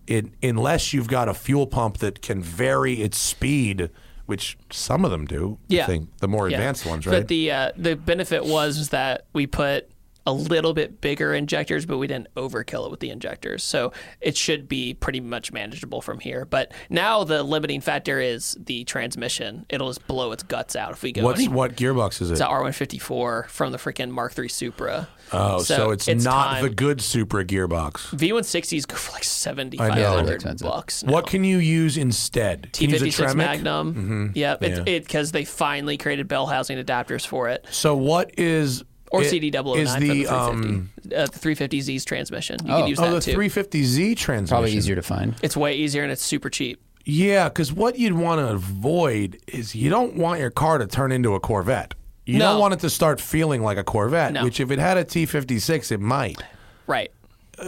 it 0.07 0.27
unless 0.43 0.93
you've 0.93 1.07
got 1.07 1.27
a 1.27 1.33
fuel 1.33 1.67
pump 1.67 1.97
that 1.97 2.21
can 2.21 2.41
vary 2.41 3.01
its 3.01 3.17
speed, 3.17 3.89
which 4.25 4.57
some 4.71 5.03
of 5.03 5.11
them 5.11 5.25
do. 5.25 5.57
Yeah. 5.67 5.83
I 5.83 5.87
think 5.87 6.17
the 6.17 6.27
more 6.27 6.47
Yeah. 6.47 6.57
advanced 6.57 6.85
ones, 6.85 7.05
right? 7.05 7.19
But 7.19 7.27
the 7.27 7.51
uh, 7.51 7.71
the 7.75 7.95
benefit 7.95 8.45
was 8.45 8.89
that 8.89 9.25
we 9.33 9.47
put 9.47 9.89
a 10.27 10.33
little 10.33 10.73
bit 10.73 11.01
bigger 11.01 11.33
injectors, 11.33 11.85
but 11.85 11.97
we 11.97 12.07
didn't 12.07 12.27
overkill 12.35 12.85
it 12.85 12.91
with 12.91 12.99
the 12.99 13.09
injectors. 13.11 13.63
So 13.63 13.91
it 14.21 14.35
should 14.35 14.67
be 14.67 14.93
pretty 14.95 15.19
much 15.19 15.51
manageable 15.53 16.01
from 16.01 16.19
here. 16.19 16.45
But 16.45 16.71
now 16.89 17.23
the 17.23 17.43
limiting 17.43 17.79
factor 17.81 18.19
is 18.19 18.57
the 18.59 18.83
transmission. 18.85 19.65
It'll 19.69 19.89
just 19.89 20.07
blow 20.07 20.31
its 20.31 20.41
guts 20.43 20.75
out 20.75 20.91
if 20.93 21.03
we 21.03 21.11
go. 21.11 21.23
What's 21.23 21.39
any- 21.41 21.47
what 21.49 21.75
gearbox 21.75 22.21
is 22.21 22.29
it? 22.31 22.33
It's 22.33 22.41
an 22.41 22.47
R154 22.47 23.47
from 23.49 23.71
the 23.71 23.77
freaking 23.77 24.09
Mark 24.09 24.37
III 24.37 24.47
Supra. 24.49 25.07
oh, 25.31 25.59
so, 25.59 25.91
it's, 25.91 26.07
not 26.07 26.47
time. 26.53 26.63
the 26.63 26.69
good 26.69 27.01
Supra 27.01 27.45
gearbox. 27.45 28.09
V160s 28.15 28.87
go 28.87 28.95
for 28.95 29.11
like 29.11 29.23
seventy 29.23 29.79
I 29.79 29.89
five 29.89 29.97
know. 29.97 30.15
hundred 30.15 30.35
expensive. 30.35 30.67
bucks. 30.67 31.03
Now. 31.03 31.13
What 31.13 31.27
can 31.27 31.43
you 31.43 31.57
use 31.57 31.97
instead? 31.97 32.71
Can 32.73 32.89
you 32.89 32.97
use 32.97 33.01
a 33.19 33.23
T56 33.23 33.27
Tremec? 33.29 33.35
Magnum. 33.35 33.93
Mm-hmm. 33.93 34.27
Yep, 34.35 34.63
it's 34.63 34.77
Yeah. 34.79 34.93
it 34.95 35.03
because 35.03 35.31
they 35.31 35.45
finally 35.45 35.97
created 35.97 36.27
bell 36.27 36.45
housing 36.47 36.77
adapters 36.83 37.25
for 37.25 37.49
it. 37.49 37.65
So 37.71 37.95
what 37.95 38.31
is 38.39 38.83
Or 39.11 39.21
it- 39.23 39.31
CD009 39.31 39.77
is 39.77 39.93
for 39.93 39.99
the 39.99 40.07
the 40.07 40.23
350. 40.23 40.27
um 40.27 40.89
uh, 41.15 41.25
the 41.27 41.39
350Z's 41.39 42.05
transmission. 42.05 42.57
You 42.65 42.73
Oh. 42.73 42.79
can 42.79 42.87
use 42.87 42.99
oh 42.99 43.03
that 43.03 43.11
the 43.23 43.31
too. 43.31 43.37
350Z 43.37 44.17
transmission? 44.17 44.47
Probably 44.47 44.71
easier 44.73 44.95
to 44.95 45.01
find. 45.03 45.35
It's 45.43 45.55
way 45.55 45.75
easier 45.75 46.03
and 46.03 46.11
it's 46.11 46.23
super 46.23 46.49
cheap. 46.49 46.81
Yeah, 47.05 47.49
because 47.49 47.71
what 47.71 47.99
you'd 47.99 48.13
want 48.13 48.39
to 48.39 48.47
avoid 48.53 49.37
is 49.47 49.75
you 49.75 49.89
don't 49.91 50.15
want 50.15 50.39
your 50.39 50.49
car 50.49 50.79
to 50.79 50.87
turn 50.87 51.11
into 51.11 51.35
a 51.35 51.39
Corvette. 51.39 51.93
You 52.25 52.39
No. 52.39 52.53
don't 52.53 52.59
want 52.59 52.73
it 52.73 52.79
to 52.79 52.89
start 52.89 53.21
feeling 53.21 53.61
like 53.61 53.77
a 53.77 53.83
Corvette, 53.83 54.33
No. 54.33 54.43
which 54.43 54.59
if 54.59 54.71
it 54.71 54.79
had 54.79 54.97
a 54.97 55.03
T56, 55.05 55.91
it 55.91 55.99
might. 55.99 56.41
Right. 56.87 57.11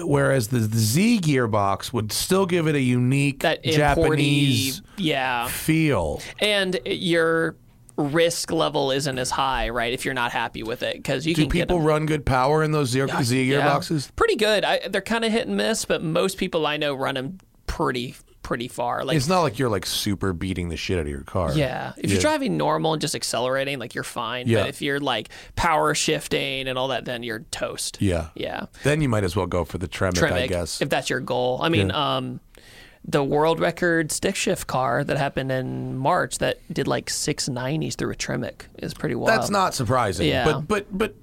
Whereas 0.04 0.48
the, 0.48 0.58
the 0.60 0.78
Z 0.80 1.20
gearbox 1.22 1.94
would 1.94 2.12
still 2.12 2.46
give 2.48 2.68
it 2.68 2.74
a 2.76 2.82
unique 2.82 3.42
That 3.42 3.64
Japanese 3.64 4.80
importy, 4.80 5.04
yeah, 5.04 5.48
feel. 5.48 6.22
and 6.40 6.78
your 6.86 7.56
risk 7.98 8.52
level 8.52 8.92
isn't 8.92 9.18
as 9.18 9.32
high, 9.32 9.70
right? 9.70 9.92
If 9.92 10.06
you're 10.06 10.14
not 10.14 10.32
happy 10.32 10.64
with 10.64 10.84
it, 10.84 10.96
because 10.98 11.26
you 11.26 11.34
Do 11.34 11.42
can 11.44 11.50
get 11.50 11.68
people 11.68 11.82
run 11.82 12.06
good 12.06 12.26
power 12.26 12.64
in 12.64 12.72
those 12.72 12.90
Z, 12.90 13.08
Z 13.24 13.44
Yeah. 13.44 13.62
gearboxes? 13.62 14.16
Pretty 14.16 14.36
good. 14.36 14.64
I, 14.64 14.88
they're 14.88 15.02
kind 15.02 15.26
of 15.26 15.32
hit 15.32 15.48
and 15.48 15.58
miss, 15.58 15.86
but 15.86 16.04
most 16.04 16.38
people 16.38 16.66
I 16.68 16.78
know 16.78 16.94
run 16.94 17.16
them 17.16 17.40
pretty 17.66 18.16
pretty 18.44 18.70
far. 18.70 19.04
Like 19.04 19.18
It's 19.18 19.28
not 19.28 19.42
like 19.42 19.60
you're 19.60 19.68
like 19.68 19.86
super 19.86 20.32
beating 20.32 20.70
the 20.70 20.78
shit 20.78 20.98
out 20.98 21.02
of 21.02 21.10
your 21.10 21.20
car. 21.24 21.52
Yeah. 21.52 21.92
If 21.98 22.10
you're 22.12 22.22
driving 22.22 22.56
normal 22.56 22.94
and 22.94 23.02
just 23.02 23.14
accelerating, 23.14 23.78
like 23.78 23.94
you're 23.94 24.06
fine. 24.06 24.48
Yeah. 24.48 24.62
But 24.62 24.70
if 24.70 24.82
you're 24.82 25.02
like 25.02 25.28
power 25.58 25.94
shifting 25.94 26.70
and 26.70 26.78
all 26.78 26.88
that, 26.88 27.04
then 27.04 27.24
you're 27.24 27.40
toast. 27.52 27.98
Yeah. 28.00 28.28
Yeah. 28.36 28.68
Then 28.84 29.02
you 29.02 29.10
might 29.10 29.26
as 29.26 29.36
well 29.36 29.48
go 29.48 29.66
for 29.66 29.78
the 29.80 29.88
Tremec, 29.90 30.24
I 30.24 30.46
Tremec, 30.46 30.48
guess. 30.48 30.82
if 30.82 30.88
that's 30.88 31.10
your 31.10 31.20
goal. 31.20 31.60
I 31.62 31.68
mean, 31.68 31.92
um, 31.92 32.40
the 33.08 33.24
world 33.24 33.60
record 33.60 34.12
stick 34.12 34.36
shift 34.36 34.68
car 34.68 35.04
that 35.04 35.18
happened 35.18 35.52
in 35.52 35.98
March 35.98 36.40
that 36.40 36.60
did 36.74 36.88
like 36.88 37.08
690s 37.08 37.96
through 37.96 38.12
a 38.12 38.16
Tremec 38.16 38.64
is 38.80 38.94
pretty 38.94 39.16
wild. 39.16 39.30
That's 39.30 39.50
not 39.50 39.74
surprising. 39.74 40.28
Yeah. 40.28 40.44
But 40.46 40.68
but 40.68 40.98
but 40.98 41.16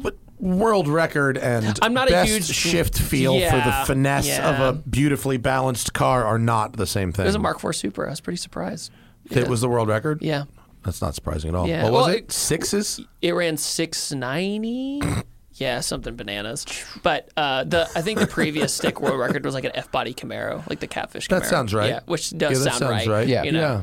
but 0.00 0.16
world 0.38 0.88
record 0.88 1.38
and 1.38 1.78
I'm 1.82 1.94
not 1.94 2.08
a 2.08 2.12
best 2.12 2.30
huge- 2.30 2.44
shift 2.46 2.98
feel 2.98 3.34
for 3.48 3.56
the 3.56 3.84
finesse 3.86 4.26
yeah. 4.26 4.50
of 4.50 4.60
a 4.76 4.78
beautifully 4.88 5.36
balanced 5.36 5.92
car 5.94 6.24
are 6.24 6.38
not 6.38 6.76
the 6.76 6.86
same 6.86 7.12
thing. 7.12 7.24
It 7.24 7.28
was 7.28 7.34
a 7.34 7.40
Mark 7.40 7.62
IV 7.62 7.74
Supra. 7.76 8.06
I 8.06 8.10
was 8.10 8.20
pretty 8.20 8.38
surprised. 8.38 8.90
It 9.30 9.48
was 9.48 9.60
the 9.60 9.68
world 9.68 9.88
record. 9.88 10.20
Yeah. 10.22 10.44
That's 10.84 11.00
not 11.00 11.14
surprising 11.14 11.50
at 11.50 11.54
all. 11.54 11.68
Yeah. 11.68 11.84
What 11.84 11.92
was 11.92 12.06
Well, 12.06 12.14
it? 12.14 12.24
it- 12.24 12.32
Sixes. 12.32 13.00
It 13.20 13.32
ran 13.32 13.56
690. 13.56 15.00
Yeah, 15.62 15.80
something 15.80 16.16
bananas. 16.16 16.66
But 17.04 17.30
uh, 17.36 17.62
the 17.64 17.88
I 17.94 18.02
think 18.02 18.18
the 18.18 18.26
previous 18.26 18.74
stick 18.74 19.00
world 19.00 19.20
record 19.20 19.44
was 19.44 19.54
like 19.54 19.64
an 19.64 19.72
F 19.74 19.92
body 19.92 20.12
Camaro, 20.12 20.68
like 20.68 20.80
the 20.80 20.88
Catfish 20.88 21.28
Camaro. 21.28 21.40
That 21.40 21.46
sounds 21.46 21.72
right. 21.72 21.90
Yeah, 21.90 22.00
which 22.06 22.30
does 22.30 22.40
yeah, 22.40 22.48
that 22.48 22.64
sound 22.64 22.74
sounds 22.78 22.90
right. 22.90 23.06
right. 23.06 23.28
Yeah. 23.28 23.44
you 23.44 23.52
know? 23.52 23.60
yeah. 23.60 23.82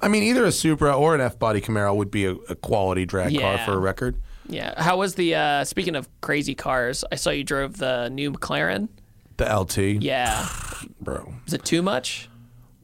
I 0.00 0.06
mean, 0.06 0.22
either 0.22 0.44
a 0.44 0.52
Supra 0.52 0.96
or 0.96 1.16
an 1.16 1.20
F-body 1.20 1.60
Camaro 1.60 1.94
would 1.96 2.12
be 2.12 2.24
a, 2.24 2.32
a 2.32 2.54
quality 2.54 3.04
drag 3.04 3.36
car 3.36 3.58
for 3.58 3.72
a 3.72 3.78
record. 3.78 4.14
Yeah. 4.46 4.80
How 4.80 4.96
was 4.96 5.16
the 5.16 5.34
uh 5.34 5.64
speaking 5.64 5.96
of 5.96 6.08
crazy 6.20 6.54
cars, 6.54 7.04
I 7.10 7.16
saw 7.16 7.30
you 7.30 7.42
drove 7.42 7.78
the 7.78 8.08
new 8.10 8.32
McLaren. 8.32 8.88
The 9.38 9.44
LT, 9.44 10.02
Yeah. 10.02 10.48
bro. 11.00 11.34
Is 11.46 11.54
it 11.54 11.64
too 11.64 11.82
much? 11.82 12.28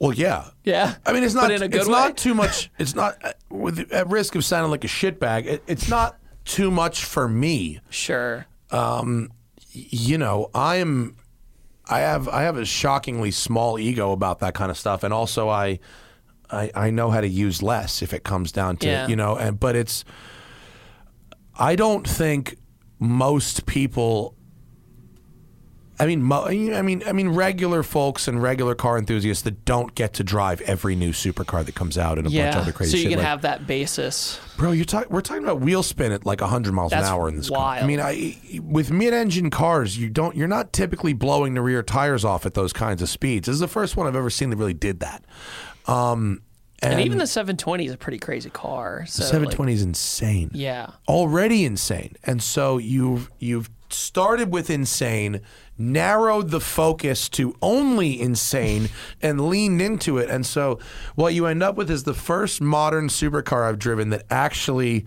Well, 0.00 0.12
yeah. 0.12 0.48
Yeah. 0.64 0.96
I 1.06 1.12
mean, 1.12 1.22
it's 1.22 1.34
not. 1.34 1.42
But 1.42 1.52
in 1.52 1.62
a 1.62 1.68
good 1.68 1.82
it's 1.82 1.86
way? 1.86 1.92
not 1.92 2.16
too 2.16 2.34
much. 2.34 2.70
It's 2.78 2.94
not 2.96 3.16
uh, 3.24 3.32
with 3.48 3.92
at 3.92 4.08
risk 4.08 4.34
of 4.34 4.44
sounding 4.44 4.72
like 4.72 4.84
a 4.84 4.88
shitbag. 4.88 5.46
It, 5.46 5.62
it's 5.68 5.88
not 5.88 6.18
too 6.44 6.70
much 6.70 7.04
for 7.04 7.28
me. 7.28 7.80
Sure. 7.90 8.46
Um, 8.70 9.30
you 9.72 10.18
know, 10.18 10.50
I'm 10.54 11.16
I 11.88 12.00
have 12.00 12.28
I 12.28 12.42
have 12.42 12.56
a 12.56 12.64
shockingly 12.64 13.30
small 13.30 13.78
ego 13.78 14.12
about 14.12 14.38
that 14.40 14.54
kind 14.54 14.70
of 14.70 14.78
stuff 14.78 15.02
and 15.02 15.12
also 15.12 15.48
I 15.48 15.78
I, 16.50 16.70
I 16.74 16.90
know 16.90 17.10
how 17.10 17.20
to 17.20 17.28
use 17.28 17.62
less 17.62 18.02
if 18.02 18.12
it 18.12 18.24
comes 18.24 18.52
down 18.52 18.76
to 18.78 18.86
Yeah. 18.86 19.06
you 19.08 19.16
know 19.16 19.36
and 19.36 19.58
but 19.58 19.74
it's 19.76 20.04
I 21.58 21.76
don't 21.76 22.06
think 22.08 22.56
most 22.98 23.66
people 23.66 24.34
I 25.98 26.06
mean, 26.06 26.30
I 26.32 26.82
mean, 26.82 27.02
I 27.06 27.12
mean, 27.12 27.28
regular 27.30 27.82
folks 27.82 28.26
and 28.26 28.42
regular 28.42 28.74
car 28.74 28.98
enthusiasts 28.98 29.42
that 29.44 29.64
don't 29.64 29.94
get 29.94 30.12
to 30.14 30.24
drive 30.24 30.60
every 30.62 30.96
new 30.96 31.10
supercar 31.12 31.64
that 31.64 31.74
comes 31.74 31.96
out 31.96 32.18
and 32.18 32.26
a 32.26 32.30
bunch 32.30 32.54
of 32.56 32.62
other 32.62 32.72
crazy 32.72 32.90
So 32.92 32.96
you 32.96 33.02
shit. 33.04 33.10
can 33.12 33.18
like- 33.18 33.26
have 33.28 33.42
that 33.42 33.66
basis. 33.66 34.40
Bro, 34.56 34.72
you're 34.72 34.84
talking. 34.84 35.08
We're 35.10 35.20
talking 35.20 35.44
about 35.44 35.60
wheel 35.60 35.82
spin 35.82 36.10
at 36.12 36.26
like 36.26 36.40
100 36.40 36.72
miles 36.72 36.90
That's 36.90 37.06
an 37.06 37.12
hour 37.14 37.28
in 37.28 37.36
this 37.36 37.48
car. 37.48 37.74
I 37.76 37.86
mean, 37.86 38.00
I 38.00 38.38
with 38.62 38.90
mid-engine 38.90 39.50
cars, 39.50 39.96
you 39.98 40.08
don't. 40.10 40.36
You're 40.36 40.48
not 40.48 40.72
typically 40.72 41.12
blowing 41.12 41.54
the 41.54 41.62
rear 41.62 41.82
tires 41.82 42.24
off 42.24 42.44
at 42.46 42.54
those 42.54 42.72
kinds 42.72 43.00
of 43.02 43.08
speeds. 43.08 43.46
This 43.46 43.54
is 43.54 43.60
the 43.60 43.68
first 43.68 43.96
one 43.96 44.06
I've 44.06 44.16
ever 44.16 44.30
seen 44.30 44.50
that 44.50 44.56
really 44.56 44.74
did 44.74 45.00
that. 45.00 45.24
Um, 45.86 46.42
and, 46.82 46.94
And, 46.94 47.02
even 47.02 47.18
the 47.18 47.26
720 47.26 47.86
is 47.86 47.92
a 47.92 47.96
pretty 47.96 48.18
crazy 48.18 48.50
car. 48.50 49.04
So 49.06 49.22
the 49.22 49.26
like, 49.26 49.32
720 49.52 49.72
is 49.72 49.82
insane. 49.82 50.50
yeah. 50.52 50.90
already 51.08 51.64
insane. 51.64 52.14
And 52.24 52.42
so 52.42 52.78
you've 52.78 53.30
you've 53.38 53.70
started 53.90 54.52
with 54.52 54.70
insane, 54.70 55.40
narrowed 55.76 56.50
the 56.50 56.60
focus 56.60 57.28
to 57.30 57.54
only 57.60 58.20
insane, 58.20 58.88
and 59.20 59.48
leaned 59.48 59.80
into 59.82 60.18
it. 60.18 60.30
And 60.30 60.44
so 60.46 60.78
what 61.14 61.34
you 61.34 61.46
end 61.46 61.62
up 61.62 61.76
with 61.76 61.90
is 61.90 62.04
the 62.04 62.14
first 62.14 62.60
modern 62.60 63.08
supercar 63.08 63.68
I've 63.68 63.78
driven 63.78 64.10
that 64.10 64.24
actually 64.30 65.04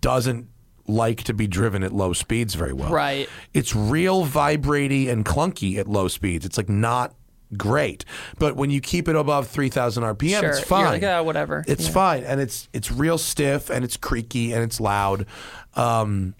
doesn't 0.00 0.48
like 0.86 1.22
to 1.24 1.34
be 1.34 1.46
driven 1.46 1.82
at 1.82 1.92
low 1.92 2.12
speeds 2.12 2.54
very 2.54 2.72
well. 2.72 2.90
Right. 2.90 3.28
It's 3.52 3.76
real 3.76 4.24
vibraty 4.26 5.08
and 5.10 5.24
clunky 5.24 5.76
at 5.78 5.86
low 5.86 6.08
speeds. 6.08 6.46
It's 6.46 6.56
like 6.56 6.68
not 6.68 7.14
great. 7.56 8.04
But 8.38 8.56
when 8.56 8.70
you 8.70 8.80
keep 8.80 9.06
it 9.08 9.14
above 9.14 9.48
3000 9.48 10.02
RPM, 10.02 10.40
Sure. 10.40 10.48
it's 10.50 10.58
You're 10.60 10.66
fine. 10.66 10.84
like, 10.86 11.02
"Ah, 11.02 11.22
whatever." 11.22 11.64
It's 11.68 11.86
Yeah. 11.86 11.92
fine 11.92 12.24
and 12.24 12.40
it's 12.40 12.68
it's 12.72 12.90
real 12.90 13.18
stiff 13.18 13.70
and 13.70 13.84
it's 13.84 13.96
creaky 13.96 14.52
and 14.52 14.62
it's 14.62 14.80
loud 14.80 15.26
um, 15.74 16.34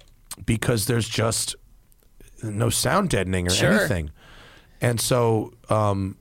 because 0.44 0.86
there's 0.86 1.08
just 1.08 1.54
no 2.42 2.70
sound 2.70 3.10
deadening 3.10 3.46
or 3.46 3.50
Sure. 3.50 3.72
anything. 3.72 4.10
And 4.80 5.00
so 5.00 5.52
um, 5.68 6.16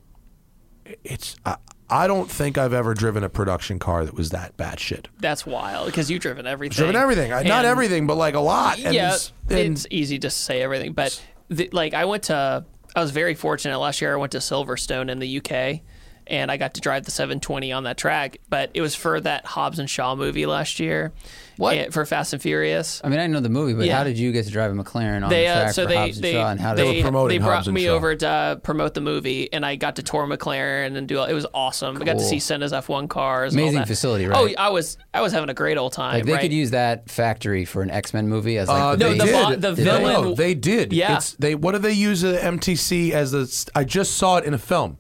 it's 1.03 1.36
I, 1.45 1.57
I 1.89 2.07
don't 2.07 2.30
think 2.30 2.57
I've 2.57 2.74
ever 2.74 2.93
driven 2.93 3.24
a 3.24 3.30
production 3.30 3.80
car 3.80 4.03
that 4.05 4.13
was 4.13 4.30
that 4.32 4.57
bad 4.57 4.80
shit. 4.80 5.07
That's 5.20 5.45
wild 5.45 5.86
because 5.88 6.09
you've 6.11 6.22
driven 6.22 6.45
everything. 6.47 6.76
Driven 6.76 6.95
everything, 6.95 7.32
I- 7.32 7.43
not 7.43 7.65
everything, 7.65 8.07
but 8.07 8.15
like 8.18 8.34
a 8.36 8.39
lot. 8.39 8.80
And 8.80 8.93
yeah, 8.93 9.07
it's- 9.15 9.32
and- 9.49 9.59
it's 9.59 9.88
easy 9.89 10.20
to 10.20 10.30
say 10.30 10.61
everything, 10.61 10.93
but 10.93 11.22
the, 11.49 11.70
like 11.72 11.93
I 11.93 12.05
went 12.05 12.24
to, 12.24 12.65
I 12.95 12.99
was 13.01 13.11
very 13.11 13.36
fortunate 13.36 13.78
last 13.80 14.01
year. 14.01 14.13
I 14.13 14.18
went 14.18 14.32
to 14.34 14.39
Silverstone 14.39 15.09
in 15.09 15.20
the 15.20 15.38
UK, 15.38 15.82
and 16.26 16.51
I 16.51 16.57
got 16.57 16.74
to 16.74 16.82
drive 16.82 17.05
the 17.05 17.11
720 17.11 17.72
on 17.72 17.84
that 17.84 17.97
track. 17.97 18.38
But 18.49 18.72
it 18.74 18.82
was 18.82 18.95
for 18.95 19.22
that 19.22 19.45
Hobbs 19.45 19.80
and 19.80 19.89
Shaw 19.89 20.15
movie 20.15 20.45
last 20.45 20.80
year. 20.80 21.13
What? 21.58 21.93
For 21.93 22.05
Fast 22.05 22.34
and 22.34 22.41
Furious? 22.41 23.01
I 23.03 23.10
mean, 23.10 23.20
I 23.20 23.28
know 23.28 23.39
the 23.39 23.49
movie, 23.49 23.74
but 23.74 23.86
Yeah. 23.86 23.97
how 23.97 24.03
did 24.03 24.18
you 24.18 24.32
get 24.32 24.45
to 24.45 24.51
drive 24.51 24.72
a 24.72 24.76
McLaren 24.76 25.24
on 25.24 25.30
They 25.30 25.43
the 25.45 25.47
uh, 25.49 25.62
track 25.64 25.74
so 25.74 25.84
for 25.84 25.89
they 25.89 25.95
Hobbs 25.97 26.18
and 26.18 26.24
they 26.24 26.32
Shaw? 26.34 26.49
And 26.49 26.60
how 26.60 26.74
they, 26.76 26.84
did 26.93 26.95
were 26.97 27.01
promoting 27.10 27.39
they 27.39 27.45
brought 27.45 27.55
Hobbs 27.66 27.70
me 27.70 27.86
Shaw. 27.86 27.91
over 27.91 28.16
to 28.16 28.28
uh, 28.28 28.55
promote 28.58 28.93
the 28.93 29.01
movie, 29.01 29.51
and 29.51 29.66
I 29.66 29.76
got 29.76 29.95
to 29.97 30.03
tour 30.03 30.26
McLaren 30.28 30.95
and 30.95 31.08
do. 31.08 31.22
It 31.24 31.34
was 31.34 31.45
awesome. 31.53 32.01
I 32.01 32.05
got 32.05 32.14
to 32.20 32.24
see 32.24 32.39
Senna's 32.39 32.72
F1 32.74 33.10
cars. 33.10 33.53
and 33.53 33.60
all 33.62 33.66
Amazing 33.68 33.80
that. 33.82 33.88
facility, 33.88 34.26
Oh, 34.28 34.45
right? 34.45 34.55
I 34.58 34.70
was 34.70 34.97
I 35.14 35.22
was 35.22 35.34
having 35.34 35.49
a 35.49 35.53
great 35.53 35.78
old 35.78 35.93
time. 35.93 36.14
like 36.14 36.26
they 36.26 36.34
right? 36.34 36.41
could 36.41 36.53
use 36.53 36.72
that 36.72 37.10
factory 37.10 37.66
for 37.66 37.82
an 37.82 37.89
X 37.91 38.14
Men 38.14 38.28
movie 38.30 38.58
as 38.58 38.68
like 38.68 38.82
Uh, 38.82 38.95
the 38.95 39.05
No, 39.05 39.12
they 39.12 39.18
the 39.18 39.24
base- 39.26 39.34
vo- 39.43 39.49
did. 39.51 39.62
the 39.62 39.68
Did 39.70 39.78
they? 39.78 39.84
villain- 39.84 40.14
No, 40.24 40.36
they 40.36 40.53
did. 40.53 40.93
Yeah. 40.93 41.18
It's, 41.18 41.34
they 41.34 41.55
what 41.55 41.72
do 41.74 41.80
they 41.80 41.91
use 41.93 42.22
the 42.22 42.38
MTC 42.38 43.12
as 43.12 43.32
the? 43.32 43.72
I 43.76 43.84
just 43.84 44.14
saw 44.16 44.38
it 44.38 44.45
in 44.45 44.53
a 44.53 44.58
film. 44.60 44.97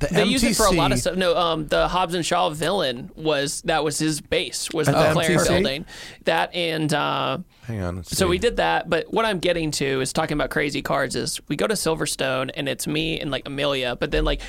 The 0.00 0.06
They 0.08 0.22
MTC, 0.24 0.30
use 0.30 0.44
it 0.44 0.56
for 0.56 0.66
a 0.66 0.70
lot 0.70 0.92
of 0.92 0.98
stuff. 0.98 1.16
No, 1.16 1.36
um, 1.36 1.66
the 1.68 1.88
Hobbs 1.88 2.14
and 2.14 2.24
Shaw 2.24 2.50
villain 2.50 3.10
was 3.16 3.62
that 3.62 3.82
was 3.84 3.98
his 3.98 4.20
base 4.20 4.68
was 4.72 4.86
the 4.86 4.92
the 4.92 4.98
MTC? 4.98 5.48
building. 5.48 5.86
That 6.24 6.54
and 6.54 6.92
uh, 6.94 7.38
Hang 7.62 7.82
on. 7.82 8.04
so 8.04 8.26
see. 8.26 8.30
we 8.30 8.38
did 8.38 8.56
that. 8.58 8.88
But 8.88 9.12
what 9.12 9.24
I'm 9.24 9.38
getting 9.40 9.70
to 9.72 10.00
is 10.00 10.12
talking 10.12 10.36
about 10.36 10.50
crazy 10.50 10.82
cards. 10.82 11.16
Is 11.16 11.40
we 11.48 11.56
go 11.56 11.66
to 11.66 11.74
Silverstone 11.74 12.50
and 12.54 12.68
it's 12.68 12.86
me 12.86 13.18
and 13.20 13.30
like 13.30 13.44
Emelia, 13.44 13.96
but 13.98 14.10
then 14.10 14.24
like 14.24 14.40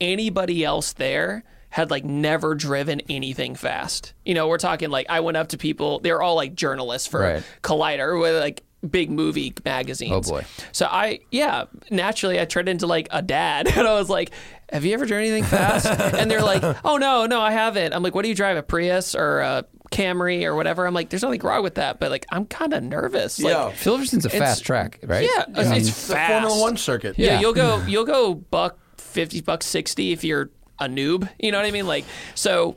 anybody 0.00 0.64
else 0.64 0.92
there 0.94 1.44
had 1.70 1.90
like 1.90 2.04
never 2.04 2.54
driven 2.54 3.00
anything 3.08 3.54
fast. 3.56 4.14
You 4.24 4.34
know, 4.34 4.48
we're 4.48 4.58
talking 4.58 4.90
like 4.90 5.06
I 5.10 5.20
went 5.20 5.36
up 5.36 5.48
to 5.48 5.58
people. 5.58 5.98
They're 6.00 6.22
all 6.22 6.36
like 6.36 6.54
journalists 6.54 7.08
for 7.08 7.20
Right. 7.20 7.42
Collider 7.62 8.20
with 8.20 8.40
like 8.40 8.62
big 8.88 9.10
movie 9.10 9.52
magazines. 9.64 10.28
Oh, 10.28 10.34
boy. 10.34 10.44
So 10.72 10.86
I, 10.86 11.20
yeah, 11.30 11.64
naturally 11.90 12.38
I 12.40 12.44
turned 12.44 12.68
into 12.68 12.86
like 12.86 13.08
a 13.10 13.22
dad, 13.22 13.66
and 13.76 13.88
I 13.88 13.94
was 13.94 14.08
like, 14.10 14.30
"Have 14.74 14.84
you 14.84 14.92
ever 14.92 15.06
driven 15.06 15.24
anything 15.24 15.44
fast?" 15.44 15.86
and 16.18 16.30
they're 16.30 16.42
like, 16.42 16.62
"Oh 16.84 16.98
no, 16.98 17.24
no, 17.24 17.40
I 17.40 17.52
haven't." 17.52 17.94
I'm 17.94 18.02
like, 18.02 18.14
"What 18.14 18.22
do 18.22 18.28
you 18.28 18.34
drive? 18.34 18.58
A 18.58 18.62
Prius 18.62 19.14
or 19.14 19.40
a 19.40 19.64
Camry 19.90 20.44
or 20.44 20.54
whatever?" 20.54 20.86
I'm 20.86 20.92
like, 20.92 21.08
"There's 21.08 21.22
nothing 21.22 21.40
wrong 21.40 21.62
with 21.62 21.76
that, 21.76 22.00
but 22.00 22.10
like 22.10 22.26
I'm 22.30 22.44
kind 22.44 22.74
of 22.74 22.82
nervous." 22.82 23.40
Like, 23.40 23.52
Yeah. 23.52 23.72
Silverstone's 23.76 24.26
a 24.26 24.30
fast 24.30 24.64
track, 24.64 24.98
right? 25.04 25.24
Yeah, 25.34 25.44
I 25.54 25.62
mean, 25.64 25.72
it's 25.74 26.06
the 26.08 26.14
fast. 26.14 26.32
Formula 26.42 26.60
One 26.60 26.76
circuit. 26.76 27.18
Yeah, 27.18 27.34
Yeah. 27.34 27.40
you'll 27.40 27.54
go 27.54 27.82
you'll 27.86 28.04
go 28.04 28.34
buck 28.34 28.78
fifty, 28.98 29.40
buck 29.40 29.62
sixty 29.62 30.12
if 30.12 30.24
you're 30.24 30.50
a 30.78 30.88
noob. 30.88 31.28
You 31.38 31.52
know 31.52 31.58
what 31.58 31.66
I 31.66 31.70
mean? 31.70 31.86
Like 31.86 32.04
so 32.34 32.76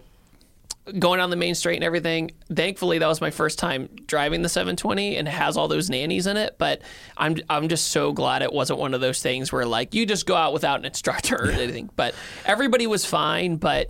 going 0.99 1.19
on 1.19 1.29
the 1.29 1.35
main 1.35 1.55
straight 1.55 1.75
and 1.75 1.83
everything. 1.83 2.31
Thankfully 2.53 2.97
that 2.99 3.07
was 3.07 3.21
my 3.21 3.31
first 3.31 3.59
time 3.59 3.89
driving 4.05 4.41
the 4.41 4.49
720 4.49 5.17
and 5.17 5.27
it 5.27 5.31
has 5.31 5.57
all 5.57 5.67
those 5.67 5.89
nannies 5.89 6.27
in 6.27 6.37
it, 6.37 6.55
but 6.57 6.81
I'm 7.17 7.37
I'm 7.49 7.67
just 7.67 7.87
so 7.89 8.11
glad 8.13 8.41
it 8.41 8.53
wasn't 8.53 8.79
one 8.79 8.93
of 8.93 9.01
those 9.01 9.21
things 9.21 9.51
where 9.51 9.65
like 9.65 9.93
you 9.93 10.05
just 10.05 10.25
go 10.25 10.35
out 10.35 10.53
without 10.53 10.79
an 10.79 10.85
instructor 10.85 11.35
or 11.35 11.49
anything. 11.51 11.89
But 11.95 12.15
everybody 12.45 12.87
was 12.87 13.05
fine, 13.05 13.57
but 13.57 13.89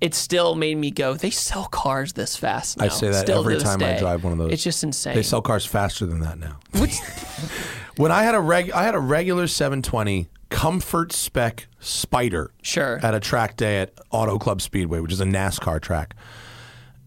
it 0.00 0.14
still 0.14 0.54
made 0.54 0.76
me 0.76 0.92
go, 0.92 1.14
they 1.14 1.30
sell 1.30 1.64
cars 1.66 2.12
this 2.12 2.36
fast 2.36 2.78
now. 2.78 2.84
I 2.84 2.88
say 2.88 3.08
that 3.08 3.22
still 3.22 3.40
every 3.40 3.58
time 3.58 3.82
I 3.82 3.98
drive 3.98 4.22
one 4.22 4.32
of 4.32 4.38
those. 4.38 4.52
It's 4.52 4.62
just 4.62 4.84
insane. 4.84 5.16
They 5.16 5.24
sell 5.24 5.42
cars 5.42 5.66
faster 5.66 6.06
than 6.06 6.20
that 6.20 6.38
now. 6.38 6.58
Which- 6.74 6.98
When 7.96 8.12
I 8.12 8.22
had 8.22 8.36
a 8.36 8.40
reg, 8.40 8.70
I 8.70 8.84
had 8.84 8.94
a 8.94 9.00
regular 9.00 9.48
720 9.48 10.28
comfort 10.50 11.12
spec 11.12 11.68
Spider 11.80 12.50
Sure. 12.62 12.98
at 13.02 13.14
a 13.14 13.20
track 13.20 13.56
day 13.56 13.80
at 13.80 13.92
Auto 14.10 14.38
Club 14.38 14.60
Speedway, 14.62 15.00
which 15.00 15.12
is 15.12 15.20
a 15.20 15.24
NASCAR 15.24 15.80
track. 15.80 16.14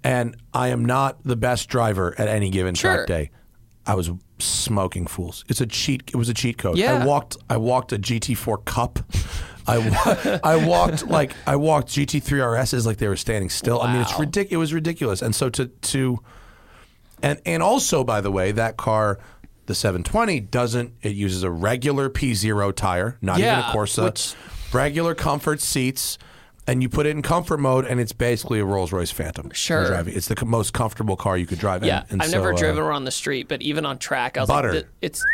And 0.03 0.35
I 0.53 0.69
am 0.69 0.85
not 0.85 1.23
the 1.23 1.35
best 1.35 1.69
driver 1.69 2.15
at 2.17 2.27
any 2.27 2.49
given 2.49 2.75
Sure. 2.75 2.95
track 2.97 3.07
day. 3.07 3.31
I 3.85 3.95
was 3.95 4.11
smoking 4.39 5.07
fools. 5.07 5.43
It's 5.47 5.61
a 5.61 5.65
cheat. 5.67 6.03
It 6.07 6.15
was 6.15 6.29
a 6.29 6.33
cheat 6.33 6.57
code. 6.57 6.77
Yeah. 6.77 7.03
I 7.03 7.05
walked. 7.05 7.37
I 7.49 7.57
walked 7.57 7.91
a 7.93 7.97
GT4 7.97 8.63
Cup. 8.65 8.99
I, 9.67 10.39
I 10.43 10.65
walked 10.65 11.07
like 11.07 11.33
I 11.47 11.55
walked 11.55 11.89
GT3 11.89 12.21
RSs 12.39 12.85
like 12.85 12.97
they 12.97 13.07
were 13.07 13.15
standing 13.17 13.49
still. 13.49 13.79
Wow. 13.79 13.85
I 13.85 13.93
mean, 13.93 14.01
it's 14.03 14.17
ridiculous. 14.19 14.53
It 14.53 14.57
was 14.57 14.73
ridiculous. 14.73 15.21
And 15.21 15.33
so 15.35 15.49
to 15.49 15.67
to 15.67 16.19
and 17.23 17.39
and 17.45 17.61
also 17.63 18.03
by 18.03 18.21
the 18.21 18.31
way, 18.31 18.51
that 18.51 18.77
car, 18.77 19.19
the 19.71 19.75
720, 19.75 20.41
doesn't. 20.41 20.93
It 21.01 21.15
uses 21.15 21.43
a 21.43 21.49
regular 21.49 22.09
P 22.09 22.33
Zero 22.33 22.71
tire, 22.71 23.17
not 23.21 23.39
even 23.39 23.49
a 23.49 23.51
Yeah, 23.53 23.71
Corsa. 23.73 24.03
which- 24.03 24.33
regular 24.73 25.15
comfort 25.15 25.61
seats. 25.61 26.17
And 26.67 26.83
you 26.83 26.89
put 26.89 27.07
it 27.07 27.09
in 27.09 27.23
comfort 27.23 27.57
mode, 27.59 27.85
and 27.85 27.99
it's 27.99 28.13
basically 28.13 28.59
a 28.59 28.65
Rolls 28.65 28.91
Royce 28.91 29.09
Phantom. 29.09 29.49
Sure. 29.51 29.87
driving. 29.87 30.15
It's 30.15 30.27
the 30.27 30.45
most 30.45 30.73
comfortable 30.73 31.15
car 31.15 31.35
you 31.35 31.47
could 31.47 31.57
drive. 31.57 31.83
Yeah, 31.83 32.01
and, 32.03 32.11
and 32.11 32.21
I've 32.21 32.29
so, 32.29 32.37
never 32.37 32.53
uh, 32.53 32.57
driven 32.57 32.83
one 32.83 32.93
on 32.93 33.03
the 33.03 33.11
street, 33.11 33.47
but 33.47 33.63
even 33.63 33.83
on 33.83 33.97
track, 33.97 34.37
I 34.37 34.41
was 34.41 34.47
Butter. 34.47 34.73
like, 34.73 34.87
it's 35.01 35.25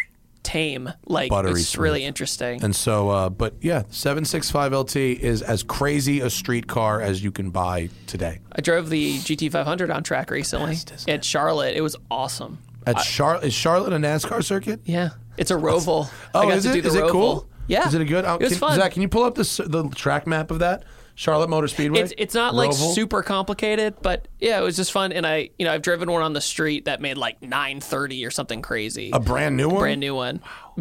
tame. 0.43 0.89
Like 1.05 1.29
Buttery 1.29 1.51
it's 1.59 1.75
really 1.77 2.05
interesting. 2.05 2.63
And 2.63 2.73
so, 2.73 3.09
uh, 3.09 3.29
but 3.29 3.55
yeah, 3.59 3.83
765 3.89 4.71
LT 4.73 4.95
is 4.95 5.41
as 5.41 5.61
crazy 5.63 6.21
a 6.21 6.29
street 6.29 6.67
car 6.67 7.01
as 7.01 7.21
you 7.21 7.31
can 7.31 7.49
buy 7.49 7.89
today. 8.07 8.39
I 8.53 8.61
drove 8.61 8.89
the 8.89 9.17
GT500 9.17 9.93
on 9.93 10.03
track 10.03 10.31
recently 10.31 10.71
isn't 10.73 11.09
at 11.09 11.25
Charlotte. 11.25 11.75
It 11.75 11.81
was 11.81 11.97
awesome. 12.09 12.59
At 12.87 12.97
is 13.43 13.53
Charlotte 13.53 13.93
a 13.93 13.97
NASCAR 13.97 14.43
circuit? 14.43 14.81
Yeah, 14.85 15.09
it's 15.37 15.51
a 15.51 15.55
Roval. 15.55 16.09
Oh, 16.33 16.39
I 16.39 16.45
got 16.45 16.57
is 16.57 16.63
to 16.63 16.71
it? 16.71 16.73
do 16.73 16.81
the 16.81 16.87
Is 16.89 16.95
it 16.95 17.09
cool? 17.09 17.47
Yeah, 17.67 17.85
Is 17.87 17.93
it 17.93 18.01
a 18.01 18.05
good? 18.05 18.23
uh, 18.23 18.37
It 18.39 18.43
was 18.45 18.53
can, 18.53 18.59
fun. 18.59 18.75
Zack, 18.79 18.93
can 18.93 19.01
you 19.01 19.09
pull 19.09 19.23
up 19.23 19.35
the 19.35 19.43
the 19.67 19.89
track 19.93 20.25
map 20.25 20.51
of 20.51 20.59
that 20.59 20.85
Charlotte 21.15 21.49
Motor 21.49 21.67
Speedway? 21.67 21.99
It's 21.99 22.13
it's 22.17 22.33
not 22.33 22.55
like 22.55 22.69
Roval? 22.71 22.93
super 22.95 23.21
complicated, 23.23 23.95
but 24.01 24.29
yeah, 24.39 24.57
it 24.57 24.63
was 24.63 24.77
just 24.77 24.93
fun. 24.93 25.11
And 25.11 25.27
I, 25.27 25.49
you 25.59 25.65
know, 25.65 25.73
I've 25.73 25.81
driven 25.81 26.09
one 26.09 26.21
on 26.21 26.31
the 26.31 26.39
street 26.39 26.85
that 26.85 27.01
made 27.01 27.17
like 27.17 27.41
930 27.41 28.25
or 28.25 28.31
something 28.31 28.61
crazy. 28.61 29.09
a 29.11 29.19
brand 29.19 29.57
new 29.57 29.67
one. 29.67 29.75
A 29.75 29.79
brand 29.79 29.99
new 29.99 30.15
one. 30.15 30.39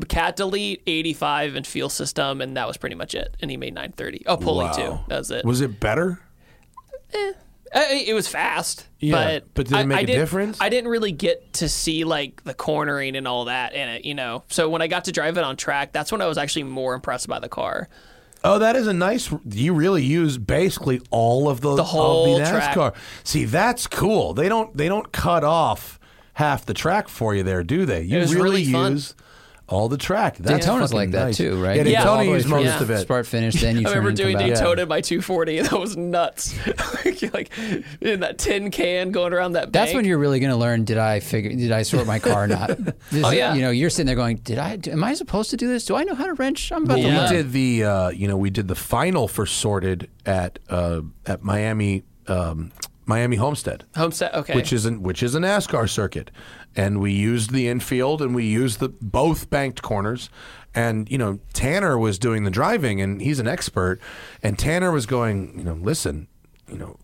Cat 0.09 0.37
delete 0.37 0.83
85 0.87 1.57
and 1.57 1.67
fuel 1.67 1.89
system, 1.89 2.41
and 2.41 2.57
that 2.57 2.69
was 2.69 2.77
pretty 2.77 2.95
much 2.95 3.17
it. 3.17 3.37
And 3.41 3.51
he 3.51 3.57
made 3.57 3.75
930. 3.75 4.23
Oh, 4.29 4.37
pulley 4.37 4.67
Wow. 4.67 4.73
too. 4.73 4.99
That 5.09 5.19
was 5.19 5.31
it. 5.33 5.45
Was 5.45 5.61
it 5.61 5.81
better? 5.81 6.21
Uh, 7.15 7.33
it 7.91 8.15
was 8.15 8.29
fast, 8.29 8.86
Yeah, 8.99 9.13
but 9.41 9.55
but 9.55 9.67
did 9.69 9.75
it 9.77 9.81
I- 9.81 9.85
make 9.85 9.99
I 9.99 10.01
a 10.01 10.07
didn't- 10.07 10.21
difference? 10.21 10.59
I 10.61 10.69
didn't 10.69 10.89
really 10.91 11.13
get 11.13 11.53
to 11.55 11.69
see 11.69 12.05
like 12.05 12.43
the 12.45 12.55
cornering 12.55 13.15
and 13.17 13.29
all 13.29 13.45
that 13.47 13.75
in 13.75 13.89
it, 13.89 14.05
you 14.05 14.15
know. 14.15 14.45
So 14.49 14.69
when 14.71 14.81
I 14.83 14.87
got 14.87 15.05
to 15.05 15.13
drive 15.13 15.37
it 15.37 15.45
on 15.45 15.57
track, 15.57 15.93
that's 15.93 16.11
when 16.11 16.23
I 16.23 16.27
was 16.27 16.39
actually 16.39 16.63
more 16.65 16.95
impressed 16.95 17.29
by 17.29 17.39
the 17.39 17.49
car. 17.49 17.89
Oh, 18.45 18.59
that 18.59 18.77
is 18.77 18.87
a 18.87 18.93
nice. 18.93 19.31
You 19.51 19.75
really 19.75 20.05
use 20.05 20.39
basically 20.39 21.01
all 21.11 21.49
of 21.49 21.61
the, 21.63 21.75
The 21.75 21.85
whole 21.85 22.37
of 22.41 22.45
the 22.45 22.51
track. 22.51 22.95
See, 23.25 23.45
that's 23.45 23.87
cool. 23.87 24.35
They 24.35 24.49
don't 24.49 24.75
they 24.77 24.89
don't 24.89 25.11
cut 25.13 25.43
off 25.45 25.99
half 26.35 26.65
the 26.65 26.75
track 26.75 27.09
for 27.09 27.35
you 27.35 27.43
there, 27.43 27.65
do 27.65 27.85
they? 27.87 28.03
You 28.03 28.21
really, 28.21 28.37
really 28.37 28.63
use 28.63 29.15
all 29.69 29.89
the 29.89 29.97
track. 29.99 30.37
That's 30.37 30.65
Daytona's 30.65 30.95
like 30.95 31.11
that 31.11 31.25
nice. 31.25 31.37
too, 31.37 31.61
right? 31.61 31.77
Yeah, 31.77 31.83
You 31.83 31.91
Yeah. 31.91 31.99
Daytona 32.01 32.23
the 32.25 32.31
way 32.31 32.35
used 32.37 32.47
through 32.49 32.65
most 32.65 32.81
of 32.81 32.91
it. 32.91 32.99
Start 32.99 33.27
finish, 33.27 33.61
then 33.61 33.75
you 33.79 33.81
I 33.81 33.85
turn 33.93 33.99
remember 33.99 34.13
doing 34.23 34.37
back. 34.39 34.47
Daytona 34.55 34.83
in 34.83 34.89
my 34.89 35.01
240. 35.01 35.61
That 35.63 35.73
was 35.81 35.97
nuts. 35.97 36.55
like 37.33 37.51
in 38.01 38.21
that 38.21 38.39
tin 38.39 38.71
can 38.71 39.11
going 39.11 39.33
around 39.33 39.53
that. 39.53 39.73
That's 39.73 39.89
bank. 39.89 39.97
when 39.97 40.05
you're 40.05 40.19
really 40.19 40.39
going 40.41 40.53
to 40.53 40.57
learn. 40.57 40.85
Did 40.85 40.99
I 40.99 41.19
figure? 41.21 41.51
Did 41.51 41.73
I 41.73 41.83
sort 41.83 42.07
my 42.07 42.19
car 42.21 42.45
or 42.45 42.47
not? 42.47 42.71
This- 43.11 43.25
Oh, 43.25 43.31
yeah. 43.31 43.55
You 43.55 43.63
know, 43.63 43.71
you're 43.71 43.91
sitting 43.91 44.07
there 44.07 44.15
going, 44.17 44.37
"Did 44.37 44.59
I? 44.59 44.79
Am 44.89 45.03
I 45.03 45.15
supposed 45.15 45.51
to 45.51 45.57
do 45.57 45.67
this? 45.69 45.85
Do 45.85 45.97
I 45.97 46.05
know 46.05 46.15
how 46.15 46.27
to 46.27 46.35
wrench? 46.35 46.71
I'm 46.71 46.85
about 46.85 46.99
Well, 46.99 47.07
to 47.09 47.13
Yeah. 47.13 47.31
we 47.31 47.37
did 47.37 47.53
the 47.53 47.85
uh, 47.85 48.09
you 48.11 48.29
know 48.29 48.37
we 48.37 48.51
did 48.51 48.69
the 48.69 48.75
final 48.75 49.27
for 49.27 49.47
sorted 49.47 50.09
at 50.25 50.59
uh, 50.69 51.01
at 51.27 51.43
Miami 51.43 52.05
um, 52.29 52.71
Miami 53.05 53.37
Homestead. 53.37 53.85
Homestead. 53.97 54.33
Okay. 54.35 54.55
which 54.55 54.73
is 54.73 54.85
an 54.87 55.03
which 55.03 55.23
is 55.23 55.35
a 55.35 55.39
NASCAR 55.41 55.89
circuit, 55.89 56.31
and 56.77 57.01
we 57.01 57.13
used 57.13 57.51
the 57.53 57.69
infield 57.69 58.21
and 58.21 58.35
we 58.35 58.45
used 58.45 58.79
the 58.81 58.89
both 58.89 59.51
banked 59.51 59.83
corners, 59.83 60.31
and 60.75 61.11
you 61.11 61.19
know 61.19 61.41
Tanner 61.53 61.99
was 61.99 62.19
doing 62.19 62.45
the 62.45 62.51
driving 62.51 63.01
and 63.01 63.21
he's 63.21 63.39
an 63.39 63.49
expert, 63.49 64.01
and 64.43 64.59
Tanner 64.59 64.93
was 64.93 65.07
going, 65.07 65.59
you 65.59 65.65
know, 65.65 65.75
listen, 65.75 66.29
you 66.71 66.79
know, 66.79 66.99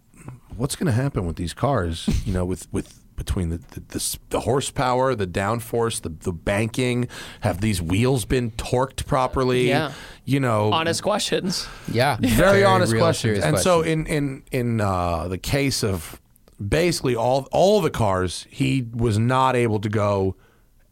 what's 0.57 0.77
going 0.77 0.87
to 0.87 0.93
happen 0.93 1.27
with 1.27 1.37
these 1.37 1.55
cars, 1.55 2.09
you 2.27 2.33
know, 2.33 2.45
with 2.45 2.73
with 2.73 3.03
between 3.17 3.51
the 3.51 3.59
the, 3.59 3.81
the, 3.81 4.19
the 4.31 4.41
horsepower, 4.41 5.15
the 5.15 5.27
downforce, 5.27 6.01
the 6.01 6.11
the 6.11 6.33
banking, 6.33 7.09
have 7.41 7.61
these 7.61 7.81
wheels 7.81 8.25
been 8.25 8.51
torqued 8.53 9.07
properly? 9.07 9.69
Yeah. 9.69 9.93
You 10.25 10.39
know, 10.39 10.73
honest 10.73 11.03
questions. 11.03 11.67
yeah, 11.91 12.17
very, 12.21 12.63
honest 12.65 12.93
real, 12.93 13.03
questions. 13.03 13.39
serious 13.39 13.45
And 13.45 13.59
so 13.59 13.83
in 13.83 14.07
in 14.07 14.45
in 14.53 14.81
uh, 14.81 15.29
the 15.29 15.39
case 15.39 15.83
of 15.83 16.21
basically 16.69 17.15
all 17.17 17.49
all 17.53 17.81
the 17.81 17.91
cars, 17.91 18.47
he 18.51 18.87
was 18.93 19.19
not 19.19 19.57
able 19.57 19.81
to 19.81 19.89
go 19.89 20.37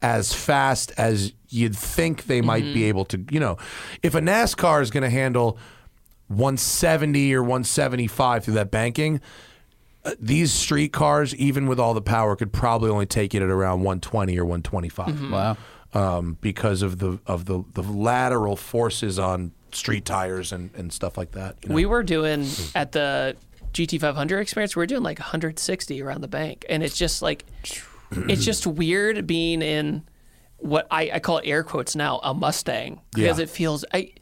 as 0.02 0.32
fast 0.32 0.92
as 0.96 1.32
you'd 1.48 1.76
think 1.76 2.24
they 2.24 2.40
might 2.40 2.64
Mm-hmm. 2.64 2.74
be 2.74 2.84
able 2.84 3.04
to. 3.06 3.24
You 3.30 3.40
know, 3.40 3.56
if 4.02 4.14
a 4.14 4.20
NASCAR 4.20 4.80
is 4.82 4.90
going 4.90 5.02
to 5.02 5.10
handle 5.10 5.58
170 6.28 7.34
or 7.34 7.42
175 7.42 8.44
through 8.44 8.54
that 8.54 8.70
banking. 8.70 9.20
uh, 10.04 10.12
These 10.20 10.52
street 10.52 10.92
cars, 10.92 11.34
even 11.34 11.66
with 11.66 11.78
all 11.80 11.92
the 11.92 12.00
power, 12.00 12.36
could 12.36 12.52
probably 12.52 12.88
only 12.88 13.06
take 13.06 13.34
it 13.34 13.42
at 13.42 13.50
around 13.50 13.80
120 13.80 14.38
or 14.38 14.44
125 14.44 15.06
Mm-hmm. 15.08 15.30
wow. 15.32 15.56
um, 15.92 16.38
because 16.40 16.82
of 16.82 16.98
the 17.00 17.18
of 17.26 17.44
the, 17.46 17.62
the 17.74 17.82
lateral 17.82 18.56
forces 18.56 19.18
on 19.18 19.52
street 19.72 20.04
tires 20.04 20.52
and, 20.52 20.70
and 20.74 20.92
stuff 20.92 21.18
like 21.18 21.32
that. 21.32 21.56
you 21.62 21.68
know? 21.68 21.74
We 21.74 21.84
were 21.86 22.02
doing 22.02 22.46
at 22.74 22.92
the 22.92 23.36
GT500 23.72 24.40
experience. 24.40 24.74
we're 24.76 24.86
doing 24.86 25.02
like 25.02 25.18
160 25.18 26.02
around 26.02 26.20
the 26.20 26.28
bank, 26.28 26.64
and 26.68 26.82
it's 26.82 26.96
just 26.96 27.22
like 27.22 27.44
it's 28.12 28.44
just 28.44 28.66
weird 28.66 29.26
being 29.26 29.62
in 29.62 30.02
what 30.58 30.86
I, 30.90 31.10
I 31.14 31.18
call 31.20 31.38
it 31.38 31.46
air 31.46 31.62
quotes 31.62 31.96
now 31.96 32.18
a 32.22 32.34
Mustang 32.34 33.00
because 33.14 33.38
Yeah. 33.38 33.44
it 33.44 33.50
feels 33.50 33.84
I. 33.94 34.12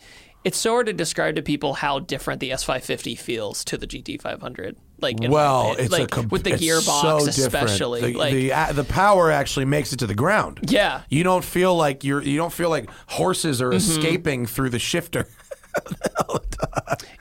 It's 0.44 0.56
so 0.56 0.70
hard 0.70 0.86
to 0.86 0.92
describe 0.92 1.34
to 1.34 1.42
people 1.42 1.74
how 1.74 1.98
different 1.98 2.38
the 2.40 2.50
S550 2.50 3.18
feels 3.18 3.64
to 3.64 3.76
the 3.76 3.88
GT500. 3.88 4.76
Like 5.00 5.16
well, 5.20 5.74
it's 5.76 5.90
like 5.90 6.02
a 6.04 6.06
com- 6.06 6.28
with 6.28 6.44
the 6.44 6.52
gearbox, 6.52 7.00
so 7.02 7.16
especially. 7.26 8.00
The, 8.12 8.14
like 8.18 8.32
the 8.32 8.52
uh, 8.52 8.72
the 8.72 8.84
power 8.84 9.32
actually 9.32 9.64
makes 9.64 9.92
it 9.92 9.98
to 9.98 10.06
the 10.06 10.14
ground. 10.14 10.60
Yeah. 10.62 11.02
you 11.10 11.24
don't 11.24 11.44
feel 11.44 11.74
like 11.76 12.04
you're 12.04 12.22
you 12.22 12.36
don't 12.36 12.52
feel 12.52 12.70
like 12.70 12.88
horses 13.08 13.60
are 13.60 13.70
Mm-hmm. 13.70 13.76
escaping 13.76 14.46
through 14.46 14.70
the 14.70 14.78
shifter. 14.78 15.26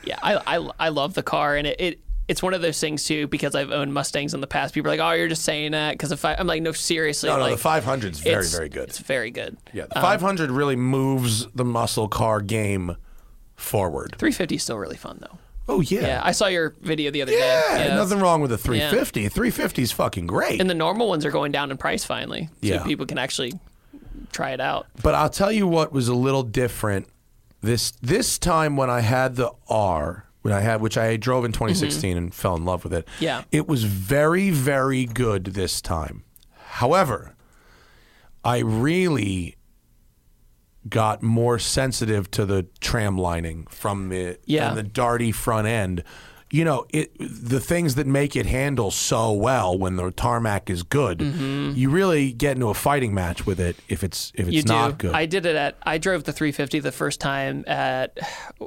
Yeah, 0.03 0.17
I, 0.23 0.57
I, 0.57 0.69
I 0.79 0.89
love 0.89 1.13
the 1.15 1.23
car, 1.23 1.55
and 1.57 1.67
it, 1.67 1.81
it 1.81 1.99
it's 2.27 2.43
one 2.43 2.53
of 2.53 2.61
those 2.61 2.79
things 2.79 3.05
too 3.05 3.27
because 3.27 3.55
I've 3.55 3.71
owned 3.71 3.93
Mustangs 3.93 4.33
in 4.33 4.41
the 4.41 4.47
past. 4.47 4.73
People 4.73 4.91
are 4.91 4.95
like, 4.97 4.99
"Oh, 4.99 5.13
you're 5.17 5.27
just 5.27 5.43
saying 5.43 5.71
that," 5.71 5.93
because 5.93 6.11
if 6.11 6.25
I, 6.25 6.35
I'm 6.35 6.47
like, 6.47 6.61
"No, 6.61 6.71
seriously." 6.71 7.29
No, 7.29 7.37
no, 7.37 7.43
like, 7.43 7.51
the 7.53 7.57
500 7.57 8.13
is 8.13 8.19
very 8.19 8.45
very 8.45 8.69
good. 8.69 8.89
It's 8.89 8.99
very 8.99 9.31
good. 9.31 9.57
Yeah, 9.73 9.85
the 9.87 9.97
um, 9.97 10.03
500 10.03 10.51
really 10.51 10.75
moves 10.75 11.47
the 11.47 11.65
muscle 11.65 12.07
car 12.07 12.41
game 12.41 12.97
forward. 13.55 14.15
350 14.17 14.55
is 14.55 14.63
still 14.63 14.77
really 14.77 14.97
fun 14.97 15.19
though. 15.21 15.37
Oh 15.69 15.81
yeah, 15.81 16.01
Yeah, 16.01 16.21
I 16.23 16.31
saw 16.31 16.47
your 16.47 16.73
video 16.81 17.11
the 17.11 17.21
other 17.21 17.33
Yeah, 17.33 17.37
day. 17.77 17.87
Yeah, 17.87 17.95
nothing 17.95 18.19
wrong 18.19 18.39
with 18.41 18.51
a 18.53 18.57
350. 18.57 19.27
350 19.27 19.81
is 19.81 19.91
fucking 19.91 20.25
great. 20.25 20.61
And 20.61 20.69
the 20.69 20.73
normal 20.73 21.09
ones 21.09 21.25
are 21.25 21.31
going 21.31 21.51
down 21.51 21.71
in 21.71 21.77
price 21.77 22.05
finally, 22.05 22.47
so 22.61 22.67
Yeah. 22.67 22.83
people 22.85 23.05
can 23.05 23.17
actually 23.17 23.51
try 24.31 24.51
it 24.51 24.61
out. 24.61 24.87
But 25.03 25.13
I'll 25.15 25.29
tell 25.29 25.51
you 25.51 25.67
what 25.67 25.91
was 25.91 26.07
a 26.07 26.13
little 26.15 26.43
different 26.43 27.07
this 27.61 27.91
this 28.01 28.37
time 28.37 28.77
when 28.77 28.89
I 28.89 29.01
had 29.01 29.35
the 29.35 29.51
R, 29.67 30.26
when 30.41 30.53
I 30.53 30.61
had 30.61 30.81
which 30.81 30.97
I 30.97 31.17
drove 31.17 31.45
in 31.45 31.51
2016 31.51 32.15
and 32.17 32.33
fell 32.33 32.55
in 32.55 32.65
love 32.65 32.83
with 32.83 32.93
it. 32.93 33.05
Mm-hmm. 33.05 33.23
Yeah. 33.23 33.43
It 33.51 33.67
was 33.67 33.83
very 33.83 34.49
very 34.49 35.05
good 35.05 35.45
this 35.45 35.81
time. 35.81 36.23
However, 36.57 37.35
I 38.43 38.59
really 38.59 39.55
got 40.87 41.21
more 41.21 41.59
sensitive 41.59 42.31
to 42.31 42.45
the 42.45 42.65
tram 42.79 43.17
lining 43.17 43.67
from 43.69 44.09
the 44.09 44.37
Yeah. 44.45 44.69
and 44.69 44.77
the 44.77 44.83
darty 44.83 45.33
front 45.33 45.67
end. 45.67 46.03
You 46.49 46.63
know, 46.63 46.85
it 46.93 47.11
the 47.19 47.59
things 47.59 47.95
that 47.95 48.07
make 48.07 48.33
it 48.37 48.45
handle 48.45 48.89
so 48.89 49.33
well 49.33 49.77
when 49.77 49.97
the 49.97 50.11
tarmac 50.11 50.69
is 50.69 50.81
good. 50.81 51.19
You 51.21 51.89
really 51.89 52.31
get 52.31 52.55
into 52.55 52.69
a 52.69 52.73
fighting 52.73 53.13
match 53.13 53.45
with 53.45 53.59
it 53.59 53.75
if 53.89 54.01
it's 54.01 54.31
if 54.33 54.47
it's 54.47 54.49
Mm-hmm. 54.49 54.53
you 54.55 54.63
not 54.63 54.97
do. 54.97 55.07
good. 55.09 55.15
I 55.15 55.25
did 55.25 55.45
it 55.45 55.57
at. 55.57 55.75
I 55.83 55.97
drove 55.97 56.23
the 56.23 56.31
350 56.31 56.79
the 56.79 56.93
first 56.93 57.19
time 57.19 57.65
at. 57.67 58.17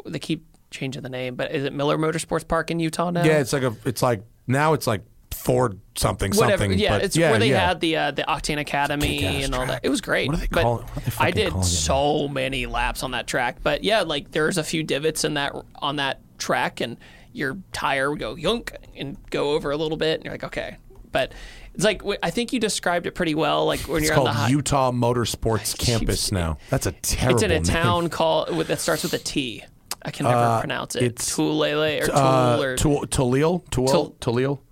They 0.04 0.18
keep 0.18 0.44
changing 0.70 1.02
the 1.02 1.08
name, 1.08 1.34
but 1.34 1.52
is 1.52 1.64
it 1.64 1.72
Miller 1.72 1.98
Motorsports 1.98 2.46
Park 2.46 2.70
in 2.70 2.80
Utah 2.80 3.10
now? 3.10 3.24
yeah, 3.24 3.38
it's 3.38 3.52
like 3.52 3.62
a 3.62 3.74
it's 3.84 4.02
like 4.02 4.22
now 4.46 4.72
it's 4.72 4.86
like 4.86 5.02
Ford 5.34 5.80
something 5.96 6.32
Whatever. 6.32 6.64
something. 6.64 6.78
yeah, 6.78 6.90
but 6.90 7.02
it's 7.02 7.16
yeah, 7.16 7.30
where 7.30 7.38
they 7.38 7.50
yeah. 7.50 7.68
had 7.68 7.80
the 7.80 7.96
uh, 7.96 8.10
the 8.10 8.22
Octane 8.22 8.58
Academy 8.60 9.24
and 9.42 9.54
all 9.54 9.64
track. 9.64 9.82
that. 9.82 9.86
It 9.86 9.88
was 9.88 10.00
great. 10.00 10.28
What 10.28 10.34
do 10.36 10.40
they 10.40 10.48
but 10.50 10.62
call 10.62 10.80
it? 10.80 10.82
What 10.84 11.06
are 11.06 11.10
they 11.10 11.16
I 11.18 11.30
did 11.30 11.50
calling 11.50 11.64
it 11.64 11.68
so 11.68 12.28
many 12.28 12.66
laps 12.66 13.02
on 13.02 13.12
that 13.12 13.26
track. 13.26 13.58
But 13.62 13.84
yeah, 13.84 14.02
like 14.02 14.32
there's 14.32 14.58
a 14.58 14.64
few 14.64 14.82
divots 14.82 15.24
in 15.24 15.34
that 15.34 15.54
on 15.76 15.96
that 15.96 16.20
track, 16.38 16.80
and 16.80 16.96
your 17.32 17.58
tire 17.72 18.10
would 18.10 18.18
go 18.18 18.34
yunk 18.34 18.74
and 18.96 19.16
go 19.30 19.52
over 19.52 19.70
a 19.70 19.76
little 19.76 19.96
bit, 19.96 20.16
and 20.16 20.24
you're 20.24 20.34
like, 20.34 20.44
okay, 20.44 20.76
but 21.12 21.32
it's 21.74 21.84
like 21.84 22.02
I 22.22 22.30
think 22.30 22.52
you 22.52 22.60
described 22.60 23.06
it 23.06 23.12
pretty 23.14 23.34
well. 23.34 23.64
Like 23.66 23.80
when 23.80 24.02
It's 24.02 24.10
you're 24.10 24.18
on 24.18 24.24
the 24.24 24.50
Utah 24.50 24.90
Motorsports 24.90 25.78
Campus 25.78 26.32
now. 26.32 26.58
That's 26.68 26.86
a 26.86 26.92
terrible 26.92 27.36
it's 27.36 27.42
in 27.44 27.50
a 27.50 27.54
name. 27.54 27.62
town 27.62 28.08
called 28.10 28.54
with, 28.56 28.68
that 28.68 28.80
starts 28.80 29.04
with 29.04 29.14
a 29.14 29.18
T. 29.18 29.64
I 30.02 30.10
can 30.10 30.24
never 30.24 30.60
pronounce 30.60 30.96
it. 30.96 31.02
Uh, 31.02 31.06
it's- 31.06 31.30
Tulele 31.36 32.02
or 32.02 32.06
Tool 32.06 32.16
Uh, 32.16 32.60
or 32.62 32.76
Tool- 32.76 33.06
Toleil? 33.06 33.64
Tool? 33.70 34.62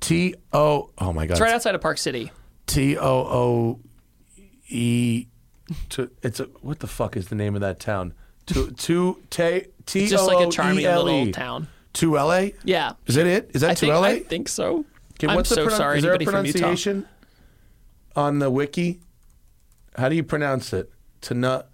T 0.00 0.34
O. 0.52 0.90
Oh 0.98 1.12
my 1.12 1.26
God. 1.26 1.32
it's 1.34 1.40
right 1.40 1.52
outside 1.52 1.74
of 1.74 1.80
Park 1.80 1.98
City. 1.98 2.30
T 2.66 2.96
O 2.96 3.02
O 3.02 3.80
E. 4.68 5.26
It's 6.22 6.40
a 6.40 6.44
what 6.62 6.78
the 6.78 6.86
fuck 6.86 7.16
is 7.16 7.28
the 7.28 7.34
name 7.34 7.54
of 7.54 7.60
that 7.62 7.80
town? 7.80 8.14
To 8.46 8.70
to 8.70 9.18
T 9.30 9.44
It's 9.86 10.10
just 10.10 10.26
like 10.26 10.46
a 10.46 10.50
charming 10.50 10.84
little 10.84 11.32
town. 11.32 11.68
To 11.94 12.16
L 12.18 12.32
A. 12.32 12.54
Yeah. 12.64 12.92
Is 13.06 13.16
that 13.16 13.26
it? 13.26 13.50
Is 13.54 13.62
that 13.62 13.76
to 13.78 13.80
think, 13.80 13.92
L 13.92 14.04
I 14.04 14.20
think 14.20 14.48
so. 14.48 14.84
Okay, 15.14 15.26
I'm 15.26 15.34
what's 15.34 15.48
the 15.48 15.56
so 15.56 15.68
sorry, 15.70 15.96
Is 15.98 16.04
there 16.04 16.12
a 16.12 16.14
anybody 16.14 16.30
from 16.36 16.46
Utah. 16.46 16.58
pronunciation 16.58 17.06
on 18.14 18.38
the 18.38 18.50
wiki? 18.50 19.00
How 19.96 20.08
do 20.08 20.14
you 20.14 20.22
pronounce 20.22 20.72
it? 20.72 20.92
To 21.22 21.34
to 21.34 21.66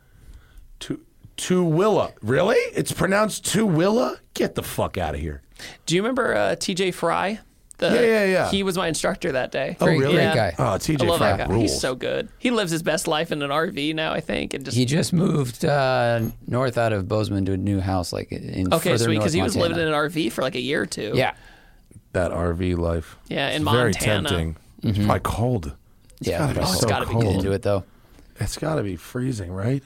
Tuwilla. 1.36 2.12
Really? 2.22 2.56
It's 2.74 2.92
pronounced 2.92 3.44
Tuwilla? 3.44 4.18
Get 4.34 4.54
the 4.54 4.62
fuck 4.62 4.98
out 4.98 5.14
of 5.14 5.20
here. 5.20 5.42
Do 5.86 5.94
you 5.94 6.02
remember 6.02 6.34
uh, 6.34 6.56
TJ 6.56 6.94
Fry? 6.94 7.40
The, 7.78 7.86
Yeah, 7.88 8.00
yeah, 8.02 8.24
yeah. 8.26 8.50
He 8.50 8.62
was 8.62 8.76
my 8.76 8.86
instructor 8.86 9.32
that 9.32 9.50
day. 9.50 9.76
Oh, 9.80 9.86
Great- 9.86 9.98
really? 10.00 10.14
great 10.14 10.22
Yeah. 10.22 10.50
guy. 10.52 10.54
Oh, 10.58 10.76
TJ 10.78 11.02
I 11.04 11.06
love 11.08 11.18
Fry 11.18 11.36
that 11.36 11.48
guy. 11.48 11.52
rules. 11.54 11.72
He's 11.72 11.80
so 11.80 11.94
good. 11.96 12.28
He 12.38 12.50
lives 12.52 12.70
his 12.70 12.82
best 12.84 13.08
life 13.08 13.32
in 13.32 13.42
an 13.42 13.50
RV 13.50 13.94
now, 13.94 14.12
I 14.12 14.20
think, 14.20 14.54
and 14.54 14.64
just 14.64 14.76
He 14.76 14.84
just 14.84 15.12
moved 15.12 15.64
uh, 15.64 16.20
north 16.46 16.78
out 16.78 16.92
of 16.92 17.08
Bozeman 17.08 17.44
to 17.46 17.52
a 17.52 17.56
new 17.56 17.80
house, 17.80 18.12
like 18.12 18.30
in 18.30 18.72
okay, 18.72 18.90
further 18.92 19.04
sweet. 19.04 19.18
Because 19.18 19.32
he 19.32 19.42
was 19.42 19.56
living 19.56 19.78
in 19.78 19.88
an 19.88 19.94
RV 19.94 20.30
for 20.32 20.42
like 20.42 20.54
a 20.54 20.60
year 20.60 20.82
or 20.82 20.86
two. 20.86 21.12
Yeah, 21.14 21.34
that 22.12 22.30
RV 22.30 22.76
life. 22.78 23.16
Yeah, 23.28 23.48
in 23.50 23.62
It's 23.62 23.70
very 23.70 23.84
Montana. 23.92 24.28
tempting. 24.28 24.56
It's 24.84 24.98
probably 24.98 25.20
cold. 25.20 25.74
yeah. 26.20 26.38
gotta 26.38 26.54
be 26.54 26.60
but 26.60 26.66
so 26.66 26.74
it's 26.74 26.84
gotta 26.84 27.06
be 27.06 27.14
Get 27.14 27.22
cold. 27.22 27.34
into 27.36 27.52
it 27.52 27.62
though. 27.62 27.82
It's 28.38 28.56
got 28.58 28.74
to 28.76 28.82
be 28.82 28.96
freezing, 28.96 29.52
right? 29.52 29.82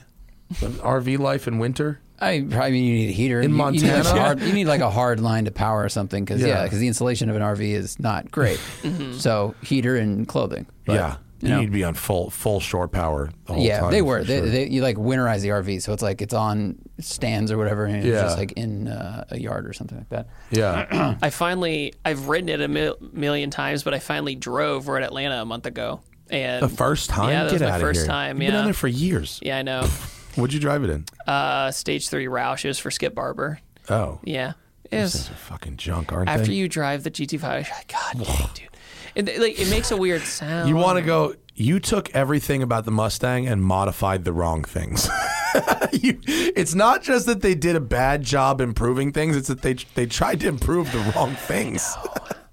The 0.59 0.67
RV 0.67 1.19
life 1.19 1.47
in 1.47 1.59
winter. 1.59 1.99
I 2.21 2.45
probably 2.49 2.71
mean 2.71 2.83
you 2.83 2.93
need 2.95 3.09
a 3.09 3.13
heater 3.13 3.39
In 3.39 3.51
You- 3.55 3.65
you 3.65 3.71
need, 3.71 3.81
like, 3.83 3.93
Montana? 4.03 4.21
hard, 4.21 4.41
you 4.41 4.51
need 4.53 4.65
like 4.67 4.81
a 4.81 4.89
hard 4.89 5.21
line 5.21 5.45
to 5.45 5.51
power 5.51 5.83
or 5.83 5.89
something 5.89 6.25
because 6.25 6.41
Yeah. 6.41 6.47
yeah, 6.47 6.63
because 6.63 6.79
the 6.79 6.87
insulation 6.87 7.29
of 7.29 7.35
an 7.37 7.41
RV 7.41 7.73
is 7.73 7.97
not 7.99 8.29
great. 8.31 8.59
So 9.19 9.55
heater 9.61 9.95
and 9.95 10.27
clothing. 10.27 10.65
But, 10.85 10.93
yeah, 10.93 11.15
you, 11.41 11.47
you 11.47 11.53
know. 11.53 11.59
need 11.61 11.65
to 11.67 11.71
be 11.71 11.83
on 11.85 11.93
full 11.93 12.29
full 12.29 12.59
shore 12.59 12.89
power 12.89 13.29
the 13.45 13.53
whole 13.53 13.63
yeah, 13.63 13.79
time. 13.79 13.91
they 13.91 14.01
were. 14.01 14.23
They, 14.25 14.39
sure. 14.39 14.49
they, 14.49 14.67
you 14.67 14.81
like 14.81 14.97
winterize 14.97 15.41
the 15.41 15.49
RV, 15.49 15.81
so 15.81 15.93
it's 15.93 16.03
like 16.03 16.21
it's 16.21 16.33
on 16.33 16.75
stands 16.99 17.51
or 17.53 17.57
whatever, 17.57 17.85
and 17.85 18.03
Yeah. 18.03 18.13
it's 18.15 18.21
just 18.23 18.37
like 18.37 18.51
in 18.53 18.89
uh, 18.89 19.23
a 19.29 19.39
yard 19.39 19.65
or 19.65 19.71
something 19.71 19.97
like 19.97 20.09
that. 20.09 20.27
yeah. 20.51 21.15
I 21.21 21.29
finally, 21.29 21.93
I've 22.03 22.27
ridden 22.27 22.49
it 22.49 22.59
a 22.59 22.67
mil- 22.67 22.97
million 23.13 23.49
times, 23.49 23.83
but 23.83 23.93
I 23.93 23.99
finally 23.99 24.35
drove. 24.35 24.87
We're 24.87 24.97
in 24.97 25.03
Atlanta 25.03 25.41
a 25.41 25.45
month 25.45 25.65
ago, 25.65 26.01
and 26.29 26.61
The 26.61 26.67
first 26.67 27.09
time. 27.09 27.29
Yeah, 27.29 27.43
that 27.45 27.51
Get 27.51 27.53
was 27.53 27.61
my 27.61 27.69
outta 27.69 27.79
first 27.81 27.99
here. 28.01 28.07
time, 28.07 28.41
You've 28.41 28.51
been 28.51 28.59
on 28.59 28.65
there 28.65 28.73
for 28.73 28.89
years. 28.89 29.39
yeah, 29.41 29.57
I 29.57 29.61
know. 29.61 29.87
What'd 30.39 30.53
you 30.53 30.59
drive 30.59 30.83
it 30.83 30.89
in? 30.89 31.05
Uh, 31.27 31.71
stage 31.71 32.09
three 32.09 32.25
Roush. 32.25 32.65
It 32.65 32.69
was 32.69 32.79
for 32.79 32.91
Skip 32.91 33.13
Barber. 33.15 33.59
Oh, 33.89 34.19
Yeah, 34.23 34.53
it 34.91 34.97
was. 35.01 35.13
these 35.13 35.29
are 35.31 35.33
fucking 35.33 35.77
junk, 35.77 36.11
aren't 36.11 36.29
After 36.29 36.47
they? 36.47 36.53
you 36.53 36.67
drive 36.67 37.03
the 37.03 37.11
GT5, 37.11 37.41
you're 37.41 37.75
like, 37.75 37.87
God 37.91 38.23
dang, 38.25 38.49
dude. 38.53 38.67
And 39.15 39.27
like, 39.41 39.59
it 39.59 39.69
makes 39.69 39.91
a 39.91 39.97
weird 39.97 40.21
sound. 40.37 40.69
You 40.69 40.75
want 40.75 40.97
to 40.99 41.03
go? 41.03 41.35
You 41.55 41.79
took 41.79 42.13
everything 42.15 42.63
about 42.63 42.85
the 42.85 42.91
Mustang 42.91 43.47
and 43.47 43.61
modified 43.63 44.23
the 44.23 44.31
wrong 44.31 44.63
things. 44.63 45.09
you, 45.91 46.19
it's 46.25 46.73
not 46.75 47.01
just 47.03 47.25
that 47.25 47.41
they 47.41 47.53
did 47.55 47.75
a 47.75 47.81
bad 47.81 48.21
job 48.23 48.61
improving 48.61 49.11
things; 49.11 49.35
it's 49.35 49.49
that 49.49 49.61
they 49.61 49.73
they 49.95 50.05
tried 50.05 50.39
to 50.41 50.47
improve 50.47 50.89
the 50.93 50.99
wrong 51.15 51.35
things. 51.35 51.95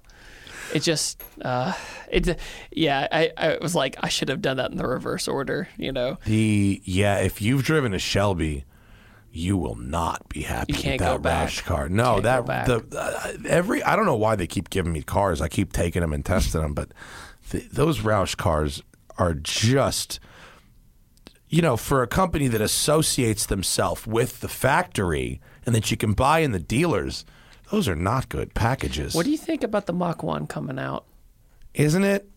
It 0.73 0.81
just, 0.81 1.23
uh, 1.41 1.73
it, 2.11 2.39
yeah. 2.71 3.07
I, 3.11 3.31
I 3.37 3.57
was 3.61 3.75
like, 3.75 3.97
I 4.01 4.09
should 4.09 4.29
have 4.29 4.41
done 4.41 4.57
that 4.57 4.71
in 4.71 4.77
the 4.77 4.87
reverse 4.87 5.27
order. 5.27 5.67
You 5.77 5.91
know, 5.91 6.17
The 6.25 6.81
yeah, 6.83 7.17
if 7.19 7.41
you've 7.41 7.63
driven 7.63 7.93
a 7.93 7.99
Shelby, 7.99 8.65
you 9.31 9.57
will 9.57 9.75
not 9.75 10.27
be 10.29 10.41
happy 10.41 10.73
with 10.73 10.99
that. 10.99 11.21
Roush 11.21 11.63
car. 11.63 11.89
No, 11.89 12.19
that 12.21 12.45
the 12.45 12.83
uh, 12.97 13.33
every 13.47 13.83
I 13.83 13.95
don't 13.95 14.05
know 14.05 14.15
why 14.15 14.35
they 14.35 14.47
keep 14.47 14.69
giving 14.69 14.93
me 14.93 15.01
cars. 15.01 15.41
I 15.41 15.47
keep 15.47 15.73
taking 15.73 16.01
them 16.01 16.13
and 16.13 16.25
testing 16.25 16.61
them, 16.61 16.73
but 16.73 16.91
th- 17.49 17.69
those 17.69 17.99
Roush 17.99 18.35
cars 18.35 18.81
are 19.17 19.33
just 19.33 20.19
you 21.49 21.61
know, 21.61 21.77
for 21.77 22.03
a 22.03 22.07
company 22.07 22.47
that 22.49 22.61
associates 22.61 23.45
themselves 23.45 24.05
with 24.05 24.41
the 24.41 24.49
factory 24.49 25.39
and 25.65 25.73
that 25.73 25.89
you 25.89 25.97
can 25.97 26.13
buy 26.13 26.39
in 26.39 26.51
the 26.51 26.59
dealers, 26.59 27.23
those 27.71 27.87
are 27.87 27.95
not 27.95 28.29
good 28.29 28.53
packages. 28.53 29.13
what 29.15 29.25
do 29.25 29.31
you 29.31 29.37
think 29.37 29.63
about 29.63 29.85
the 29.85 29.93
Mach 29.93 30.23
One 30.23 30.47
coming 30.47 30.79
out? 30.79 31.05
Isn't 31.73 32.03
it 32.03 32.29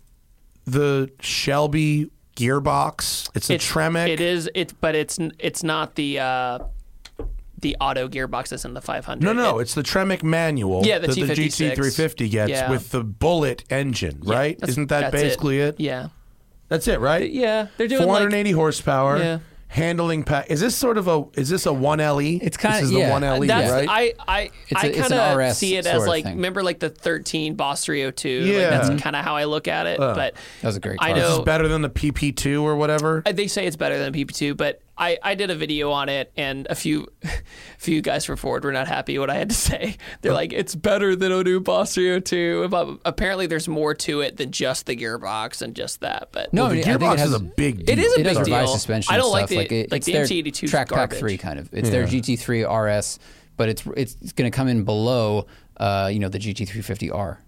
the 0.64 1.10
Shelby 1.20 2.10
gearbox? 2.36 3.30
It's 3.34 3.50
a 3.50 3.58
Tremec. 3.58 4.08
It 4.08 4.20
is. 4.20 4.50
It, 4.54 4.74
but 4.80 4.94
it's 4.94 5.18
it's 5.38 5.62
not 5.62 5.94
the 5.94 6.18
uh, 6.18 6.58
the 7.58 7.76
auto 7.80 8.08
gearbox 8.08 8.48
that's 8.48 8.64
in 8.64 8.74
the 8.74 8.80
500. 8.80 9.22
No, 9.22 9.32
no, 9.32 9.58
It- 9.58 9.62
it's 9.62 9.74
the 9.74 9.82
Tremec 9.82 10.22
manual 10.22 10.84
Yeah, 10.84 10.98
the 10.98 11.08
that 11.08 11.16
the 11.16 11.22
T56. 11.22 11.74
GT350 11.76 12.30
gets 12.30 12.50
Yeah. 12.50 12.70
with 12.70 12.90
the 12.90 13.04
bullet 13.04 13.64
engine, 13.70 14.20
yeah, 14.22 14.34
right? 14.34 14.58
Isn't 14.66 14.88
that 14.88 15.12
basically 15.12 15.60
it? 15.60 15.78
Yeah. 15.78 16.08
That's 16.68 16.86
it, 16.88 17.00
right? 17.00 17.30
Yeah. 17.30 17.66
They're 17.76 17.88
doing 17.88 18.00
like 18.00 18.08
480 18.08 18.52
horsepower. 18.52 19.18
Yeah. 19.18 19.38
Handling 19.72 20.24
pack. 20.24 20.50
Is 20.50 20.58
this 20.60 20.74
sort 20.76 20.98
of 20.98 21.06
a? 21.06 21.24
Is 21.34 21.48
this 21.48 21.64
a 21.64 21.72
one 21.72 22.00
LE? 22.00 22.38
It's 22.42 22.56
kinda- 22.56 22.78
This 22.78 22.86
is 22.86 22.90
the 22.90 22.98
yeah. 22.98 23.10
one 23.10 23.22
LE, 23.22 23.46
That's 23.46 23.70
right? 23.70 23.86
I 23.88 24.14
I 24.26 24.50
It's 24.68 24.82
I 24.82 24.86
a- 24.86 24.90
it's 24.90 25.08
kind 25.08 25.40
of 25.42 25.54
see 25.54 25.76
it 25.76 25.86
as 25.86 26.08
like 26.08 26.24
remember 26.24 26.64
like 26.64 26.80
the 26.80 26.88
13 26.90 27.54
Boss 27.54 27.84
302. 27.84 28.28
Yeah. 28.28 28.58
Like 28.58 28.70
that's 28.88 29.02
kind 29.02 29.14
of 29.14 29.24
how 29.24 29.36
I 29.36 29.44
look 29.44 29.68
at 29.68 29.86
it. 29.86 30.00
Uh. 30.00 30.12
but 30.14 30.34
That 30.62 30.66
was 30.66 30.76
a 30.76 30.80
great 30.80 30.98
I 31.00 31.10
car. 31.12 31.14
This 31.20 31.30
is 31.30 31.38
know 31.38 31.44
better 31.44 31.68
than 31.68 31.82
the 31.82 31.88
PP2 31.88 32.62
or 32.64 32.74
whatever. 32.74 33.22
they 33.24 33.46
say 33.46 33.64
it's 33.64 33.76
better 33.76 33.96
than 33.96 34.12
PP2, 34.12 34.56
but 34.56 34.80
I, 35.00 35.18
I 35.22 35.34
did 35.34 35.50
a 35.50 35.54
video 35.54 35.90
on 35.92 36.10
it, 36.10 36.30
and 36.36 36.66
a 36.68 36.74
few 36.74 37.08
few 37.78 38.02
guys 38.02 38.26
from 38.26 38.36
Ford 38.36 38.64
were 38.64 38.72
not 38.72 38.86
happy 38.86 39.18
what 39.18 39.30
I 39.30 39.34
had 39.36 39.48
to 39.48 39.54
say. 39.54 39.96
They're 40.20 40.34
like, 40.34 40.52
it's 40.52 40.74
better 40.74 41.16
than 41.16 41.32
a 41.32 41.42
new 41.42 41.58
Boss 41.58 41.94
302. 41.94 42.68
But 42.68 42.98
apparently, 43.06 43.46
there's 43.46 43.66
more 43.66 43.94
to 43.94 44.20
it 44.20 44.36
than 44.36 44.52
just 44.52 44.84
the 44.84 44.94
gearbox 44.94 45.62
and 45.62 45.74
just 45.74 46.00
that. 46.00 46.28
But 46.32 46.52
No, 46.52 46.64
Well, 46.64 46.72
the 46.72 46.80
I 46.80 46.82
think 46.82 47.00
gearbox 47.00 47.14
it 47.14 47.18
has 47.18 47.28
is 47.30 47.36
a 47.36 47.40
big 47.40 47.86
deal. 47.86 47.90
It 47.90 47.98
is 47.98 48.12
a 48.12 48.20
it 48.20 48.24
big 48.24 48.34
does 48.34 48.46
deal. 48.46 48.56
revised 48.56 48.72
suspension. 48.72 49.14
I 49.14 49.16
don't 49.16 49.26
and 49.26 49.32
like 49.32 49.48
the 49.48 49.56
like, 49.56 49.72
it, 49.72 49.90
like 49.90 49.98
it's 49.98 50.06
the 50.06 50.12
their 50.12 50.24
MT82 50.26 50.68
's 50.68 50.70
track 50.70 50.88
garbage. 50.88 51.10
pack 51.10 51.18
three 51.18 51.38
kind 51.38 51.58
of. 51.58 51.70
It's 51.72 51.88
their 51.88 52.04
GT3 52.06 52.64
RS, 52.68 53.18
but 53.56 53.70
it's 53.70 53.82
it's, 53.96 54.16
it's 54.20 54.32
going 54.32 54.50
to 54.50 54.54
come 54.54 54.68
in 54.68 54.84
below, 54.84 55.46
uh, 55.78 56.10
you 56.12 56.18
know, 56.18 56.28
the 56.28 56.38
GT350R. 56.38 57.38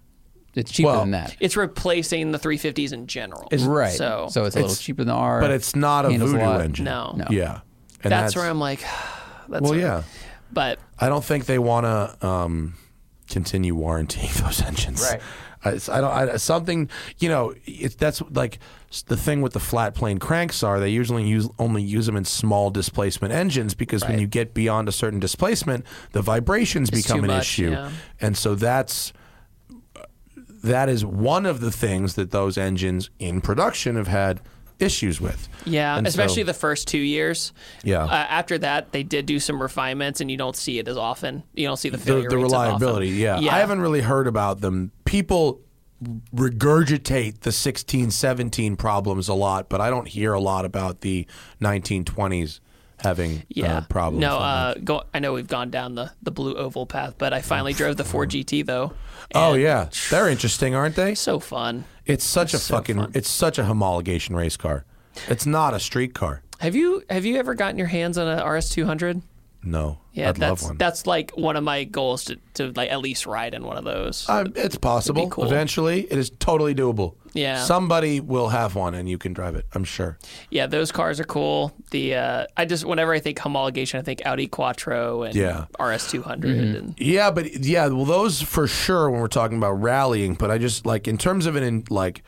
It's 0.55 0.71
cheaper 0.71 0.89
Well, 0.89 1.01
than 1.01 1.13
that. 1.13 1.37
It's 1.41 1.57
replacing 1.57 2.33
the 2.33 2.39
350s 2.39 2.93
in 2.93 3.07
general. 3.07 3.49
Right. 3.61 3.93
So, 3.93 4.29
So, 4.31 4.45
it's 4.45 4.55
a 4.55 4.59
little 4.59 4.71
It's- 4.73 4.81
cheaper 4.83 4.99
than 5.03 5.09
the 5.09 5.15
R. 5.15 5.41
but 5.41 5.51
it's 5.51 5.75
not 5.75 6.05
a 6.05 6.11
Voodoo 6.11 6.39
lot. 6.39 6.61
engine. 6.61 6.85
No. 6.85 7.15
No. 7.17 7.25
Yeah. 7.31 7.61
And 8.05 8.13
that's, 8.13 8.37
where 8.37 8.45
I'm 8.49 8.59
like, 8.61 8.81
that's 9.49 9.63
Well, 9.63 9.73
a- 9.73 9.79
yeah. 9.79 10.03
But 10.53 10.79
I 11.01 11.09
don't 11.09 11.25
think 11.25 11.47
they 11.47 11.59
want 11.59 11.87
to 11.87 12.27
um, 12.27 12.75
continue 13.31 13.75
warranting 13.75 14.29
those 14.43 14.61
engines. 14.61 15.01
Right. 15.01 15.21
I, 15.65 15.71
I 15.71 16.01
don't. 16.01 16.13
I, 16.13 16.37
something 16.39 16.91
you 17.19 17.29
know. 17.29 17.55
It, 17.65 17.97
that's 17.97 18.21
like 18.33 18.59
the 19.07 19.17
thing 19.17 19.43
with 19.43 19.53
the 19.53 19.61
flat 19.61 19.95
plane 19.95 20.19
cranks 20.19 20.63
are 20.65 20.81
they 20.81 20.89
usually 20.91 21.23
use 21.25 21.49
only 21.59 21.83
use 21.83 22.05
them 22.07 22.17
in 22.17 22.25
small 22.25 22.69
displacement 22.71 23.33
engines 23.33 23.73
because 23.75 24.03
when 24.05 24.19
you 24.19 24.27
get 24.27 24.55
beyond 24.55 24.89
a 24.89 24.93
certain 24.93 25.21
displacement, 25.21 25.87
the 26.11 26.21
vibrations 26.21 26.89
It's 26.89 27.03
become 27.03 27.21
an 27.21 27.29
much, 27.29 27.43
issue, 27.43 27.71
yeah. 27.71 27.91
and 28.21 28.37
so 28.37 28.57
that's 28.57 29.13
that 30.63 30.89
is 30.89 31.05
one 31.05 31.45
of 31.47 31.61
the 31.61 31.71
things 31.71 32.15
that 32.15 32.31
those 32.31 32.57
engines 32.57 33.11
in 33.19 33.41
production 33.41 33.97
have 33.97 34.09
had 34.09 34.41
issues 34.79 35.21
with. 35.21 35.49
yeah, 35.65 35.97
And 35.97 36.07
so- 36.07 36.09
especially 36.09 36.43
the 36.43 36.55
first 36.55 36.89
two 36.89 36.99
years. 36.99 37.53
Yeah. 37.85 38.05
Uh, 38.05 38.09
after 38.11 38.59
that, 38.59 38.91
they 38.93 39.03
did 39.05 39.27
do 39.27 39.39
some 39.39 39.63
refinements, 39.63 40.21
and 40.21 40.29
you 40.31 40.37
don't 40.37 40.57
see 40.57 40.79
it 40.81 40.89
as 40.89 40.97
often. 40.97 41.45
You 41.55 41.69
don't 41.69 41.77
see 41.77 41.89
the 41.89 41.99
the, 41.99 42.05
failure 42.05 42.23
the 42.29 42.37
often. 42.37 42.43
reliability. 42.43 43.09
Yeah. 43.11 43.37
I 43.37 43.59
haven't 43.61 43.81
really 43.81 44.01
heard 44.01 44.27
about 44.27 44.61
them. 44.61 44.91
People 45.05 45.61
regurgitate 46.35 47.41
the 47.41 47.53
16, 47.53 48.11
17 48.11 48.77
problems 48.77 49.29
a 49.29 49.35
lot, 49.35 49.69
but 49.69 49.81
I 49.81 49.89
don't 49.91 50.09
hear 50.09 50.33
a 50.33 50.41
lot 50.41 50.65
about 50.65 51.01
the 51.03 51.27
1920s 51.61 52.59
having 53.03 53.43
Yeah, 53.49 53.79
uh, 53.79 53.81
problems. 53.83 54.21
No, 54.21 54.39
uh, 54.39 54.75
go, 54.83 55.03
I 55.13 55.19
know 55.19 55.33
we've 55.33 55.47
gone 55.49 55.71
down 55.71 55.95
the, 55.95 56.11
the 56.23 56.31
blue 56.31 56.55
oval 56.55 56.87
path, 56.87 57.15
but 57.19 57.33
I 57.33 57.41
finally 57.43 57.73
drove 57.73 57.97
the 57.97 58.05
Ford 58.05 58.31
GT 58.31 58.65
though. 58.67 58.93
oh 59.35 59.55
yeah, 59.55 59.89
they're 60.11 60.29
interesting, 60.29 60.75
aren't 60.75 60.97
they? 60.97 61.15
so 61.15 61.39
fun. 61.39 61.85
It's 62.07 62.25
such 62.25 62.55
a 62.55 62.59
so 62.59 62.77
fucking. 62.77 62.97
fun. 62.97 63.13
It's 63.15 63.29
such 63.29 63.59
a 63.59 63.63
homologation 63.63 64.35
race 64.37 64.57
car. 64.57 64.85
It's 65.29 65.47
not 65.47 65.75
a 65.75 65.81
street 65.81 66.15
car. 66.15 66.43
Have 66.61 66.75
you 66.75 67.03
have 67.11 67.25
you 67.25 67.37
ever 67.37 67.55
gotten 67.55 67.77
your 67.79 67.89
hands 67.89 68.17
on 68.19 68.27
a 68.27 68.45
RS 68.49 68.71
two 68.71 68.87
hundred? 68.87 69.23
No. 69.63 69.99
Yeah, 70.15 70.29
I'd 70.29 70.37
that's 70.37 70.63
love 70.63 70.71
one. 70.71 70.77
that's 70.79 71.07
like 71.07 71.31
one 71.37 71.57
of 71.57 71.65
my 71.65 71.85
goals 71.85 72.25
to, 72.25 72.37
to 72.55 72.71
like 72.73 72.91
at 72.91 73.01
least 73.01 73.27
ride 73.27 73.55
in 73.55 73.65
one 73.65 73.79
of 73.79 73.85
those. 73.85 74.29
Um, 74.29 74.53
it's 74.57 74.77
possible. 74.77 75.29
cool. 75.31 75.45
Eventually, 75.47 76.03
it 76.03 76.19
is 76.19 76.31
totally 76.39 76.75
doable. 76.75 77.15
Yeah. 77.35 77.65
Somebody 77.65 78.21
will 78.21 78.51
have 78.51 78.75
one, 78.75 78.93
and 78.93 79.09
you 79.09 79.17
can 79.17 79.33
drive 79.33 79.55
it. 79.55 79.65
I'm 79.73 79.85
sure. 79.85 80.19
yeah, 80.51 80.67
those 80.67 80.93
cars 80.93 81.19
are 81.19 81.25
cool. 81.25 81.73
The 81.91 82.15
uh, 82.17 82.47
I 82.59 82.67
just 82.67 82.85
whenever 82.85 83.15
I 83.15 83.21
think 83.21 83.39
homologation, 83.39 83.99
I 83.99 84.03
think 84.03 84.21
Audi 84.27 84.49
Quattro 84.49 85.23
and 85.23 85.35
Yeah. 85.35 85.65
RS 85.81 86.11
200 86.11 86.57
Mm-hmm. 86.57 86.77
and 86.77 86.95
Yeah, 86.99 87.31
but 87.31 87.65
yeah, 87.65 87.87
well, 87.87 88.05
those 88.05 88.43
for 88.43 88.67
sure 88.67 89.11
when 89.11 89.19
we're 89.21 89.29
talking 89.29 89.57
about 89.57 89.73
rallying. 89.81 90.35
But 90.35 90.51
I 90.51 90.59
just 90.59 90.85
like 90.85 91.09
in 91.09 91.17
terms 91.17 91.47
of 91.47 91.57
it 91.57 91.63
in 91.63 91.85
like 91.89 92.23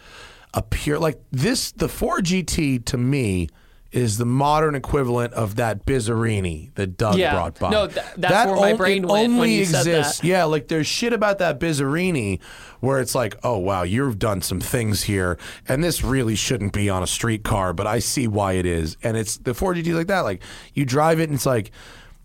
a 0.55 0.63
pure 0.63 0.99
like 0.99 1.21
this, 1.31 1.71
the 1.73 1.89
Ford 1.91 2.25
GT 2.25 2.83
to 2.87 2.97
me 2.97 3.51
is 3.95 4.19
the 4.19 4.25
modern 4.27 4.75
equivalent 4.75 5.33
of 5.35 5.55
that 5.57 5.87
Bizzarrini 5.87 6.75
that 6.75 6.97
Doug 6.97 7.17
Yeah. 7.17 7.33
brought 7.35 7.59
by. 7.59 7.71
No, 7.71 7.87
th- 7.87 8.05
that's 8.17 8.51
where 8.51 8.61
my 8.61 8.73
brain 8.73 9.07
went 9.07 9.31
when 9.31 9.41
only 9.41 9.55
you 9.55 9.65
said 9.65 9.87
exists. 9.87 10.19
that. 10.21 10.27
Yeah, 10.27 10.45
like 10.45 10.69
there's 10.69 10.87
shit 10.87 11.13
about 11.13 11.39
that 11.39 11.61
Bizzarrini 11.61 12.41
where 12.81 13.01
it's 13.01 13.15
like, 13.15 13.37
oh 13.45 13.57
wow, 13.59 13.83
you've 13.85 14.19
done 14.19 14.43
some 14.43 14.61
things 14.61 15.05
here, 15.05 15.39
and 15.69 15.83
this 15.83 16.03
really 16.03 16.35
shouldn't 16.35 16.73
be 16.73 16.91
on 16.91 17.03
a 17.03 17.07
streetcar, 17.07 17.73
but 17.73 17.87
I 17.87 18.01
see 18.01 18.27
why 18.27 18.55
it 18.55 18.67
is. 18.67 18.97
And 19.03 19.17
it's 19.17 19.37
the 19.39 19.55
Ford 19.55 19.77
GT 19.77 19.95
like 19.95 20.09
that. 20.09 20.21
Like 20.21 20.43
you 20.75 20.85
drive 20.85 21.21
it, 21.21 21.25
and 21.29 21.35
it's 21.35 21.47
like. 21.47 21.71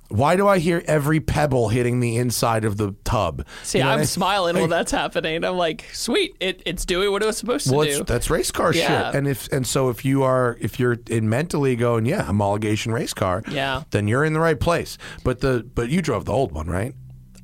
Why 0.10 0.36
do 0.36 0.48
I 0.48 0.57
hear 0.57 0.81
every 0.88 1.19
pebble 1.19 1.69
hitting 1.69 1.99
the 1.99 2.18
inside 2.18 2.65
of 2.65 2.77
the 2.77 2.94
tub? 3.03 3.45
see, 3.64 3.77
You 3.77 3.84
know 3.84 3.91
I'm 3.91 3.99
I- 3.99 4.03
smiling 4.06 4.57
while 4.57 4.68
that's 4.68 4.91
happening. 4.91 5.44
I'm 5.44 5.56
like, 5.56 5.86
sweet, 5.94 6.36
it, 6.40 6.64
it's 6.65 6.84
doing 6.84 7.11
what 7.11 7.22
it 7.22 7.27
was 7.27 7.38
supposed 7.38 7.68
to 7.69 7.76
Well, 7.76 7.86
do. 7.86 7.99
it's, 8.02 8.10
that's 8.10 8.30
race 8.30 8.52
car 8.52 8.73
Yeah. 8.73 9.11
shit, 9.11 9.15
and 9.18 9.27
if 9.27 9.48
and 9.52 9.68
so 9.68 9.90
if 9.90 10.03
you 10.03 10.23
are 10.23 10.57
if 10.60 10.80
you're 10.80 10.98
in 11.10 11.30
mentally 11.30 11.76
going, 11.76 12.06
yeah, 12.07 12.23
homologation 12.23 12.91
race 12.91 13.14
car, 13.14 13.44
Yeah. 13.49 13.84
then 13.91 14.07
you're 14.07 14.26
in 14.26 14.34
the 14.34 14.40
right 14.40 14.60
place. 14.60 14.98
But 15.23 15.41
the 15.41 15.64
but 15.76 15.90
you 15.90 16.02
drove 16.02 16.26
the 16.26 16.34
old 16.34 16.52
one, 16.53 16.68
right? 16.68 16.95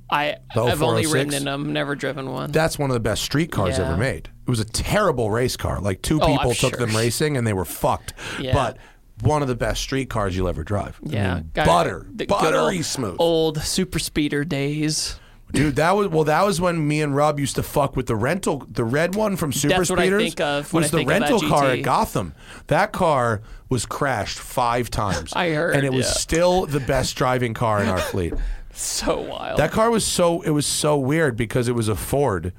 I 0.10 0.36
I've 0.56 0.82
only 0.84 1.06
ridden 1.08 1.34
oh 1.34 1.38
in 1.38 1.44
them, 1.46 1.74
never 1.74 1.96
driven 1.96 2.32
one. 2.32 2.52
That's 2.52 2.78
one 2.80 2.90
of 2.90 2.94
the 2.96 3.00
best 3.00 3.24
street 3.24 3.52
cars 3.52 3.78
Yeah. 3.78 3.86
ever 3.88 3.98
made. 3.98 4.30
It 4.48 4.50
was 4.50 4.60
a 4.60 4.66
terrible 4.66 5.32
race 5.32 5.58
car. 5.58 5.80
Like 5.80 6.02
two 6.04 6.20
Oh, 6.22 6.28
people 6.28 6.54
took 6.54 6.78
sure. 6.78 6.86
them 6.86 6.96
racing 6.96 7.38
and 7.38 7.46
they 7.46 7.54
were 7.54 7.66
fucked. 7.66 8.14
Yeah. 8.40 8.54
But 8.54 8.78
one 9.22 9.42
of 9.42 9.48
the 9.48 9.56
best 9.56 9.82
street 9.82 10.10
cars 10.10 10.36
you'll 10.36 10.48
ever 10.48 10.64
drive. 10.64 11.00
I 11.06 11.10
yeah, 11.10 11.34
mean, 11.36 11.52
Got- 11.54 11.66
butter, 11.68 12.06
the 12.14 12.26
buttery 12.26 12.78
old, 12.78 12.86
smooth. 12.86 13.16
Old 13.20 13.62
super 13.62 14.00
speeder 14.00 14.44
days. 14.44 15.20
Dude, 15.52 15.76
that 15.78 15.96
was 15.96 16.08
well. 16.08 16.24
That 16.24 16.44
was 16.44 16.60
when 16.60 16.86
me 16.86 17.02
and 17.02 17.16
Rob 17.16 17.40
used 17.40 17.56
to 17.56 17.64
fuck 17.64 17.96
with 17.96 18.08
the 18.08 18.16
rental, 18.16 18.66
the 18.70 18.84
red 18.84 19.16
one 19.16 19.38
from 19.38 19.54
Super 19.54 19.76
That's 19.76 19.90
what 19.90 20.00
I 20.00 20.04
Speeders. 20.08 20.22
think 20.24 20.42
of 20.42 20.74
when 20.74 20.82
was 20.84 20.90
I 20.90 20.92
the 20.92 20.98
think 20.98 21.12
of 21.12 21.20
that 21.20 21.30
rental 21.32 21.50
car 21.50 21.66
at 21.70 21.84
Gotham? 21.84 22.34
That 22.68 22.92
car 22.92 23.42
was 23.70 23.86
crashed 23.86 24.40
five 24.40 24.90
times. 24.90 25.32
I 25.36 25.52
heard, 25.52 25.76
and 25.76 25.86
it 25.86 25.94
was 25.94 26.08
yeah. 26.08 26.14
still 26.14 26.66
the 26.66 26.80
best 26.80 27.16
driving 27.16 27.54
car 27.54 27.82
in 27.82 27.88
our 27.88 28.00
fleet. 28.12 28.34
So 28.74 29.22
wild. 29.22 29.60
That 29.60 29.72
car 29.72 29.92
was 29.92 30.04
so 30.04 30.42
it 30.42 30.50
was 30.50 30.66
so 30.66 30.98
weird 30.98 31.38
because 31.38 31.68
it 31.70 31.74
was 31.74 31.88
a 31.88 31.96
Ford. 31.96 32.52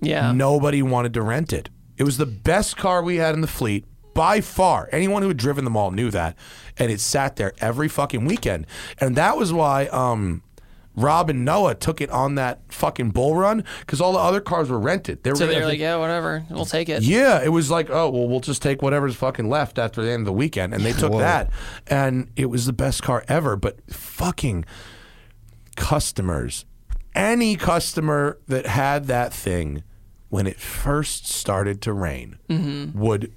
yeah. 0.00 0.32
Nobody 0.32 0.82
wanted 0.82 1.14
to 1.14 1.22
rent 1.22 1.52
it. 1.52 1.68
It 1.98 2.04
was 2.04 2.16
the 2.16 2.26
best 2.26 2.76
car 2.78 3.02
we 3.02 3.16
had 3.16 3.34
in 3.34 3.42
the 3.42 3.46
fleet 3.46 3.84
by 4.14 4.40
far. 4.40 4.88
Anyone 4.92 5.22
who 5.22 5.28
had 5.28 5.36
driven 5.36 5.64
them 5.64 5.76
all 5.76 5.90
knew 5.90 6.10
that, 6.10 6.36
and 6.76 6.90
it 6.90 7.00
sat 7.00 7.36
there 7.36 7.52
every 7.60 7.88
fucking 7.88 8.24
weekend. 8.24 8.66
And 8.98 9.16
that 9.16 9.36
was 9.36 9.52
why 9.52 9.86
um, 9.86 10.42
Rob 10.96 11.30
and 11.30 11.44
Noah 11.44 11.74
took 11.76 12.00
it 12.00 12.10
on 12.10 12.34
that 12.34 12.60
fucking 12.68 13.12
Bullrun 13.12 13.64
because 13.80 14.00
all 14.00 14.12
the 14.12 14.18
other 14.18 14.40
cars 14.40 14.68
were 14.68 14.78
rented. 14.80 15.22
They 15.22 15.30
were 15.30 15.36
So 15.36 15.46
they're 15.46 15.64
like, 15.64 15.78
yeah, 15.78 15.96
whatever, 15.96 16.44
we'll 16.50 16.64
take 16.66 16.88
it. 16.88 17.02
yeah, 17.02 17.42
it 17.42 17.50
was 17.50 17.70
like, 17.70 17.88
oh, 17.90 18.10
well, 18.10 18.28
we'll 18.28 18.40
just 18.40 18.60
take 18.62 18.82
whatever's 18.82 19.14
fucking 19.16 19.48
left 19.48 19.78
after 19.78 20.02
the 20.02 20.10
end 20.10 20.20
of 20.22 20.26
the 20.26 20.32
weekend. 20.32 20.74
And 20.74 20.84
they 20.84 20.92
took 20.92 21.12
Whoa. 21.12 21.18
that. 21.20 21.50
And 21.86 22.30
it 22.36 22.46
was 22.46 22.66
the 22.66 22.72
best 22.72 23.02
car 23.02 23.24
ever. 23.28 23.56
But 23.56 23.78
fucking 23.92 24.64
customers, 25.76 26.64
any 27.14 27.56
customer 27.56 28.38
that 28.48 28.66
had 28.66 29.06
that 29.06 29.32
thing 29.32 29.82
when 30.28 30.46
it 30.46 30.56
first 30.58 31.28
started 31.28 31.80
to 31.82 31.92
rain 31.92 32.38
Mm-hmm. 32.48 32.98
would 32.98 33.32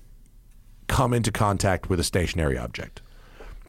come 0.88 1.14
into 1.14 1.32
contact 1.32 1.90
with 1.90 2.00
a 2.00 2.04
stationary 2.04 2.58
object. 2.58 3.02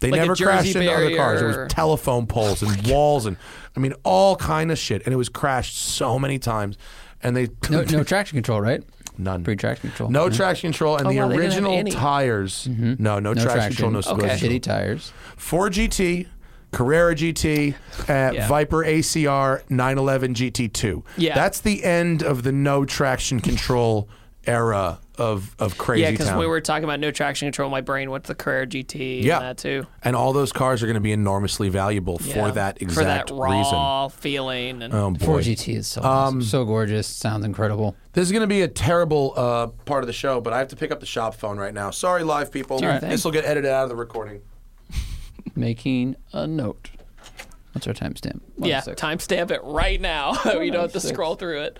They 0.01 0.11
Like 0.11 0.21
never 0.21 0.35
Jersey 0.35 0.45
crashed 0.73 0.77
into 0.77 0.93
other 0.93 1.17
cars. 1.17 1.41
There 1.41 1.49
was 1.63 1.73
telephone 1.73 2.27
poles 2.27 2.63
and 2.63 2.87
walls 2.89 3.25
and 3.27 3.37
I 3.77 3.81
mean 3.81 3.95
all 4.03 4.37
kind 4.37 4.71
of 4.71 4.79
shit. 4.79 5.03
And 5.05 5.15
it 5.15 5.17
was 5.17 5.29
crashed 5.29 5.79
so 5.79 6.19
many 6.19 6.39
times. 6.39 6.77
And 7.23 7.37
they 7.37 7.49
No, 7.71 7.83
no 7.83 8.05
traction 8.05 8.37
control, 8.37 8.61
right? 8.61 8.83
None. 9.17 9.45
Pre 9.45 9.57
traction 9.57 9.91
control. 9.91 10.11
No 10.11 10.25
Yeah. 10.27 10.37
traction 10.37 10.73
control 10.73 10.97
and 10.97 11.07
Oh, 11.07 11.11
the 11.11 11.19
wow, 11.21 11.29
they 11.29 11.37
didn't 11.37 11.53
have 11.53 11.63
original 11.65 11.93
tires. 11.93 12.69
No, 12.69 13.19
no, 13.21 13.33
No 13.33 13.35
traction, 13.35 13.69
control, 13.69 13.91
no 13.93 14.03
traction. 14.03 14.19
stability. 14.19 14.47
Okay. 14.47 14.59
Shitty 14.59 14.63
tires. 14.63 15.13
Ford 15.37 15.73
GT, 15.73 16.27
Carrera 16.73 17.15
GT, 17.15 17.75
uh, 18.09 18.33
Yeah. 18.35 18.49
Viper 18.49 18.85
ACR, 18.85 19.63
911 19.71 20.35
GT2. 20.35 21.03
Yeah. 21.17 21.35
That's 21.37 21.61
the 21.61 21.85
end 21.85 22.23
of 22.25 22.43
the 22.43 22.51
no 22.53 22.85
traction 22.85 23.41
control 23.41 24.09
era 24.47 24.99
of 25.17 25.55
of 25.59 25.79
crazy 25.79 26.03
Yeah, 26.03 26.11
because 26.11 26.33
we 26.35 26.47
were 26.47 26.61
talking 26.61 26.85
about 26.85 26.99
no 27.01 27.11
traction 27.11 27.47
control. 27.47 27.71
My 27.71 27.81
brain 27.81 28.11
went 28.11 28.25
to 28.25 28.29
the 28.29 28.35
Carrera 28.35 28.67
GT 28.67 29.23
Yeah. 29.23 29.37
and 29.37 29.45
that 29.45 29.59
too. 29.59 29.87
and 30.03 30.17
all 30.17 30.33
those 30.33 30.53
cars 30.53 30.83
are 30.83 30.87
going 30.87 30.95
to 30.95 31.01
be 31.01 31.13
enormously 31.13 31.69
valuable 31.69 32.19
Yeah. 32.23 32.35
for 32.35 32.51
that 32.53 32.83
exact 32.83 32.95
for 32.95 33.05
that 33.05 33.31
raw 33.41 34.05
reason. 34.07 34.19
feeling. 34.21 34.83
And 34.83 34.93
Oh 34.95 35.11
boy. 35.11 35.25
Ford 35.25 35.45
GT 35.45 35.77
is 35.77 35.87
so 35.87 36.03
awesome. 36.03 36.43
so 36.43 36.65
gorgeous. 36.65 37.07
Sounds 37.07 37.45
incredible. 37.45 37.95
This 38.13 38.23
is 38.27 38.33
going 38.33 38.43
to 38.43 38.47
be 38.47 38.63
a 38.63 38.69
terrible 38.69 39.33
uh, 39.37 39.67
part 39.85 40.03
of 40.03 40.07
the 40.07 40.13
show, 40.13 40.41
but 40.41 40.53
I 40.53 40.59
have 40.59 40.69
to 40.69 40.77
pick 40.77 40.91
up 40.91 41.01
the 41.01 41.07
shop 41.07 41.35
phone 41.35 41.59
right 41.59 41.75
now. 41.75 41.91
Sorry, 41.91 42.23
live 42.25 42.51
people. 42.53 42.81
your 42.81 42.99
thing. 42.99 43.11
This 43.11 43.25
will 43.25 43.33
get 43.33 43.45
edited 43.45 43.71
out 43.71 43.85
of 43.85 43.89
the 43.89 43.97
recording. 43.97 44.43
Making 45.57 46.17
a 46.33 46.47
note. 46.47 46.91
What's 47.73 47.87
our 47.89 47.93
timestamp? 47.95 48.41
Yeah, 48.59 48.81
sec. 48.81 48.97
timestamp 48.97 49.51
it 49.51 49.61
right 49.65 50.01
now. 50.01 50.33
you 50.61 50.71
don't 50.71 50.83
have 50.83 50.93
to 50.93 51.01
scroll 51.01 51.35
through 51.35 51.63
it. 51.63 51.79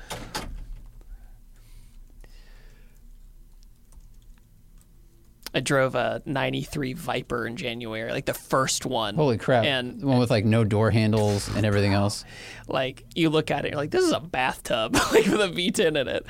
I 5.55 5.61
drove 5.61 5.95
a 5.95 6.21
93 6.27 6.95
Viper 6.95 7.47
in 7.47 7.57
January, 7.57 8.11
like 8.11 8.27
the 8.27 8.35
first 8.35 8.85
one. 8.85 9.15
Holy 9.15 9.39
crap. 9.39 9.65
And 9.65 10.01
the 10.01 10.07
one 10.07 10.19
with 10.19 10.31
like 10.31 10.45
no 10.45 10.65
door 10.65 10.91
handles 10.91 11.49
and 11.55 11.65
everything 11.65 11.93
else. 12.03 12.25
like 12.69 13.05
you 13.15 13.31
look 13.31 13.51
at 13.51 13.65
it, 13.65 13.69
you're 13.71 13.77
like, 13.79 13.91
this 13.93 14.05
is 14.05 14.13
a 14.13 14.21
bathtub, 14.21 14.95
like 15.13 15.27
with 15.27 15.41
a 15.41 15.49
V10 15.49 15.97
in 16.01 16.09
it. 16.09 16.27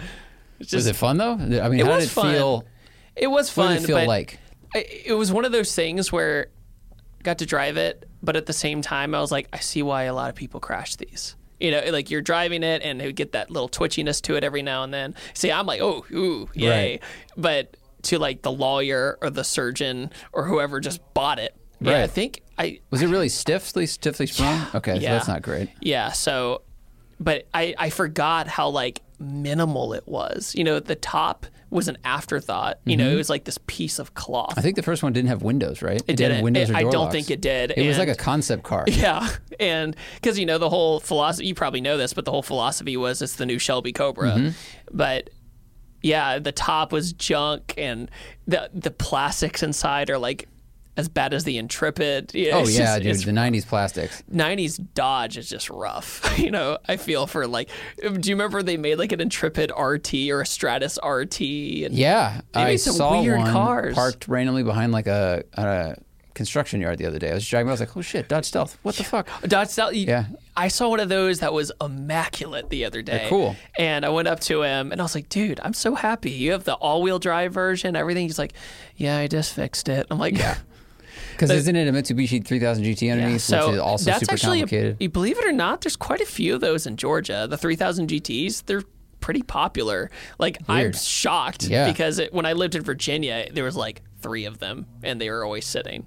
It's 0.61 0.71
just, 0.71 0.75
Was 0.75 0.87
it 0.89 0.97
fun 0.97 1.17
though? 1.17 1.33
I 1.33 1.69
mean, 1.69 1.81
It 1.81 1.87
how 1.87 1.95
was 1.95 2.05
did 2.05 2.11
it 2.11 2.15
fun. 2.15 2.35
feel? 2.35 2.65
It 3.17 3.27
was 3.29 3.49
fun. 3.51 3.67
What 3.69 3.75
did 3.75 3.85
it 3.85 3.87
feel 3.87 4.07
like? 4.07 4.39
I, 4.75 4.85
it 5.07 5.13
was 5.15 5.33
one 5.33 5.45
of 5.45 5.53
those 5.53 5.75
things 5.75 6.13
where 6.13 6.49
I 6.93 7.23
got 7.23 7.39
to 7.39 7.47
drive 7.47 7.77
it, 7.77 8.09
but 8.23 8.37
at 8.37 8.47
the 8.47 8.53
same 8.53 8.83
time, 8.83 9.15
I 9.15 9.21
was 9.21 9.33
like, 9.33 9.49
I 9.53 9.59
see 9.61 9.83
why 9.83 10.03
a 10.05 10.15
lot 10.15 10.29
of 10.31 10.35
people 10.37 10.61
crash 10.61 10.97
these. 10.97 11.37
You 11.61 11.71
know, 11.71 11.83
like 11.91 12.11
you're 12.11 12.21
driving 12.21 12.63
it 12.63 12.83
and 12.83 13.01
it 13.01 13.07
would 13.07 13.17
get 13.17 13.33
that 13.33 13.51
little 13.51 13.69
twitchiness 13.69 14.21
to 14.23 14.37
it 14.37 14.45
every 14.45 14.63
now 14.63 14.83
and 14.83 14.93
then. 14.93 15.15
See, 15.33 15.51
I'm 15.51 15.65
like, 15.67 15.81
oh, 15.81 16.05
ooh, 16.13 16.51
yay. 16.55 16.69
Right. 16.91 17.03
But 17.37 17.77
to 18.05 18.19
like 18.19 18.43
the 18.43 18.53
lawyer 18.53 19.19
or 19.23 19.31
the 19.31 19.45
surgeon 19.45 20.11
or 20.33 20.45
whoever 20.45 20.81
just 20.81 21.01
bought 21.15 21.39
it, 21.39 21.55
yeah, 21.81 22.03
I 22.03 22.07
think 22.07 22.43
I 22.59 22.81
Was 22.91 23.03
it 23.03 23.09
really 23.09 23.29
stiffly, 23.29 23.87
stiffly 23.87 24.27
sprung? 24.27 24.67
Okay, 24.75 24.95
so 24.95 25.01
that's 25.01 25.29
not 25.29 25.43
great. 25.43 25.69
yeah, 25.81 26.13
so 26.13 26.63
but 27.21 27.47
I 27.53 27.75
I 27.79 27.91
forgot 27.91 28.49
how 28.49 28.69
like 28.69 29.01
minimal 29.21 29.93
it 29.95 30.07
was. 30.07 30.55
You 30.57 30.65
know, 30.65 30.81
the 30.81 30.97
top 30.97 31.47
was 31.71 31.89
an 31.89 31.97
afterthought. 32.05 32.79
You 32.85 32.97
know, 32.97 33.11
it 33.11 33.15
was 33.17 33.29
like 33.31 33.45
this 33.45 33.59
piece 33.67 33.99
of 33.99 34.15
cloth. 34.15 34.51
Mm-hmm. 34.51 34.59
I 34.59 34.63
think 34.63 34.77
the 34.77 34.83
first 34.83 35.03
one 35.03 35.13
didn't 35.13 35.29
have 35.29 35.43
windows, 35.43 35.83
right? 35.83 36.01
It, 36.07 36.17
didn't. 36.17 36.37
have 36.37 36.45
windows 36.45 36.71
It- 36.71 36.75
or 36.75 36.77
I 36.77 36.83
don't 36.83 36.95
locks. 36.95 37.13
think 37.13 37.31
it 37.31 37.41
did, 37.41 37.73
It 37.77 37.87
was 37.87 37.99
like 37.99 38.09
a 38.09 38.15
concept 38.15 38.63
car. 38.63 38.85
Yeah, 38.89 39.29
and 39.61 39.97
because 40.17 40.39
you 40.39 40.47
know 40.47 40.59
the 40.59 40.69
whole 40.71 41.01
philosophy, 41.01 41.47
you 41.47 41.55
probably 41.55 41.81
know 41.81 41.97
this, 41.97 42.13
but 42.15 42.25
the 42.25 42.31
whole 42.31 42.43
philosophy 42.43 42.97
was 42.97 43.21
it's 43.23 43.37
the 43.37 43.47
new 43.47 43.59
Shelby 43.59 43.93
Cobra. 43.93 44.33
Mm-hmm. 44.33 44.49
But 44.97 45.31
yeah, 46.05 46.39
the 46.39 46.53
top 46.53 46.93
was 46.93 47.13
junk, 47.15 47.75
and 47.79 48.11
the 48.47 48.69
the 48.73 48.91
plastics 48.91 49.63
inside 49.63 50.11
are 50.11 50.19
like 50.19 50.49
as 50.97 51.09
bad 51.09 51.35
as 51.35 51.43
the 51.45 51.59
Intrepid. 51.59 52.31
Oh 52.53 52.69
yeah, 52.69 52.99
just- 53.01 53.25
dude, 53.25 53.35
the 53.35 53.41
'90s 53.41 53.67
plastics. 53.67 54.23
90s 54.33 54.79
Dodge 54.95 55.37
is 55.39 55.49
just 55.49 55.69
rough. 55.71 56.21
You 56.39 56.51
know, 56.51 56.79
I 56.87 56.97
feel 56.99 57.27
for 57.27 57.47
like, 57.47 57.71
do 58.03 58.29
you 58.29 58.35
remember 58.37 58.63
they 58.63 58.77
made 58.77 58.97
like 58.99 59.13
an 59.13 59.21
Intrepid 59.21 59.73
RT 59.77 60.15
or 60.31 60.43
a 60.43 60.47
Stratus 60.47 60.99
RT? 61.05 61.41
And 61.41 61.95
Yeah, 61.95 62.43
I 62.55 62.77
saw 62.77 63.23
weird 63.23 63.39
one 63.39 63.51
cars. 63.53 63.95
parked 63.95 64.29
randomly 64.29 64.63
behind 64.63 64.93
like 64.93 65.07
a, 65.07 65.43
a 65.55 65.97
construction 66.35 66.81
yard 66.81 66.99
the 66.99 67.07
other 67.07 67.19
day. 67.19 67.31
I 67.31 67.35
was 67.35 67.49
driving. 67.49 67.69
I 67.69 67.73
was 67.73 67.81
like, 67.81 67.97
"Oh 67.97 68.03
shit, 68.03 68.29
Dodge 68.29 68.45
Stealth! 68.47 68.77
What 68.83 68.97
the 68.97 69.05
fuck?" 69.05 69.27
Dodge 69.49 69.69
Stealth. 69.69 69.95
Yeah. 69.95 70.27
I 70.57 70.69
saw 70.69 70.89
one 70.89 71.01
of 71.01 71.09
those 71.09 71.41
that 71.41 71.53
was 71.53 71.73
immaculate 71.81 72.71
the 72.71 72.85
other 72.85 73.03
day. 73.03 73.27
cool. 73.29 73.57
And 73.79 74.05
I 74.05 74.09
went 74.11 74.29
up 74.29 74.41
to 74.41 74.63
him 74.63 74.93
and 74.93 75.01
I 75.01 75.05
was 75.05 75.15
like, 75.15 75.29
dude, 75.29 75.59
I'm 75.63 75.73
so 75.75 75.95
happy. 75.97 76.31
You 76.31 76.53
have 76.53 76.65
the 76.65 76.75
all 76.75 77.03
wheel 77.03 77.19
drive 77.19 77.53
version, 77.53 77.97
everything. 77.97 78.27
He's 78.27 78.39
like, 78.39 78.53
yeah, 78.97 79.19
I 79.19 79.27
just 79.27 79.53
fixed 79.55 79.89
it. 79.89 80.07
I'm 80.11 80.19
like, 80.19 80.37
yeah. 80.39 80.57
Because 81.33 81.51
isn't 81.51 81.75
it 81.75 81.89
a 81.89 81.93
Mitsubishi 81.93 82.45
3000 82.47 82.85
GT 82.85 83.11
underneath, 83.11 83.41
so 83.41 83.67
which 83.67 83.75
is 83.75 83.81
also 83.81 84.05
that's 84.05 84.21
super 84.21 84.33
actually, 84.35 84.61
complicated? 84.61 84.97
you 85.01 85.09
believe 85.09 85.37
it 85.37 85.45
or 85.45 85.51
not, 85.51 85.81
there's 85.81 85.97
quite 85.97 86.21
a 86.21 86.27
few 86.27 86.55
of 86.55 86.61
those 86.61 86.87
in 86.87 86.97
Georgia. 86.97 87.49
The 87.51 87.59
3000 87.59 88.09
GTs, 88.09 88.67
they're 88.67 88.85
pretty 89.21 89.43
popular. 89.43 90.13
Like 90.39 90.59
I'm 90.69 90.93
shocked 90.93 91.65
Yeah. 91.65 91.91
because 91.91 92.21
it, 92.21 92.33
when 92.33 92.47
I 92.47 92.53
lived 92.53 92.77
in 92.77 92.83
Virginia, 92.83 93.49
there 93.53 93.65
was 93.65 93.75
like 93.77 94.03
three 94.21 94.45
of 94.45 94.59
them 94.61 94.87
and 95.03 95.21
they 95.21 95.29
were 95.29 95.45
always 95.45 95.67
sitting. 95.67 96.07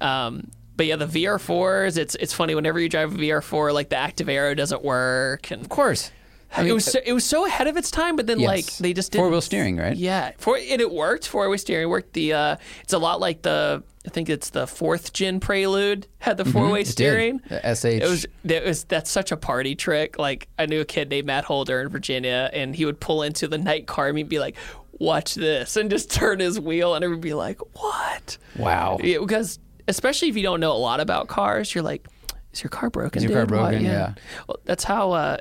Um, 0.00 0.50
but 0.80 0.86
yeah, 0.86 0.96
the 0.96 1.04
VR4s. 1.04 1.98
It's 1.98 2.14
it's 2.14 2.32
funny 2.32 2.54
whenever 2.54 2.80
you 2.80 2.88
drive 2.88 3.12
a 3.12 3.18
VR4, 3.18 3.74
like 3.74 3.90
the 3.90 3.96
active 3.96 4.30
aero 4.30 4.54
doesn't 4.54 4.82
work, 4.82 5.50
and 5.50 5.60
Of 5.60 5.68
course. 5.68 6.10
I 6.56 6.62
mean, 6.62 6.70
it 6.70 6.72
was 6.72 6.86
so, 6.86 6.98
it 7.04 7.12
was 7.12 7.22
so 7.26 7.44
ahead 7.44 7.66
of 7.66 7.76
its 7.76 7.90
time. 7.90 8.16
But 8.16 8.26
then 8.26 8.40
yes. 8.40 8.48
like 8.48 8.66
they 8.78 8.94
just 8.94 9.12
didn't. 9.12 9.24
four 9.24 9.30
wheel 9.30 9.42
steering, 9.42 9.76
right? 9.76 9.94
Yeah, 9.94 10.32
four 10.38 10.56
and 10.56 10.80
it 10.80 10.90
worked. 10.90 11.28
Four 11.28 11.46
wheel 11.50 11.58
steering 11.58 11.90
worked. 11.90 12.14
The 12.14 12.32
uh, 12.32 12.56
it's 12.82 12.94
a 12.94 12.98
lot 12.98 13.20
like 13.20 13.42
the 13.42 13.82
I 14.06 14.08
think 14.08 14.30
it's 14.30 14.48
the 14.48 14.66
fourth 14.66 15.12
gen 15.12 15.38
Prelude 15.38 16.06
had 16.18 16.38
the 16.38 16.46
four 16.46 16.70
way 16.70 16.80
Mm-hmm. 16.80 16.86
Did. 16.86 16.92
steering. 16.92 17.40
The 17.50 17.74
SH. 17.74 17.84
It 17.84 18.08
was 18.08 18.26
it 18.44 18.64
was 18.64 18.84
that's 18.84 19.10
such 19.10 19.32
a 19.32 19.36
party 19.36 19.74
trick. 19.74 20.18
Like 20.18 20.48
I 20.58 20.64
knew 20.64 20.80
a 20.80 20.86
kid 20.86 21.10
named 21.10 21.26
Matt 21.26 21.44
Holder 21.44 21.82
in 21.82 21.90
Virginia, 21.90 22.48
and 22.54 22.74
he 22.74 22.86
would 22.86 23.00
pull 23.00 23.22
into 23.22 23.46
the 23.48 23.58
night 23.58 23.86
car 23.86 24.08
and 24.08 24.16
he'd 24.16 24.30
be 24.30 24.38
like, 24.38 24.56
"Watch 24.92 25.34
this," 25.34 25.76
and 25.76 25.90
just 25.90 26.10
turn 26.10 26.40
his 26.40 26.58
wheel, 26.58 26.94
and 26.94 27.04
it 27.04 27.08
would 27.08 27.20
be 27.20 27.34
like, 27.34 27.60
"What?" 27.76 28.38
Wow. 28.56 28.98
Yeah, 29.02 29.18
because 29.18 29.58
especially 29.90 30.28
if 30.28 30.36
you 30.36 30.42
don't 30.42 30.60
know 30.60 30.72
a 30.72 30.78
lot 30.78 31.00
about 31.00 31.28
cars, 31.28 31.74
you're 31.74 31.84
like, 31.84 32.06
"Is 32.52 32.62
your 32.62 32.70
car 32.70 32.90
broken? 32.90 33.18
Is 33.22 33.28
your 33.28 33.32
car 33.38 33.46
dude? 33.46 33.56
Why?" 33.58 33.70
broken? 33.70 33.84
Yeah. 33.84 34.14
Well, 34.48 34.58
that's 34.64 34.84
how. 34.84 35.12
Uh, 35.12 35.36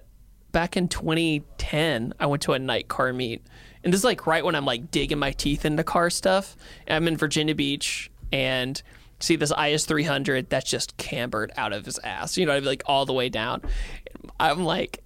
back 0.52 0.76
in 0.76 0.88
2010, 0.88 2.14
I 2.20 2.26
went 2.26 2.42
to 2.44 2.54
a 2.54 2.60
night 2.60 2.88
car 2.88 3.14
meet, 3.14 3.46
and 3.84 3.94
this 3.94 4.00
is 4.00 4.04
like 4.06 4.26
right 4.28 4.44
when 4.44 4.56
I'm 4.56 4.66
like 4.66 4.92
digging 4.92 5.20
my 5.20 5.32
teeth 5.32 5.64
into 5.66 5.84
car 5.84 6.10
stuff. 6.10 6.58
And 6.88 6.96
I'm 6.96 7.08
in 7.08 7.18
Virginia 7.18 7.56
Beach, 7.56 8.12
and 8.32 8.82
see 9.20 9.36
this 9.36 9.52
IS 9.52 9.86
300 9.86 10.50
that's 10.50 10.70
just 10.70 10.98
cambered 10.98 11.52
out 11.58 11.74
of 11.74 11.86
his 11.86 12.00
ass. 12.00 12.38
You 12.38 12.46
know, 12.46 12.54
I'd 12.54 12.62
be 12.62 12.68
like 12.68 12.84
all 12.86 13.06
the 13.06 13.14
way 13.14 13.30
down. 13.30 13.62
I'm 14.40 14.64
like, 14.64 15.04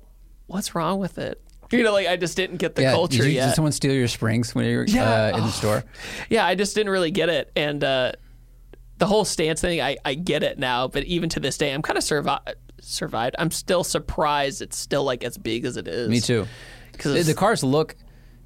what's 0.47 0.75
wrong 0.75 0.99
with 0.99 1.17
it? 1.17 1.41
You 1.71 1.81
know, 1.81 1.91
like 1.91 2.07
I 2.07 2.17
just 2.17 2.37
didn't 2.37 2.57
get 2.57 2.75
the 2.75 2.83
yeah. 2.83 2.91
culture 2.91 3.23
did, 3.23 3.29
you, 3.29 3.31
yet. 3.33 3.47
did 3.47 3.55
someone 3.55 3.71
steal 3.71 3.93
your 3.93 4.07
springs 4.07 4.53
when 4.53 4.65
you 4.65 4.77
were 4.77 4.85
Yeah. 4.85 5.31
uh, 5.33 5.37
in 5.37 5.43
the 5.43 5.51
store? 5.51 5.83
yeah, 6.29 6.45
I 6.45 6.53
just 6.53 6.75
didn't 6.75 6.91
really 6.91 7.09
get 7.09 7.29
it. 7.29 7.51
And 7.55 7.83
uh, 7.83 8.11
the 9.03 9.07
whole 9.07 9.25
stance 9.25 9.59
thing, 9.59 9.81
I, 9.81 9.97
I 10.05 10.13
get 10.13 10.43
it 10.43 10.57
now, 10.57 10.87
but 10.87 11.03
even 11.03 11.27
to 11.29 11.41
this 11.41 11.57
day, 11.57 11.73
I'm 11.73 11.81
kind 11.81 11.97
of 11.97 12.05
survi- 12.05 12.53
survived. 12.79 13.35
I'm 13.37 13.51
still 13.51 13.83
surprised 13.83 14.61
it's 14.61 14.77
still 14.77 15.03
like 15.03 15.25
as 15.25 15.37
big 15.37 15.65
as 15.65 15.75
it 15.75 15.89
is. 15.89 16.07
Me 16.07 16.21
too. 16.21 16.47
Because 16.93 17.27
The, 17.27 17.33
cars 17.33 17.65
look. 17.65 17.97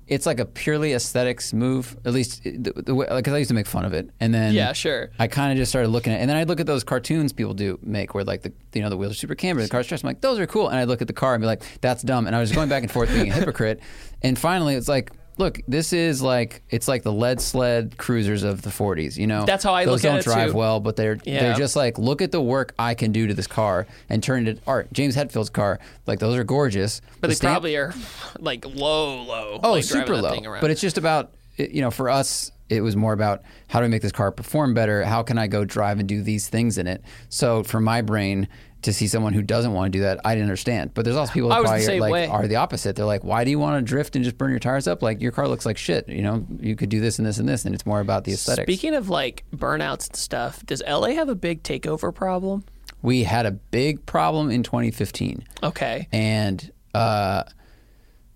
It's 0.08 0.26
like 0.26 0.40
a 0.40 0.46
purely 0.46 0.94
aesthetics 0.94 1.54
move. 1.54 1.96
At 2.06 2.14
least 2.14 2.42
eh, 2.44 2.54
the, 2.58 2.72
the 2.72 2.96
way, 2.96 3.06
because 3.14 3.34
I 3.34 3.38
used 3.38 3.50
to 3.50 3.54
make 3.54 3.68
fun 3.68 3.86
of 3.86 3.94
it, 3.94 4.10
and 4.20 4.34
then 4.34 4.54
Yeah, 4.56 4.74
sure. 4.74 5.12
I 5.20 5.28
kind 5.28 5.52
of 5.52 5.58
just 5.60 5.70
started 5.70 5.90
looking 5.90 6.12
at, 6.12 6.22
and 6.22 6.30
then 6.30 6.38
I'd 6.38 6.48
look 6.48 6.60
at 6.60 6.66
those 6.66 6.84
cartoons 6.84 7.34
people 7.34 7.54
do 7.54 7.78
make, 7.84 8.16
where 8.16 8.24
like 8.24 8.42
the 8.42 8.52
you 8.74 8.82
know 8.82 8.90
the 8.90 8.98
wheels 8.98 9.12
are 9.12 9.16
super 9.16 9.36
cambered, 9.36 9.66
the 9.66 9.70
car's 9.70 9.86
stretched. 9.86 10.04
I'm 10.06 10.08
like, 10.08 10.22
those 10.22 10.40
are 10.40 10.48
cool, 10.48 10.70
and 10.70 10.80
I'd 10.80 10.88
look 10.88 11.02
at 11.02 11.08
the 11.08 11.14
car 11.14 11.36
and 11.36 11.42
be 11.42 11.46
like, 11.46 11.62
that's 11.82 12.02
dumb, 12.02 12.26
and 12.26 12.36
I 12.36 12.40
was 12.40 12.52
going 12.52 12.70
back 12.70 12.82
and 12.84 12.92
forth 12.92 13.10
being 13.14 13.30
a 13.30 13.34
hypocrite, 13.34 13.80
and 14.24 14.40
finally 14.40 14.74
it's 14.74 14.88
like. 14.88 15.12
Look, 15.38 15.62
this 15.68 15.94
is 15.94 16.22
like 16.22 16.64
it's 16.70 16.88
like 16.88 17.04
the 17.04 17.12
lead 17.14 17.40
sled 17.40 17.98
cruisers 17.98 18.44
of 18.44 18.62
the 18.64 18.70
40s. 18.70 19.18
You 19.18 19.28
know, 19.28 19.46
That's 19.46 19.64
how 19.64 19.74
I 19.74 19.86
Those 19.86 20.04
look 20.04 20.12
at 20.12 20.14
it. 20.14 20.18
Those 20.18 20.26
don't 20.26 20.34
drive 20.34 20.52
too. 20.52 20.58
well, 20.58 20.80
but 20.80 20.96
they're 20.96 21.18
Yeah. 21.26 21.42
they're 21.42 21.56
just 21.56 21.76
like 21.76 21.98
look 21.98 22.22
at 22.22 22.32
the 22.32 22.42
work 22.42 22.74
I 22.80 22.94
can 22.96 23.12
do 23.12 23.28
to 23.28 23.34
this 23.34 23.48
car 23.48 23.86
and 24.10 24.24
turn 24.24 24.48
it 24.48 24.50
into 24.52 24.62
art. 24.66 24.92
James 24.94 25.16
Hetfield's 25.16 25.50
car, 25.50 25.80
like 26.08 26.20
those 26.20 26.36
are 26.38 26.44
gorgeous. 26.44 27.02
but 27.22 27.22
The 27.22 27.28
they 27.30 27.34
stamp- 27.36 27.54
probably 27.54 27.76
are 27.78 27.94
like 28.40 28.66
low, 28.66 29.22
low. 29.24 29.60
Oh, 29.64 29.72
like, 29.74 29.84
super 29.84 30.18
low. 30.18 30.40
But 30.62 30.72
it's 30.72 30.82
just 30.82 30.98
about 30.98 31.32
you 31.58 31.82
know, 31.82 31.90
for 31.90 32.08
us, 32.10 32.52
it 32.70 32.82
was 32.82 32.96
more 32.96 33.14
about 33.14 33.42
how 33.68 33.80
do 33.80 33.86
we 33.86 33.90
make 33.90 34.02
this 34.04 34.12
car 34.12 34.32
perform 34.32 34.74
better? 34.76 35.04
How 35.04 35.24
can 35.24 35.38
I 35.40 35.48
go 35.48 35.66
drive 35.66 35.98
and 36.00 36.08
do 36.08 36.22
these 36.22 36.48
things 36.50 36.78
in 36.78 36.86
it? 36.86 37.02
So 37.30 37.64
for 37.64 37.80
my 37.80 38.02
brain 38.02 38.48
to 38.84 38.94
see 38.94 39.08
someone 39.08 39.34
who 39.34 39.42
doesn't 39.42 39.74
want 39.74 39.92
to 39.92 39.98
do 39.98 40.04
that, 40.04 40.20
I 40.24 40.34
didn't 40.36 40.46
understand. 40.46 40.94
But 40.94 41.04
there's 41.04 41.18
also 41.18 41.34
people 41.34 41.50
that 41.50 41.62
was 41.62 41.72
the 41.72 41.78
probably 41.78 42.00
like 42.00 42.12
way. 42.12 42.28
are 42.28 42.48
the 42.48 42.58
opposite. 42.58 42.96
They're 42.96 43.06
like, 43.06 43.24
why 43.24 43.44
do 43.44 43.50
you 43.52 43.60
want 43.60 43.78
to 43.80 43.82
drift 43.88 44.16
and 44.16 44.24
just 44.24 44.38
burn 44.38 44.52
your 44.52 44.60
tires 44.60 44.88
up? 44.88 45.02
Like 45.02 45.20
your 45.22 45.32
car 45.32 45.48
looks 45.48 45.66
like 45.66 45.78
shit. 45.78 46.08
You 46.08 46.22
know, 46.22 46.46
you 46.60 46.76
could 46.76 46.90
do 46.90 47.00
this 47.00 47.18
and 47.20 47.28
this 47.28 47.38
and 47.40 47.50
this, 47.50 47.66
and 47.66 47.74
it's 47.74 47.86
more 47.86 48.00
about 48.00 48.24
the 48.24 48.34
aesthetics. 48.34 48.66
Speaking 48.66 48.94
of 48.94 49.10
like 49.10 49.44
burnouts 49.56 50.08
and 50.08 50.16
stuff, 50.16 50.66
does 50.66 50.82
LA 50.88 51.10
have 51.10 51.30
a 51.30 51.36
big 51.36 51.64
takeover 51.64 52.14
problem? 52.14 52.64
we 53.04 53.24
had 53.24 53.46
a 53.46 53.52
big 53.52 54.04
problem 54.08 54.50
in 54.50 54.64
2015. 54.64 55.44
Okay. 55.64 56.08
and 56.12 56.72
uh, 56.96 57.44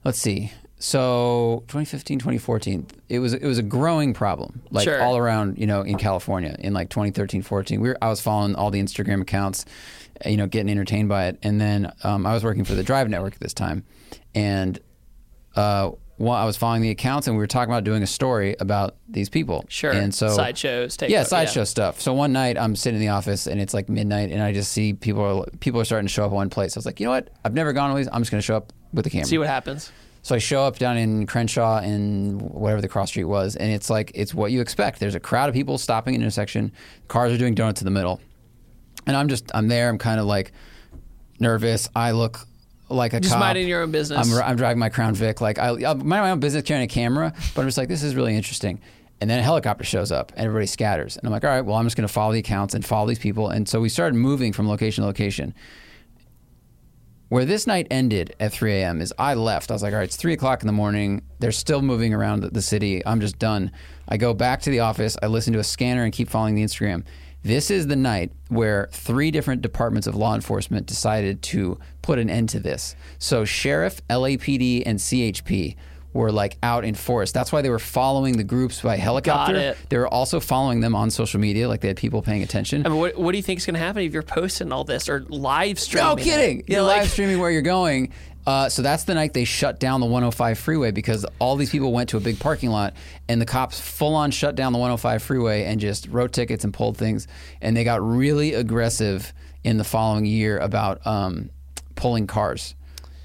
let's 0.04 0.20
see. 0.20 0.52
So 0.78 1.64
2015, 1.68 2.20
2014, 2.20 2.88
it 3.10 3.20
was 3.20 3.34
it 3.34 3.46
was 3.46 3.58
a 3.60 3.64
growing 3.64 4.14
problem, 4.16 4.62
like 4.72 4.84
Sure. 4.86 5.02
all 5.02 5.16
around, 5.16 5.58
you 5.60 5.68
know, 5.68 5.82
in 5.84 5.98
California. 5.98 6.56
In 6.60 6.74
like 6.74 6.90
2013, 6.90 7.44
14, 7.44 7.80
we 7.82 7.90
were 7.90 7.98
I 8.02 8.10
was 8.10 8.20
following 8.20 8.56
all 8.56 8.72
the 8.72 8.82
Instagram 8.82 9.22
accounts, 9.22 9.64
you 10.26 10.38
know, 10.38 10.48
getting 10.48 10.70
entertained 10.70 11.10
by 11.10 11.26
it, 11.28 11.40
and 11.44 11.60
then 11.60 11.92
um, 12.04 12.26
I 12.26 12.34
was 12.34 12.44
working 12.44 12.64
for 12.64 12.76
the 12.76 12.84
Drive 12.84 13.10
Network 13.10 13.34
at 13.34 13.40
this 13.40 13.54
time, 13.54 13.84
and 14.34 14.80
uh, 15.56 15.92
one, 16.22 16.40
I 16.40 16.46
was 16.46 16.56
following 16.56 16.82
the 16.82 16.92
accounts, 16.92 17.28
and 17.28 17.36
we 17.36 17.42
were 17.42 17.48
talking 17.48 17.72
about 17.72 17.84
doing 17.84 18.04
a 18.04 18.08
story 18.08 18.56
about 18.60 18.96
these 19.10 19.30
people. 19.30 19.66
Sure. 19.68 19.92
and 19.92 20.14
so 20.14 20.30
sideshows. 20.30 20.96
Take 20.96 21.10
yeah, 21.10 21.24
sideshow 21.24 21.64
stuff. 21.64 22.00
So 22.00 22.14
one 22.14 22.32
night 22.32 22.58
I'm 22.58 22.76
sitting 22.76 23.02
in 23.02 23.06
the 23.06 23.12
office 23.12 23.48
and 23.48 23.60
it's 23.60 23.74
like 23.74 23.90
midnight, 23.90 24.32
and 24.32 24.42
I 24.42 24.54
just 24.54 24.72
see 24.72 24.94
people 24.94 25.24
are 25.24 25.46
people 25.60 25.82
are 25.82 25.86
starting 25.86 26.08
to 26.08 26.14
show 26.14 26.24
up 26.24 26.32
at 26.32 26.36
one 26.36 26.50
place. 26.50 26.78
I 26.78 26.80
was 26.80 26.86
like, 26.86 27.00
you 27.00 27.08
know 27.08 27.12
what? 27.12 27.30
I've 27.44 27.54
never 27.54 27.74
gone 27.74 27.90
to 27.90 27.98
these. 27.98 28.08
I'm 28.12 28.22
just 28.22 28.32
going 28.32 28.40
to 28.40 28.46
show 28.46 28.56
up 28.56 28.72
with 28.94 29.04
the 29.04 29.10
camera. 29.10 29.26
See 29.26 29.38
what 29.38 29.48
happens. 29.48 29.92
So 30.24 30.36
I 30.36 30.38
show 30.38 30.64
up 30.64 30.78
down 30.78 30.98
in 30.98 31.26
Crenshaw 31.26 31.82
in 31.82 32.38
whatever 32.38 32.82
the 32.82 32.88
cross 32.88 33.10
street 33.10 33.24
was, 33.24 33.56
and 33.56 33.72
it's 33.72 33.90
like 33.90 34.12
it's 34.14 34.34
what 34.34 34.52
you 34.52 34.62
expect. 34.62 35.00
There's 35.00 35.16
a 35.16 35.20
crowd 35.20 35.50
of 35.50 35.56
people 35.56 35.80
stopping 35.80 36.14
at 36.14 36.18
an 36.18 36.22
intersection. 36.22 36.72
Cars 37.08 37.34
are 37.34 37.40
doing 37.40 37.56
donuts 37.56 37.82
in 37.82 37.86
the 37.86 37.92
middle, 37.92 38.22
and 39.08 39.16
I'm 39.16 39.28
just 39.28 39.52
I'm 39.54 39.68
there. 39.68 39.90
I'm 39.90 39.98
kind 39.98 40.20
of 40.20 40.26
like 40.26 40.52
nervous. 41.40 41.90
I 41.96 42.12
look 42.12 42.40
like 42.90 43.14
a 43.14 43.20
Just 43.20 43.34
cop. 43.34 43.40
minding 43.40 43.68
your 43.68 43.84
own 43.84 43.92
business. 43.92 44.32
I'm, 44.32 44.42
I'm 44.44 44.56
driving 44.58 44.80
my 44.80 44.90
Crown 44.90 45.16
Vic. 45.16 45.42
Like 45.42 45.60
I, 45.60 45.70
I 45.70 45.94
mind 45.94 46.08
my 46.08 46.32
own 46.32 46.40
business 46.40 46.64
carrying 46.64 46.84
a 46.86 46.88
camera, 46.88 47.34
but 47.56 47.62
I'm 47.62 47.68
just 47.68 47.78
like 47.78 47.88
this 47.90 48.04
is 48.04 48.16
really 48.16 48.36
interesting. 48.36 48.80
And 49.20 49.30
then 49.30 49.38
a 49.38 49.44
helicopter 49.44 49.84
shows 49.84 50.12
up, 50.12 50.32
and 50.36 50.46
everybody 50.48 50.66
scatters. 50.66 51.16
And 51.16 51.26
I'm 51.28 51.32
like, 51.32 51.44
all 51.44 51.52
right, 51.52 51.62
well, 51.62 51.76
I'm 51.76 51.86
just 51.86 51.96
going 51.96 52.08
to 52.08 52.12
follow 52.14 52.34
the 52.34 52.40
accounts 52.40 52.74
and 52.74 52.84
follow 52.84 53.08
these 53.08 53.20
people. 53.20 53.50
And 53.50 53.70
so 53.70 53.80
we 53.80 53.88
started 53.88 54.18
moving 54.18 54.52
from 54.52 54.68
location 54.68 55.04
to 55.04 55.06
location. 55.08 55.54
Where 57.30 57.46
this 57.46 57.66
night 57.68 57.86
ended 57.92 58.36
at 58.40 58.52
3 58.52 58.74
a.m. 58.82 59.00
is 59.00 59.14
I 59.20 59.36
left. 59.36 59.70
I 59.70 59.76
was 59.76 59.84
like, 59.84 59.94
all 59.94 60.00
right, 60.00 60.06
it's 60.06 60.16
3 60.18 60.34
o'clock 60.34 60.64
in 60.64 60.68
the 60.68 60.74
morning. 60.74 61.22
They're 61.40 61.52
still 61.52 61.84
moving 61.84 62.16
around 62.16 62.42
the 62.44 62.62
city. 62.64 63.06
I'm 63.06 63.22
just 63.22 63.38
done. 63.38 63.72
I 64.10 64.18
go 64.18 64.34
back 64.34 64.64
to 64.64 64.72
the 64.72 64.80
office. 64.80 65.16
I 65.22 65.28
listen 65.28 65.54
to 65.54 65.60
a 65.60 65.64
scanner 65.64 66.04
and 66.04 66.12
keep 66.12 66.28
following 66.28 66.56
the 66.56 66.64
Instagram. 66.64 67.06
This 67.44 67.72
is 67.72 67.88
the 67.88 67.96
night 67.96 68.32
where 68.50 68.88
three 68.92 69.32
different 69.32 69.64
departments 69.64 70.06
of 70.06 70.16
law 70.16 70.36
enforcement 70.36 70.86
decided 70.86 71.42
to 71.44 71.80
put 72.04 72.20
an 72.20 72.30
end 72.30 72.50
to 72.50 72.60
this. 72.60 72.96
So, 73.18 73.46
sheriff, 73.46 74.06
LAPD, 74.10 74.84
and 74.86 75.00
CHP 75.00 75.76
were 76.14 76.32
like 76.32 76.58
out 76.62 76.84
in 76.84 76.94
force. 76.96 77.32
That's 77.32 77.52
why 77.52 77.62
they 77.62 77.70
were 77.70 77.80
following 77.80 78.38
the 78.38 78.44
groups 78.44 78.82
by 78.82 78.98
helicopter. 78.98 79.56
it. 79.56 79.78
They 79.90 79.98
were 79.98 80.08
also 80.08 80.40
following 80.40 80.82
them 80.82 80.96
on 80.96 81.10
social 81.10 81.40
media, 81.40 81.68
like 81.68 81.82
they 81.82 81.88
had 81.88 81.98
people 81.98 82.22
paying 82.22 82.44
attention. 82.44 82.86
I 82.86 82.90
mean, 82.90 83.00
what, 83.00 83.18
what 83.18 83.32
do 83.32 83.38
you 83.38 83.44
think 83.44 83.60
is 83.60 83.66
going 83.66 83.76
to 83.76 83.80
happen 83.80 84.04
if 84.04 84.12
you're 84.14 84.22
posting 84.24 84.72
all 84.72 84.84
this 84.84 85.08
or 85.08 85.26
live 85.30 85.80
streaming? 85.80 86.10
No 86.10 86.16
kidding. 86.18 86.60
it? 86.60 86.70
You're 86.70 86.80
Yeah, 86.80 86.86
like- 86.86 86.98
live 87.02 87.10
streaming 87.12 87.40
where 87.40 87.50
you're 87.52 87.62
going. 87.62 88.12
Uh, 88.46 88.68
so 88.70 88.82
that's 88.82 89.04
the 89.04 89.14
night 89.14 89.34
they 89.34 89.46
shut 89.46 89.80
down 89.80 90.00
the 90.00 90.06
105 90.08 90.58
freeway 90.58 90.90
because 90.90 91.28
all 91.38 91.56
these 91.56 91.70
people 91.70 91.94
went 91.94 92.10
to 92.10 92.18
a 92.18 92.20
big 92.20 92.40
parking 92.40 92.72
lot 92.72 92.96
and 93.30 93.40
the 93.40 93.46
cops 93.46 93.80
full 93.80 94.16
on 94.16 94.32
shut 94.32 94.56
down 94.56 94.74
the 94.74 94.80
105 94.80 95.22
freeway 95.22 95.64
and 95.66 95.80
just 95.80 96.08
wrote 96.08 96.34
tickets 96.34 96.64
and 96.64 96.74
pulled 96.74 96.98
things. 96.98 97.28
And 97.62 97.78
they 97.78 97.84
got 97.84 98.02
really 98.02 98.56
aggressive 98.56 99.32
in 99.64 99.78
the 99.78 99.84
following 99.84 100.26
year 100.26 100.58
about 100.58 101.06
um, 101.06 101.52
pulling 101.94 102.26
cars. 102.26 102.74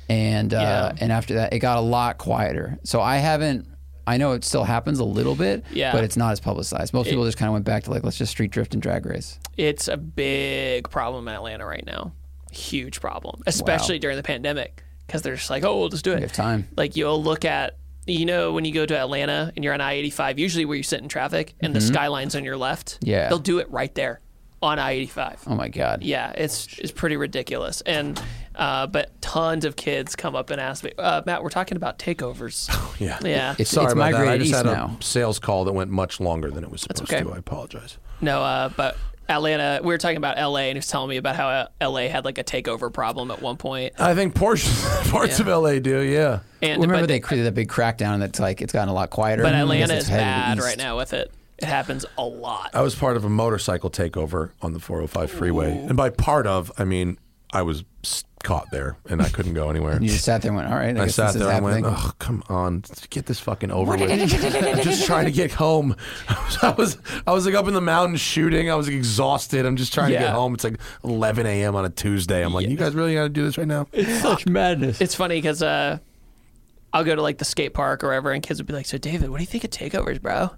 And 0.08 0.54
uh, 0.54 0.92
Yeah. 0.92 0.92
and 1.00 1.10
after 1.12 1.34
that, 1.34 1.52
it 1.52 1.58
got 1.58 1.78
a 1.78 1.80
lot 1.80 2.18
quieter. 2.18 2.78
So 2.84 3.00
I 3.00 3.16
haven't. 3.16 3.66
I 4.08 4.18
know 4.18 4.32
it 4.32 4.44
still 4.44 4.62
happens 4.62 5.00
a 5.00 5.04
little 5.04 5.34
bit, 5.34 5.64
Yeah. 5.72 5.90
but 5.90 6.04
it's 6.04 6.16
not 6.16 6.30
as 6.30 6.38
publicized. 6.38 6.94
Most 6.94 7.08
people 7.10 7.24
just 7.24 7.36
kind 7.38 7.48
of 7.48 7.54
went 7.54 7.64
back 7.64 7.82
to 7.84 7.90
like, 7.90 8.04
let's 8.04 8.16
just 8.16 8.30
street 8.30 8.52
drift 8.52 8.72
and 8.72 8.80
drag 8.80 9.04
race. 9.04 9.40
It's 9.56 9.88
a 9.88 9.96
big 9.96 10.88
problem 10.90 11.26
in 11.26 11.34
Atlanta 11.34 11.66
right 11.66 11.84
now. 11.84 12.12
Huge 12.52 13.00
problem, 13.00 13.42
especially 13.48 13.98
during 13.98 14.16
the 14.16 14.22
pandemic, 14.22 14.84
because 15.08 15.22
they're 15.22 15.34
just 15.34 15.50
like, 15.50 15.64
oh, 15.64 15.76
we'll 15.80 15.88
just 15.88 16.04
do 16.04 16.12
it. 16.12 16.16
We 16.16 16.20
have 16.22 16.32
time. 16.32 16.68
Like 16.76 16.94
you'll 16.94 17.20
look 17.20 17.44
at, 17.44 17.78
you 18.06 18.24
know, 18.26 18.52
when 18.52 18.64
you 18.64 18.72
go 18.72 18.86
to 18.86 18.96
Atlanta 18.96 19.52
and 19.56 19.64
you're 19.64 19.74
on 19.74 19.80
I-85, 19.80 20.38
usually 20.38 20.64
where 20.66 20.76
you 20.76 20.84
sit 20.84 21.02
in 21.02 21.08
traffic 21.08 21.54
and 21.60 21.74
the 21.74 21.80
skyline's 21.80 22.36
on 22.36 22.44
your 22.44 22.56
left. 22.56 23.00
Mm-hmm. 23.00 23.10
Yeah. 23.10 23.28
they'll 23.28 23.40
do 23.40 23.58
it 23.58 23.68
right 23.72 23.92
there 23.96 24.20
on 24.62 24.78
I-85. 24.78 25.38
Oh 25.48 25.56
my 25.56 25.66
god. 25.68 26.04
Yeah, 26.04 26.30
it's 26.30 26.78
it's 26.78 26.92
pretty 26.92 27.16
ridiculous. 27.16 27.80
And 27.80 28.22
uh, 28.56 28.86
but 28.86 29.20
tons 29.20 29.64
of 29.64 29.76
kids 29.76 30.16
come 30.16 30.34
up 30.34 30.50
and 30.50 30.60
ask 30.60 30.82
me, 30.82 30.92
uh, 30.98 31.22
Matt, 31.26 31.42
we're 31.42 31.50
talking 31.50 31.76
about 31.76 31.98
takeovers. 31.98 32.68
Yeah. 32.98 33.18
Yeah. 33.22 33.54
It's, 33.58 33.68
Sorry 33.68 33.86
it's 33.86 33.92
about 33.92 34.12
that. 34.12 34.26
I 34.26 34.38
just 34.38 34.48
east 34.48 34.56
had 34.56 34.64
now. 34.64 34.96
a 34.98 35.02
sales 35.02 35.38
call 35.38 35.66
that 35.66 35.74
went 35.74 35.90
much 35.90 36.18
longer 36.18 36.50
than 36.50 36.64
it 36.64 36.70
was 36.70 36.80
supposed 36.80 37.02
okay. 37.12 37.22
to. 37.22 37.30
I 37.30 37.36
apologize. 37.36 37.98
No, 38.22 38.42
uh, 38.42 38.70
but 38.70 38.96
Atlanta, 39.28 39.80
we 39.82 39.88
were 39.88 39.98
talking 39.98 40.16
about 40.16 40.38
LA, 40.38 40.60
and 40.60 40.76
he 40.76 40.78
was 40.78 40.86
telling 40.86 41.10
me 41.10 41.18
about 41.18 41.36
how 41.36 41.48
uh, 41.48 41.66
LA 41.82 42.08
had 42.08 42.24
like 42.24 42.38
a 42.38 42.44
takeover 42.44 42.90
problem 42.90 43.30
at 43.30 43.42
one 43.42 43.58
point. 43.58 44.00
I 44.00 44.14
think 44.14 44.34
portions 44.34 44.82
parts 45.10 45.40
of 45.40 45.46
LA 45.46 45.78
do. 45.78 46.00
Yeah. 46.00 46.40
And 46.62 46.80
Remember 46.80 47.02
but, 47.02 47.08
they 47.08 47.20
created 47.20 47.46
that 47.46 47.54
big 47.54 47.68
crackdown 47.68 48.20
that's 48.20 48.40
like 48.40 48.62
it's 48.62 48.72
gotten 48.72 48.88
a 48.88 48.94
lot 48.94 49.10
quieter. 49.10 49.42
but 49.42 49.54
Atlanta 49.54 49.94
is 49.94 50.08
bad 50.08 50.58
right 50.58 50.78
now 50.78 50.96
with 50.96 51.12
it. 51.12 51.30
It 51.58 51.66
happens 51.66 52.04
a 52.16 52.24
lot. 52.24 52.70
I 52.74 52.82
was 52.82 52.94
part 52.94 53.16
of 53.16 53.24
a 53.24 53.30
motorcycle 53.30 53.90
takeover 53.90 54.52
on 54.62 54.72
the 54.72 54.80
405 54.80 55.30
freeway, 55.30 55.72
and 55.76 55.96
by 55.96 56.10
part 56.10 56.46
of, 56.46 56.70
I 56.78 56.84
mean 56.84 57.18
I 57.52 57.62
was 57.62 57.84
s- 58.04 58.24
caught 58.46 58.70
there, 58.70 58.96
and 59.10 59.20
I 59.20 59.28
couldn't 59.28 59.54
go 59.54 59.68
anywhere. 59.68 60.00
You 60.00 60.08
just 60.08 60.24
sat 60.24 60.40
there 60.40 60.50
and 60.50 60.56
went, 60.56 60.68
all 60.68 60.76
right, 60.78 60.96
I, 60.96 61.02
I 61.02 61.04
guess 61.06 61.16
sat 61.16 61.32
this 61.32 61.42
there 61.42 61.50
is 61.50 61.56
and 61.56 61.64
went, 61.64 61.84
"Oh, 61.84 62.12
come 62.18 62.42
on, 62.48 62.84
get 63.10 63.26
this 63.26 63.40
fucking 63.40 63.70
over 63.72 63.96
with." 63.96 64.10
I'm 64.10 64.80
just 64.82 65.04
trying 65.04 65.24
to 65.26 65.30
get 65.32 65.50
home. 65.52 65.96
I 66.62 66.74
was, 66.78 66.96
I 67.26 67.32
was 67.32 67.44
like 67.44 67.54
up 67.56 67.66
in 67.66 67.74
the 67.74 67.80
mountains 67.80 68.20
shooting. 68.20 68.70
I 68.70 68.74
was 68.76 68.88
exhausted. 68.88 69.66
I'm 69.66 69.76
just 69.76 69.92
trying 69.92 70.08
to 70.08 70.14
Yeah. 70.14 70.22
get 70.22 70.32
home. 70.34 70.54
It's 70.54 70.64
like 70.64 70.78
11 71.04 71.44
a.m. 71.46 71.74
on 71.76 71.84
a 71.84 71.90
Tuesday. 71.90 72.42
I'm 72.44 72.54
like, 72.54 72.68
you 72.68 72.76
guys 72.76 72.94
really 72.94 73.14
got 73.14 73.24
to 73.24 73.28
do 73.28 73.44
this 73.44 73.58
right 73.58 73.66
now? 73.66 73.86
It's 73.92 74.22
such 74.22 74.46
madness. 74.46 75.00
It's 75.00 75.14
funny 75.14 75.36
because 75.36 75.62
uh, 75.62 75.98
I'll 76.92 77.04
go 77.04 77.14
to 77.16 77.22
like 77.22 77.38
the 77.38 77.44
skate 77.44 77.74
park 77.74 78.04
or 78.04 78.08
wherever, 78.08 78.30
and 78.32 78.42
kids 78.42 78.60
would 78.60 78.66
be 78.66 78.72
like, 78.74 78.86
"So 78.86 78.96
David, 78.96 79.28
what 79.28 79.38
do 79.38 79.42
you 79.42 79.46
think 79.48 79.64
of 79.64 79.70
takeovers, 79.70 80.22
bro?" 80.22 80.42
And 80.42 80.50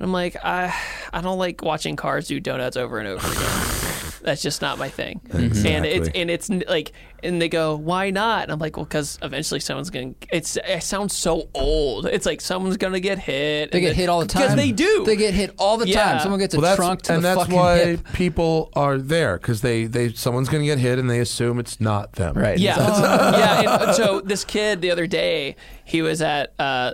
I'm 0.00 0.12
like, 0.12 0.36
I 0.44 0.74
I 1.12 1.20
don't 1.20 1.38
like 1.38 1.62
watching 1.62 1.96
cars 1.96 2.26
do 2.26 2.40
donuts 2.40 2.76
over 2.76 2.98
and 2.98 3.06
over 3.08 3.26
again. 3.26 3.78
That's 4.22 4.40
just 4.42 4.62
not 4.62 4.78
my 4.78 4.88
thing. 4.88 5.20
And 5.32 5.84
it's 5.84 6.08
and 6.14 6.30
it's 6.30 6.48
like, 6.68 6.92
and 7.24 7.42
they 7.42 7.48
go, 7.48 7.74
"Why 7.76 8.10
not?" 8.10 8.44
And 8.44 8.52
I'm 8.52 8.58
like, 8.60 8.76
"Well, 8.76 8.84
because 8.84 9.18
eventually 9.20 9.58
someone's 9.60 9.90
gonna." 9.90 10.14
It's 10.32 10.56
it 10.56 10.82
sounds 10.82 11.16
so 11.16 11.48
old. 11.54 12.06
It's 12.06 12.24
like 12.24 12.40
someone's 12.40 12.76
gonna 12.76 13.00
get 13.00 13.18
hit. 13.18 13.72
They 13.72 13.80
get 13.80 13.88
then- 13.88 13.96
hit 13.96 14.08
all 14.08 14.20
the 14.20 14.26
time. 14.26 14.42
because 14.42 14.56
they 14.56 14.70
do. 14.72 15.04
They 15.04 15.16
get 15.16 15.34
hit 15.34 15.54
all 15.58 15.76
the 15.76 15.88
Yeah. 15.88 16.04
time. 16.12 16.20
Someone 16.20 16.38
gets 16.40 16.54
a 16.54 16.58
Well, 16.58 16.62
that's 16.62 16.76
trunk 16.76 17.02
to 17.02 17.14
and 17.14 17.24
the 17.24 17.28
that's 17.28 17.40
fucking 17.40 17.54
why 17.56 17.78
hip. 17.84 18.12
people 18.12 18.70
are 18.74 18.96
there 18.98 19.38
because 19.38 19.60
they 19.60 19.86
they 19.86 20.12
someone's 20.12 20.48
gonna 20.48 20.64
get 20.64 20.78
hit 20.78 20.98
and 21.00 21.10
they 21.10 21.18
assume 21.20 21.58
it's 21.58 21.80
not 21.80 22.12
them. 22.12 22.34
Right. 22.36 22.58
Yeah, 22.58 22.74
It's- 22.74 23.00
yeah. 23.64 23.82
And 23.86 23.94
so 23.96 24.20
this 24.20 24.44
kid 24.44 24.80
the 24.82 24.90
other 24.92 25.06
day, 25.08 25.56
he 25.84 26.00
was 26.02 26.22
at 26.22 26.52
uh, 26.60 26.92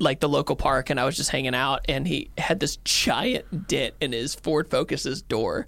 like 0.00 0.20
the 0.20 0.28
local 0.28 0.54
park, 0.54 0.90
and 0.90 1.00
I 1.00 1.04
was 1.04 1.16
just 1.16 1.30
hanging 1.30 1.54
out, 1.54 1.84
and 1.88 2.06
he 2.06 2.30
had 2.38 2.60
this 2.60 2.76
giant 2.84 3.66
dent 3.66 3.94
in 4.00 4.12
his 4.12 4.34
Ford 4.34 4.70
Focus's 4.70 5.22
door. 5.22 5.66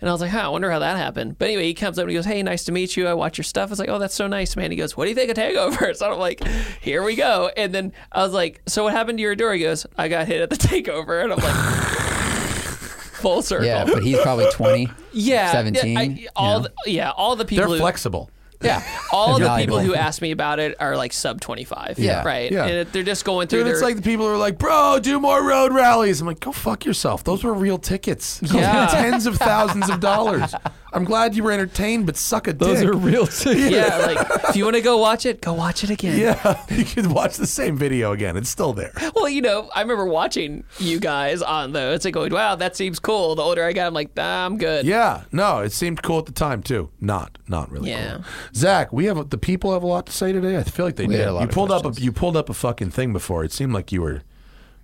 And 0.00 0.08
I 0.08 0.12
was 0.12 0.20
like, 0.20 0.30
huh, 0.30 0.38
I 0.40 0.48
wonder 0.48 0.70
how 0.70 0.78
that 0.78 0.96
happened. 0.96 1.38
But 1.38 1.46
anyway, 1.46 1.64
he 1.64 1.74
comes 1.74 1.98
up 1.98 2.02
and 2.04 2.10
he 2.10 2.16
goes, 2.16 2.24
hey, 2.24 2.40
nice 2.42 2.64
to 2.66 2.72
meet 2.72 2.96
you. 2.96 3.08
I 3.08 3.14
watch 3.14 3.36
your 3.36 3.44
stuff. 3.44 3.68
I 3.68 3.70
was 3.70 3.78
like, 3.80 3.88
oh, 3.88 3.98
that's 3.98 4.14
so 4.14 4.28
nice, 4.28 4.54
man. 4.56 4.70
He 4.70 4.76
goes, 4.76 4.96
what 4.96 5.04
do 5.06 5.10
you 5.10 5.16
think 5.16 5.30
of 5.30 5.36
Takeover? 5.36 5.94
So 5.96 6.12
I'm 6.12 6.18
like, 6.18 6.42
here 6.80 7.02
we 7.02 7.16
go. 7.16 7.50
And 7.56 7.74
then 7.74 7.92
I 8.12 8.22
was 8.22 8.32
like, 8.32 8.62
so 8.66 8.84
what 8.84 8.92
happened 8.92 9.18
to 9.18 9.22
your 9.22 9.34
door? 9.34 9.52
He 9.54 9.60
goes, 9.60 9.86
I 9.96 10.06
got 10.08 10.28
hit 10.28 10.40
at 10.40 10.50
the 10.50 10.56
Takeover. 10.68 11.24
And 11.24 11.32
I'm 11.32 11.38
like, 11.40 11.54
full 13.18 13.42
circle. 13.42 13.66
yeah, 13.66 13.84
but 13.84 14.02
he's 14.04 14.20
probably 14.20 14.48
20. 14.52 14.88
Yeah, 15.12 15.50
17, 15.50 15.96
I, 15.98 16.02
you 16.02 16.28
all 16.36 16.60
know? 16.60 16.68
the, 16.84 16.92
yeah, 16.92 17.10
all 17.10 17.34
the 17.34 17.44
people. 17.44 17.66
They're 17.66 17.74
who- 17.76 17.80
flexible. 17.80 18.30
Yeah. 18.60 18.82
all 19.12 19.36
of 19.36 19.40
the 19.42 19.56
people 19.56 19.78
who 19.78 19.94
ask 19.94 20.20
me 20.20 20.30
about 20.32 20.58
it 20.58 20.74
are 20.80 20.96
like 20.96 21.12
sub 21.12 21.40
25 21.40 21.98
Yeah. 21.98 22.24
right 22.24 22.50
Yeah. 22.50 22.66
and 22.66 22.92
they're 22.92 23.02
just 23.02 23.24
going 23.24 23.46
through 23.48 23.60
Dude, 23.60 23.68
it's 23.68 23.80
their 23.80 23.88
like 23.90 23.96
the 23.96 24.02
people 24.02 24.26
who 24.26 24.32
are 24.32 24.36
like, 24.36 24.58
bro, 24.58 24.98
do 25.00 25.20
more 25.20 25.46
road 25.46 25.72
rallies. 25.72 26.20
I'm 26.20 26.26
like, 26.26 26.40
go 26.40 26.50
fuck 26.52 26.84
yourself. 26.84 27.22
Those 27.24 27.44
were 27.44 27.54
real 27.54 27.78
tickets. 27.78 28.40
Those 28.40 28.54
were 28.54 28.60
Yeah. 28.60 28.86
tens 28.88 29.26
of 29.26 29.36
thousands 29.36 29.88
of 29.88 30.00
dollars. 30.00 30.54
I'm 30.92 31.04
glad 31.04 31.34
you 31.34 31.42
were 31.42 31.52
entertained, 31.52 32.06
but 32.06 32.16
suck 32.16 32.46
a 32.46 32.52
dick. 32.52 32.60
Those 32.60 32.82
are 32.82 32.92
real 32.94 33.26
tickets. 33.26 33.70
yeah 33.70 33.98
like 33.98 34.18
if 34.48 34.56
you 34.56 34.64
want 34.64 34.76
to 34.76 34.82
go 34.82 34.96
watch 34.98 35.26
it 35.26 35.40
go 35.42 35.52
watch 35.52 35.84
it 35.84 35.90
again 35.90 36.18
Yeah, 36.18 36.64
you 36.70 36.84
can 36.84 37.10
watch 37.12 37.36
the 37.36 37.46
same 37.46 37.76
video 37.76 38.12
again. 38.12 38.36
It's 38.36 38.48
still 38.48 38.72
there. 38.72 38.92
well 39.14 39.28
you 39.28 39.40
know 39.42 39.68
i 39.74 39.80
remember 39.82 40.06
watching 40.06 40.64
you 40.78 40.98
guys 41.00 41.42
on 41.42 41.72
those 41.72 42.04
and 42.06 42.14
going 42.14 42.32
wow 42.32 42.54
that 42.54 42.74
seems 42.76 42.98
cool 42.98 43.34
the 43.34 43.42
older 43.42 43.64
i 43.64 43.72
got 43.72 43.86
i'm 43.86 43.94
like 43.94 44.16
nah, 44.16 44.46
i'm 44.46 44.56
good 44.58 44.86
Yeah, 44.86 45.24
no, 45.32 45.60
it 45.60 45.72
seemed 45.72 46.02
cool 46.02 46.18
at 46.20 46.26
the 46.26 46.32
time 46.32 46.62
too. 46.62 46.90
Not, 47.00 47.38
not 47.48 47.70
really 47.70 47.90
Yeah. 47.90 48.14
cool. 48.16 48.24
Zach, 48.54 48.92
we 48.92 49.04
have 49.06 49.30
the 49.30 49.38
people 49.38 49.72
have 49.72 49.82
a 49.82 49.86
lot 49.86 50.06
to 50.06 50.12
say 50.12 50.32
today. 50.32 50.56
I 50.56 50.62
feel 50.62 50.84
like 50.86 50.96
they 50.96 51.06
We 51.06 51.14
did. 51.14 51.20
had 51.20 51.28
a 51.28 51.32
lot 51.34 51.40
you 51.40 51.48
of 51.48 51.54
pulled 51.54 51.70
up 51.70 51.80
a 51.80 51.82
questions. 51.88 52.04
you 52.04 52.12
pulled 52.12 52.36
up 52.36 52.48
a 52.48 52.54
fucking 52.54 52.90
thing 52.90 53.12
before. 53.12 53.44
It 53.44 53.52
seemed 53.52 53.72
like 53.72 53.92
you 53.92 54.00
were, 54.02 54.22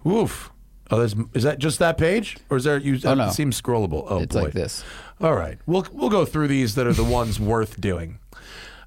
woof. 0.03 0.51
Oh, 0.91 0.99
there's, 0.99 1.15
is 1.33 1.45
that 1.45 1.59
just 1.59 1.79
that 1.79 1.97
page, 1.97 2.37
or 2.51 2.59
is 2.59 2.65
there? 2.65 2.77
You, 2.77 3.01
Oh, 3.07 3.15
no. 3.15 3.29
It 3.29 3.33
seems 3.33 3.61
scrollable. 3.61 4.05
Oh 4.09 4.19
It's 4.21 4.35
boy. 4.37 4.43
like 4.45 4.53
this. 4.53 4.85
All 5.21 5.35
right, 5.35 5.59
we'll 5.67 5.87
we'll 5.93 6.11
go 6.11 6.25
through 6.25 6.49
these 6.49 6.75
that 6.75 6.87
are 6.87 6.93
the 6.93 7.05
ones 7.05 7.39
worth 7.53 7.81
doing. 7.81 8.19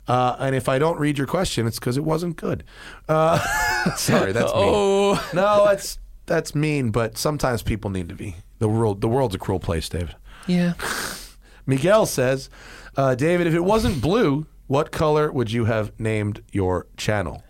Uh, 0.08 0.36
and 0.40 0.56
if 0.56 0.70
I 0.70 0.80
don't 0.80 1.00
read 1.00 1.18
your 1.18 1.28
question, 1.28 1.68
it's 1.68 1.80
because 1.80 1.98
it 1.98 2.04
wasn't 2.04 2.38
good. 2.38 2.64
Uh, 3.10 3.40
sorry, 3.98 4.32
that's 4.32 4.54
mean. 4.54 4.64
oh 4.66 5.30
No, 5.34 5.66
that's 5.66 6.00
that's 6.26 6.56
mean. 6.56 6.92
But 6.92 7.18
sometimes 7.18 7.62
people 7.62 7.90
need 7.90 8.10
to 8.10 8.16
be. 8.16 8.36
The 8.60 8.70
world 8.70 9.02
the 9.02 9.08
world's 9.08 9.36
a 9.36 9.38
cruel 9.40 9.60
place, 9.60 9.90
David. 9.90 10.16
yeah 10.48 10.74
Miguel 11.66 12.06
says, 12.06 12.50
uh, 12.96 13.14
David, 13.16 13.46
if 13.46 13.54
it 13.54 13.64
wasn't 13.64 14.02
blue, 14.02 14.46
what 14.68 14.90
color 14.92 15.30
would 15.30 15.52
you 15.52 15.66
have 15.66 15.92
named 16.00 16.42
your 16.54 16.88
channel? 16.96 17.44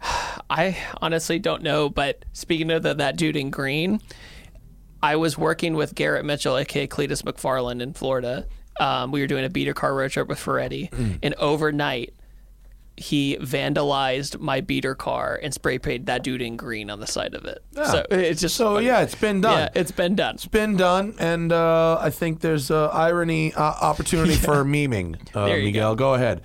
i 0.48 0.76
honestly 1.02 1.40
don't 1.40 1.62
know 1.62 1.88
but 1.88 2.24
speaking 2.32 2.70
of 2.70 2.84
the, 2.84 2.94
that 2.94 3.16
dude 3.16 3.34
in 3.34 3.50
green 3.50 4.00
i 5.10 5.14
was 5.16 5.36
working 5.38 5.74
with 5.80 5.94
garrett 5.94 6.24
mitchell 6.24 6.56
aka 6.56 6.86
cleetus 6.86 7.22
mcfarland 7.22 7.80
in 7.82 7.92
florida 7.92 8.46
um, 8.78 9.10
we 9.12 9.20
were 9.22 9.26
doing 9.26 9.44
a 9.44 9.48
beater 9.50 9.72
car 9.74 9.94
road 9.94 10.10
trip 10.10 10.28
with 10.28 10.38
ferretti 10.38 10.88
Mm. 10.92 11.18
and 11.22 11.34
overnight 11.36 12.12
he 12.98 13.36
vandalized 13.40 14.38
my 14.40 14.60
beater 14.62 14.94
car 14.94 15.38
and 15.42 15.52
spray 15.52 15.78
painted 15.78 16.06
that 16.06 16.22
dude 16.22 16.40
in 16.40 16.56
green 16.56 16.88
on 16.88 16.98
the 16.98 17.06
side 17.06 17.34
of 17.34 17.44
it. 17.44 17.58
So 17.74 18.06
it's 18.10 18.40
just 18.40 18.56
So 18.56 18.78
yeah, 18.78 19.00
it's 19.02 19.14
been 19.14 19.42
done. 19.42 19.58
yeah, 19.58 19.68
it's 19.80 19.90
been 19.90 20.14
done. 20.14 20.36
It's 20.36 20.46
been 20.46 20.78
done, 20.78 21.14
and 21.18 21.52
uh, 21.52 21.98
I 22.00 22.08
think 22.08 22.40
there's 22.40 22.70
uh, 22.70 22.86
irony 22.88 23.52
uh, 23.52 23.60
opportunity 23.62 24.34
for 24.48 24.64
memeing. 24.64 25.16
Uh, 25.36 25.46
Miguel, 25.46 25.94
go. 25.94 26.14
ahead. 26.14 26.40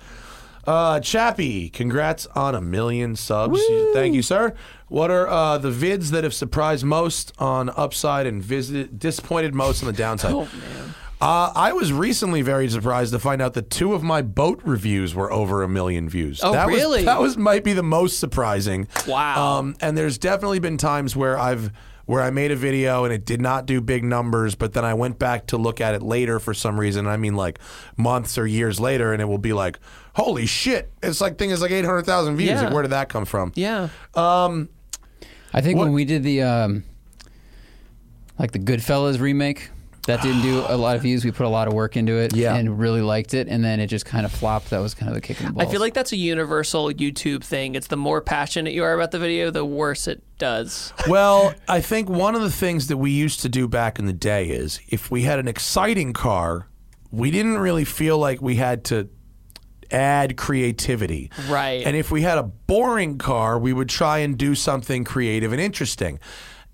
Uh, 0.64 1.00
Chappie, 1.00 1.68
congrats 1.68 2.26
on 2.34 2.54
a 2.54 2.60
million 2.60 3.16
subs. 3.16 3.60
Thank 3.92 4.14
you, 4.14 4.22
sir. 4.22 4.54
What 4.88 5.10
are 5.10 5.26
uh, 5.26 5.58
the 5.58 5.70
vids 5.70 6.10
that 6.10 6.22
have 6.22 6.34
surprised 6.34 6.84
most 6.84 7.32
on 7.38 7.70
upside 7.70 8.26
and 8.26 8.42
visit, 8.42 8.98
disappointed 8.98 9.54
most 9.54 9.82
on 9.82 9.86
the 9.86 9.92
downside? 9.96 10.32
Oh 10.32 10.40
man. 10.44 10.94
Uh, 11.20 11.52
I 11.54 11.72
was 11.72 11.92
recently 11.92 12.42
very 12.42 12.68
surprised 12.68 13.12
to 13.12 13.18
find 13.20 13.40
out 13.40 13.54
that 13.54 13.70
two 13.70 13.94
of 13.94 14.02
my 14.02 14.22
boat 14.22 14.60
reviews 14.64 15.14
were 15.14 15.32
over 15.32 15.62
a 15.62 15.68
million 15.68 16.08
views. 16.08 16.40
Oh, 16.42 16.50
that 16.50 16.66
really? 16.66 16.98
Was, 16.98 17.04
that 17.04 17.20
was 17.20 17.36
might 17.36 17.62
be 17.62 17.74
the 17.74 17.82
most 17.84 18.18
surprising. 18.18 18.88
Wow. 19.06 19.58
Um, 19.58 19.76
and 19.80 19.96
there's 19.96 20.18
definitely 20.18 20.58
been 20.58 20.78
times 20.78 21.14
where 21.14 21.38
I've 21.38 21.70
where 22.06 22.20
I 22.22 22.30
made 22.30 22.50
a 22.50 22.56
video 22.56 23.04
and 23.04 23.12
it 23.12 23.24
did 23.24 23.40
not 23.40 23.66
do 23.66 23.80
big 23.80 24.04
numbers, 24.04 24.54
but 24.54 24.72
then 24.72 24.84
I 24.84 24.94
went 24.94 25.18
back 25.18 25.46
to 25.48 25.56
look 25.56 25.80
at 25.80 25.94
it 25.94 26.02
later 26.02 26.38
for 26.40 26.52
some 26.54 26.78
reason. 26.78 27.06
I 27.06 27.16
mean, 27.16 27.34
like 27.36 27.58
months 27.96 28.36
or 28.38 28.46
years 28.46 28.80
later, 28.80 29.12
and 29.12 29.22
it 29.22 29.26
will 29.26 29.38
be 29.38 29.52
like, 29.52 29.78
"Holy 30.14 30.46
shit!" 30.46 30.92
It's 31.02 31.20
like 31.20 31.38
thing 31.38 31.50
is 31.50 31.60
like 31.62 31.70
eight 31.70 31.84
hundred 31.84 32.06
thousand 32.06 32.36
views. 32.36 32.50
Yeah. 32.50 32.62
Like, 32.64 32.72
where 32.72 32.82
did 32.82 32.90
that 32.92 33.08
come 33.08 33.24
from? 33.24 33.52
Yeah. 33.54 33.88
Um, 34.14 34.68
I 35.54 35.60
think 35.60 35.78
What- 35.78 35.84
when 35.84 35.92
we 35.92 36.04
did 36.04 36.22
the 36.22 36.42
um, 36.42 36.84
like 38.38 38.52
the 38.52 38.58
Goodfellas 38.58 39.20
remake, 39.20 39.70
that 40.06 40.20
didn't 40.22 40.42
do 40.42 40.64
a 40.68 40.76
lot 40.76 40.96
of 40.96 41.02
views. 41.02 41.24
We 41.24 41.30
put 41.30 41.46
a 41.46 41.48
lot 41.48 41.68
of 41.68 41.74
work 41.74 41.96
into 41.96 42.18
it, 42.18 42.34
Yeah. 42.34 42.54
and 42.56 42.78
really 42.78 43.02
liked 43.02 43.34
it, 43.34 43.46
and 43.48 43.64
then 43.64 43.78
it 43.80 43.86
just 43.86 44.04
kind 44.04 44.26
of 44.26 44.32
flopped. 44.32 44.70
That 44.70 44.80
was 44.80 44.94
kind 44.94 45.08
of 45.08 45.14
the 45.14 45.20
kick 45.20 45.40
in 45.40 45.46
the 45.46 45.52
balls. 45.52 45.68
I 45.68 45.70
feel 45.70 45.80
like 45.80 45.94
that's 45.94 46.12
a 46.12 46.16
universal 46.16 46.88
YouTube 46.90 47.44
thing. 47.44 47.74
It's 47.76 47.86
the 47.86 47.96
more 47.96 48.20
passionate 48.20 48.72
you 48.74 48.82
are 48.84 48.94
about 48.94 49.12
the 49.12 49.18
video, 49.18 49.50
the 49.50 49.64
worse 49.64 50.08
it 50.08 50.22
does. 50.38 50.92
Well, 51.08 51.54
I 51.68 51.80
think 51.80 52.08
one 52.08 52.34
of 52.34 52.42
the 52.42 52.50
things 52.50 52.88
that 52.88 52.96
we 52.96 53.10
used 53.12 53.40
to 53.40 53.48
do 53.48 53.68
back 53.68 53.98
in 53.98 54.06
the 54.06 54.12
day 54.12 54.48
is 54.48 54.80
if 54.88 55.10
we 55.10 55.22
had 55.22 55.38
an 55.38 55.46
exciting 55.46 56.12
car, 56.12 56.68
we 57.10 57.30
didn't 57.30 57.58
really 57.58 57.84
feel 57.84 58.18
like 58.18 58.40
we 58.42 58.56
had 58.56 58.84
to 58.86 59.08
add 59.90 60.36
creativity. 60.36 61.30
Right. 61.48 61.82
And 61.86 61.94
if 61.96 62.10
we 62.10 62.22
had 62.22 62.38
a 62.38 62.42
boring 62.42 63.18
car, 63.18 63.58
we 63.58 63.72
would 63.72 63.88
try 63.90 64.18
and 64.18 64.38
do 64.38 64.54
something 64.54 65.04
creative 65.04 65.52
and 65.52 65.60
interesting. 65.60 66.18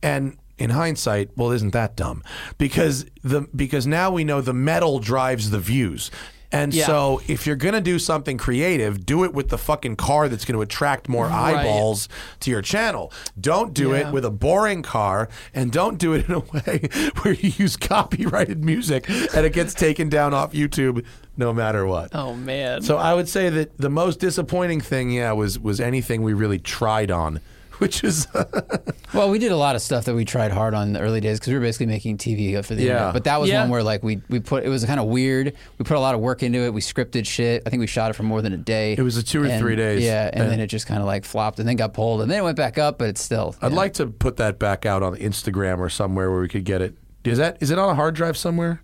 And 0.03 0.39
in 0.59 0.71
hindsight, 0.71 1.31
well, 1.37 1.51
isn't 1.53 1.73
that 1.73 1.97
dumb? 1.97 2.23
Because 2.59 3.07
the 3.23 3.43
because 3.55 3.87
now 3.87 4.11
we 4.11 4.25
know 4.25 4.41
the 4.41 4.55
metal 4.55 4.99
drives 4.99 5.51
the 5.51 5.59
views. 5.61 6.11
And 6.51 6.73
Yeah. 6.73 6.87
so 6.87 7.21
if 7.29 7.47
you're 7.47 7.57
going 7.57 7.75
to 7.75 7.81
do 7.83 7.99
something 7.99 8.39
creative, 8.39 9.05
do 9.05 9.23
it 9.25 9.35
with 9.35 9.51
the 9.51 9.59
fucking 9.59 9.97
car 9.97 10.31
that's 10.31 10.47
going 10.47 10.55
to 10.57 10.63
attract 10.63 11.07
more 11.07 11.27
Right. 11.27 11.57
eyeballs 11.57 12.09
to 12.41 12.51
your 12.51 12.63
channel. 12.63 13.13
Don't 13.39 13.75
do 13.75 13.91
Yeah. 13.91 14.09
it 14.09 14.15
with 14.15 14.25
a 14.25 14.31
boring 14.31 14.81
car 14.81 15.29
and 15.53 15.71
don't 15.71 15.99
do 15.99 16.15
it 16.15 16.27
in 16.27 16.35
a 16.35 16.39
way 16.55 16.89
where 17.21 17.35
you 17.35 17.53
use 17.59 17.77
copyrighted 17.77 18.65
music 18.65 19.07
and 19.35 19.45
it 19.45 19.53
gets 19.53 19.75
taken 19.75 20.09
down 20.09 20.33
off 20.33 20.55
YouTube 20.55 21.05
no 21.37 21.53
matter 21.53 21.85
what. 21.87 22.15
Oh 22.15 22.33
man. 22.35 22.81
So 22.81 22.97
I 22.97 23.13
would 23.13 23.29
say 23.29 23.51
that 23.51 23.77
the 23.77 23.91
most 23.91 24.19
disappointing 24.19 24.81
thing, 24.81 25.11
yeah, 25.11 25.33
was 25.33 25.59
was 25.59 25.81
anything 25.81 26.23
we 26.23 26.33
really 26.33 26.59
tried 26.59 27.11
on, 27.11 27.41
which 27.79 28.05
is 28.05 28.27
Well, 29.15 29.31
we 29.31 29.39
did 29.39 29.53
a 29.53 29.57
lot 29.57 29.75
of 29.75 29.81
stuff 29.83 30.05
that 30.05 30.15
we 30.15 30.25
tried 30.25 30.51
hard 30.53 30.75
on 30.75 30.89
in 30.89 30.93
the 30.93 31.01
early 31.01 31.21
days 31.21 31.39
because 31.39 31.49
we 31.53 31.55
were 31.59 31.65
basically 31.65 31.87
making 31.87 32.19
TV 32.19 32.63
for 32.65 32.75
the 32.75 32.83
Yeah. 32.83 32.91
internet. 32.93 33.13
But 33.15 33.25
that 33.25 33.41
was 33.41 33.49
Yeah. 33.49 33.63
one 33.63 33.71
where 33.71 33.83
like 33.83 34.03
we 34.03 34.21
we 34.29 34.39
put 34.41 34.65
it 34.65 34.69
was 34.69 34.85
kind 34.85 35.01
of 35.01 35.07
weird. 35.07 35.55
We 35.79 35.85
put 35.85 35.97
a 35.97 36.01
lot 36.01 36.15
of 36.15 36.21
work 36.21 36.43
into 36.43 36.59
it. 36.61 36.75
We 36.75 36.81
scripted 36.83 37.27
shit. 37.27 37.63
I 37.67 37.71
think 37.71 37.81
we 37.81 37.87
shot 37.87 38.11
it 38.11 38.15
for 38.15 38.23
more 38.25 38.43
than 38.43 38.53
a 38.53 38.57
day. 38.59 38.95
It 38.99 39.03
was 39.03 39.17
a 39.17 39.23
two 39.23 39.43
or 39.43 39.47
And- 39.47 39.59
three 39.61 39.77
days. 39.77 40.03
Yeah, 40.05 40.29
and 40.33 40.43
And- 40.43 40.53
then 40.53 40.61
it 40.61 40.67
just 40.67 40.87
kind 40.87 41.01
of 41.01 41.07
like 41.07 41.25
flopped 41.25 41.59
and 41.59 41.67
then 41.69 41.77
got 41.77 41.95
pulled 41.95 42.21
and 42.21 42.31
then 42.31 42.41
it 42.41 42.43
went 42.43 42.57
back 42.57 42.77
up, 42.79 42.99
but 42.99 43.09
it's 43.09 43.23
still. 43.23 43.57
I'd 43.63 43.73
yeah. 43.73 43.77
like 43.79 43.95
to 43.95 44.07
put 44.07 44.37
that 44.37 44.59
back 44.59 44.85
out 44.85 45.03
on 45.03 45.17
Instagram 45.17 45.79
or 45.79 45.89
somewhere 45.89 46.31
where 46.31 46.41
we 46.41 46.49
could 46.49 46.65
get 46.65 46.83
it. 46.83 46.95
Is 47.25 47.39
that 47.39 47.57
is 47.61 47.71
it 47.71 47.79
on 47.79 47.89
a 47.91 47.95
hard 47.95 48.15
drive 48.15 48.37
somewhere? 48.37 48.83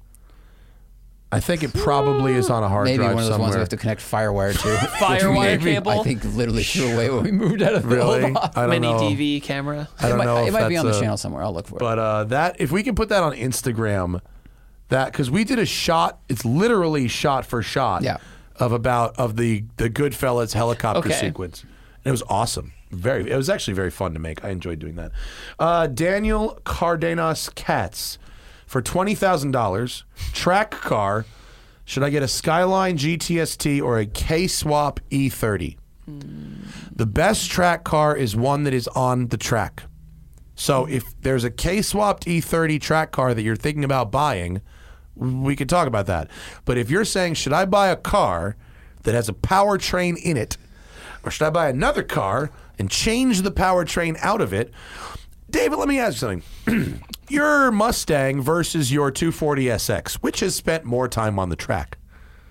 I 1.34 1.40
think 1.40 1.62
it 1.62 1.72
probably 1.74 2.32
is 2.34 2.48
on 2.50 2.62
a 2.62 2.68
hard 2.68 2.84
maybe 2.86 2.98
drive 2.98 3.14
one 3.14 3.22
of 3.24 3.28
those 3.28 3.34
somewhere. 3.34 3.46
ones 3.48 3.56
we 3.56 3.60
have 3.60 3.68
to 3.70 3.76
connect 3.76 4.00
FireWire 4.00 4.52
to. 4.52 4.68
Firewire 4.98 5.60
cable? 5.60 5.90
I 5.90 6.02
think 6.02 6.24
literally 6.24 6.62
threw 6.62 6.92
away 6.92 7.10
when 7.10 7.24
we 7.24 7.32
moved 7.32 7.62
out 7.62 7.74
of 7.74 7.82
the 7.82 7.88
really? 7.88 8.24
old 8.24 8.36
office. 8.36 8.56
I 8.56 8.60
don't 8.62 8.70
Mini 8.70 8.92
know. 8.92 8.98
DV 9.00 9.42
camera. 9.42 9.88
I 9.98 10.08
don't 10.08 10.12
it 10.12 10.18
might, 10.18 10.24
know 10.24 10.36
it 10.44 10.46
if 10.48 10.52
might 10.52 10.68
be 10.68 10.74
that's 10.76 10.84
on 10.86 10.90
the 10.92 10.96
a- 10.96 11.00
channel 11.00 11.16
somewhere. 11.16 11.42
I'll 11.42 11.52
look 11.54 11.66
for 11.66 11.76
it. 11.76 11.80
But 11.80 11.98
uh, 11.98 12.24
that 12.24 12.60
if 12.60 12.70
we 12.70 12.82
can 12.82 12.94
put 12.94 13.08
that 13.10 13.22
on 13.22 13.32
Instagram, 13.32 14.20
that 14.88 15.12
because 15.12 15.30
we 15.30 15.44
did 15.44 15.58
a 15.58 15.66
shot, 15.66 16.20
it's 16.28 16.44
literally 16.44 17.08
shot 17.08 17.44
for 17.46 17.62
shot. 17.62 18.02
Yeah. 18.02 18.18
of 18.56 18.70
about 18.72 19.18
of 19.18 19.36
the 19.36 19.64
the 19.78 19.90
Goodfellas 19.90 20.52
helicopter 20.54 21.00
Okay. 21.08 21.18
sequence. 21.18 21.62
And 21.62 21.70
it 22.06 22.10
was 22.12 22.22
awesome. 22.28 22.72
Very. 22.90 23.28
It 23.28 23.36
was 23.36 23.48
actually 23.50 23.74
very 23.74 23.90
fun 23.90 24.12
to 24.12 24.20
make. 24.20 24.44
I 24.44 24.50
enjoyed 24.50 24.78
doing 24.78 24.94
that. 24.96 25.10
Uh, 25.58 25.86
Daniel 25.88 26.60
Cardenas 26.64 27.48
Katz 27.56 28.18
for 28.74 28.82
twenty 28.82 29.14
thousand 29.14 29.52
dollars 29.52 30.02
track 30.32 30.72
car. 30.72 31.24
Should 31.84 32.02
I 32.02 32.10
get 32.10 32.24
a 32.24 32.26
Skyline 32.26 32.98
GTST 32.98 33.80
or 33.80 34.00
a 34.00 34.04
K 34.04 34.48
Swap 34.48 34.98
E30? 35.12 35.76
The 36.90 37.06
best 37.06 37.52
track 37.52 37.84
car 37.84 38.16
is 38.16 38.34
one 38.34 38.64
that 38.64 38.74
is 38.74 38.88
on 38.88 39.28
the 39.28 39.36
track. 39.36 39.84
So 40.56 40.86
if 40.86 41.04
there's 41.20 41.44
a 41.44 41.52
K 41.52 41.82
swapped 41.82 42.26
E30 42.26 42.80
track 42.80 43.12
car 43.12 43.32
that 43.32 43.42
you're 43.42 43.54
thinking 43.54 43.84
about 43.84 44.10
buying, 44.10 44.60
we 45.14 45.54
could 45.54 45.68
talk 45.68 45.86
about 45.86 46.06
that. 46.06 46.28
But 46.64 46.76
if 46.76 46.90
you're 46.90 47.04
saying, 47.04 47.34
should 47.34 47.52
I 47.52 47.66
buy 47.66 47.90
a 47.90 47.96
car 47.96 48.56
that 49.04 49.14
has 49.14 49.28
a 49.28 49.34
powertrain 49.34 50.16
in 50.20 50.36
it, 50.36 50.56
or 51.22 51.30
should 51.30 51.46
I 51.46 51.50
buy 51.50 51.68
another 51.68 52.02
car 52.02 52.50
and 52.76 52.90
change 52.90 53.42
the 53.42 53.52
powertrain 53.52 54.18
out 54.20 54.40
of 54.40 54.52
it? 54.52 54.72
David, 55.54 55.76
let 55.78 55.86
me 55.86 56.00
ask 56.00 56.20
you 56.20 56.42
something. 56.66 57.00
your 57.28 57.70
Mustang 57.70 58.42
versus 58.42 58.90
your 58.92 59.12
240SX, 59.12 60.14
which 60.14 60.40
has 60.40 60.56
spent 60.56 60.84
more 60.84 61.06
time 61.06 61.38
on 61.38 61.48
the 61.48 61.54
track? 61.54 61.96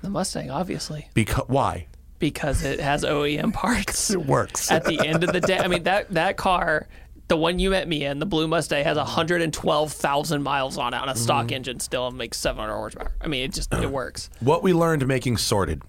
The 0.02 0.10
Mustang, 0.10 0.50
obviously, 0.50 1.10
Because 1.14 1.44
why? 1.48 1.88
because 2.20 2.64
it 2.64 2.80
has 2.80 3.04
OEM 3.04 3.52
parts. 3.54 4.10
It 4.14 4.26
works. 4.26 4.72
At 4.72 4.86
the 4.86 5.06
end 5.06 5.26
of 5.26 5.34
the 5.34 5.42
day, 5.42 5.58
I 5.58 5.68
mean 5.68 5.84
that 5.84 6.12
that 6.12 6.38
car, 6.38 6.88
the 7.28 7.36
one 7.36 7.60
you 7.60 7.72
met 7.72 7.86
me 7.90 8.06
in, 8.06 8.20
the 8.20 8.26
Blue 8.26 8.48
Mustang, 8.48 8.86
has 8.86 8.96
112,000 8.96 10.42
miles 10.42 10.78
on 10.78 10.94
it 10.94 10.98
on 11.02 11.10
a 11.10 11.16
stock 11.18 11.48
Mm-hmm. 11.48 11.54
engine 11.56 11.80
still 11.82 12.08
and 12.08 12.18
makes 12.18 12.38
700 12.38 12.74
horsepower. 12.74 13.12
I 13.20 13.28
mean, 13.28 13.44
it 13.44 13.52
just 13.54 13.74
it 13.74 13.92
works. 13.92 14.30
What 14.40 14.64
we 14.64 14.72
learned 14.72 15.06
making 15.06 15.36
sorted 15.38 15.82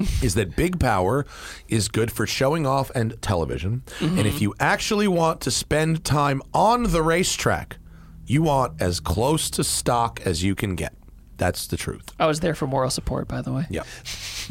is 0.22 0.34
that 0.34 0.56
big 0.56 0.80
power 0.80 1.26
is 1.68 1.88
good 1.88 2.10
for 2.10 2.26
showing 2.26 2.66
off 2.66 2.90
and 2.94 3.20
television. 3.22 3.82
And 4.00 4.26
if 4.26 4.40
you 4.40 4.54
actually 4.58 5.08
want 5.08 5.40
to 5.42 5.50
spend 5.50 6.04
time 6.04 6.42
on 6.54 6.84
the 6.84 7.02
racetrack, 7.02 7.78
you 8.26 8.42
want 8.42 8.80
as 8.80 9.00
close 9.00 9.50
to 9.50 9.64
stock 9.64 10.20
as 10.24 10.42
you 10.42 10.54
can 10.54 10.74
get. 10.74 10.94
That's 11.36 11.66
the 11.66 11.76
truth. 11.76 12.04
I 12.18 12.26
was 12.26 12.40
there 12.40 12.54
for 12.54 12.66
moral 12.66 12.90
support, 12.90 13.26
by 13.26 13.40
the 13.40 13.50
way. 13.50 13.66
Yeah. 13.70 13.84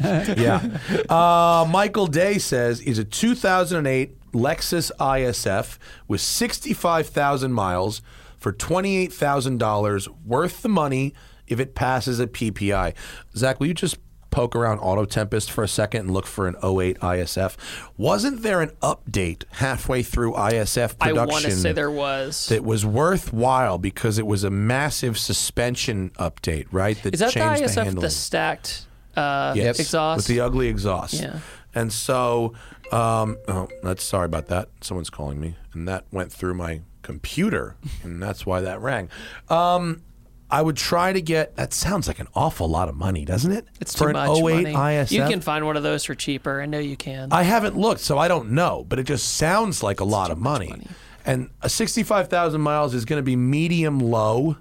yeah. 0.00 0.78
Uh, 1.08 1.64
Michael 1.70 2.08
Day 2.08 2.38
says 2.38 2.80
is 2.80 2.98
a 2.98 3.04
2008 3.04 4.32
Lexus 4.32 4.90
ISF 4.98 5.78
with 6.08 6.20
65,000 6.20 7.52
miles 7.52 8.02
for 8.38 8.52
$28,000 8.52 10.08
worth 10.24 10.62
the 10.62 10.68
money 10.68 11.14
if 11.46 11.60
it 11.60 11.74
passes 11.74 12.18
a 12.18 12.26
PPI. 12.26 12.94
Zach, 13.36 13.60
will 13.60 13.68
you 13.68 13.74
just 13.74 13.98
poke 14.30 14.54
around 14.56 14.78
Auto 14.78 15.04
Tempest 15.04 15.50
for 15.50 15.64
a 15.64 15.68
second 15.68 16.02
and 16.02 16.10
look 16.10 16.26
for 16.26 16.46
an 16.46 16.54
08 16.56 16.98
ISF? 17.00 17.56
Wasn't 17.96 18.42
there 18.42 18.60
an 18.60 18.70
update 18.82 19.44
halfway 19.52 20.02
through 20.02 20.32
ISF 20.34 20.98
production? 20.98 21.18
I 21.18 21.24
want 21.24 21.44
to 21.44 21.50
say 21.52 21.72
there 21.72 21.90
was. 21.90 22.46
that 22.48 22.64
was 22.64 22.86
worthwhile 22.86 23.78
because 23.78 24.18
it 24.18 24.26
was 24.26 24.44
a 24.44 24.50
massive 24.50 25.18
suspension 25.18 26.10
update, 26.18 26.66
right? 26.72 27.00
That 27.02 27.14
Is 27.14 27.20
that 27.20 27.26
the 27.34 27.40
changed 27.40 27.62
ISF, 27.62 27.74
the, 27.74 27.84
handling. 27.84 28.10
stacked 28.10 28.86
uh, 29.16 29.52
Yes, 29.56 29.78
exhaust? 29.80 30.18
with 30.18 30.26
the 30.26 30.40
ugly 30.40 30.68
exhaust. 30.68 31.14
Yeah. 31.14 31.40
And 31.74 31.92
so, 31.92 32.54
um, 32.92 33.38
oh, 33.48 33.68
that's 33.82 34.02
sorry 34.02 34.26
about 34.26 34.46
that. 34.46 34.68
Someone's 34.80 35.10
calling 35.10 35.40
me, 35.40 35.56
and 35.72 35.86
that 35.86 36.04
went 36.10 36.32
through 36.32 36.54
my 36.54 36.80
computer, 37.02 37.76
and 38.02 38.22
that's 38.22 38.44
why 38.44 38.60
that 38.60 38.80
rang. 38.80 39.08
Um, 39.48 40.02
I 40.50 40.62
would 40.62 40.76
try 40.76 41.12
to 41.12 41.22
get. 41.22 41.56
That 41.56 41.72
sounds 41.72 42.08
like 42.08 42.18
an 42.18 42.28
awful 42.34 42.68
lot 42.68 42.88
of 42.88 42.96
money, 42.96 43.24
doesn't 43.24 43.52
it? 43.52 43.66
it's 43.80 43.94
for 43.94 44.12
too 44.12 44.18
an 44.18 44.26
much 44.28 44.38
08 44.38 44.42
money. 44.42 44.74
ISF. 44.74 45.12
You 45.12 45.22
can 45.22 45.40
find 45.40 45.64
one 45.64 45.76
of 45.76 45.82
those 45.82 46.04
for 46.04 46.14
cheaper. 46.14 46.60
I 46.60 46.66
know 46.66 46.78
you 46.78 46.96
can. 46.96 47.28
I 47.32 47.42
haven't 47.44 47.76
looked, 47.76 48.00
so 48.00 48.18
I 48.18 48.28
don't 48.28 48.50
know, 48.50 48.84
but 48.88 48.98
it 48.98 49.04
just 49.04 49.36
sounds 49.36 49.82
like 49.82 50.00
a 50.00 50.04
lot 50.04 50.30
of 50.30 50.38
money. 50.38 50.86
And 51.24 51.50
a 51.62 51.68
65,000 51.68 52.60
miles 52.60 52.94
is 52.94 53.04
going 53.04 53.18
to 53.18 53.24
be 53.24 53.36
medium 53.36 53.98
low. 53.98 54.56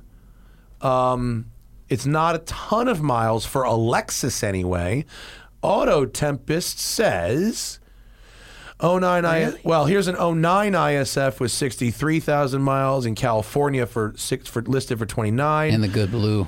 Um, 0.82 1.52
it's 1.88 2.06
not 2.06 2.36
a 2.36 2.40
ton 2.40 2.88
of 2.88 3.02
miles 3.02 3.46
for 3.46 3.64
a 3.64 3.72
Lexus 3.72 4.44
anyway. 4.44 5.06
Auto 5.62 6.06
Tempest 6.06 6.80
says 6.80 7.79
09 8.82 9.26
I 9.26 9.54
well, 9.64 9.86
here's 9.86 10.08
an 10.08 10.16
09 10.16 10.74
ISF 10.74 11.40
with 11.40 11.52
63,000 11.52 12.62
miles 12.62 13.06
in 13.06 13.16
California 13.16 13.86
for 13.86 14.14
six 14.16 14.48
for 14.48 14.62
listed 14.62 15.00
for 15.00 15.06
29. 15.06 15.74
And 15.74 15.84
the 15.84 15.88
good 15.88 16.12
blue. 16.12 16.48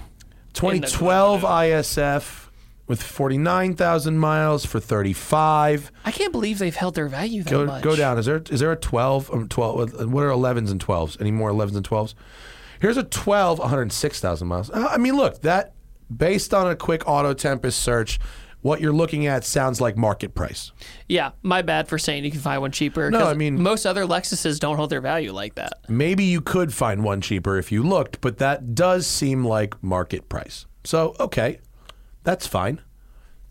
2012 0.53 1.41
ISF 1.41 2.47
with 2.87 3.01
49,000 3.01 4.17
miles 4.17 4.65
for 4.65 4.79
35. 4.79 5.91
I 6.03 6.11
can't 6.11 6.31
believe 6.31 6.59
they've 6.59 6.75
held 6.75 6.95
their 6.95 7.07
value 7.07 7.43
that 7.43 7.49
Go, 7.49 7.65
much. 7.65 7.83
go 7.83 7.95
down. 7.95 8.17
Is 8.17 8.25
there 8.25 8.41
is 8.49 8.59
there 8.59 8.71
a 8.71 8.75
12? 8.75 9.31
Um, 9.31 9.47
12. 9.47 10.11
What 10.11 10.23
are 10.23 10.29
11s 10.29 10.71
and 10.71 10.85
12s? 10.85 11.19
Any 11.19 11.31
more 11.31 11.51
11s 11.51 11.75
and 11.75 11.87
12s? 11.87 12.13
Here's 12.81 12.97
a 12.97 13.03
12, 13.03 13.59
106,000 13.59 14.47
miles. 14.47 14.69
Uh, 14.71 14.87
I 14.89 14.97
mean, 14.97 15.15
look, 15.15 15.41
that 15.41 15.73
based 16.15 16.53
on 16.53 16.69
a 16.69 16.75
quick 16.75 17.07
Auto 17.07 17.33
Tempest 17.33 17.79
search, 17.79 18.19
what 18.61 18.79
you're 18.81 18.93
looking 18.93 19.25
at 19.27 19.43
sounds 19.43 19.81
like 19.81 19.97
market 19.97 20.35
price. 20.35 20.71
Yeah, 21.09 21.31
my 21.41 21.61
bad 21.61 21.87
for 21.87 21.97
saying 21.97 22.25
you 22.25 22.31
can 22.31 22.39
find 22.39 22.61
one 22.61 22.71
cheaper. 22.71 23.09
No, 23.11 23.19
'cause 23.19 23.27
I 23.29 23.33
mean- 23.33 23.61
most 23.61 23.85
other 23.85 24.05
Lexuses 24.05 24.59
don't 24.59 24.75
hold 24.77 24.89
their 24.89 25.01
value 25.01 25.31
like 25.33 25.55
that. 25.55 25.73
Maybe 25.89 26.23
you 26.23 26.41
could 26.41 26.73
find 26.73 27.03
one 27.03 27.21
cheaper 27.21 27.57
if 27.57 27.71
you 27.71 27.83
looked, 27.83 28.21
but 28.21 28.37
that 28.37 28.75
does 28.75 29.07
seem 29.07 29.43
like 29.45 29.81
market 29.83 30.29
price. 30.29 30.65
So, 30.83 31.15
okay, 31.19 31.59
that's 32.23 32.47
fine. 32.47 32.81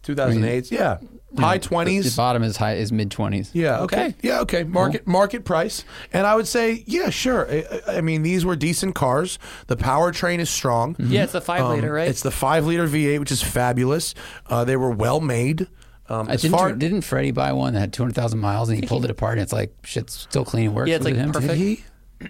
2008, 0.03 0.71
yeah. 0.73 0.99
High 1.39 1.59
The 1.59 1.69
20s. 1.69 2.17
bottom 2.17 2.43
is 2.43 2.57
high 2.57 2.75
is 2.75 2.91
mid 2.93 3.11
twenties. 3.11 3.51
Yeah. 3.53 3.81
Okay. 3.83 4.07
Okay. 4.07 4.15
Yeah. 4.23 4.41
Okay. 4.41 4.65
Market 4.65 5.07
market 5.07 5.45
price, 5.45 5.85
and 6.13 6.27
I 6.27 6.35
would 6.35 6.49
say, 6.49 6.83
yeah, 6.87 7.11
sure. 7.11 7.49
I, 7.51 7.65
I- 7.87 7.97
I 7.99 8.01
mean, 8.01 8.23
these 8.23 8.45
were 8.45 8.57
decent 8.57 8.95
cars. 8.95 9.39
The 9.69 9.77
powertrain 9.77 10.39
is 10.41 10.51
strong. 10.51 10.97
Yeah, 10.99 11.23
it's 11.25 11.33
the 11.33 11.41
five 11.41 11.63
Um, 11.63 11.73
liter, 11.77 11.93
right? 11.93 12.09
It's 12.09 12.23
the 12.23 12.31
five 12.31 12.67
liter 12.67 12.87
V8, 12.89 13.19
which 13.21 13.31
is 13.33 13.43
fabulous. 13.43 14.15
Uh, 14.49 14.65
they 14.65 14.77
were 14.77 14.91
well 14.91 15.21
made. 15.21 15.69
Um, 16.09 16.29
I 16.29 16.35
didn't, 16.37 16.51
far 16.57 16.73
didn't 16.73 17.03
Freddie 17.03 17.31
buy 17.31 17.53
one 17.53 17.75
that 17.75 17.81
had 17.81 17.93
200,000 17.93 18.41
miles 18.41 18.69
and 18.69 18.81
he 18.81 18.85
pulled 18.87 19.05
it 19.05 19.11
apart 19.13 19.35
and 19.35 19.43
it's 19.43 19.53
like, 19.53 19.73
shit's 19.85 20.13
still 20.19 20.45
clean 20.45 20.67
and 20.67 20.75
works? 20.75 20.89
Yeah, 20.89 20.97
it's 20.97 21.05
Was 21.05 21.13
it 21.13 21.17
like 21.17 21.25
him? 21.27 21.33
perfect. 21.33 21.53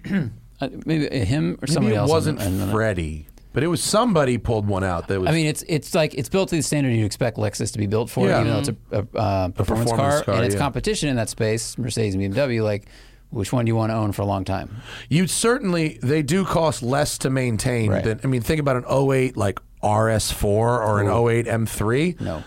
Did 0.03 0.29
he? 0.29 0.31
Uh, 0.63 0.69
maybe 0.85 1.09
him 1.25 1.53
or 1.55 1.57
Maybe 1.63 1.73
somebody 1.73 1.95
it 1.95 1.99
else. 2.01 2.11
wasn't 2.11 2.39
Freddie, 2.71 3.27
but 3.53 3.63
it 3.63 3.67
was 3.69 3.83
somebody 3.83 4.39
pulled 4.39 4.67
one 4.67 4.85
out. 4.85 5.09
That 5.09 5.21
was. 5.21 5.29
I 5.29 5.33
mean, 5.33 5.47
it's 5.47 5.63
it's 5.69 5.95
like 5.95 6.15
it's 6.15 6.29
built 6.29 6.49
to 6.51 6.57
the 6.57 6.63
standard 6.63 6.91
you'd 6.95 7.05
expect 7.07 7.37
Lexus 7.37 7.73
to 7.73 7.79
be 7.79 7.87
built 7.87 8.11
for, 8.11 8.27
Yeah. 8.29 8.41
even 8.41 8.53
though 8.53 8.59
it's 8.61 8.69
a, 8.69 8.77
a, 8.93 8.99
uh, 9.19 9.49
performance, 9.49 9.91
performance 9.91 9.91
car, 9.93 10.23
car, 10.25 10.35
and 10.37 10.45
it's 10.45 10.55
yeah. 10.55 10.61
competition 10.61 11.09
in 11.09 11.17
that 11.17 11.29
space. 11.29 11.77
Mercedes 11.79 12.15
and 12.15 12.23
BMW, 12.35 12.63
like, 12.63 12.87
which 13.31 13.53
one 13.53 13.65
do 13.65 13.71
you 13.71 13.77
want 13.77 13.91
to 13.91 13.95
own 13.97 14.13
for 14.13 14.23
a 14.23 14.27
long 14.27 14.45
time? 14.45 14.77
you 15.09 15.27
certainly 15.27 15.99
they 16.03 16.23
do 16.23 16.45
cost 16.45 16.83
less 16.83 17.19
to 17.19 17.31
maintain 17.31 17.91
Right. 17.91 18.05
than. 18.05 18.21
I 18.25 18.27
mean, 18.27 18.43
think 18.43 18.61
about 18.61 18.77
an 18.77 18.85
08 18.89 19.37
like 19.37 19.61
RS4 19.83 20.45
or 20.45 21.01
an 21.01 21.09
08 21.09 21.47
M3. 21.47 22.21
No. 22.21 22.43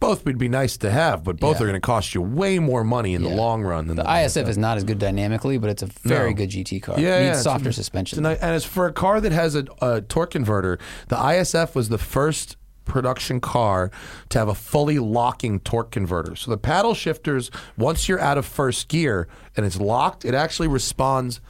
Both 0.00 0.24
would 0.24 0.38
be 0.38 0.48
nice 0.48 0.78
to 0.78 0.90
have, 0.90 1.22
but 1.22 1.38
both 1.38 1.56
Yeah. 1.56 1.64
are 1.64 1.66
going 1.66 1.80
to 1.80 1.86
cost 1.86 2.14
you 2.14 2.22
way 2.22 2.58
more 2.58 2.82
money 2.82 3.14
in 3.14 3.22
the 3.22 3.28
long 3.28 3.62
run 3.62 3.86
than 3.86 3.96
The 3.96 4.04
ISF 4.04 4.48
is 4.48 4.56
not 4.56 4.78
as 4.78 4.84
good 4.84 4.98
dynamically, 4.98 5.58
but 5.58 5.68
it's 5.70 5.82
a 5.82 5.86
very 5.86 6.30
No. 6.30 6.36
good 6.36 6.50
GT 6.50 6.80
car. 6.80 6.98
Yeah, 6.98 7.18
it 7.18 7.24
needs 7.26 7.38
it's 7.38 7.44
softer 7.44 7.70
suspension. 7.70 8.24
And, 8.24 8.26
and 8.26 8.50
as 8.52 8.64
for 8.64 8.86
a 8.86 8.92
car 8.92 9.20
that 9.20 9.32
has 9.32 9.54
a, 9.54 9.66
a 9.82 10.00
torque 10.00 10.30
converter, 10.30 10.78
the 11.08 11.16
ISF 11.16 11.74
was 11.74 11.90
the 11.90 11.98
first 11.98 12.56
production 12.86 13.40
car 13.40 13.90
to 14.30 14.38
have 14.38 14.48
a 14.48 14.54
fully 14.54 14.98
locking 14.98 15.60
torque 15.60 15.90
converter. 15.92 16.34
So 16.34 16.50
the 16.50 16.56
paddle 16.58 16.94
shifters, 16.94 17.50
once 17.76 18.08
you're 18.08 18.18
out 18.18 18.38
of 18.38 18.46
first 18.46 18.88
gear 18.88 19.28
and 19.56 19.64
it's 19.66 19.78
locked, 19.78 20.24
it 20.24 20.34
actually 20.34 20.68
responds 20.68 21.40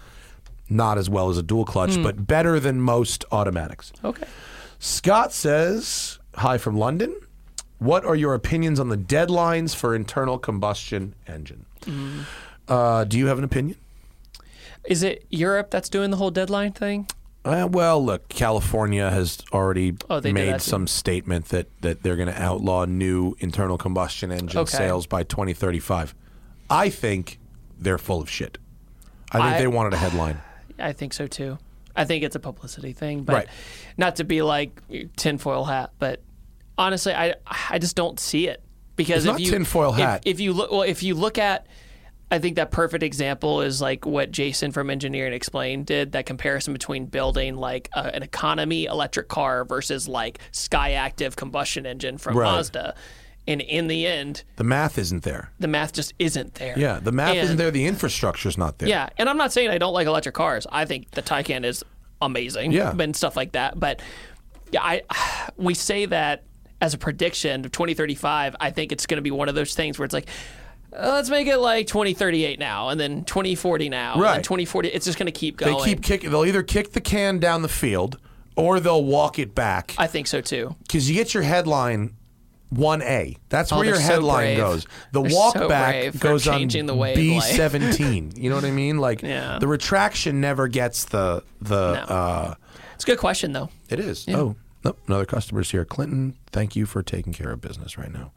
not 0.68 0.98
as 0.98 1.08
well 1.08 1.30
as 1.30 1.38
a 1.38 1.42
dual 1.42 1.64
clutch, 1.64 1.94
hmm. 1.94 2.02
but 2.02 2.26
better 2.26 2.60
than 2.60 2.80
most 2.80 3.24
automatics. 3.32 3.92
okay. 4.04 4.26
Scott 4.78 5.32
says, 5.32 6.18
Hi 6.34 6.58
from 6.58 6.76
London. 6.76 7.14
What 7.80 8.04
are 8.04 8.14
your 8.14 8.34
opinions 8.34 8.78
on 8.78 8.90
the 8.90 8.96
deadlines 8.96 9.74
for 9.74 9.94
internal 9.96 10.38
combustion 10.38 11.14
engine? 11.26 11.64
Uh, 12.68 13.04
do 13.04 13.18
you 13.18 13.26
have 13.26 13.38
an 13.38 13.44
opinion? 13.44 13.76
Is 14.84 15.02
it 15.02 15.24
Europe 15.30 15.70
that's 15.70 15.88
doing 15.88 16.10
the 16.10 16.18
whole 16.18 16.30
deadline 16.30 16.72
thing? 16.72 17.08
Uh, 17.42 17.66
well, 17.70 18.04
look, 18.04 18.28
California 18.28 19.10
has 19.10 19.38
already 19.50 19.94
Oh, 20.10 20.20
made 20.20 20.60
some 20.60 20.86
statement 20.86 21.46
that, 21.46 21.68
that 21.80 22.02
they're 22.02 22.16
going 22.16 22.28
to 22.28 22.40
outlaw 22.40 22.84
new 22.84 23.34
internal 23.38 23.78
combustion 23.78 24.30
engine 24.30 24.60
Okay. 24.60 24.76
sales 24.76 25.06
by 25.06 25.22
2035. 25.22 26.14
I 26.68 26.90
think 26.90 27.38
they're 27.78 27.96
full 27.98 28.20
of 28.20 28.28
shit. 28.28 28.58
I 29.32 29.38
think 29.38 29.54
I- 29.54 29.58
they 29.58 29.66
wanted 29.66 29.94
a 29.94 29.96
headline. 29.96 30.38
I 30.78 30.92
think 30.92 31.14
so 31.14 31.26
too. 31.26 31.56
I 31.96 32.04
think 32.04 32.24
it's 32.24 32.36
a 32.36 32.40
publicity 32.40 32.92
thing, 32.92 33.22
but 33.24 33.32
Right. 33.34 33.48
not 33.96 34.16
to 34.16 34.24
be 34.24 34.42
like 34.42 34.80
tinfoil 35.16 35.64
hat, 35.64 35.90
but 35.98 36.20
honestly, 36.80 37.12
I 37.14 37.34
I 37.70 37.78
just 37.78 37.94
don't 37.94 38.18
see 38.18 38.48
it 38.48 38.62
because 38.96 39.24
It's 39.26 39.34
if 39.34 39.40
you 39.40 39.50
tinfoil 39.52 39.92
if- 39.92 39.98
hat. 40.00 40.22
If, 40.26 40.40
you 40.40 40.52
look, 40.52 40.70
well, 40.72 40.82
if 40.82 41.02
you 41.02 41.14
look 41.14 41.38
at, 41.38 41.66
I 42.32 42.38
think 42.38 42.56
that 42.56 42.70
perfect 42.70 43.02
example 43.02 43.60
is 43.60 43.80
like 43.80 44.06
what 44.06 44.30
Jason 44.30 44.72
from 44.72 44.88
Engineering 44.90 45.32
Explained 45.32 45.86
did. 45.86 46.12
That 46.12 46.26
comparison 46.26 46.72
between 46.72 47.06
building 47.06 47.56
like 47.56 47.88
a, 47.92 48.14
an 48.14 48.22
economy 48.22 48.84
electric 48.86 49.28
car 49.28 49.64
versus 49.64 50.08
like 50.08 50.38
Skyactiv 50.52 51.36
combustion 51.36 51.86
engine 51.86 52.18
from 52.18 52.36
Right. 52.36 52.46
Mazda. 52.52 52.94
And 53.48 53.60
in 53.62 53.88
the 53.88 54.06
end, 54.06 54.44
The 54.56 54.64
math 54.64 54.96
isn't 54.98 55.22
there. 55.24 55.50
the 55.58 55.66
math 55.66 55.92
just 55.92 56.12
isn't 56.18 56.54
there. 56.54 56.78
Yeah, 56.78 57.00
the 57.00 57.10
math 57.10 57.30
And- 57.30 57.38
isn't 57.40 57.56
there. 57.56 57.70
The 57.72 57.86
infrastructure's 57.86 58.56
not 58.58 58.78
there. 58.78 58.88
Yeah, 58.88 59.08
and 59.18 59.28
I'm 59.28 59.38
not 59.38 59.52
saying 59.52 59.70
I 59.70 59.78
don't 59.78 59.94
like 59.94 60.06
electric 60.06 60.34
cars. 60.34 60.66
I 60.70 60.84
think 60.84 61.10
the 61.12 61.22
Taycan 61.22 61.64
is 61.64 61.82
amazing. 62.22 62.70
Yeah. 62.72 62.94
and 62.96 63.16
stuff 63.16 63.34
like 63.36 63.52
that. 63.52 63.80
But 63.80 64.00
yeah, 64.72 64.82
I 64.82 65.02
we 65.56 65.74
say 65.74 66.06
that 66.06 66.44
as 66.80 66.94
a 66.94 66.98
prediction 66.98 67.64
of 67.64 67.72
2035. 67.72 68.56
I 68.60 68.70
think 68.70 68.92
it's 68.92 69.06
going 69.06 69.18
to 69.18 69.22
be 69.22 69.30
one 69.30 69.48
of 69.48 69.54
those 69.54 69.74
things 69.74 69.98
where 69.98 70.04
it's 70.04 70.14
like. 70.14 70.28
uh, 70.92 71.10
let's 71.12 71.30
make 71.30 71.46
it 71.46 71.58
like 71.58 71.86
2038 71.86 72.58
now, 72.58 72.88
and 72.88 72.98
then 72.98 73.24
2040 73.24 73.88
now, 73.88 74.14
and 74.14 74.22
then 74.22 74.30
Right. 74.36 74.42
2040. 74.44 74.88
It's 74.88 75.04
just 75.06 75.18
going 75.18 75.26
to 75.26 75.32
keep 75.32 75.56
going 75.56 75.76
They 75.78 75.84
keep 75.84 76.02
kicking. 76.02 76.30
They'll 76.30 76.44
either 76.46 76.62
kick 76.62 76.92
the 76.92 77.00
can 77.00 77.38
down 77.38 77.62
the 77.62 77.68
field 77.68 78.18
or 78.56 78.80
they'll 78.80 79.04
walk 79.04 79.38
it 79.38 79.54
back. 79.54 79.94
I 79.98 80.06
think 80.08 80.26
so 80.26 80.40
too. 80.40 80.74
Because 80.82 81.08
you 81.08 81.14
get 81.14 81.32
your 81.32 81.44
headline 81.44 82.14
1A. 82.74 83.36
That's 83.48 83.72
Oh, 83.72 83.76
where 83.76 83.86
your 83.86 83.96
they're 83.96 84.06
so 84.06 84.12
headline 84.14 84.56
goes. 84.56 84.86
The 85.12 85.22
They're 85.22 85.34
walk 85.36 85.54
so 85.54 85.68
back 85.68 86.16
goes 86.18 86.46
on 86.48 86.58
changing 86.58 86.86
the 86.86 86.94
way. 86.94 87.14
B17. 87.16 88.36
you 88.42 88.48
know 88.50 88.56
what 88.56 88.64
I 88.64 88.70
mean? 88.70 88.98
Like 88.98 89.22
Yeah. 89.22 89.58
the 89.60 89.66
retraction 89.68 90.40
never 90.40 90.68
gets 90.68 91.04
the 91.04 91.42
the. 91.60 91.94
No. 91.94 92.00
Uh, 92.02 92.54
It's 92.94 93.04
a 93.04 93.06
good 93.06 93.18
question 93.18 93.52
though. 93.52 93.70
it 93.88 93.98
is. 94.00 94.26
Oh, 94.28 94.56
nope, 94.84 94.98
another 95.06 95.24
customer's 95.24 95.70
here. 95.70 95.84
Clinton, 95.84 96.36
thank 96.52 96.76
you 96.76 96.86
for 96.86 97.02
taking 97.02 97.32
care 97.32 97.50
of 97.52 97.60
business 97.60 97.96
right 97.98 98.12
now. 98.12 98.32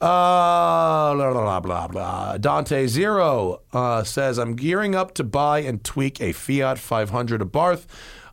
Uh, 0.00 1.14
blah, 1.14 1.32
blah, 1.32 1.42
blah, 1.42 1.60
blah, 1.60 1.86
blah. 1.88 2.36
Dante 2.38 2.86
Zero 2.88 3.60
uh, 3.72 4.02
says, 4.02 4.38
I'm 4.38 4.56
gearing 4.56 4.94
up 4.94 5.14
to 5.14 5.24
buy 5.24 5.60
and 5.60 5.82
tweak 5.84 6.20
a 6.20 6.32
Fiat 6.32 6.78
500 6.78 7.40
Abarth. 7.40 7.86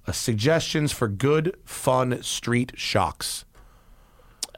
Uh, 0.08 0.12
suggestions 0.12 0.92
for 0.92 1.08
good, 1.08 1.56
fun 1.66 2.24
street 2.24 2.72
shocks. 2.76 3.46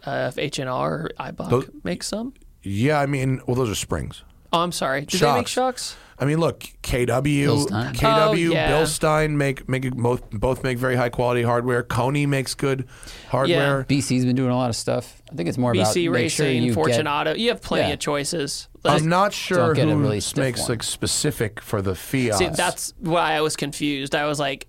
Uh, 0.06 0.28
if 0.32 0.38
H 0.38 0.58
and 0.60 0.70
R 0.70 0.94
or 0.94 1.10
Eibach 1.20 1.50
Those- 1.50 1.70
make 1.84 2.04
some. 2.04 2.34
Yeah, 2.64 3.00
I 3.02 3.08
mean, 3.08 3.42
well, 3.46 3.56
those 3.56 3.70
are 3.72 3.76
springs. 3.76 4.24
Oh, 4.54 4.60
I'm 4.60 4.72
sorry. 4.72 5.02
Do 5.06 5.18
they 5.18 5.26
make 5.28 5.48
Shocks. 5.48 5.52
shocks? 5.52 5.98
I 6.20 6.26
mean, 6.26 6.38
look, 6.40 6.60
KW, 6.84 7.08
Bilstein. 7.08 7.94
KW, 7.96 8.50
Oh, 8.50 8.54
yeah. 8.54 8.72
Bilstein 8.72 9.32
make 9.32 9.68
make 9.68 9.90
both 9.96 10.30
both 10.30 10.64
make 10.64 10.78
very 10.78 10.96
high 10.96 11.10
quality 11.10 11.42
hardware. 11.42 11.82
Koni 11.82 12.28
makes 12.28 12.54
good 12.54 12.88
hardware. 13.30 13.86
BC's 13.90 14.24
been 14.26 14.36
doing 14.36 14.52
a 14.52 14.56
lot 14.56 14.70
of 14.70 14.76
stuff. 14.76 15.22
I 15.32 15.36
think 15.36 15.50
it's 15.50 15.58
more 15.58 15.72
about 15.72 15.88
BC 15.96 16.12
make 16.12 16.30
sure 16.30 16.46
Racing, 16.46 16.62
you 16.64 16.70
get- 16.70 16.76
Fortune 16.76 17.08
Auto. 17.08 17.34
you 17.34 17.50
have 17.50 17.62
plenty 17.62 17.88
Yeah. 17.88 17.94
of 17.94 18.00
choices. 18.00 18.68
Like, 18.84 19.02
I'm 19.02 19.10
not 19.10 19.34
sure 19.34 19.74
Don't 19.74 19.90
who 19.90 19.96
really 19.98 20.22
makes 20.36 20.60
one. 20.60 20.70
like 20.70 20.84
specific 20.84 21.60
for 21.60 21.82
the 21.82 21.96
Fiat. 21.96 22.36
See, 22.36 22.50
that's 22.50 22.94
why 23.00 23.34
I 23.34 23.42
was 23.42 23.56
confused. 23.56 24.14
I 24.14 24.26
was 24.26 24.40
like, 24.40 24.68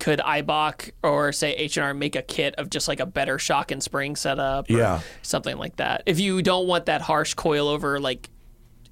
could 0.00 0.18
Eibach 0.20 0.90
or 1.04 1.30
say 1.30 1.52
H 1.52 1.76
and 1.76 1.84
R 1.84 1.94
make 1.94 2.16
a 2.16 2.22
kit 2.22 2.54
of 2.56 2.68
just 2.70 2.88
like 2.88 2.98
a 3.00 3.06
better 3.06 3.38
shock 3.38 3.70
and 3.70 3.80
spring 3.82 4.16
setup? 4.16 4.68
or 4.70 4.72
Yeah. 4.72 5.00
something 5.22 5.56
like 5.56 5.76
that. 5.76 6.02
If 6.06 6.18
you 6.18 6.42
don't 6.42 6.66
want 6.66 6.86
that 6.86 7.02
harsh 7.02 7.34
coilover, 7.36 8.00
like 8.00 8.28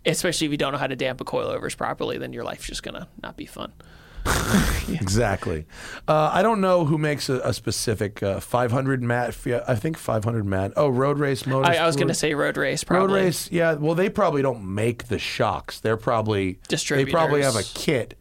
especially 0.07 0.47
if 0.47 0.51
you 0.51 0.59
don't 0.59 0.73
know 0.73 0.79
how 0.79 0.87
to 0.87 0.97
dampen 0.97 1.27
coilovers 1.27 1.77
properly, 1.77 2.19
then 2.19 2.33
your 2.33 2.45
life's 2.45 2.67
just 2.67 2.83
gonna 2.83 3.09
not 3.23 3.37
be 3.37 3.47
fun. 3.47 3.73
Exactly. 4.89 5.67
Uh, 6.07 6.31
I 6.33 6.43
don't 6.43 6.63
know 6.63 6.87
who 6.87 6.97
makes 6.97 7.29
a, 7.29 7.41
a 7.41 7.53
specific 7.53 8.23
uh, 8.23 8.41
500 8.41 9.03
mat. 9.03 9.37
I 9.67 9.75
think 9.75 9.99
500 9.99 10.45
mat. 10.47 10.73
Oh, 10.77 10.89
Road 10.89 11.19
Race 11.19 11.43
Motorsport. 11.43 11.67
I, 11.67 11.77
I 11.77 11.87
was 11.87 11.97
gonna 11.97 12.15
say 12.15 12.35
road 12.35 12.57
race, 12.57 12.85
Probably. 12.85 13.15
Road. 13.15 13.25
Race. 13.25 13.53
Yeah. 13.53 13.75
Well, 13.75 13.95
they 13.95 14.09
probably 14.09 14.41
don't 14.41 14.75
make 14.75 15.09
the 15.09 15.19
shocks. 15.19 15.81
They're 15.81 15.99
probably 15.99 16.59
distributors. 16.69 17.13
They 17.13 17.13
probably 17.13 17.43
have 17.43 17.57
a 17.57 17.63
kit. 17.63 18.19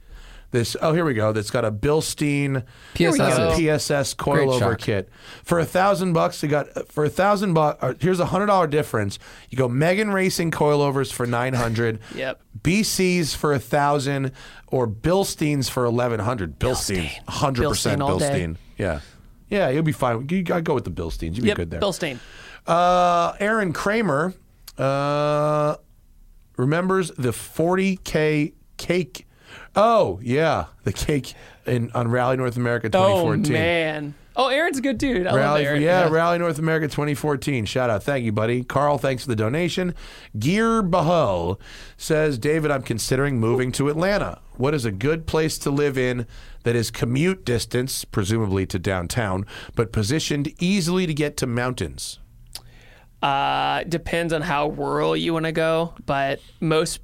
This. 0.51 0.77
Oh, 0.81 0.93
here 0.93 1.03
we 1.03 1.13
go. 1.13 1.33
That's 1.33 1.49
got 1.51 1.65
a 1.65 1.71
Bilstein 1.71 2.63
PSS. 2.93 3.19
uh, 3.19 3.55
PSS 3.57 4.13
coilover 4.15 4.77
kit 4.77 5.09
for 5.43 5.59
a 5.59 5.65
thousand 5.65 6.13
bucks. 6.13 6.41
You 6.41 6.47
got 6.49 6.89
for 6.91 7.03
a 7.03 7.09
thousand 7.09 7.53
bucks. 7.53 8.01
Here's 8.01 8.19
a 8.21 8.27
hundred 8.27 8.45
dollar 8.45 8.67
difference. 8.67 9.19
You 9.49 9.57
go 9.57 9.67
Megan 9.67 10.11
Racing 10.11 10.51
coilovers 10.51 11.11
for 11.11 11.25
nine 11.27 11.53
hundred. 11.53 11.99
Yep. 12.15 12.41
BC's 12.61 13.35
for 13.35 13.53
a 13.53 13.59
thousand 13.59 14.31
or 14.67 14.87
Bilsteins 14.87 15.69
for 15.69 15.83
eleven 15.85 16.19
hundred. 16.21 16.57
Bilstein, 16.59 17.09
hundred 17.27 17.67
percent 17.69 18.01
Bilstein 18.01 18.09
all 18.09 18.17
day. 18.19 18.45
Bilstein. 18.45 18.55
Yeah, 18.77 18.99
yeah, 19.49 19.69
you'll 19.69 19.83
be 19.83 19.91
fine. 19.91 20.27
You 20.29 20.43
gotta 20.43 20.61
go 20.61 20.73
with 20.73 20.85
the 20.85 20.91
Bilsteins. 20.91 21.35
You'll 21.35 21.43
be 21.43 21.47
Yep, 21.49 21.57
good 21.57 21.71
there. 21.71 21.79
Bilstein. 21.81 22.19
Uh, 22.65 23.33
Aaron 23.39 23.73
Kramer 23.73 24.33
uh, 24.77 25.75
remembers 26.57 27.11
the 27.17 27.29
40k 27.31 28.53
cake. 28.77 29.26
Oh 29.75 30.19
yeah, 30.23 30.65
the 30.83 30.93
cake 30.93 31.33
in 31.65 31.91
on 31.93 32.07
Rally 32.09 32.37
North 32.37 32.57
America 32.57 32.89
2014. 32.89 33.19
Oh 33.19 33.33
2014. 33.35 33.53
man. 33.53 34.15
Oh, 34.39 34.49
Aaron's 34.49 34.77
a 34.77 34.81
good 34.81 34.99
dude. 34.99 35.25
I 35.25 35.31
love 35.31 35.39
Rally, 35.39 35.65
Aaron. 35.65 35.81
yeah, 35.81 36.07
Rally 36.09 36.37
North 36.37 36.59
America 36.59 36.87
2014. 36.87 37.65
Shout 37.65 37.89
out. 37.89 38.03
Thank 38.03 38.23
you, 38.23 38.31
buddy. 38.31 38.63
Carl, 38.63 38.99
thanks 38.99 39.23
for 39.23 39.29
the 39.29 39.35
donation. 39.35 39.95
Gear 40.37 40.83
Bahul 40.83 41.59
says, 41.97 42.37
David, 42.37 42.69
I'm 42.69 42.83
considering 42.83 43.39
moving 43.39 43.71
to 43.71 43.89
Atlanta. 43.89 44.39
What 44.55 44.75
is 44.75 44.85
a 44.85 44.91
good 44.91 45.25
place 45.25 45.57
to 45.57 45.71
live 45.71 45.97
in 45.97 46.27
that 46.61 46.75
is 46.75 46.91
commute 46.91 47.45
distance, 47.45 48.05
presumably 48.05 48.67
to 48.67 48.77
downtown, 48.77 49.43
but 49.73 49.91
positioned 49.91 50.53
easily 50.61 51.07
to 51.07 51.15
get 51.15 51.35
to 51.37 51.47
mountains? 51.47 52.19
Uh, 53.23 53.83
depends 53.85 54.33
on 54.33 54.43
how 54.43 54.69
rural 54.69 55.17
you 55.17 55.33
want 55.33 55.45
to 55.45 55.51
go, 55.51 55.95
but 56.05 56.39
most, 56.59 56.99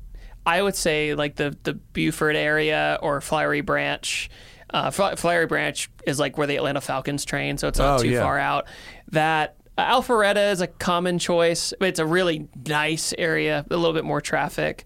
I 0.45 0.61
would 0.61 0.75
say 0.75 1.15
like 1.15 1.35
the 1.35 1.55
the 1.63 1.73
Buford 1.73 2.35
area 2.35 2.97
or 3.01 3.21
Flowery 3.21 3.61
Branch. 3.61 4.29
Uh, 4.73 4.89
Flowery 4.91 5.45
Branch 5.45 5.89
is 6.07 6.19
like 6.19 6.37
where 6.37 6.47
the 6.47 6.55
Atlanta 6.55 6.81
Falcons 6.81 7.25
train, 7.25 7.57
so 7.57 7.67
it's 7.67 7.77
not 7.79 7.99
Oh, 7.99 8.03
too 8.03 8.09
yeah. 8.09 8.21
far 8.21 8.39
out. 8.39 8.65
That 9.11 9.55
uh, 9.77 9.85
Alpharetta 10.01 10.51
is 10.51 10.61
a 10.61 10.67
common 10.67 11.19
choice. 11.19 11.73
But 11.79 11.89
it's 11.89 11.99
a 11.99 12.05
really 12.05 12.47
nice 12.67 13.13
area, 13.17 13.65
a 13.69 13.75
little 13.77 13.93
bit 13.93 14.03
more 14.03 14.19
traffic. 14.19 14.85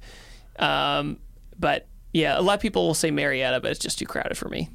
Um, 0.60 1.20
but 1.58 1.88
yeah, 2.14 2.38
a 2.38 2.42
lot 2.42 2.56
of 2.56 2.60
people 2.62 2.86
will 2.86 2.94
say 2.94 3.12
Marietta, 3.12 3.60
but 3.62 3.72
it's 3.72 3.80
just 3.80 3.98
too 4.00 4.06
crowded 4.06 4.38
for 4.38 4.50
me. 4.50 4.70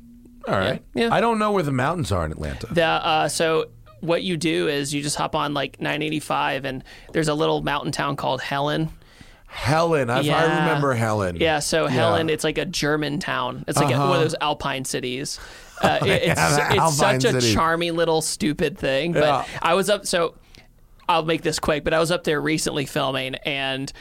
All 0.49 0.55
right. 0.55 0.83
Yeah. 0.95 1.13
I 1.13 1.21
don't 1.21 1.39
know 1.39 1.53
where 1.53 1.63
the 1.63 1.73
mountains 1.73 2.11
are 2.11 2.25
in 2.25 2.33
Atlanta. 2.33 2.67
The 2.73 2.85
uh, 2.85 3.29
so 3.29 3.67
what 4.01 4.23
you 4.23 4.37
do 4.37 4.67
is 4.69 4.93
you 4.95 5.03
just 5.03 5.17
hop 5.17 5.35
on 5.37 5.55
like 5.55 5.81
985, 5.81 6.65
and 6.65 6.83
there's 7.13 7.29
a 7.29 7.35
little 7.35 7.63
mountain 7.63 7.93
town 7.93 8.17
called 8.17 8.41
Helen. 8.41 8.89
Helen. 9.53 10.09
I've, 10.11 10.29
I 10.29 10.43
remember 10.45 10.95
Helen. 10.95 11.37
Yeah, 11.37 11.59
so 11.59 11.87
Helen, 11.87 12.31
it's 12.31 12.43
like 12.45 12.59
a 12.59 12.65
German 12.65 13.19
town. 13.21 13.65
It's 13.69 13.79
like 13.79 13.95
a, 13.95 13.99
one 13.99 14.17
of 14.17 14.23
those 14.23 14.35
alpine 14.41 14.85
cities. 14.85 15.39
Uh, 15.83 15.99
it- 16.03 16.23
it's 16.31 16.41
Uh-huh. 16.41 16.69
it's 16.89 16.97
such 16.97 17.25
a 17.25 17.41
city. 17.41 17.53
charming 17.55 17.97
little 17.97 18.23
stupid 18.23 18.79
thing. 18.79 19.13
But 19.15 19.23
Yeah. 19.25 19.45
I 19.61 19.75
was 19.75 19.91
up, 19.91 20.07
so 20.07 20.37
I'll 21.09 21.25
make 21.25 21.43
this 21.43 21.59
quick. 21.59 21.83
But 21.83 21.93
I 21.93 21.99
was 21.99 22.13
up 22.13 22.23
there 22.23 22.41
recently 22.41 22.87
filming, 22.87 23.35
and 23.45 23.93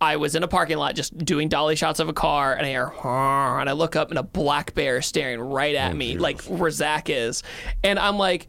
I 0.00 0.14
was 0.14 0.36
in 0.36 0.44
a 0.44 0.46
parking 0.48 0.76
lot 0.76 0.94
just 0.94 1.18
doing 1.18 1.48
dolly 1.48 1.74
shots 1.74 1.98
of 1.98 2.08
a 2.08 2.12
car, 2.12 2.54
and 2.54 2.64
I 2.64 2.68
hear, 2.68 2.86
and 3.02 3.68
I 3.68 3.72
look 3.72 3.96
up, 3.96 4.10
and 4.10 4.18
a 4.18 4.22
black 4.22 4.74
bear 4.74 5.02
staring 5.02 5.40
right 5.40 5.74
Oh, 5.74 5.78
at 5.78 5.96
me, 5.96 6.18
like 6.18 6.40
where 6.42 6.70
Zach 6.70 7.10
is, 7.10 7.42
and 7.82 7.98
I'm 7.98 8.16
like. 8.16 8.46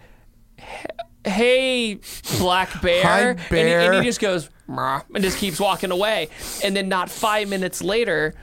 Hey, 1.25 1.99
black 2.37 2.81
bear. 2.83 3.03
Hi, 3.03 3.19
And, 3.29 3.39
he, 3.39 3.57
and 3.73 3.95
he 3.95 4.01
just 4.03 4.19
goes, 4.19 4.49
and 4.67 5.23
just 5.23 5.37
keeps 5.37 5.59
walking 5.59 5.91
away. 5.91 6.29
And 6.63 6.75
then, 6.75 6.89
not 6.89 7.09
five 7.09 7.47
minutes 7.49 7.81
later, 7.81 8.33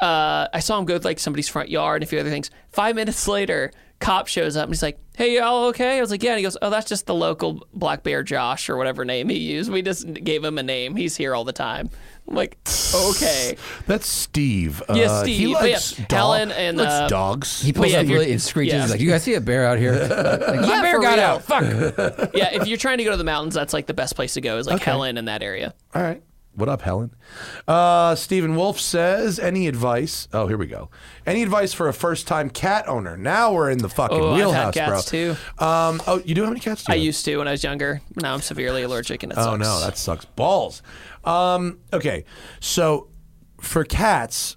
uh, 0.00 0.48
I 0.52 0.60
saw 0.60 0.78
him 0.78 0.84
go 0.84 0.98
to 0.98 1.04
like 1.04 1.18
somebody's 1.18 1.48
front 1.48 1.68
yard 1.68 2.02
and 2.02 2.04
a 2.04 2.06
few 2.06 2.18
other 2.18 2.30
things. 2.30 2.50
Five 2.70 2.96
minutes 2.96 3.26
later, 3.26 3.72
cop 4.00 4.26
shows 4.28 4.56
up 4.56 4.64
and 4.64 4.72
he's 4.74 4.82
like, 4.82 4.98
"Hey, 5.16 5.36
y'all 5.36 5.64
okay?" 5.66 5.98
I 5.98 6.00
was 6.00 6.10
like, 6.10 6.22
"Yeah." 6.22 6.30
And 6.32 6.38
he 6.38 6.42
goes, 6.44 6.56
"Oh, 6.62 6.70
that's 6.70 6.88
just 6.88 7.06
the 7.06 7.14
local 7.14 7.66
black 7.74 8.02
bear 8.02 8.22
Josh 8.22 8.68
or 8.70 8.76
whatever 8.76 9.04
name 9.04 9.28
he 9.28 9.38
used. 9.38 9.70
We 9.72 9.82
just 9.82 10.12
gave 10.12 10.44
him 10.44 10.58
a 10.58 10.62
name. 10.62 10.96
He's 10.96 11.16
here 11.16 11.34
all 11.34 11.44
the 11.44 11.52
time." 11.52 11.90
I'm 12.28 12.34
like, 12.34 12.58
"Okay." 12.94 13.56
That's 13.86 14.06
Steve. 14.06 14.82
Yeah, 14.94 15.04
Uh, 15.10 15.22
Steve. 15.22 15.38
He 15.38 15.52
But 15.54 15.62
likes 15.62 15.98
yeah, 15.98 16.04
dog- 16.08 16.16
Helen 16.18 16.52
and, 16.52 16.76
likes 16.76 16.92
uh, 16.92 17.08
dogs. 17.08 17.62
He 17.62 17.72
pulls 17.72 17.90
yeah, 17.90 17.98
up 17.98 18.02
if 18.04 18.08
you're- 18.10 18.20
really 18.20 18.32
and 18.32 18.42
screeches. 18.42 18.74
yeah. 18.74 18.82
He's 18.82 18.90
like, 18.90 19.00
"You 19.00 19.10
guys 19.10 19.22
see 19.22 19.34
a 19.34 19.40
bear 19.40 19.66
out 19.66 19.78
here?" 19.78 19.92
Like, 20.08 20.60
My 20.60 20.66
Yeah, 20.68 20.82
bear 20.82 20.94
for 20.96 21.02
got 21.02 21.14
real. 21.18 21.24
out. 21.24 21.42
Fuck. 21.42 22.30
yeah, 22.34 22.54
if 22.54 22.66
you're 22.68 22.78
trying 22.78 22.98
to 22.98 23.04
go 23.04 23.10
to 23.12 23.16
the 23.16 23.24
mountains, 23.24 23.54
that's 23.54 23.72
like 23.72 23.86
the 23.86 23.94
best 23.94 24.14
place 24.14 24.34
to 24.34 24.40
go. 24.40 24.58
Is 24.58 24.66
like 24.66 24.76
Okay. 24.76 24.90
Helen 24.90 25.16
in 25.18 25.24
that 25.24 25.42
area. 25.42 25.74
All 25.94 26.02
right. 26.02 26.22
What 26.58 26.68
up, 26.68 26.82
Helen? 26.82 27.14
Uh, 27.68 28.16
Stephen 28.16 28.56
Wolf 28.56 28.80
says, 28.80 29.38
any 29.38 29.68
advice? 29.68 30.26
Oh, 30.32 30.48
here 30.48 30.56
we 30.58 30.66
go. 30.66 30.90
Any 31.24 31.44
advice 31.44 31.72
for 31.72 31.86
a 31.88 31.92
first-time 31.92 32.50
cat 32.50 32.88
owner? 32.88 33.16
Now 33.16 33.52
we're 33.52 33.70
in 33.70 33.78
the 33.78 33.88
fucking 33.88 34.18
Oh, 34.18 34.32
I've 34.32 34.36
had 34.40 34.46
wheelhouse, 34.46 34.74
cats, 34.74 35.10
bro. 35.10 35.34
too. 35.34 35.64
Um, 35.64 36.02
oh, 36.08 36.20
you 36.24 36.34
do 36.34 36.42
have 36.42 36.50
any 36.50 36.58
cats? 36.58 36.82
Do 36.82 36.92
I 36.92 36.96
used 36.96 37.24
to 37.26 37.36
when 37.36 37.46
I 37.46 37.52
was 37.52 37.62
younger. 37.62 38.00
Now 38.16 38.34
I'm 38.34 38.40
severely 38.40 38.82
allergic 38.82 39.22
and 39.22 39.30
it 39.30 39.38
Oh 39.38 39.42
sucks. 39.44 39.60
no, 39.60 39.80
that 39.80 39.96
sucks 39.96 40.24
balls. 40.24 40.82
Um, 41.24 41.78
okay, 41.92 42.24
so 42.58 43.08
for 43.60 43.84
cats, 43.84 44.56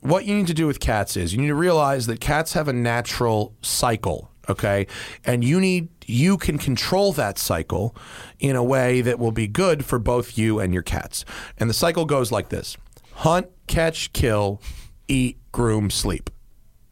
what 0.00 0.24
you 0.24 0.34
need 0.34 0.46
to 0.46 0.54
do 0.54 0.66
with 0.66 0.80
cats 0.80 1.18
is 1.18 1.34
you 1.34 1.40
need 1.40 1.48
to 1.48 1.54
realize 1.54 2.06
that 2.06 2.18
cats 2.18 2.54
have 2.54 2.66
a 2.66 2.72
natural 2.72 3.54
cycle. 3.60 4.30
Okay, 4.48 4.86
and 5.24 5.44
you 5.44 5.60
need 5.60 5.88
you 6.08 6.36
can 6.36 6.58
control 6.58 7.12
that 7.12 7.38
cycle 7.38 7.94
in 8.38 8.56
a 8.56 8.64
way 8.64 9.00
that 9.00 9.18
will 9.18 9.32
be 9.32 9.46
good 9.46 9.84
for 9.84 9.98
both 9.98 10.38
you 10.38 10.58
and 10.58 10.72
your 10.72 10.82
cats. 10.82 11.24
And 11.58 11.68
the 11.68 11.74
cycle 11.74 12.04
goes 12.04 12.32
like 12.32 12.48
this: 12.48 12.76
hunt, 13.14 13.48
catch, 13.66 14.12
kill, 14.12 14.60
eat, 15.08 15.38
groom, 15.52 15.90
sleep. 15.90 16.30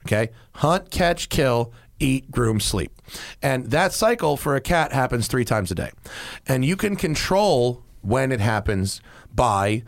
Okay? 0.06 0.30
Hunt, 0.56 0.90
catch, 0.90 1.28
kill, 1.28 1.72
eat, 1.98 2.30
groom, 2.30 2.60
sleep. 2.60 2.92
And 3.42 3.70
that 3.70 3.92
cycle 3.92 4.36
for 4.36 4.54
a 4.54 4.60
cat 4.60 4.92
happens 4.92 5.26
three 5.26 5.44
times 5.44 5.70
a 5.70 5.74
day. 5.74 5.90
And 6.46 6.64
you 6.64 6.76
can 6.76 6.96
control 6.96 7.82
when 8.02 8.32
it 8.32 8.40
happens 8.40 9.00
by 9.34 9.82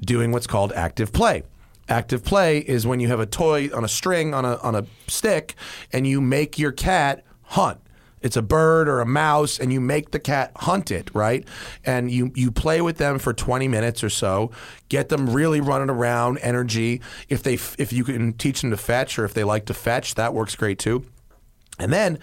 doing 0.00 0.30
what's 0.30 0.46
called 0.46 0.72
active 0.74 1.12
play. 1.12 1.42
Active 1.88 2.24
play 2.24 2.58
is 2.58 2.86
when 2.86 3.00
you 3.00 3.08
have 3.08 3.20
a 3.20 3.26
toy 3.26 3.70
on 3.74 3.84
a 3.84 3.88
string 3.88 4.34
on 4.34 4.44
a 4.44 4.56
on 4.56 4.74
a 4.74 4.86
stick 5.06 5.54
and 5.92 6.06
you 6.06 6.20
make 6.20 6.58
your 6.58 6.72
cat 6.72 7.24
hunt. 7.42 7.80
It's 8.26 8.36
a 8.36 8.42
bird 8.42 8.88
or 8.88 9.00
a 9.00 9.06
mouse 9.06 9.58
and 9.58 9.72
you 9.72 9.80
make 9.80 10.10
the 10.10 10.18
cat 10.18 10.50
hunt 10.56 10.90
it, 10.90 11.14
right? 11.14 11.46
And 11.84 12.10
you 12.10 12.32
you 12.34 12.50
play 12.50 12.80
with 12.80 12.98
them 12.98 13.20
for 13.20 13.32
20 13.32 13.68
minutes 13.68 14.02
or 14.02 14.10
so, 14.10 14.50
get 14.88 15.08
them 15.08 15.30
really 15.30 15.60
running 15.60 15.88
around, 15.88 16.38
energy. 16.38 17.00
If 17.28 17.44
they 17.44 17.54
if 17.54 17.92
you 17.92 18.02
can 18.02 18.32
teach 18.32 18.60
them 18.60 18.70
to 18.70 18.76
fetch 18.76 19.16
or 19.18 19.24
if 19.24 19.32
they 19.32 19.44
like 19.44 19.66
to 19.66 19.74
fetch, 19.74 20.16
that 20.16 20.34
works 20.34 20.56
great 20.56 20.80
too. 20.80 21.04
And 21.78 21.92
then 21.92 22.18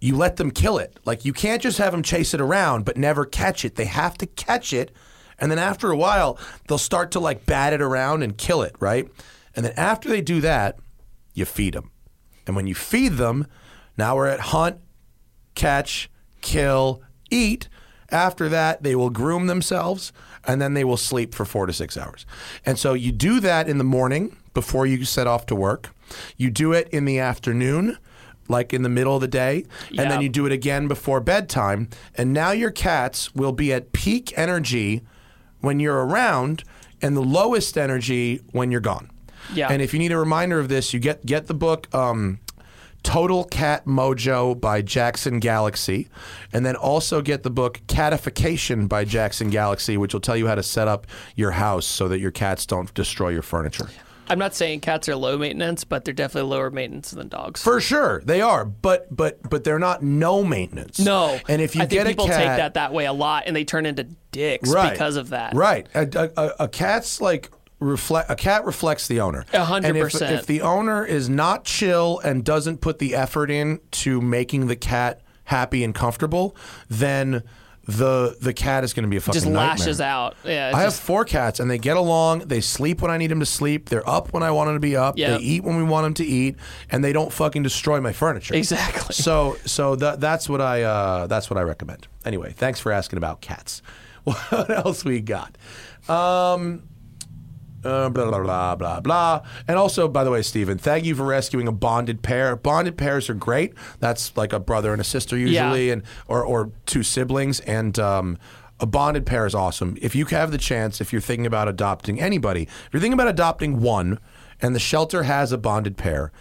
you 0.00 0.16
let 0.16 0.36
them 0.36 0.50
kill 0.50 0.78
it. 0.78 0.98
Like 1.04 1.26
you 1.26 1.34
can't 1.34 1.60
just 1.60 1.76
have 1.76 1.92
them 1.92 2.02
chase 2.02 2.32
it 2.32 2.40
around 2.40 2.86
but 2.86 2.96
never 2.96 3.26
catch 3.26 3.66
it. 3.66 3.74
They 3.74 3.84
have 3.84 4.16
to 4.18 4.26
catch 4.26 4.72
it. 4.72 4.90
And 5.38 5.50
then 5.50 5.58
after 5.58 5.90
a 5.90 5.96
while, 5.96 6.38
they'll 6.66 6.78
start 6.78 7.10
to 7.12 7.20
like 7.20 7.44
bat 7.44 7.74
it 7.74 7.82
around 7.82 8.22
and 8.22 8.36
kill 8.36 8.62
it, 8.62 8.74
right? 8.80 9.08
And 9.54 9.64
then 9.64 9.74
after 9.76 10.08
they 10.08 10.22
do 10.22 10.40
that, 10.40 10.78
you 11.34 11.44
feed 11.44 11.74
them. 11.74 11.90
And 12.46 12.56
when 12.56 12.66
you 12.66 12.74
feed 12.74 13.12
them, 13.12 13.46
now 13.98 14.16
we're 14.16 14.28
at 14.28 14.40
hunt, 14.40 14.78
catch, 15.58 16.08
kill, 16.40 17.02
eat. 17.30 17.68
After 18.10 18.48
that, 18.48 18.82
they 18.82 18.94
will 18.94 19.10
groom 19.10 19.48
themselves 19.48 20.12
and 20.46 20.62
then 20.62 20.72
they 20.72 20.84
will 20.84 20.96
sleep 20.96 21.34
for 21.34 21.44
four 21.44 21.66
to 21.66 21.72
six 21.74 21.96
hours. 21.98 22.24
And 22.64 22.78
so 22.78 22.94
you 22.94 23.12
do 23.12 23.38
that 23.40 23.68
in 23.68 23.76
the 23.76 23.84
morning 23.84 24.36
before 24.54 24.86
you 24.86 25.04
set 25.04 25.26
off 25.26 25.44
to 25.46 25.54
work. 25.54 25.90
You 26.38 26.50
do 26.50 26.72
it 26.72 26.88
in 26.88 27.04
the 27.04 27.18
afternoon, 27.18 27.98
like 28.48 28.72
in 28.72 28.82
the 28.82 28.88
middle 28.88 29.14
of 29.16 29.20
the 29.20 29.28
day. 29.28 29.66
And 29.88 29.96
Yeah. 29.98 30.08
then 30.08 30.22
you 30.22 30.30
do 30.30 30.46
it 30.46 30.52
again 30.52 30.88
before 30.88 31.20
bedtime. 31.20 31.88
And 32.14 32.32
now 32.32 32.52
your 32.52 32.70
cats 32.70 33.34
will 33.34 33.52
be 33.52 33.74
at 33.74 33.92
peak 33.92 34.32
energy 34.38 35.02
when 35.60 35.78
you're 35.80 36.06
around 36.06 36.64
and 37.02 37.14
the 37.14 37.20
lowest 37.22 37.76
energy 37.76 38.40
when 38.52 38.70
you're 38.70 38.80
gone. 38.80 39.10
Yeah. 39.52 39.68
And 39.70 39.82
if 39.82 39.92
you 39.92 39.98
need 39.98 40.12
a 40.12 40.18
reminder 40.18 40.58
of 40.58 40.68
this, 40.68 40.94
you 40.94 40.98
get 41.00 41.26
get 41.26 41.46
the 41.46 41.54
book 41.54 41.92
um, 41.94 42.38
Total 43.02 43.44
Cat 43.44 43.86
Mojo 43.86 44.60
by 44.60 44.82
Jackson 44.82 45.38
Galaxy, 45.40 46.08
and 46.52 46.66
then 46.66 46.76
also 46.76 47.22
get 47.22 47.42
the 47.42 47.50
book 47.50 47.80
Catification 47.86 48.86
by 48.86 49.04
Jackson 49.04 49.50
Galaxy, 49.50 49.96
which 49.96 50.12
will 50.12 50.20
tell 50.20 50.36
you 50.36 50.46
how 50.46 50.54
to 50.54 50.62
set 50.62 50.88
up 50.88 51.06
your 51.34 51.52
house 51.52 51.86
so 51.86 52.08
that 52.08 52.18
your 52.18 52.30
cats 52.30 52.66
don't 52.66 52.92
destroy 52.94 53.28
your 53.30 53.42
furniture. 53.42 53.88
I'm 54.30 54.38
not 54.38 54.54
saying 54.54 54.80
cats 54.80 55.08
are 55.08 55.16
low 55.16 55.38
maintenance, 55.38 55.84
but 55.84 56.04
they're 56.04 56.12
definitely 56.12 56.50
lower 56.50 56.70
maintenance 56.70 57.12
than 57.12 57.28
dogs. 57.28 57.62
For 57.62 57.80
sure, 57.80 58.20
they 58.26 58.42
are, 58.42 58.66
but 58.66 59.06
but 59.14 59.38
but 59.48 59.64
they're 59.64 59.78
not 59.78 60.02
no 60.02 60.44
maintenance. 60.44 60.98
no, 60.98 61.38
and 61.48 61.62
if 61.62 61.74
you 61.74 61.80
I 61.80 61.86
think 61.86 62.02
get 62.02 62.06
people 62.08 62.26
a 62.26 62.28
cat, 62.28 62.38
take 62.38 62.56
that 62.58 62.74
that 62.74 62.92
way 62.92 63.06
a 63.06 63.12
lot, 63.14 63.44
and 63.46 63.56
they 63.56 63.64
turn 63.64 63.86
into 63.86 64.04
dicks 64.30 64.70
right, 64.70 64.92
because 64.92 65.16
of 65.16 65.30
that. 65.30 65.54
Right, 65.54 65.86
a, 65.94 66.30
a- 66.36 66.64
a 66.64 66.68
cat's 66.68 67.22
like 67.22 67.50
reflect. 67.80 68.30
A 68.30 68.36
cat 68.36 68.64
reflects 68.64 69.06
the 69.08 69.20
owner. 69.20 69.44
A 69.52 69.64
hundred 69.64 70.00
percent. 70.00 70.34
If 70.34 70.46
the 70.46 70.60
owner 70.62 71.04
is 71.04 71.28
not 71.28 71.64
chill 71.64 72.18
and 72.20 72.44
doesn't 72.44 72.80
put 72.80 72.98
the 72.98 73.14
effort 73.14 73.50
in 73.50 73.80
to 73.92 74.20
making 74.20 74.66
the 74.66 74.76
cat 74.76 75.20
happy 75.44 75.82
and 75.84 75.94
comfortable, 75.94 76.54
then 76.88 77.42
the 77.84 78.36
the 78.42 78.52
cat 78.52 78.84
is 78.84 78.92
going 78.92 79.04
to 79.04 79.08
be 79.08 79.16
a 79.16 79.20
fucking 79.20 79.32
Just 79.40 79.46
nightmare. 79.46 79.68
lashes 79.78 80.00
out. 80.00 80.36
Yeah, 80.44 80.72
I 80.74 80.82
have 80.82 80.94
four 80.94 81.24
cats 81.24 81.58
and 81.58 81.70
they 81.70 81.78
get 81.78 81.96
along. 81.96 82.40
They 82.40 82.60
sleep 82.60 83.00
when 83.00 83.10
I 83.10 83.16
need 83.16 83.28
them 83.30 83.40
to 83.40 83.46
sleep. 83.46 83.88
They're 83.88 84.06
up 84.08 84.34
when 84.34 84.42
I 84.42 84.50
want 84.50 84.68
them 84.68 84.76
to 84.76 84.80
be 84.80 84.94
up. 84.94 85.16
Yep. 85.16 85.40
They 85.40 85.44
eat 85.46 85.64
when 85.64 85.78
we 85.78 85.84
want 85.84 86.04
them 86.04 86.14
to 86.14 86.24
eat, 86.24 86.56
and 86.90 87.02
they 87.02 87.14
don't 87.14 87.32
fucking 87.32 87.62
destroy 87.62 87.98
my 88.00 88.12
furniture. 88.12 88.54
exactly. 88.54 89.14
So 89.14 89.56
so 89.64 89.96
that 89.96 90.20
that's 90.20 90.50
what 90.50 90.60
I 90.60 90.82
uh, 90.82 91.26
that's 91.28 91.48
what 91.48 91.56
I 91.58 91.62
recommend. 91.62 92.08
Anyway, 92.26 92.52
thanks 92.52 92.78
for 92.78 92.92
asking 92.92 93.16
about 93.16 93.40
cats. 93.40 93.80
What 94.24 94.68
else 94.68 95.06
we 95.06 95.22
got? 95.22 95.56
Um, 96.06 96.82
uh, 97.84 98.08
blah 98.08 98.28
blah 98.28 98.40
blah 98.40 98.74
blah 98.76 99.00
blah. 99.00 99.42
And 99.66 99.76
also, 99.78 100.08
by 100.08 100.24
the 100.24 100.30
way, 100.30 100.42
Stephen, 100.42 100.78
thank 100.78 101.04
you 101.04 101.14
for 101.14 101.24
rescuing 101.24 101.68
a 101.68 101.72
bonded 101.72 102.22
pair. 102.22 102.56
Bonded 102.56 102.96
pairs 102.96 103.28
are 103.30 103.34
great. 103.34 103.74
That's 104.00 104.36
like 104.36 104.52
a 104.52 104.60
brother 104.60 104.92
and 104.92 105.00
a 105.00 105.04
sister 105.04 105.36
usually, 105.36 105.86
Yeah. 105.88 105.92
and 105.94 106.02
or 106.26 106.44
or 106.44 106.70
two 106.86 107.02
siblings. 107.02 107.60
And 107.60 107.98
um, 107.98 108.38
a 108.80 108.86
bonded 108.86 109.26
pair 109.26 109.46
is 109.46 109.54
awesome. 109.54 109.96
If 110.00 110.14
you 110.14 110.24
have 110.26 110.50
the 110.50 110.58
chance, 110.58 111.00
if 111.00 111.12
you're 111.12 111.20
thinking 111.22 111.46
about 111.46 111.68
adopting 111.68 112.20
anybody, 112.20 112.62
if 112.62 112.88
you're 112.92 113.00
thinking 113.00 113.14
about 113.14 113.28
adopting 113.28 113.80
one, 113.80 114.18
and 114.60 114.74
the 114.74 114.80
shelter 114.80 115.22
has 115.24 115.52
a 115.52 115.58
bonded 115.58 115.96
pair. 115.96 116.32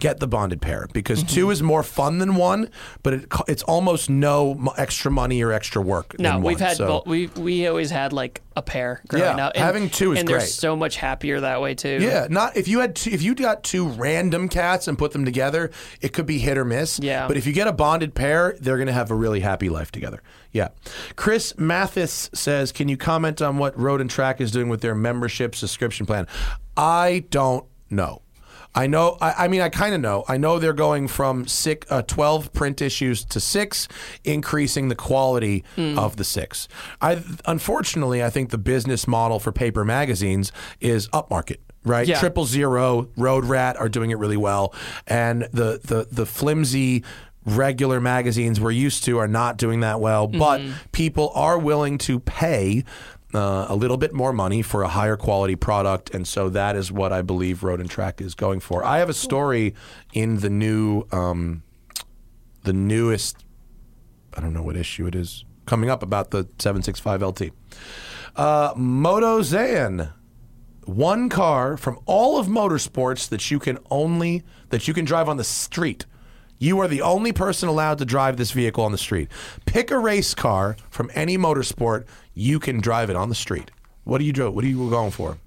Get 0.00 0.18
the 0.18 0.26
bonded 0.26 0.60
pair 0.60 0.88
because 0.92 1.20
Mm-hmm. 1.20 1.34
two 1.34 1.50
is 1.50 1.62
more 1.62 1.82
fun 1.82 2.18
than 2.18 2.34
one, 2.34 2.70
but 3.02 3.12
it, 3.14 3.26
it's 3.46 3.62
almost 3.62 4.08
no 4.10 4.72
extra 4.76 5.10
money 5.10 5.42
or 5.42 5.52
extra 5.52 5.80
work. 5.82 6.18
No, 6.18 6.38
we've 6.38 6.58
one. 6.58 6.68
had 6.68 6.76
So- 6.78 7.02
we 7.06 7.26
we 7.36 7.66
always 7.68 7.90
had 7.90 8.12
like 8.12 8.40
a 8.56 8.62
pair 8.62 9.00
growing 9.08 9.24
Yeah, 9.38 9.46
up. 9.46 9.52
And, 9.54 9.62
having 9.64 9.90
two 9.90 10.12
is 10.12 10.18
and 10.20 10.28
they're 10.28 10.40
so 10.40 10.74
much 10.74 10.96
happier 10.96 11.40
that 11.40 11.60
way 11.60 11.74
too. 11.74 11.98
Yeah, 12.00 12.26
not 12.30 12.56
if 12.56 12.66
you 12.66 12.80
had 12.80 12.96
two, 12.96 13.10
if 13.10 13.22
you 13.22 13.34
got 13.34 13.62
two 13.62 13.86
random 13.88 14.48
cats 14.48 14.88
and 14.88 14.98
put 14.98 15.12
them 15.12 15.24
together, 15.24 15.70
it 16.00 16.12
could 16.12 16.26
be 16.26 16.38
hit 16.38 16.56
or 16.58 16.64
miss. 16.64 16.98
Yeah. 17.00 17.28
But 17.28 17.36
if 17.36 17.46
you 17.46 17.52
get 17.52 17.68
a 17.68 17.72
bonded 17.72 18.14
pair, 18.14 18.56
they're 18.60 18.76
going 18.76 18.86
to 18.88 18.92
have 18.92 19.10
a 19.10 19.14
really 19.14 19.40
happy 19.40 19.68
life 19.68 19.92
together. 19.92 20.22
Yeah. 20.52 20.68
Chris 21.14 21.54
Mathis 21.58 22.28
says, 22.32 22.72
"Can 22.72 22.88
you 22.88 22.96
comment 22.96 23.40
on 23.40 23.58
what 23.58 23.78
Road 23.78 24.00
and 24.00 24.10
Track 24.10 24.40
is 24.40 24.50
doing 24.50 24.68
with 24.68 24.80
their 24.80 24.94
membership 24.94 25.54
subscription 25.54 26.06
plan?" 26.06 26.26
I 26.76 27.24
don't 27.30 27.66
know. 27.90 28.22
I 28.74 28.86
know. 28.86 29.16
I, 29.20 29.44
I 29.44 29.48
mean, 29.48 29.60
I 29.60 29.68
kind 29.68 29.94
of 29.94 30.00
know. 30.00 30.24
I 30.28 30.36
know 30.36 30.58
they're 30.58 30.72
going 30.72 31.08
from 31.08 31.46
six, 31.48 31.86
uh, 31.90 32.02
twelve 32.02 32.52
print 32.52 32.80
issues 32.80 33.24
to 33.26 33.40
six, 33.40 33.88
increasing 34.24 34.88
the 34.88 34.94
quality 34.94 35.64
of 35.76 36.16
the 36.16 36.24
six. 36.24 36.68
I 37.00 37.22
unfortunately, 37.46 38.22
I 38.22 38.30
think 38.30 38.50
the 38.50 38.58
business 38.58 39.08
model 39.08 39.40
for 39.40 39.50
paper 39.52 39.84
magazines 39.84 40.52
is 40.80 41.08
upmarket. 41.08 41.56
Right, 41.82 42.06
Yeah. 42.06 42.20
Triple 42.20 42.44
Zero, 42.44 43.08
Road 43.16 43.46
Rat 43.46 43.76
are 43.78 43.88
doing 43.88 44.10
it 44.10 44.18
really 44.18 44.36
well, 44.36 44.74
and 45.06 45.42
the 45.52 45.80
the 45.82 46.06
the 46.12 46.26
flimsy 46.26 47.02
regular 47.46 48.00
magazines 48.02 48.60
we're 48.60 48.70
used 48.70 49.02
to 49.04 49.16
are 49.18 49.26
not 49.26 49.56
doing 49.56 49.80
that 49.80 49.98
well. 49.98 50.26
But 50.26 50.60
people 50.92 51.32
are 51.34 51.58
willing 51.58 51.96
to 51.98 52.20
pay 52.20 52.84
uh, 53.34 53.66
a 53.68 53.74
little 53.76 53.96
bit 53.96 54.12
more 54.12 54.32
money 54.32 54.62
for 54.62 54.82
a 54.82 54.88
higher 54.88 55.16
quality 55.16 55.56
product, 55.56 56.14
and 56.14 56.26
so 56.26 56.48
that 56.50 56.76
is 56.76 56.90
what 56.90 57.12
I 57.12 57.22
believe 57.22 57.62
Road 57.62 57.80
and 57.80 57.90
Track 57.90 58.20
is 58.20 58.34
going 58.34 58.60
for. 58.60 58.84
I 58.84 58.98
have 58.98 59.08
a 59.08 59.14
story 59.14 59.74
in 60.12 60.40
the 60.40 60.50
new, 60.50 61.04
um, 61.12 61.62
the 62.64 62.72
newest. 62.72 63.44
I 64.34 64.40
don't 64.40 64.52
know 64.52 64.62
what 64.62 64.76
issue 64.76 65.06
it 65.06 65.14
is 65.14 65.44
coming 65.66 65.90
up 65.90 66.02
about 66.02 66.30
the 66.30 66.48
765 66.58 67.22
LT. 67.22 67.42
Uh, 68.36 68.72
Moto 68.76 69.42
Zan 69.42 70.10
one 70.84 71.28
car 71.28 71.76
from 71.76 71.98
all 72.06 72.38
of 72.38 72.46
motorsports 72.46 73.28
that 73.28 73.50
you 73.50 73.58
can 73.58 73.78
only 73.90 74.42
that 74.70 74.88
you 74.88 74.94
can 74.94 75.04
drive 75.04 75.28
on 75.28 75.36
the 75.36 75.44
street. 75.44 76.06
You 76.62 76.78
are 76.80 76.88
the 76.88 77.00
only 77.00 77.32
person 77.32 77.70
allowed 77.70 77.96
to 77.98 78.04
drive 78.04 78.36
this 78.36 78.50
vehicle 78.50 78.84
on 78.84 78.92
the 78.92 78.98
street. 78.98 79.30
Pick 79.64 79.90
a 79.90 79.98
race 79.98 80.34
car 80.34 80.76
from 80.90 81.10
any 81.14 81.38
motorsport, 81.38 82.04
you 82.34 82.60
can 82.60 82.82
drive 82.82 83.08
it 83.08 83.16
on 83.16 83.30
the 83.30 83.34
street. 83.34 83.70
What 84.04 84.18
do 84.18 84.24
you? 84.24 84.50
What 84.50 84.62
are 84.62 84.68
you 84.68 84.90
going 84.90 85.10
for? 85.10 85.38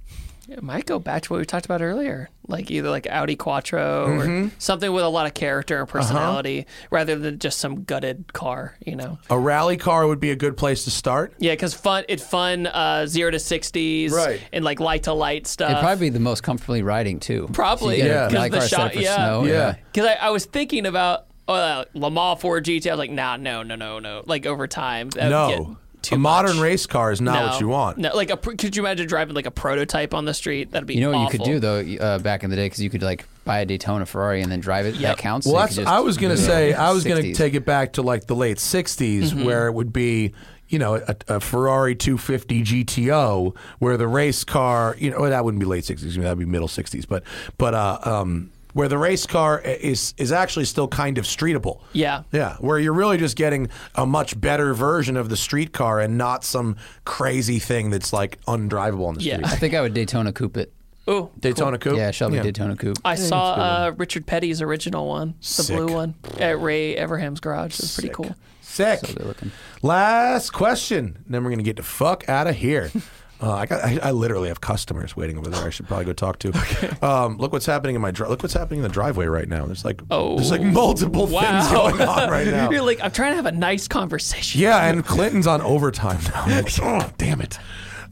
It 0.49 0.61
might 0.61 0.85
go 0.85 0.99
back 0.99 1.23
to 1.23 1.31
what 1.33 1.39
we 1.39 1.45
talked 1.45 1.65
about 1.65 1.81
earlier, 1.81 2.29
like 2.47 2.69
either 2.69 2.89
like 2.89 3.07
Audi 3.09 3.37
Quattro 3.37 4.07
Mm-hmm. 4.07 4.47
or 4.47 4.51
something 4.59 4.91
with 4.91 5.03
a 5.05 5.07
lot 5.09 5.25
of 5.25 5.33
character 5.33 5.75
Uh-huh. 5.75 5.81
and 5.83 5.89
personality, 5.89 6.65
rather 6.91 7.15
than 7.17 7.39
just 7.39 7.59
some 7.59 7.83
gutted 7.83 8.33
car. 8.33 8.75
You 8.85 8.97
know. 8.97 9.19
A 9.29 9.39
rally 9.39 9.77
car 9.77 10.05
would 10.05 10.19
be 10.19 10.31
a 10.31 10.35
good 10.35 10.57
place 10.57 10.83
to 10.83 10.91
start. 10.91 11.33
Yeah, 11.39 11.53
because 11.53 11.73
fun, 11.73 12.03
it 12.09 12.19
fun 12.19 12.67
uh, 12.67 13.05
zero 13.07 13.31
to 13.31 13.39
sixties, 13.39 14.11
Right. 14.11 14.41
And 14.51 14.65
like 14.65 14.81
light 14.81 15.03
to 15.03 15.13
light 15.13 15.47
stuff. 15.47 15.71
It'd 15.71 15.81
probably 15.81 16.07
be 16.07 16.09
the 16.13 16.19
most 16.19 16.43
comfortably 16.43 16.83
riding 16.83 17.19
too. 17.21 17.47
Probably, 17.53 18.01
So 18.01 18.05
yeah. 18.05 18.25
a 18.25 18.27
'Cause 18.27 18.33
rally 18.33 18.49
the 18.49 18.57
car 18.57 18.67
set 18.67 18.77
shot- 18.77 18.87
up 18.87 18.93
for 18.95 18.99
yeah. 18.99 19.15
snow. 19.15 19.43
Yeah. 19.45 19.75
Because 19.93 20.07
I, 20.09 20.13
I 20.27 20.29
was 20.31 20.45
thinking 20.45 20.85
about 20.85 21.27
Oh, 21.45 21.53
uh, 21.55 21.83
Lamar 21.93 22.37
Ford 22.37 22.63
GT. 22.63 22.87
I 22.87 22.93
was 22.93 22.99
like, 22.99 23.11
nah, 23.11 23.35
no, 23.35 23.63
no, 23.63 23.75
no, 23.75 23.99
no. 23.99 24.23
Like 24.25 24.45
over 24.45 24.65
time, 24.65 25.09
that 25.09 25.23
would 25.29 25.49
get 25.55 25.59
No. 25.59 25.77
Too 26.03 26.15
a 26.15 26.17
modern 26.17 26.59
race 26.59 26.85
car 26.85 27.11
is 27.11 27.21
not 27.21 27.39
no, 27.39 27.47
what 27.47 27.61
you 27.61 27.67
want. 27.67 27.97
No, 27.97 28.15
like 28.15 28.29
a, 28.29 28.37
could 28.37 28.75
you 28.75 28.83
imagine 28.83 29.07
driving 29.07 29.35
like 29.35 29.45
a 29.45 29.51
prototype 29.51 30.13
on 30.13 30.25
the 30.25 30.33
street? 30.33 30.71
That'd 30.71 30.87
be 30.87 30.95
You 30.95 31.01
know 31.01 31.11
what 31.11 31.23
you 31.23 31.39
could 31.39 31.45
do 31.45 31.59
though 31.59 31.79
uh, 31.79 32.19
back 32.19 32.43
in 32.43 32.49
the 32.49 32.55
day 32.55 32.65
because 32.65 32.81
you 32.81 32.89
could 32.89 33.01
like 33.01 33.25
buy 33.45 33.59
a 33.59 33.65
Daytona 33.65 34.05
Ferrari 34.05 34.41
and 34.41 34.51
then 34.51 34.59
drive 34.59 34.85
it. 34.85 34.95
Yep. 34.95 35.01
That 35.01 35.17
counts. 35.17 35.45
Well, 35.47 35.55
so 35.55 35.59
that's, 35.59 35.75
just 35.75 35.87
I 35.87 35.99
was 35.99 36.17
going 36.17 36.35
to 36.35 36.37
do 36.37 36.43
it 36.43 36.45
say, 36.45 36.73
I 36.73 36.91
was 36.91 37.03
going 37.03 37.23
to 37.23 37.33
take 37.33 37.55
it 37.55 37.65
back 37.65 37.93
to 37.93 38.01
like 38.01 38.27
the 38.27 38.35
late 38.35 38.57
60s 38.57 39.23
Mm-hmm. 39.23 39.45
where 39.45 39.67
it 39.67 39.73
would 39.73 39.91
be, 39.93 40.33
you 40.69 40.79
know, 40.79 40.95
a, 40.95 41.15
a 41.27 41.39
Ferrari 41.39 41.95
250 41.95 42.63
GTO 42.63 43.55
where 43.79 43.97
the 43.97 44.07
race 44.07 44.43
car, 44.43 44.95
you 44.99 45.11
know, 45.11 45.19
well, 45.19 45.29
that 45.29 45.43
wouldn't 45.43 45.59
be 45.59 45.65
late 45.65 45.83
60s, 45.83 46.15
that 46.15 46.29
would 46.29 46.39
be 46.39 46.45
middle 46.45 46.67
60s, 46.67 47.07
but, 47.07 47.23
but, 47.57 47.73
uh, 47.73 47.99
um, 48.03 48.51
where 48.73 48.87
the 48.87 48.97
race 48.97 49.25
car 49.25 49.59
is 49.61 50.13
is 50.17 50.31
actually 50.31 50.65
still 50.65 50.87
kind 50.87 51.17
of 51.17 51.25
streetable. 51.25 51.79
Yeah. 51.93 52.23
Yeah, 52.31 52.57
where 52.57 52.77
you're 52.79 52.93
really 52.93 53.17
just 53.17 53.35
getting 53.35 53.69
a 53.95 54.05
much 54.05 54.39
better 54.39 54.73
version 54.73 55.15
of 55.17 55.29
the 55.29 55.37
street 55.37 55.71
car 55.73 55.99
and 55.99 56.17
not 56.17 56.43
some 56.43 56.75
crazy 57.05 57.59
thing 57.59 57.89
that's 57.89 58.11
like 58.13 58.39
undrivable 58.45 59.07
on 59.07 59.15
the 59.15 59.21
Yeah. 59.21 59.35
street. 59.37 59.47
I 59.47 59.55
think 59.55 59.73
I 59.73 59.81
would 59.81 59.93
Daytona 59.93 60.31
coupe 60.33 60.57
it. 60.57 60.73
Ooh, 61.09 61.29
Daytona 61.37 61.77
Coupe. 61.77 61.97
Yeah, 61.97 62.11
Shelby 62.11 62.39
Daytona 62.39 62.77
coupe. 62.77 62.97
I 63.03 63.15
saw 63.15 63.55
uh, 63.55 63.91
Richard 63.97 64.25
Petty's 64.25 64.61
original 64.61 65.05
one, 65.09 65.33
the 65.41 65.45
Sick. 65.45 65.75
blue 65.75 65.93
one, 65.93 66.15
at 66.39 66.61
Ray 66.61 66.95
Evernham's 66.95 67.41
garage. 67.41 67.73
It 67.73 67.81
was 67.81 67.93
pretty 67.95 68.09
cool. 68.13 68.33
Sick. 68.61 68.99
So 68.99 69.07
they're 69.11 69.27
looking. 69.27 69.51
Last 69.81 70.51
question. 70.53 71.17
Then 71.27 71.43
we're 71.43 71.49
gonna 71.49 71.63
get 71.63 71.75
the 71.75 71.83
fuck 71.83 72.27
out 72.29 72.47
of 72.47 72.55
here. 72.55 72.89
Uh, 73.43 73.51
I 73.55 73.65
got. 73.65 73.83
I, 73.83 73.99
I 74.01 74.11
literally 74.11 74.47
have 74.47 74.61
customers 74.61 75.17
waiting 75.17 75.37
over 75.37 75.49
there. 75.49 75.65
I 75.65 75.69
should 75.69 75.85
probably 75.87 76.05
go 76.05 76.13
talk 76.13 76.39
to. 76.39 76.53
Um, 77.03 77.37
look 77.37 77.51
what's 77.51 77.65
happening 77.65 77.95
in 77.95 78.01
my. 78.01 78.11
Dri- 78.11 78.29
look 78.29 78.41
what's 78.41 78.53
happening 78.53 78.79
in 78.79 78.83
the 78.83 78.89
driveway 78.89 79.25
right 79.25 79.47
now. 79.47 79.65
There's 79.65 79.83
like. 79.83 80.01
Oh. 80.09 80.37
There's 80.37 80.51
like 80.51 80.61
multiple 80.61 81.27
things 81.27 81.67
going 81.69 81.99
on 81.99 82.29
right 82.29 82.47
now. 82.47 82.69
You're 82.71 82.81
like, 82.81 83.01
I'm 83.01 83.11
trying 83.11 83.33
to 83.33 83.35
have 83.35 83.45
a 83.45 83.51
nice 83.51 83.87
conversation. 83.89 84.61
Yeah, 84.61 84.87
and 84.87 85.05
Clinton's 85.05 85.47
on 85.47 85.61
overtime 85.61 86.19
now. 86.33 86.45
Like, 86.47 86.71
oh, 86.81 87.11
damn 87.17 87.41
it. 87.41 87.59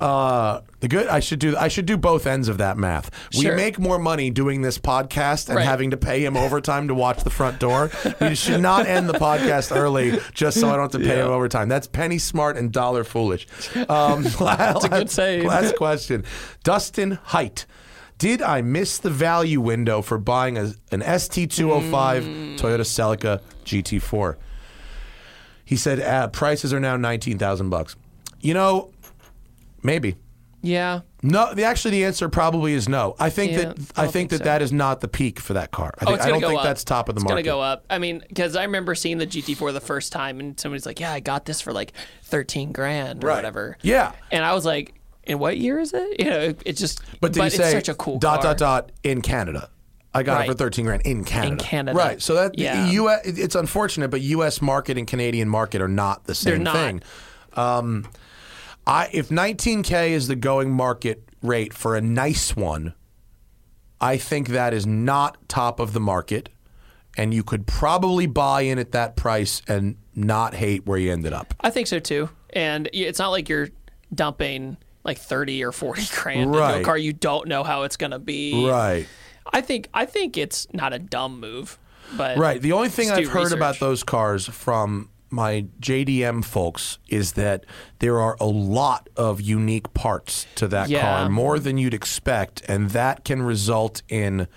Uh, 0.02 0.62
the 0.80 0.88
good. 0.88 1.08
I 1.08 1.20
should 1.20 1.38
do. 1.38 1.56
I 1.56 1.68
should 1.68 1.86
do 1.86 1.96
both 1.96 2.26
ends 2.26 2.48
of 2.48 2.58
that 2.58 2.76
math. 2.76 3.12
We 3.38 3.52
make 3.52 3.78
more 3.78 4.00
money 4.00 4.32
doing 4.32 4.64
this 4.64 4.80
podcast 4.80 5.48
and 5.48 5.58
Right. 5.58 5.66
having 5.66 5.92
to 5.92 5.98
pay 5.98 6.26
him 6.26 6.36
overtime 6.36 6.88
to 6.88 6.96
watch 6.96 7.24
the 7.24 7.30
front 7.30 7.60
door. 7.60 7.92
We 8.20 8.34
should 8.44 8.62
not 8.62 8.88
end 8.88 9.08
the 9.08 9.14
podcast 9.14 9.76
early 9.76 10.20
just 10.34 10.60
so 10.60 10.70
I 10.70 10.72
don't 10.78 10.92
have 10.92 11.02
to 11.02 11.08
pay 11.08 11.20
him 11.20 11.28
overtime. 11.28 11.70
That's 11.70 11.86
penny 11.86 12.18
smart 12.18 12.58
and 12.58 12.72
dollar 12.72 13.04
foolish. 13.04 13.46
Um, 13.88 14.24
That's 14.40 14.86
a 14.86 14.90
good 14.90 15.12
saying. 15.12 15.46
Last 15.46 15.76
question, 15.76 16.24
Dustin 16.64 17.20
Height. 17.26 17.68
Did 18.18 18.42
I 18.42 18.62
miss 18.62 18.98
the 18.98 19.10
value 19.12 19.62
window 19.62 20.02
for 20.02 20.18
buying 20.18 20.58
a, 20.58 20.74
an 20.92 21.02
ST205 21.02 22.58
Toyota 22.58 22.82
Celica 22.82 23.42
GT4? 23.66 24.36
He 25.66 25.76
said 25.76 26.00
uh, 26.00 26.28
prices 26.30 26.74
are 26.74 26.80
now 26.80 26.98
nineteen 26.98 27.38
thousand 27.38 27.70
bucks. 27.70 27.96
You 28.42 28.54
know, 28.54 28.92
maybe. 29.84 30.16
Yeah. 30.64 31.02
No, 31.24 31.54
the, 31.56 31.64
actually, 31.64 31.92
the 31.92 32.06
answer 32.06 32.30
probably 32.30 32.74
is 32.74 32.88
no. 32.88 33.16
I 33.20 33.32
think 33.32 33.54
Yeah, 33.54 33.58
that 33.60 33.78
I 33.96 34.04
think, 34.04 34.12
think 34.14 34.30
that 34.30 34.38
so. 34.40 34.44
that 34.44 34.62
is 34.62 34.72
not 34.72 35.02
the 35.02 35.08
peak 35.08 35.40
for 35.40 35.54
that 35.54 35.72
car. 35.72 35.92
I, 36.00 36.04
Oh, 36.04 36.06
think, 36.06 36.18
it's 36.18 36.26
I 36.26 36.30
don't 36.30 36.42
think 36.42 36.60
up. 36.60 36.64
that's 36.64 36.84
top 36.84 37.10
of 37.10 37.16
the 37.16 37.22
market. 37.22 37.40
it's 37.40 37.48
market. 37.48 37.50
gonna 37.50 37.58
go 37.58 37.62
up. 37.62 37.86
I 37.90 37.98
mean, 37.98 38.24
because 38.28 38.56
I 38.56 38.64
remember 38.64 38.94
seeing 38.94 39.18
the 39.18 39.26
GT4 39.26 39.74
the 39.74 39.80
first 39.82 40.12
time, 40.12 40.40
and 40.40 40.60
somebody's 40.60 40.86
like, 40.86 41.00
"Yeah, 41.00 41.12
I 41.14 41.20
got 41.20 41.46
this 41.46 41.62
for 41.62 41.74
like 41.74 41.94
13 42.24 42.72
grand 42.74 43.24
or 43.24 43.28
Right. 43.28 43.36
whatever." 43.38 43.78
Yeah. 43.82 44.12
And 44.32 44.46
I 44.46 44.54
was 44.54 44.64
like, 44.64 44.94
"In 45.24 45.40
what 45.40 45.58
year 45.58 45.80
is 45.80 45.94
it?" 45.94 46.20
You 46.20 46.30
know, 46.30 46.40
it, 46.40 46.62
it 46.64 46.74
just. 46.78 47.02
But 47.22 47.34
did 47.34 47.44
it's 47.44 47.58
you 47.58 47.64
say 47.64 47.72
such 47.72 47.90
a 47.90 47.96
cool 47.96 48.20
dot 48.20 48.42
car. 48.42 48.52
dot 48.54 48.58
dot 48.60 48.92
in 49.04 49.22
Canada? 49.24 49.70
I 50.14 50.22
got 50.22 50.44
it 50.44 50.48
for 50.48 50.54
thirteen 50.54 50.86
grand 50.86 51.02
in 51.08 51.24
Canada. 51.24 51.54
In 51.54 51.58
Canada. 51.58 51.98
right? 51.98 52.22
So 52.22 52.36
that 52.36 52.60
Yeah. 52.60 52.86
the 52.86 52.94
U.S. 52.94 53.22
It's 53.26 53.56
unfortunate, 53.56 54.12
but 54.12 54.22
U.S. 54.22 54.62
market 54.62 54.98
and 55.00 55.08
Canadian 55.08 55.50
market 55.50 55.82
are 55.82 55.88
not 55.88 56.26
the 56.26 56.36
same 56.36 56.52
They're 56.56 56.64
not. 56.64 56.76
thing. 56.76 57.02
Um, 57.54 58.08
I 58.86 59.10
if 59.12 59.30
19k 59.30 60.10
is 60.10 60.28
the 60.28 60.36
going 60.36 60.72
market 60.72 61.24
rate 61.42 61.74
for 61.74 61.96
a 61.96 62.02
nice 62.02 62.56
one, 62.56 62.94
I 64.00 64.18
think 64.18 64.50
that 64.50 64.74
is 64.74 64.86
not 64.86 65.38
top 65.48 65.80
of 65.80 65.94
the 65.94 66.00
market, 66.00 66.50
and 67.16 67.34
you 67.34 67.44
could 67.44 67.68
probably 67.68 68.26
buy 68.26 68.62
in 68.62 68.80
at 68.80 68.92
that 68.94 69.16
price 69.16 69.62
and 69.68 69.98
not 70.16 70.56
hate 70.56 70.86
where 70.86 70.98
you 70.98 71.12
ended 71.12 71.34
up. 71.34 71.54
I 71.62 71.70
think 71.70 71.88
so 71.88 72.00
too. 72.00 72.30
And 72.52 72.90
it's 72.92 73.20
not 73.20 73.30
like 73.30 73.48
you're 73.48 73.70
dumping 74.14 74.78
like 75.04 75.18
30 75.18 75.64
or 75.64 75.72
40 75.72 76.02
grand 76.16 76.42
into 76.42 76.80
a 76.80 76.84
car 76.84 76.98
you 76.98 77.14
don't 77.14 77.48
know 77.48 77.64
how 77.64 77.84
it's 77.84 77.98
gonna 77.98 78.20
be. 78.20 78.68
Right. 78.68 79.08
I 79.54 79.62
think 79.62 79.88
I 79.94 80.06
think 80.06 80.38
it's 80.38 80.68
not 80.74 80.94
a 80.94 81.00
dumb 81.00 81.40
move, 81.40 81.78
but 82.18 82.38
Right. 82.38 82.62
The 82.62 82.72
only 82.72 82.90
thing 82.90 83.12
I've 83.12 83.30
heard 83.30 83.54
about 83.54 83.80
those 83.80 84.04
cars 84.04 84.48
from 84.48 85.10
my 85.32 85.66
JDM 85.80 86.44
folks 86.44 87.00
is 87.08 87.34
that 87.34 87.66
there 88.00 88.20
are 88.20 88.36
a 88.40 88.46
lot 88.46 89.10
of 89.16 89.42
unique 89.42 89.94
parts 89.94 90.46
to 90.56 90.68
that 90.68 90.90
Yeah. 90.90 91.02
car, 91.02 91.30
more 91.30 91.58
than 91.60 91.78
you'd 91.78 91.94
expect, 91.94 92.62
and 92.68 92.90
that 92.92 93.24
can 93.26 93.42
result 93.42 94.02
in 94.10 94.48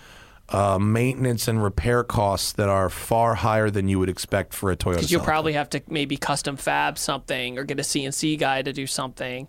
uh, 0.51 0.79
maintenance 0.79 1.49
and 1.49 1.63
repair 1.63 2.05
costs 2.05 2.53
that 2.53 2.69
are 2.69 2.91
far 2.91 3.35
higher 3.37 3.71
than 3.71 3.89
you 3.89 3.99
would 3.99 4.11
expect 4.11 4.53
for 4.53 4.71
a 4.71 4.77
Toyota. 4.77 4.97
Because 4.97 5.11
you'll 5.11 5.23
probably 5.25 5.55
have 5.55 5.71
to 5.71 5.81
maybe 5.89 6.19
custom 6.19 6.57
fab 6.59 6.99
something 6.99 7.57
or 7.59 7.65
get 7.65 7.79
a 7.81 7.83
CNC 7.83 8.39
guy 8.39 8.61
to 8.61 8.71
do 8.73 8.87
something. 8.87 9.49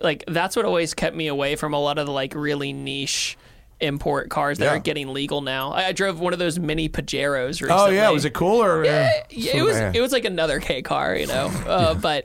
Like 0.00 0.22
that's 0.28 0.54
what 0.54 0.64
always 0.64 0.94
kept 0.94 1.16
me 1.16 1.26
away 1.26 1.56
from 1.56 1.74
a 1.74 1.80
lot 1.80 1.98
of 1.98 2.06
the 2.06 2.12
like 2.12 2.32
really 2.36 2.72
niche 2.72 3.36
import 3.80 4.30
cars 4.30 4.58
that 4.58 4.64
Yeah. 4.66 4.70
are 4.72 4.78
getting 4.78 5.12
legal 5.12 5.40
now. 5.40 5.72
I, 5.72 5.86
I 5.88 5.92
drove 5.92 6.18
one 6.20 6.32
of 6.32 6.38
those 6.38 6.58
mini 6.58 6.88
Pajeros 6.88 7.60
recently. 7.60 7.74
Oh 7.74 7.88
yeah, 7.90 8.10
was 8.10 8.24
it 8.24 8.32
cool 8.34 8.62
or? 8.62 8.84
Yeah, 8.84 9.10
yeah, 9.30 9.56
it 9.56 9.62
was 9.62 9.76
it 9.76 10.00
was 10.00 10.12
like 10.12 10.24
another 10.24 10.60
K 10.60 10.82
car, 10.82 11.14
you 11.16 11.26
know. 11.26 11.50
Uh, 11.66 11.94
But 11.94 12.24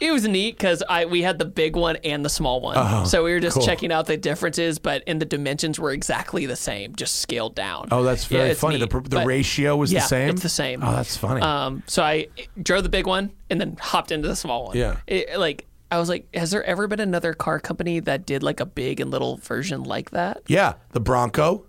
it 0.00 0.10
was 0.10 0.26
neat 0.26 0.56
because 0.58 0.82
I 0.88 1.04
we 1.04 1.22
had 1.22 1.38
the 1.38 1.44
big 1.44 1.76
one 1.76 1.94
and 1.96 2.24
the 2.24 2.28
small 2.28 2.60
one, 2.60 3.06
so 3.06 3.22
we 3.22 3.32
were 3.32 3.38
just 3.38 3.56
Oh, 3.56 3.60
cool. 3.60 3.66
checking 3.66 3.92
out 3.92 4.06
the 4.06 4.16
differences. 4.16 4.78
But 4.80 5.04
and 5.06 5.20
the 5.20 5.24
dimensions 5.24 5.78
were 5.78 5.92
exactly 5.92 6.44
the 6.46 6.56
same, 6.56 6.96
just 6.96 7.20
scaled 7.20 7.54
down. 7.54 7.88
Oh, 7.92 8.02
that's 8.02 8.24
very 8.24 8.50
it's 8.50 8.60
funny. 8.60 8.78
The, 8.78 8.86
neat. 8.86 9.04
the 9.10 9.16
But- 9.16 9.26
ratio 9.26 9.76
was 9.76 9.92
yeah, 9.92 10.00
the 10.00 10.06
same. 10.08 10.28
It's 10.30 10.42
the 10.42 10.48
same. 10.48 10.82
Oh, 10.82 10.90
that's 10.92 11.16
funny. 11.16 11.40
Um, 11.40 11.84
so 11.86 12.02
I 12.02 12.26
drove 12.60 12.82
the 12.82 12.88
big 12.88 13.06
one 13.06 13.30
and 13.48 13.60
then 13.60 13.76
hopped 13.80 14.10
into 14.10 14.26
the 14.26 14.34
small 14.36 14.66
one. 14.66 14.76
Yeah. 14.76 14.96
It, 15.06 15.38
like 15.38 15.66
I 15.92 15.98
was 15.98 16.08
like, 16.08 16.26
has 16.34 16.50
there 16.50 16.64
ever 16.64 16.88
been 16.88 17.00
another 17.00 17.34
car 17.34 17.60
company 17.60 18.00
that 18.00 18.24
did 18.26 18.42
like 18.42 18.60
a 18.60 18.66
big 18.66 18.98
and 19.00 19.10
little 19.10 19.36
version 19.36 19.84
like 19.84 20.10
that? 20.10 20.42
yeah, 20.48 20.74
the 20.92 21.00
Bronco. 21.00 21.66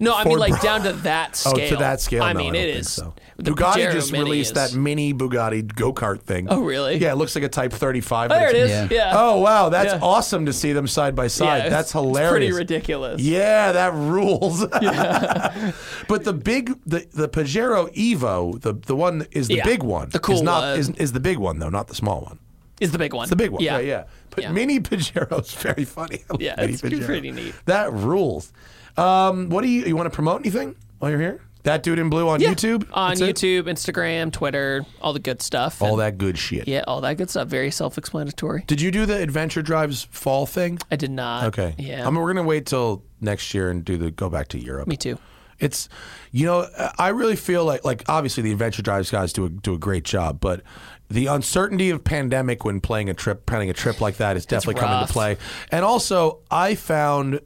No, 0.00 0.14
I 0.16 0.24
mean 0.24 0.38
like 0.38 0.52
Bron- 0.62 0.62
down 0.64 0.82
to 0.84 0.92
that 1.02 1.36
scale. 1.36 1.52
Oh, 1.62 1.68
to 1.68 1.76
that 1.76 2.00
scale. 2.00 2.22
I 2.22 2.32
no, 2.32 2.38
mean, 2.38 2.54
I 2.56 2.58
it 2.58 2.66
don't 2.68 2.76
is. 2.80 2.94
think 2.96 3.06
so. 3.06 3.14
the 3.36 3.50
Bugatti 3.50 3.72
Pajero 3.86 3.92
just 3.92 4.12
Mini 4.12 4.24
released 4.24 4.56
is- 4.56 4.72
that 4.72 4.78
mini 4.78 5.12
Bugatti 5.12 5.74
go 5.74 5.92
kart 5.92 6.22
thing. 6.22 6.46
Oh, 6.48 6.62
really? 6.62 6.96
Yeah, 6.96 7.12
it 7.12 7.16
looks 7.16 7.34
like 7.34 7.44
a 7.44 7.50
Type 7.50 7.70
35. 7.70 8.30
but 8.30 8.34
There 8.38 8.48
it's- 8.48 8.90
Yeah. 8.90 8.96
Yeah. 9.10 9.12
Oh 9.14 9.40
wow, 9.40 9.68
that's 9.68 9.92
Yeah. 9.92 9.98
awesome 10.02 10.46
to 10.46 10.54
see 10.54 10.72
them 10.72 10.86
side 10.88 11.14
by 11.14 11.24
Yeah, 11.24 11.28
side. 11.28 11.56
it's- 11.58 11.70
that's 11.70 11.92
hilarious. 11.92 12.24
It's 12.24 12.30
pretty 12.32 12.52
ridiculous. 12.52 13.20
Yeah, 13.20 13.72
that 13.72 13.92
rules. 13.92 14.66
but 16.08 16.24
the 16.24 16.32
big, 16.32 16.80
the 16.86 17.06
the 17.12 17.28
Pajero 17.28 17.92
Evo, 17.94 18.60
the 18.60 18.72
the 18.74 18.96
one 18.96 19.26
is 19.32 19.48
the 19.48 19.56
Yeah, 19.56 19.64
big 19.64 19.82
one. 19.82 20.08
the 20.08 20.18
cool 20.18 20.36
is 20.36 20.42
not 20.42 20.62
one. 20.62 20.78
is, 20.78 20.88
is 20.90 21.12
the 21.12 21.20
big 21.20 21.38
one 21.38 21.58
though, 21.58 21.68
not 21.68 21.88
the 21.88 21.94
small 21.94 22.22
one. 22.22 22.38
Is 22.84 22.92
the 22.92 22.98
big 22.98 23.12
one. 23.14 23.24
It's 23.24 23.30
the 23.30 23.36
big 23.36 23.50
one. 23.50 23.62
Yeah. 23.62 23.78
Yeah, 23.78 23.86
yeah. 23.86 24.04
But 24.30 24.44
Yeah. 24.44 24.52
mini 24.52 24.80
Pajero's 24.80 25.54
very 25.54 25.84
funny. 25.84 26.24
Yeah, 26.38 26.54
mini 26.58 26.72
it's 26.74 26.80
pretty 26.82 27.30
neat. 27.30 27.54
That 27.66 27.92
rules. 27.92 28.52
Um, 28.96 29.48
what 29.48 29.62
do 29.62 29.68
you 29.68 29.84
you 29.84 29.96
want 29.96 30.06
to 30.06 30.14
promote 30.14 30.40
anything 30.40 30.76
while 30.98 31.10
you're 31.10 31.20
here? 31.20 31.40
That 31.64 31.82
dude 31.82 31.98
in 31.98 32.10
blue 32.10 32.28
on 32.28 32.40
Yeah. 32.42 32.50
YouTube. 32.52 32.86
On 32.92 33.10
That's 33.14 33.22
it? 33.22 33.36
YouTube, 33.36 33.62
Instagram, 33.62 34.30
Twitter, 34.30 34.84
all 35.00 35.14
the 35.14 35.18
good 35.18 35.40
stuff. 35.40 35.80
All 35.80 35.92
And- 35.92 36.00
that 36.00 36.18
good 36.18 36.36
shit. 36.36 36.68
Yeah, 36.68 36.84
all 36.86 37.00
that 37.00 37.16
good 37.16 37.30
stuff. 37.30 37.48
Very 37.48 37.70
self-explanatory. 37.70 38.64
Did 38.66 38.82
you 38.82 38.90
do 38.90 39.06
the 39.06 39.16
Adventure 39.22 39.62
Drives 39.62 40.06
fall 40.10 40.44
thing? 40.44 40.78
I 40.90 40.96
did 40.96 41.10
not. 41.10 41.44
Okay. 41.44 41.74
Yeah. 41.78 42.06
I 42.06 42.10
mean, 42.10 42.20
we're 42.20 42.34
gonna 42.34 42.46
wait 42.46 42.66
till 42.66 43.02
next 43.22 43.54
year 43.54 43.70
and 43.70 43.82
do 43.82 43.96
the 43.96 44.10
go 44.10 44.28
back 44.28 44.48
to 44.48 44.58
Europe. 44.58 44.88
Me 44.88 44.96
too. 44.98 45.18
It's, 45.58 45.88
you 46.32 46.44
know, 46.46 46.66
I 46.98 47.08
really 47.10 47.36
feel 47.36 47.64
like 47.64 47.82
like 47.84 48.02
obviously 48.08 48.42
the 48.42 48.52
Adventure 48.52 48.82
Drives 48.82 49.10
guys 49.10 49.32
do 49.32 49.46
a, 49.46 49.48
do 49.48 49.72
a 49.72 49.78
great 49.78 50.04
job, 50.04 50.40
but 50.40 50.60
the 51.08 51.26
uncertainty 51.26 51.90
of 51.90 52.02
pandemic 52.02 52.64
when 52.64 52.80
playing 52.80 53.08
a 53.10 53.14
trip, 53.14 53.46
planning 53.46 53.70
a 53.70 53.74
trip 53.74 54.00
like 54.00 54.16
that 54.16 54.36
is 54.36 54.46
definitely 54.46 54.80
coming 54.80 54.96
rough. 54.96 55.10
play. 55.10 55.36
And 55.70 55.84
also, 55.84 56.40
I 56.50 56.74
found, 56.74 57.40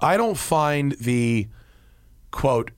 I 0.00 0.16
don't 0.16 0.36
find 0.36 0.92
the 0.92 1.48
quote 2.30 2.72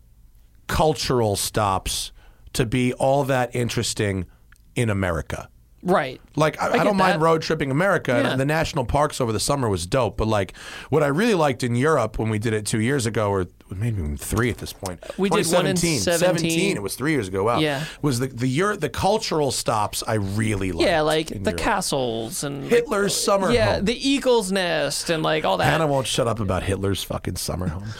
cultural 0.66 1.36
stops 1.36 2.12
to 2.52 2.66
be 2.66 2.92
all 2.94 3.24
that 3.24 3.54
interesting 3.54 4.26
in 4.74 4.90
America. 4.90 5.48
Right. 5.88 6.20
Like 6.36 6.60
I, 6.62 6.68
I, 6.68 6.72
get 6.78 6.84
don't 6.84 6.96
mind 6.96 7.14
that. 7.20 7.24
road 7.24 7.42
tripping 7.42 7.70
America, 7.70 8.12
Yeah. 8.12 8.30
and 8.30 8.40
the 8.40 8.44
national 8.44 8.84
parks 8.84 9.20
over 9.20 9.32
the 9.32 9.40
summer 9.40 9.68
was 9.68 9.86
dope. 9.86 10.16
But 10.16 10.28
like, 10.28 10.56
what 10.90 11.02
I 11.02 11.08
really 11.08 11.34
liked 11.34 11.62
in 11.64 11.74
Europe 11.74 12.18
when 12.18 12.28
we 12.28 12.38
did 12.38 12.52
it 12.52 12.66
two 12.66 12.80
years 12.80 13.06
ago, 13.06 13.30
or 13.30 13.46
maybe 13.74 13.98
even 14.00 14.16
three 14.16 14.50
at 14.50 14.58
this 14.58 14.72
point, 14.72 15.02
We 15.18 15.28
did 15.30 15.46
one 15.46 15.66
in 15.66 15.76
2017, 15.76 16.18
17. 16.50 16.76
It 16.76 16.82
was 16.82 16.94
three 16.94 17.12
years 17.12 17.28
ago. 17.28 17.44
Wow. 17.44 17.58
Yeah. 17.58 17.84
Was 18.02 18.18
the 18.20 18.26
the 18.28 18.76
the 18.78 18.88
cultural 18.88 19.50
stops 19.50 20.02
I 20.06 20.14
really 20.14 20.72
liked. 20.72 20.86
Yeah, 20.88 21.00
like 21.00 21.28
the 21.28 21.38
Europe. 21.38 21.56
castles 21.56 22.44
and 22.44 22.64
Hitler's 22.64 23.14
summer 23.16 23.50
yeah, 23.50 23.76
home. 23.76 23.84
the 23.86 24.08
eagle's 24.08 24.52
nest 24.52 25.10
and 25.10 25.22
like 25.22 25.44
all 25.44 25.56
that. 25.56 25.64
Hannah 25.64 25.86
won't 25.86 26.06
shut 26.06 26.28
up 26.28 26.38
about 26.40 26.62
Hitler's 26.62 27.02
fucking 27.02 27.36
summer 27.36 27.68
home. 27.68 27.84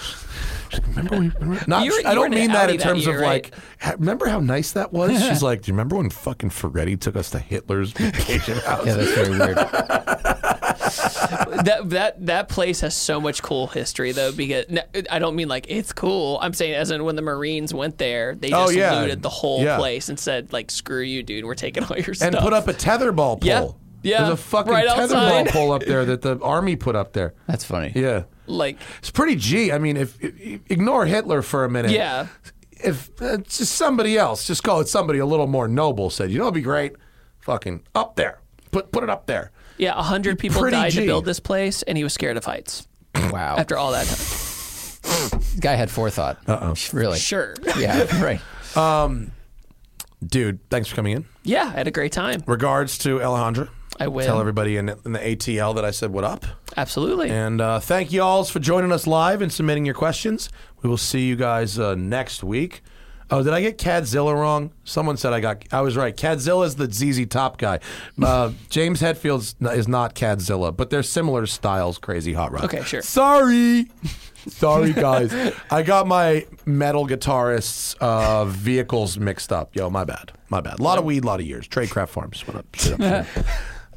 She's 0.71 0.79
like, 0.81 0.89
remember 0.89 1.19
we, 1.19 1.29
remember, 1.41 1.65
not, 1.67 1.85
You 1.85 1.93
were- 1.93 2.09
I 2.09 2.15
don't 2.15 2.31
mean 2.31 2.49
that 2.53 2.65
Audi 2.65 2.73
in 2.75 2.79
that 2.79 2.85
terms 2.85 3.07
year, 3.07 3.17
of 3.17 3.21
right? 3.21 3.45
like, 3.45 3.55
ha- 3.81 3.95
remember 3.99 4.27
how 4.27 4.41
nice 4.41 4.73
that 4.73 4.93
was? 4.93 5.13
She's 5.29 5.43
like, 5.43 5.63
do 5.63 5.69
you 5.71 5.75
remember 5.75 5.97
when 5.97 6.11
fucking 6.11 6.51
Ferretti 6.51 6.97
took 6.97 7.17
us 7.17 7.31
to 7.31 7.39
Hitler's 7.39 7.93
vacation 7.93 8.57
house? 8.67 8.87
Yeah, 8.87 8.95
that's 8.95 9.13
very 9.13 9.31
weird. 9.39 9.57
that 11.65 11.81
that 11.87 12.27
that 12.27 12.49
place 12.49 12.81
has 12.81 12.95
so 12.95 13.21
much 13.21 13.43
cool 13.43 13.67
history 13.67 14.13
though 14.13 14.33
because 14.33 14.65
I 15.11 15.19
don't 15.19 15.37
mean 15.37 15.49
like 15.49 15.67
it's 15.69 15.93
cool. 15.93 16.39
I'm 16.41 16.53
saying 16.55 16.75
as 16.75 16.91
in 16.91 17.05
when 17.05 17.17
the 17.17 17.23
Marines 17.23 17.75
went 17.75 17.99
there, 17.99 18.35
they 18.35 18.53
Oh, 18.53 18.67
just 18.67 18.75
yeah. 18.77 19.01
looted 19.01 19.23
the 19.23 19.29
whole 19.29 19.63
Yeah. 19.63 19.77
place 19.77 20.09
and 20.09 20.19
said 20.19 20.53
like 20.53 20.71
screw 20.71 21.03
you, 21.03 21.23
dude, 21.23 21.45
we're 21.45 21.55
taking 21.55 21.85
all 21.85 21.97
your 21.97 22.07
and 22.09 22.17
stuff. 22.17 22.35
And 22.35 22.39
put 22.43 22.53
up 22.53 22.69
a 22.69 22.73
tetherball 22.75 23.41
pole. 23.41 23.43
Yeah. 23.43 23.69
Yeah. 24.03 24.19
There's 24.19 24.35
a 24.35 24.37
fucking 24.37 24.73
Right 24.73 24.87
tetherball 24.89 25.41
outside. 25.41 25.49
pole 25.49 25.73
up 25.73 25.83
there 25.85 26.05
that 26.05 26.23
the 26.23 26.39
army 26.41 26.77
put 26.77 26.95
up 26.97 27.13
there. 27.13 27.35
That's 27.47 27.65
funny. 27.65 27.93
Yeah. 27.95 28.25
like 28.47 28.79
It's 28.99 29.11
pretty 29.11 29.37
G. 29.37 29.73
I 29.73 29.79
mean, 29.79 29.97
if, 29.97 30.23
if 30.23 30.61
ignore 30.71 31.07
Hitler 31.07 31.43
for 31.43 31.65
a 31.65 31.71
minute. 31.71 31.91
yeah. 31.91 32.29
If 32.81 33.11
uh, 33.21 33.39
just 33.39 33.73
somebody 33.73 34.17
else, 34.17 34.47
just 34.47 34.63
call 34.63 34.79
it 34.81 34.87
somebody 34.89 35.19
a 35.19 35.27
little 35.27 35.49
more 35.49 35.67
noble, 35.67 36.11
said, 36.11 36.31
you 36.31 36.39
know, 36.39 36.45
it'd 36.45 36.55
be 36.55 36.61
great. 36.61 36.93
Fucking 37.41 37.83
up 37.95 38.15
there. 38.15 38.39
Put 38.71 38.93
put 38.93 39.03
it 39.03 39.11
up 39.11 39.27
there. 39.27 39.51
Yeah, 39.79 39.99
a 39.99 40.03
hundred 40.03 40.39
people 40.39 40.61
Pretty 40.61 40.77
died 40.77 40.93
G. 40.93 41.01
to 41.01 41.07
build 41.07 41.25
this 41.25 41.41
place, 41.41 41.83
and 41.83 41.99
he 41.99 42.05
was 42.05 42.13
scared 42.13 42.37
of 42.37 42.45
heights 42.45 42.87
Wow. 43.17 43.57
after 43.57 43.77
all 43.77 43.91
that 43.93 44.07
time. 44.07 45.41
Guy 45.61 45.75
had 45.75 45.91
forethought. 45.91 46.39
Uh 46.47 46.59
oh. 46.61 46.75
Really? 46.93 47.19
Sure. 47.19 47.55
Yeah. 47.77 48.07
Right. 48.23 48.41
Um, 48.77 49.33
dude, 50.25 50.61
thanks 50.71 50.89
for 50.89 50.95
coming 50.97 51.13
in. 51.17 51.25
Yeah, 51.43 51.65
I 51.65 51.71
had 51.79 51.89
a 51.89 51.91
great 51.91 52.13
time. 52.13 52.45
Regards 52.47 52.99
to 52.99 53.19
Alejandra. 53.19 53.69
I 54.01 54.09
will. 54.09 54.25
Tell 54.25 54.41
everybody 54.41 54.77
in, 54.77 54.89
in 54.89 55.13
the 55.13 55.19
ATL 55.19 55.75
that 55.75 55.85
I 55.85 55.91
said 55.91 56.13
what 56.13 56.25
up. 56.25 56.45
Absolutely. 56.77 57.31
And 57.31 57.61
uh, 57.61 57.81
thank 57.81 58.13
you 58.13 58.23
all 58.23 58.45
for 58.45 58.61
joining 58.61 58.93
us 58.93 59.07
live 59.07 59.43
and 59.43 59.53
submitting 59.53 59.85
your 59.85 59.95
questions. 59.95 60.51
We 60.83 60.89
will 60.89 60.97
see 60.97 61.27
you 61.27 61.37
guys 61.37 61.79
uh, 61.79 61.95
next 61.95 62.45
week. 62.45 62.83
Oh, 63.31 63.43
did 63.43 63.53
I 63.53 63.61
get 63.61 63.77
Cadzilla 63.77 64.33
wrong? 64.33 64.73
Someone 64.85 65.19
said 65.19 65.35
I 65.35 65.41
got. 65.41 65.63
I 65.71 65.83
was 65.83 65.97
right. 65.97 66.17
Cadzilla 66.17 66.65
is 66.65 66.77
the 66.77 66.91
ZZ 66.91 67.27
Top 67.27 67.59
guy. 67.59 67.79
Uh, 68.23 68.53
James 68.71 69.03
Hetfield 69.03 69.55
is 69.77 69.87
not 69.89 70.15
Cadzilla, 70.15 70.75
but 70.75 70.89
they're 70.89 71.03
similar 71.03 71.45
styles. 71.45 71.99
Crazy 71.99 72.33
Hot 72.33 72.53
Rod. 72.53 72.65
Okay, 72.65 72.83
sure. 72.85 73.03
Sorry, 73.03 73.87
sorry 74.47 74.95
guys. 74.95 75.35
I 75.71 75.83
got 75.83 76.07
my 76.07 76.47
metal 76.65 77.07
guitarists' 77.07 77.97
uh, 78.01 78.47
vehicles 78.47 79.19
mixed 79.19 79.53
up. 79.53 79.77
Yo, 79.77 79.91
my 79.91 80.05
bad. 80.05 80.33
My 80.49 80.63
bad. 80.63 80.79
A 80.79 80.83
lot 80.83 80.97
of 80.97 81.05
weed, 81.05 81.25
a 81.25 81.27
lot 81.27 81.41
of 81.41 81.47
years. 81.47 81.69
Tradecraft 81.69 82.09
Farms. 82.09 82.47
What 82.47 82.57
up? 82.57 82.67
Shit 82.75 82.99
up 82.99 83.27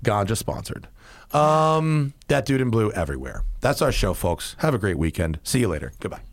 Ganja 0.03 0.35
sponsored. 0.37 0.87
Um, 1.33 2.13
that 2.27 2.45
dude 2.45 2.61
in 2.61 2.69
blue 2.69 2.91
everywhere. 2.91 3.43
That's 3.61 3.81
our 3.81 3.91
show, 3.91 4.13
folks. 4.13 4.55
Have 4.59 4.73
a 4.73 4.79
great 4.79 4.97
weekend. 4.97 5.39
See 5.43 5.59
you 5.59 5.67
later. 5.67 5.93
Goodbye. 5.99 6.30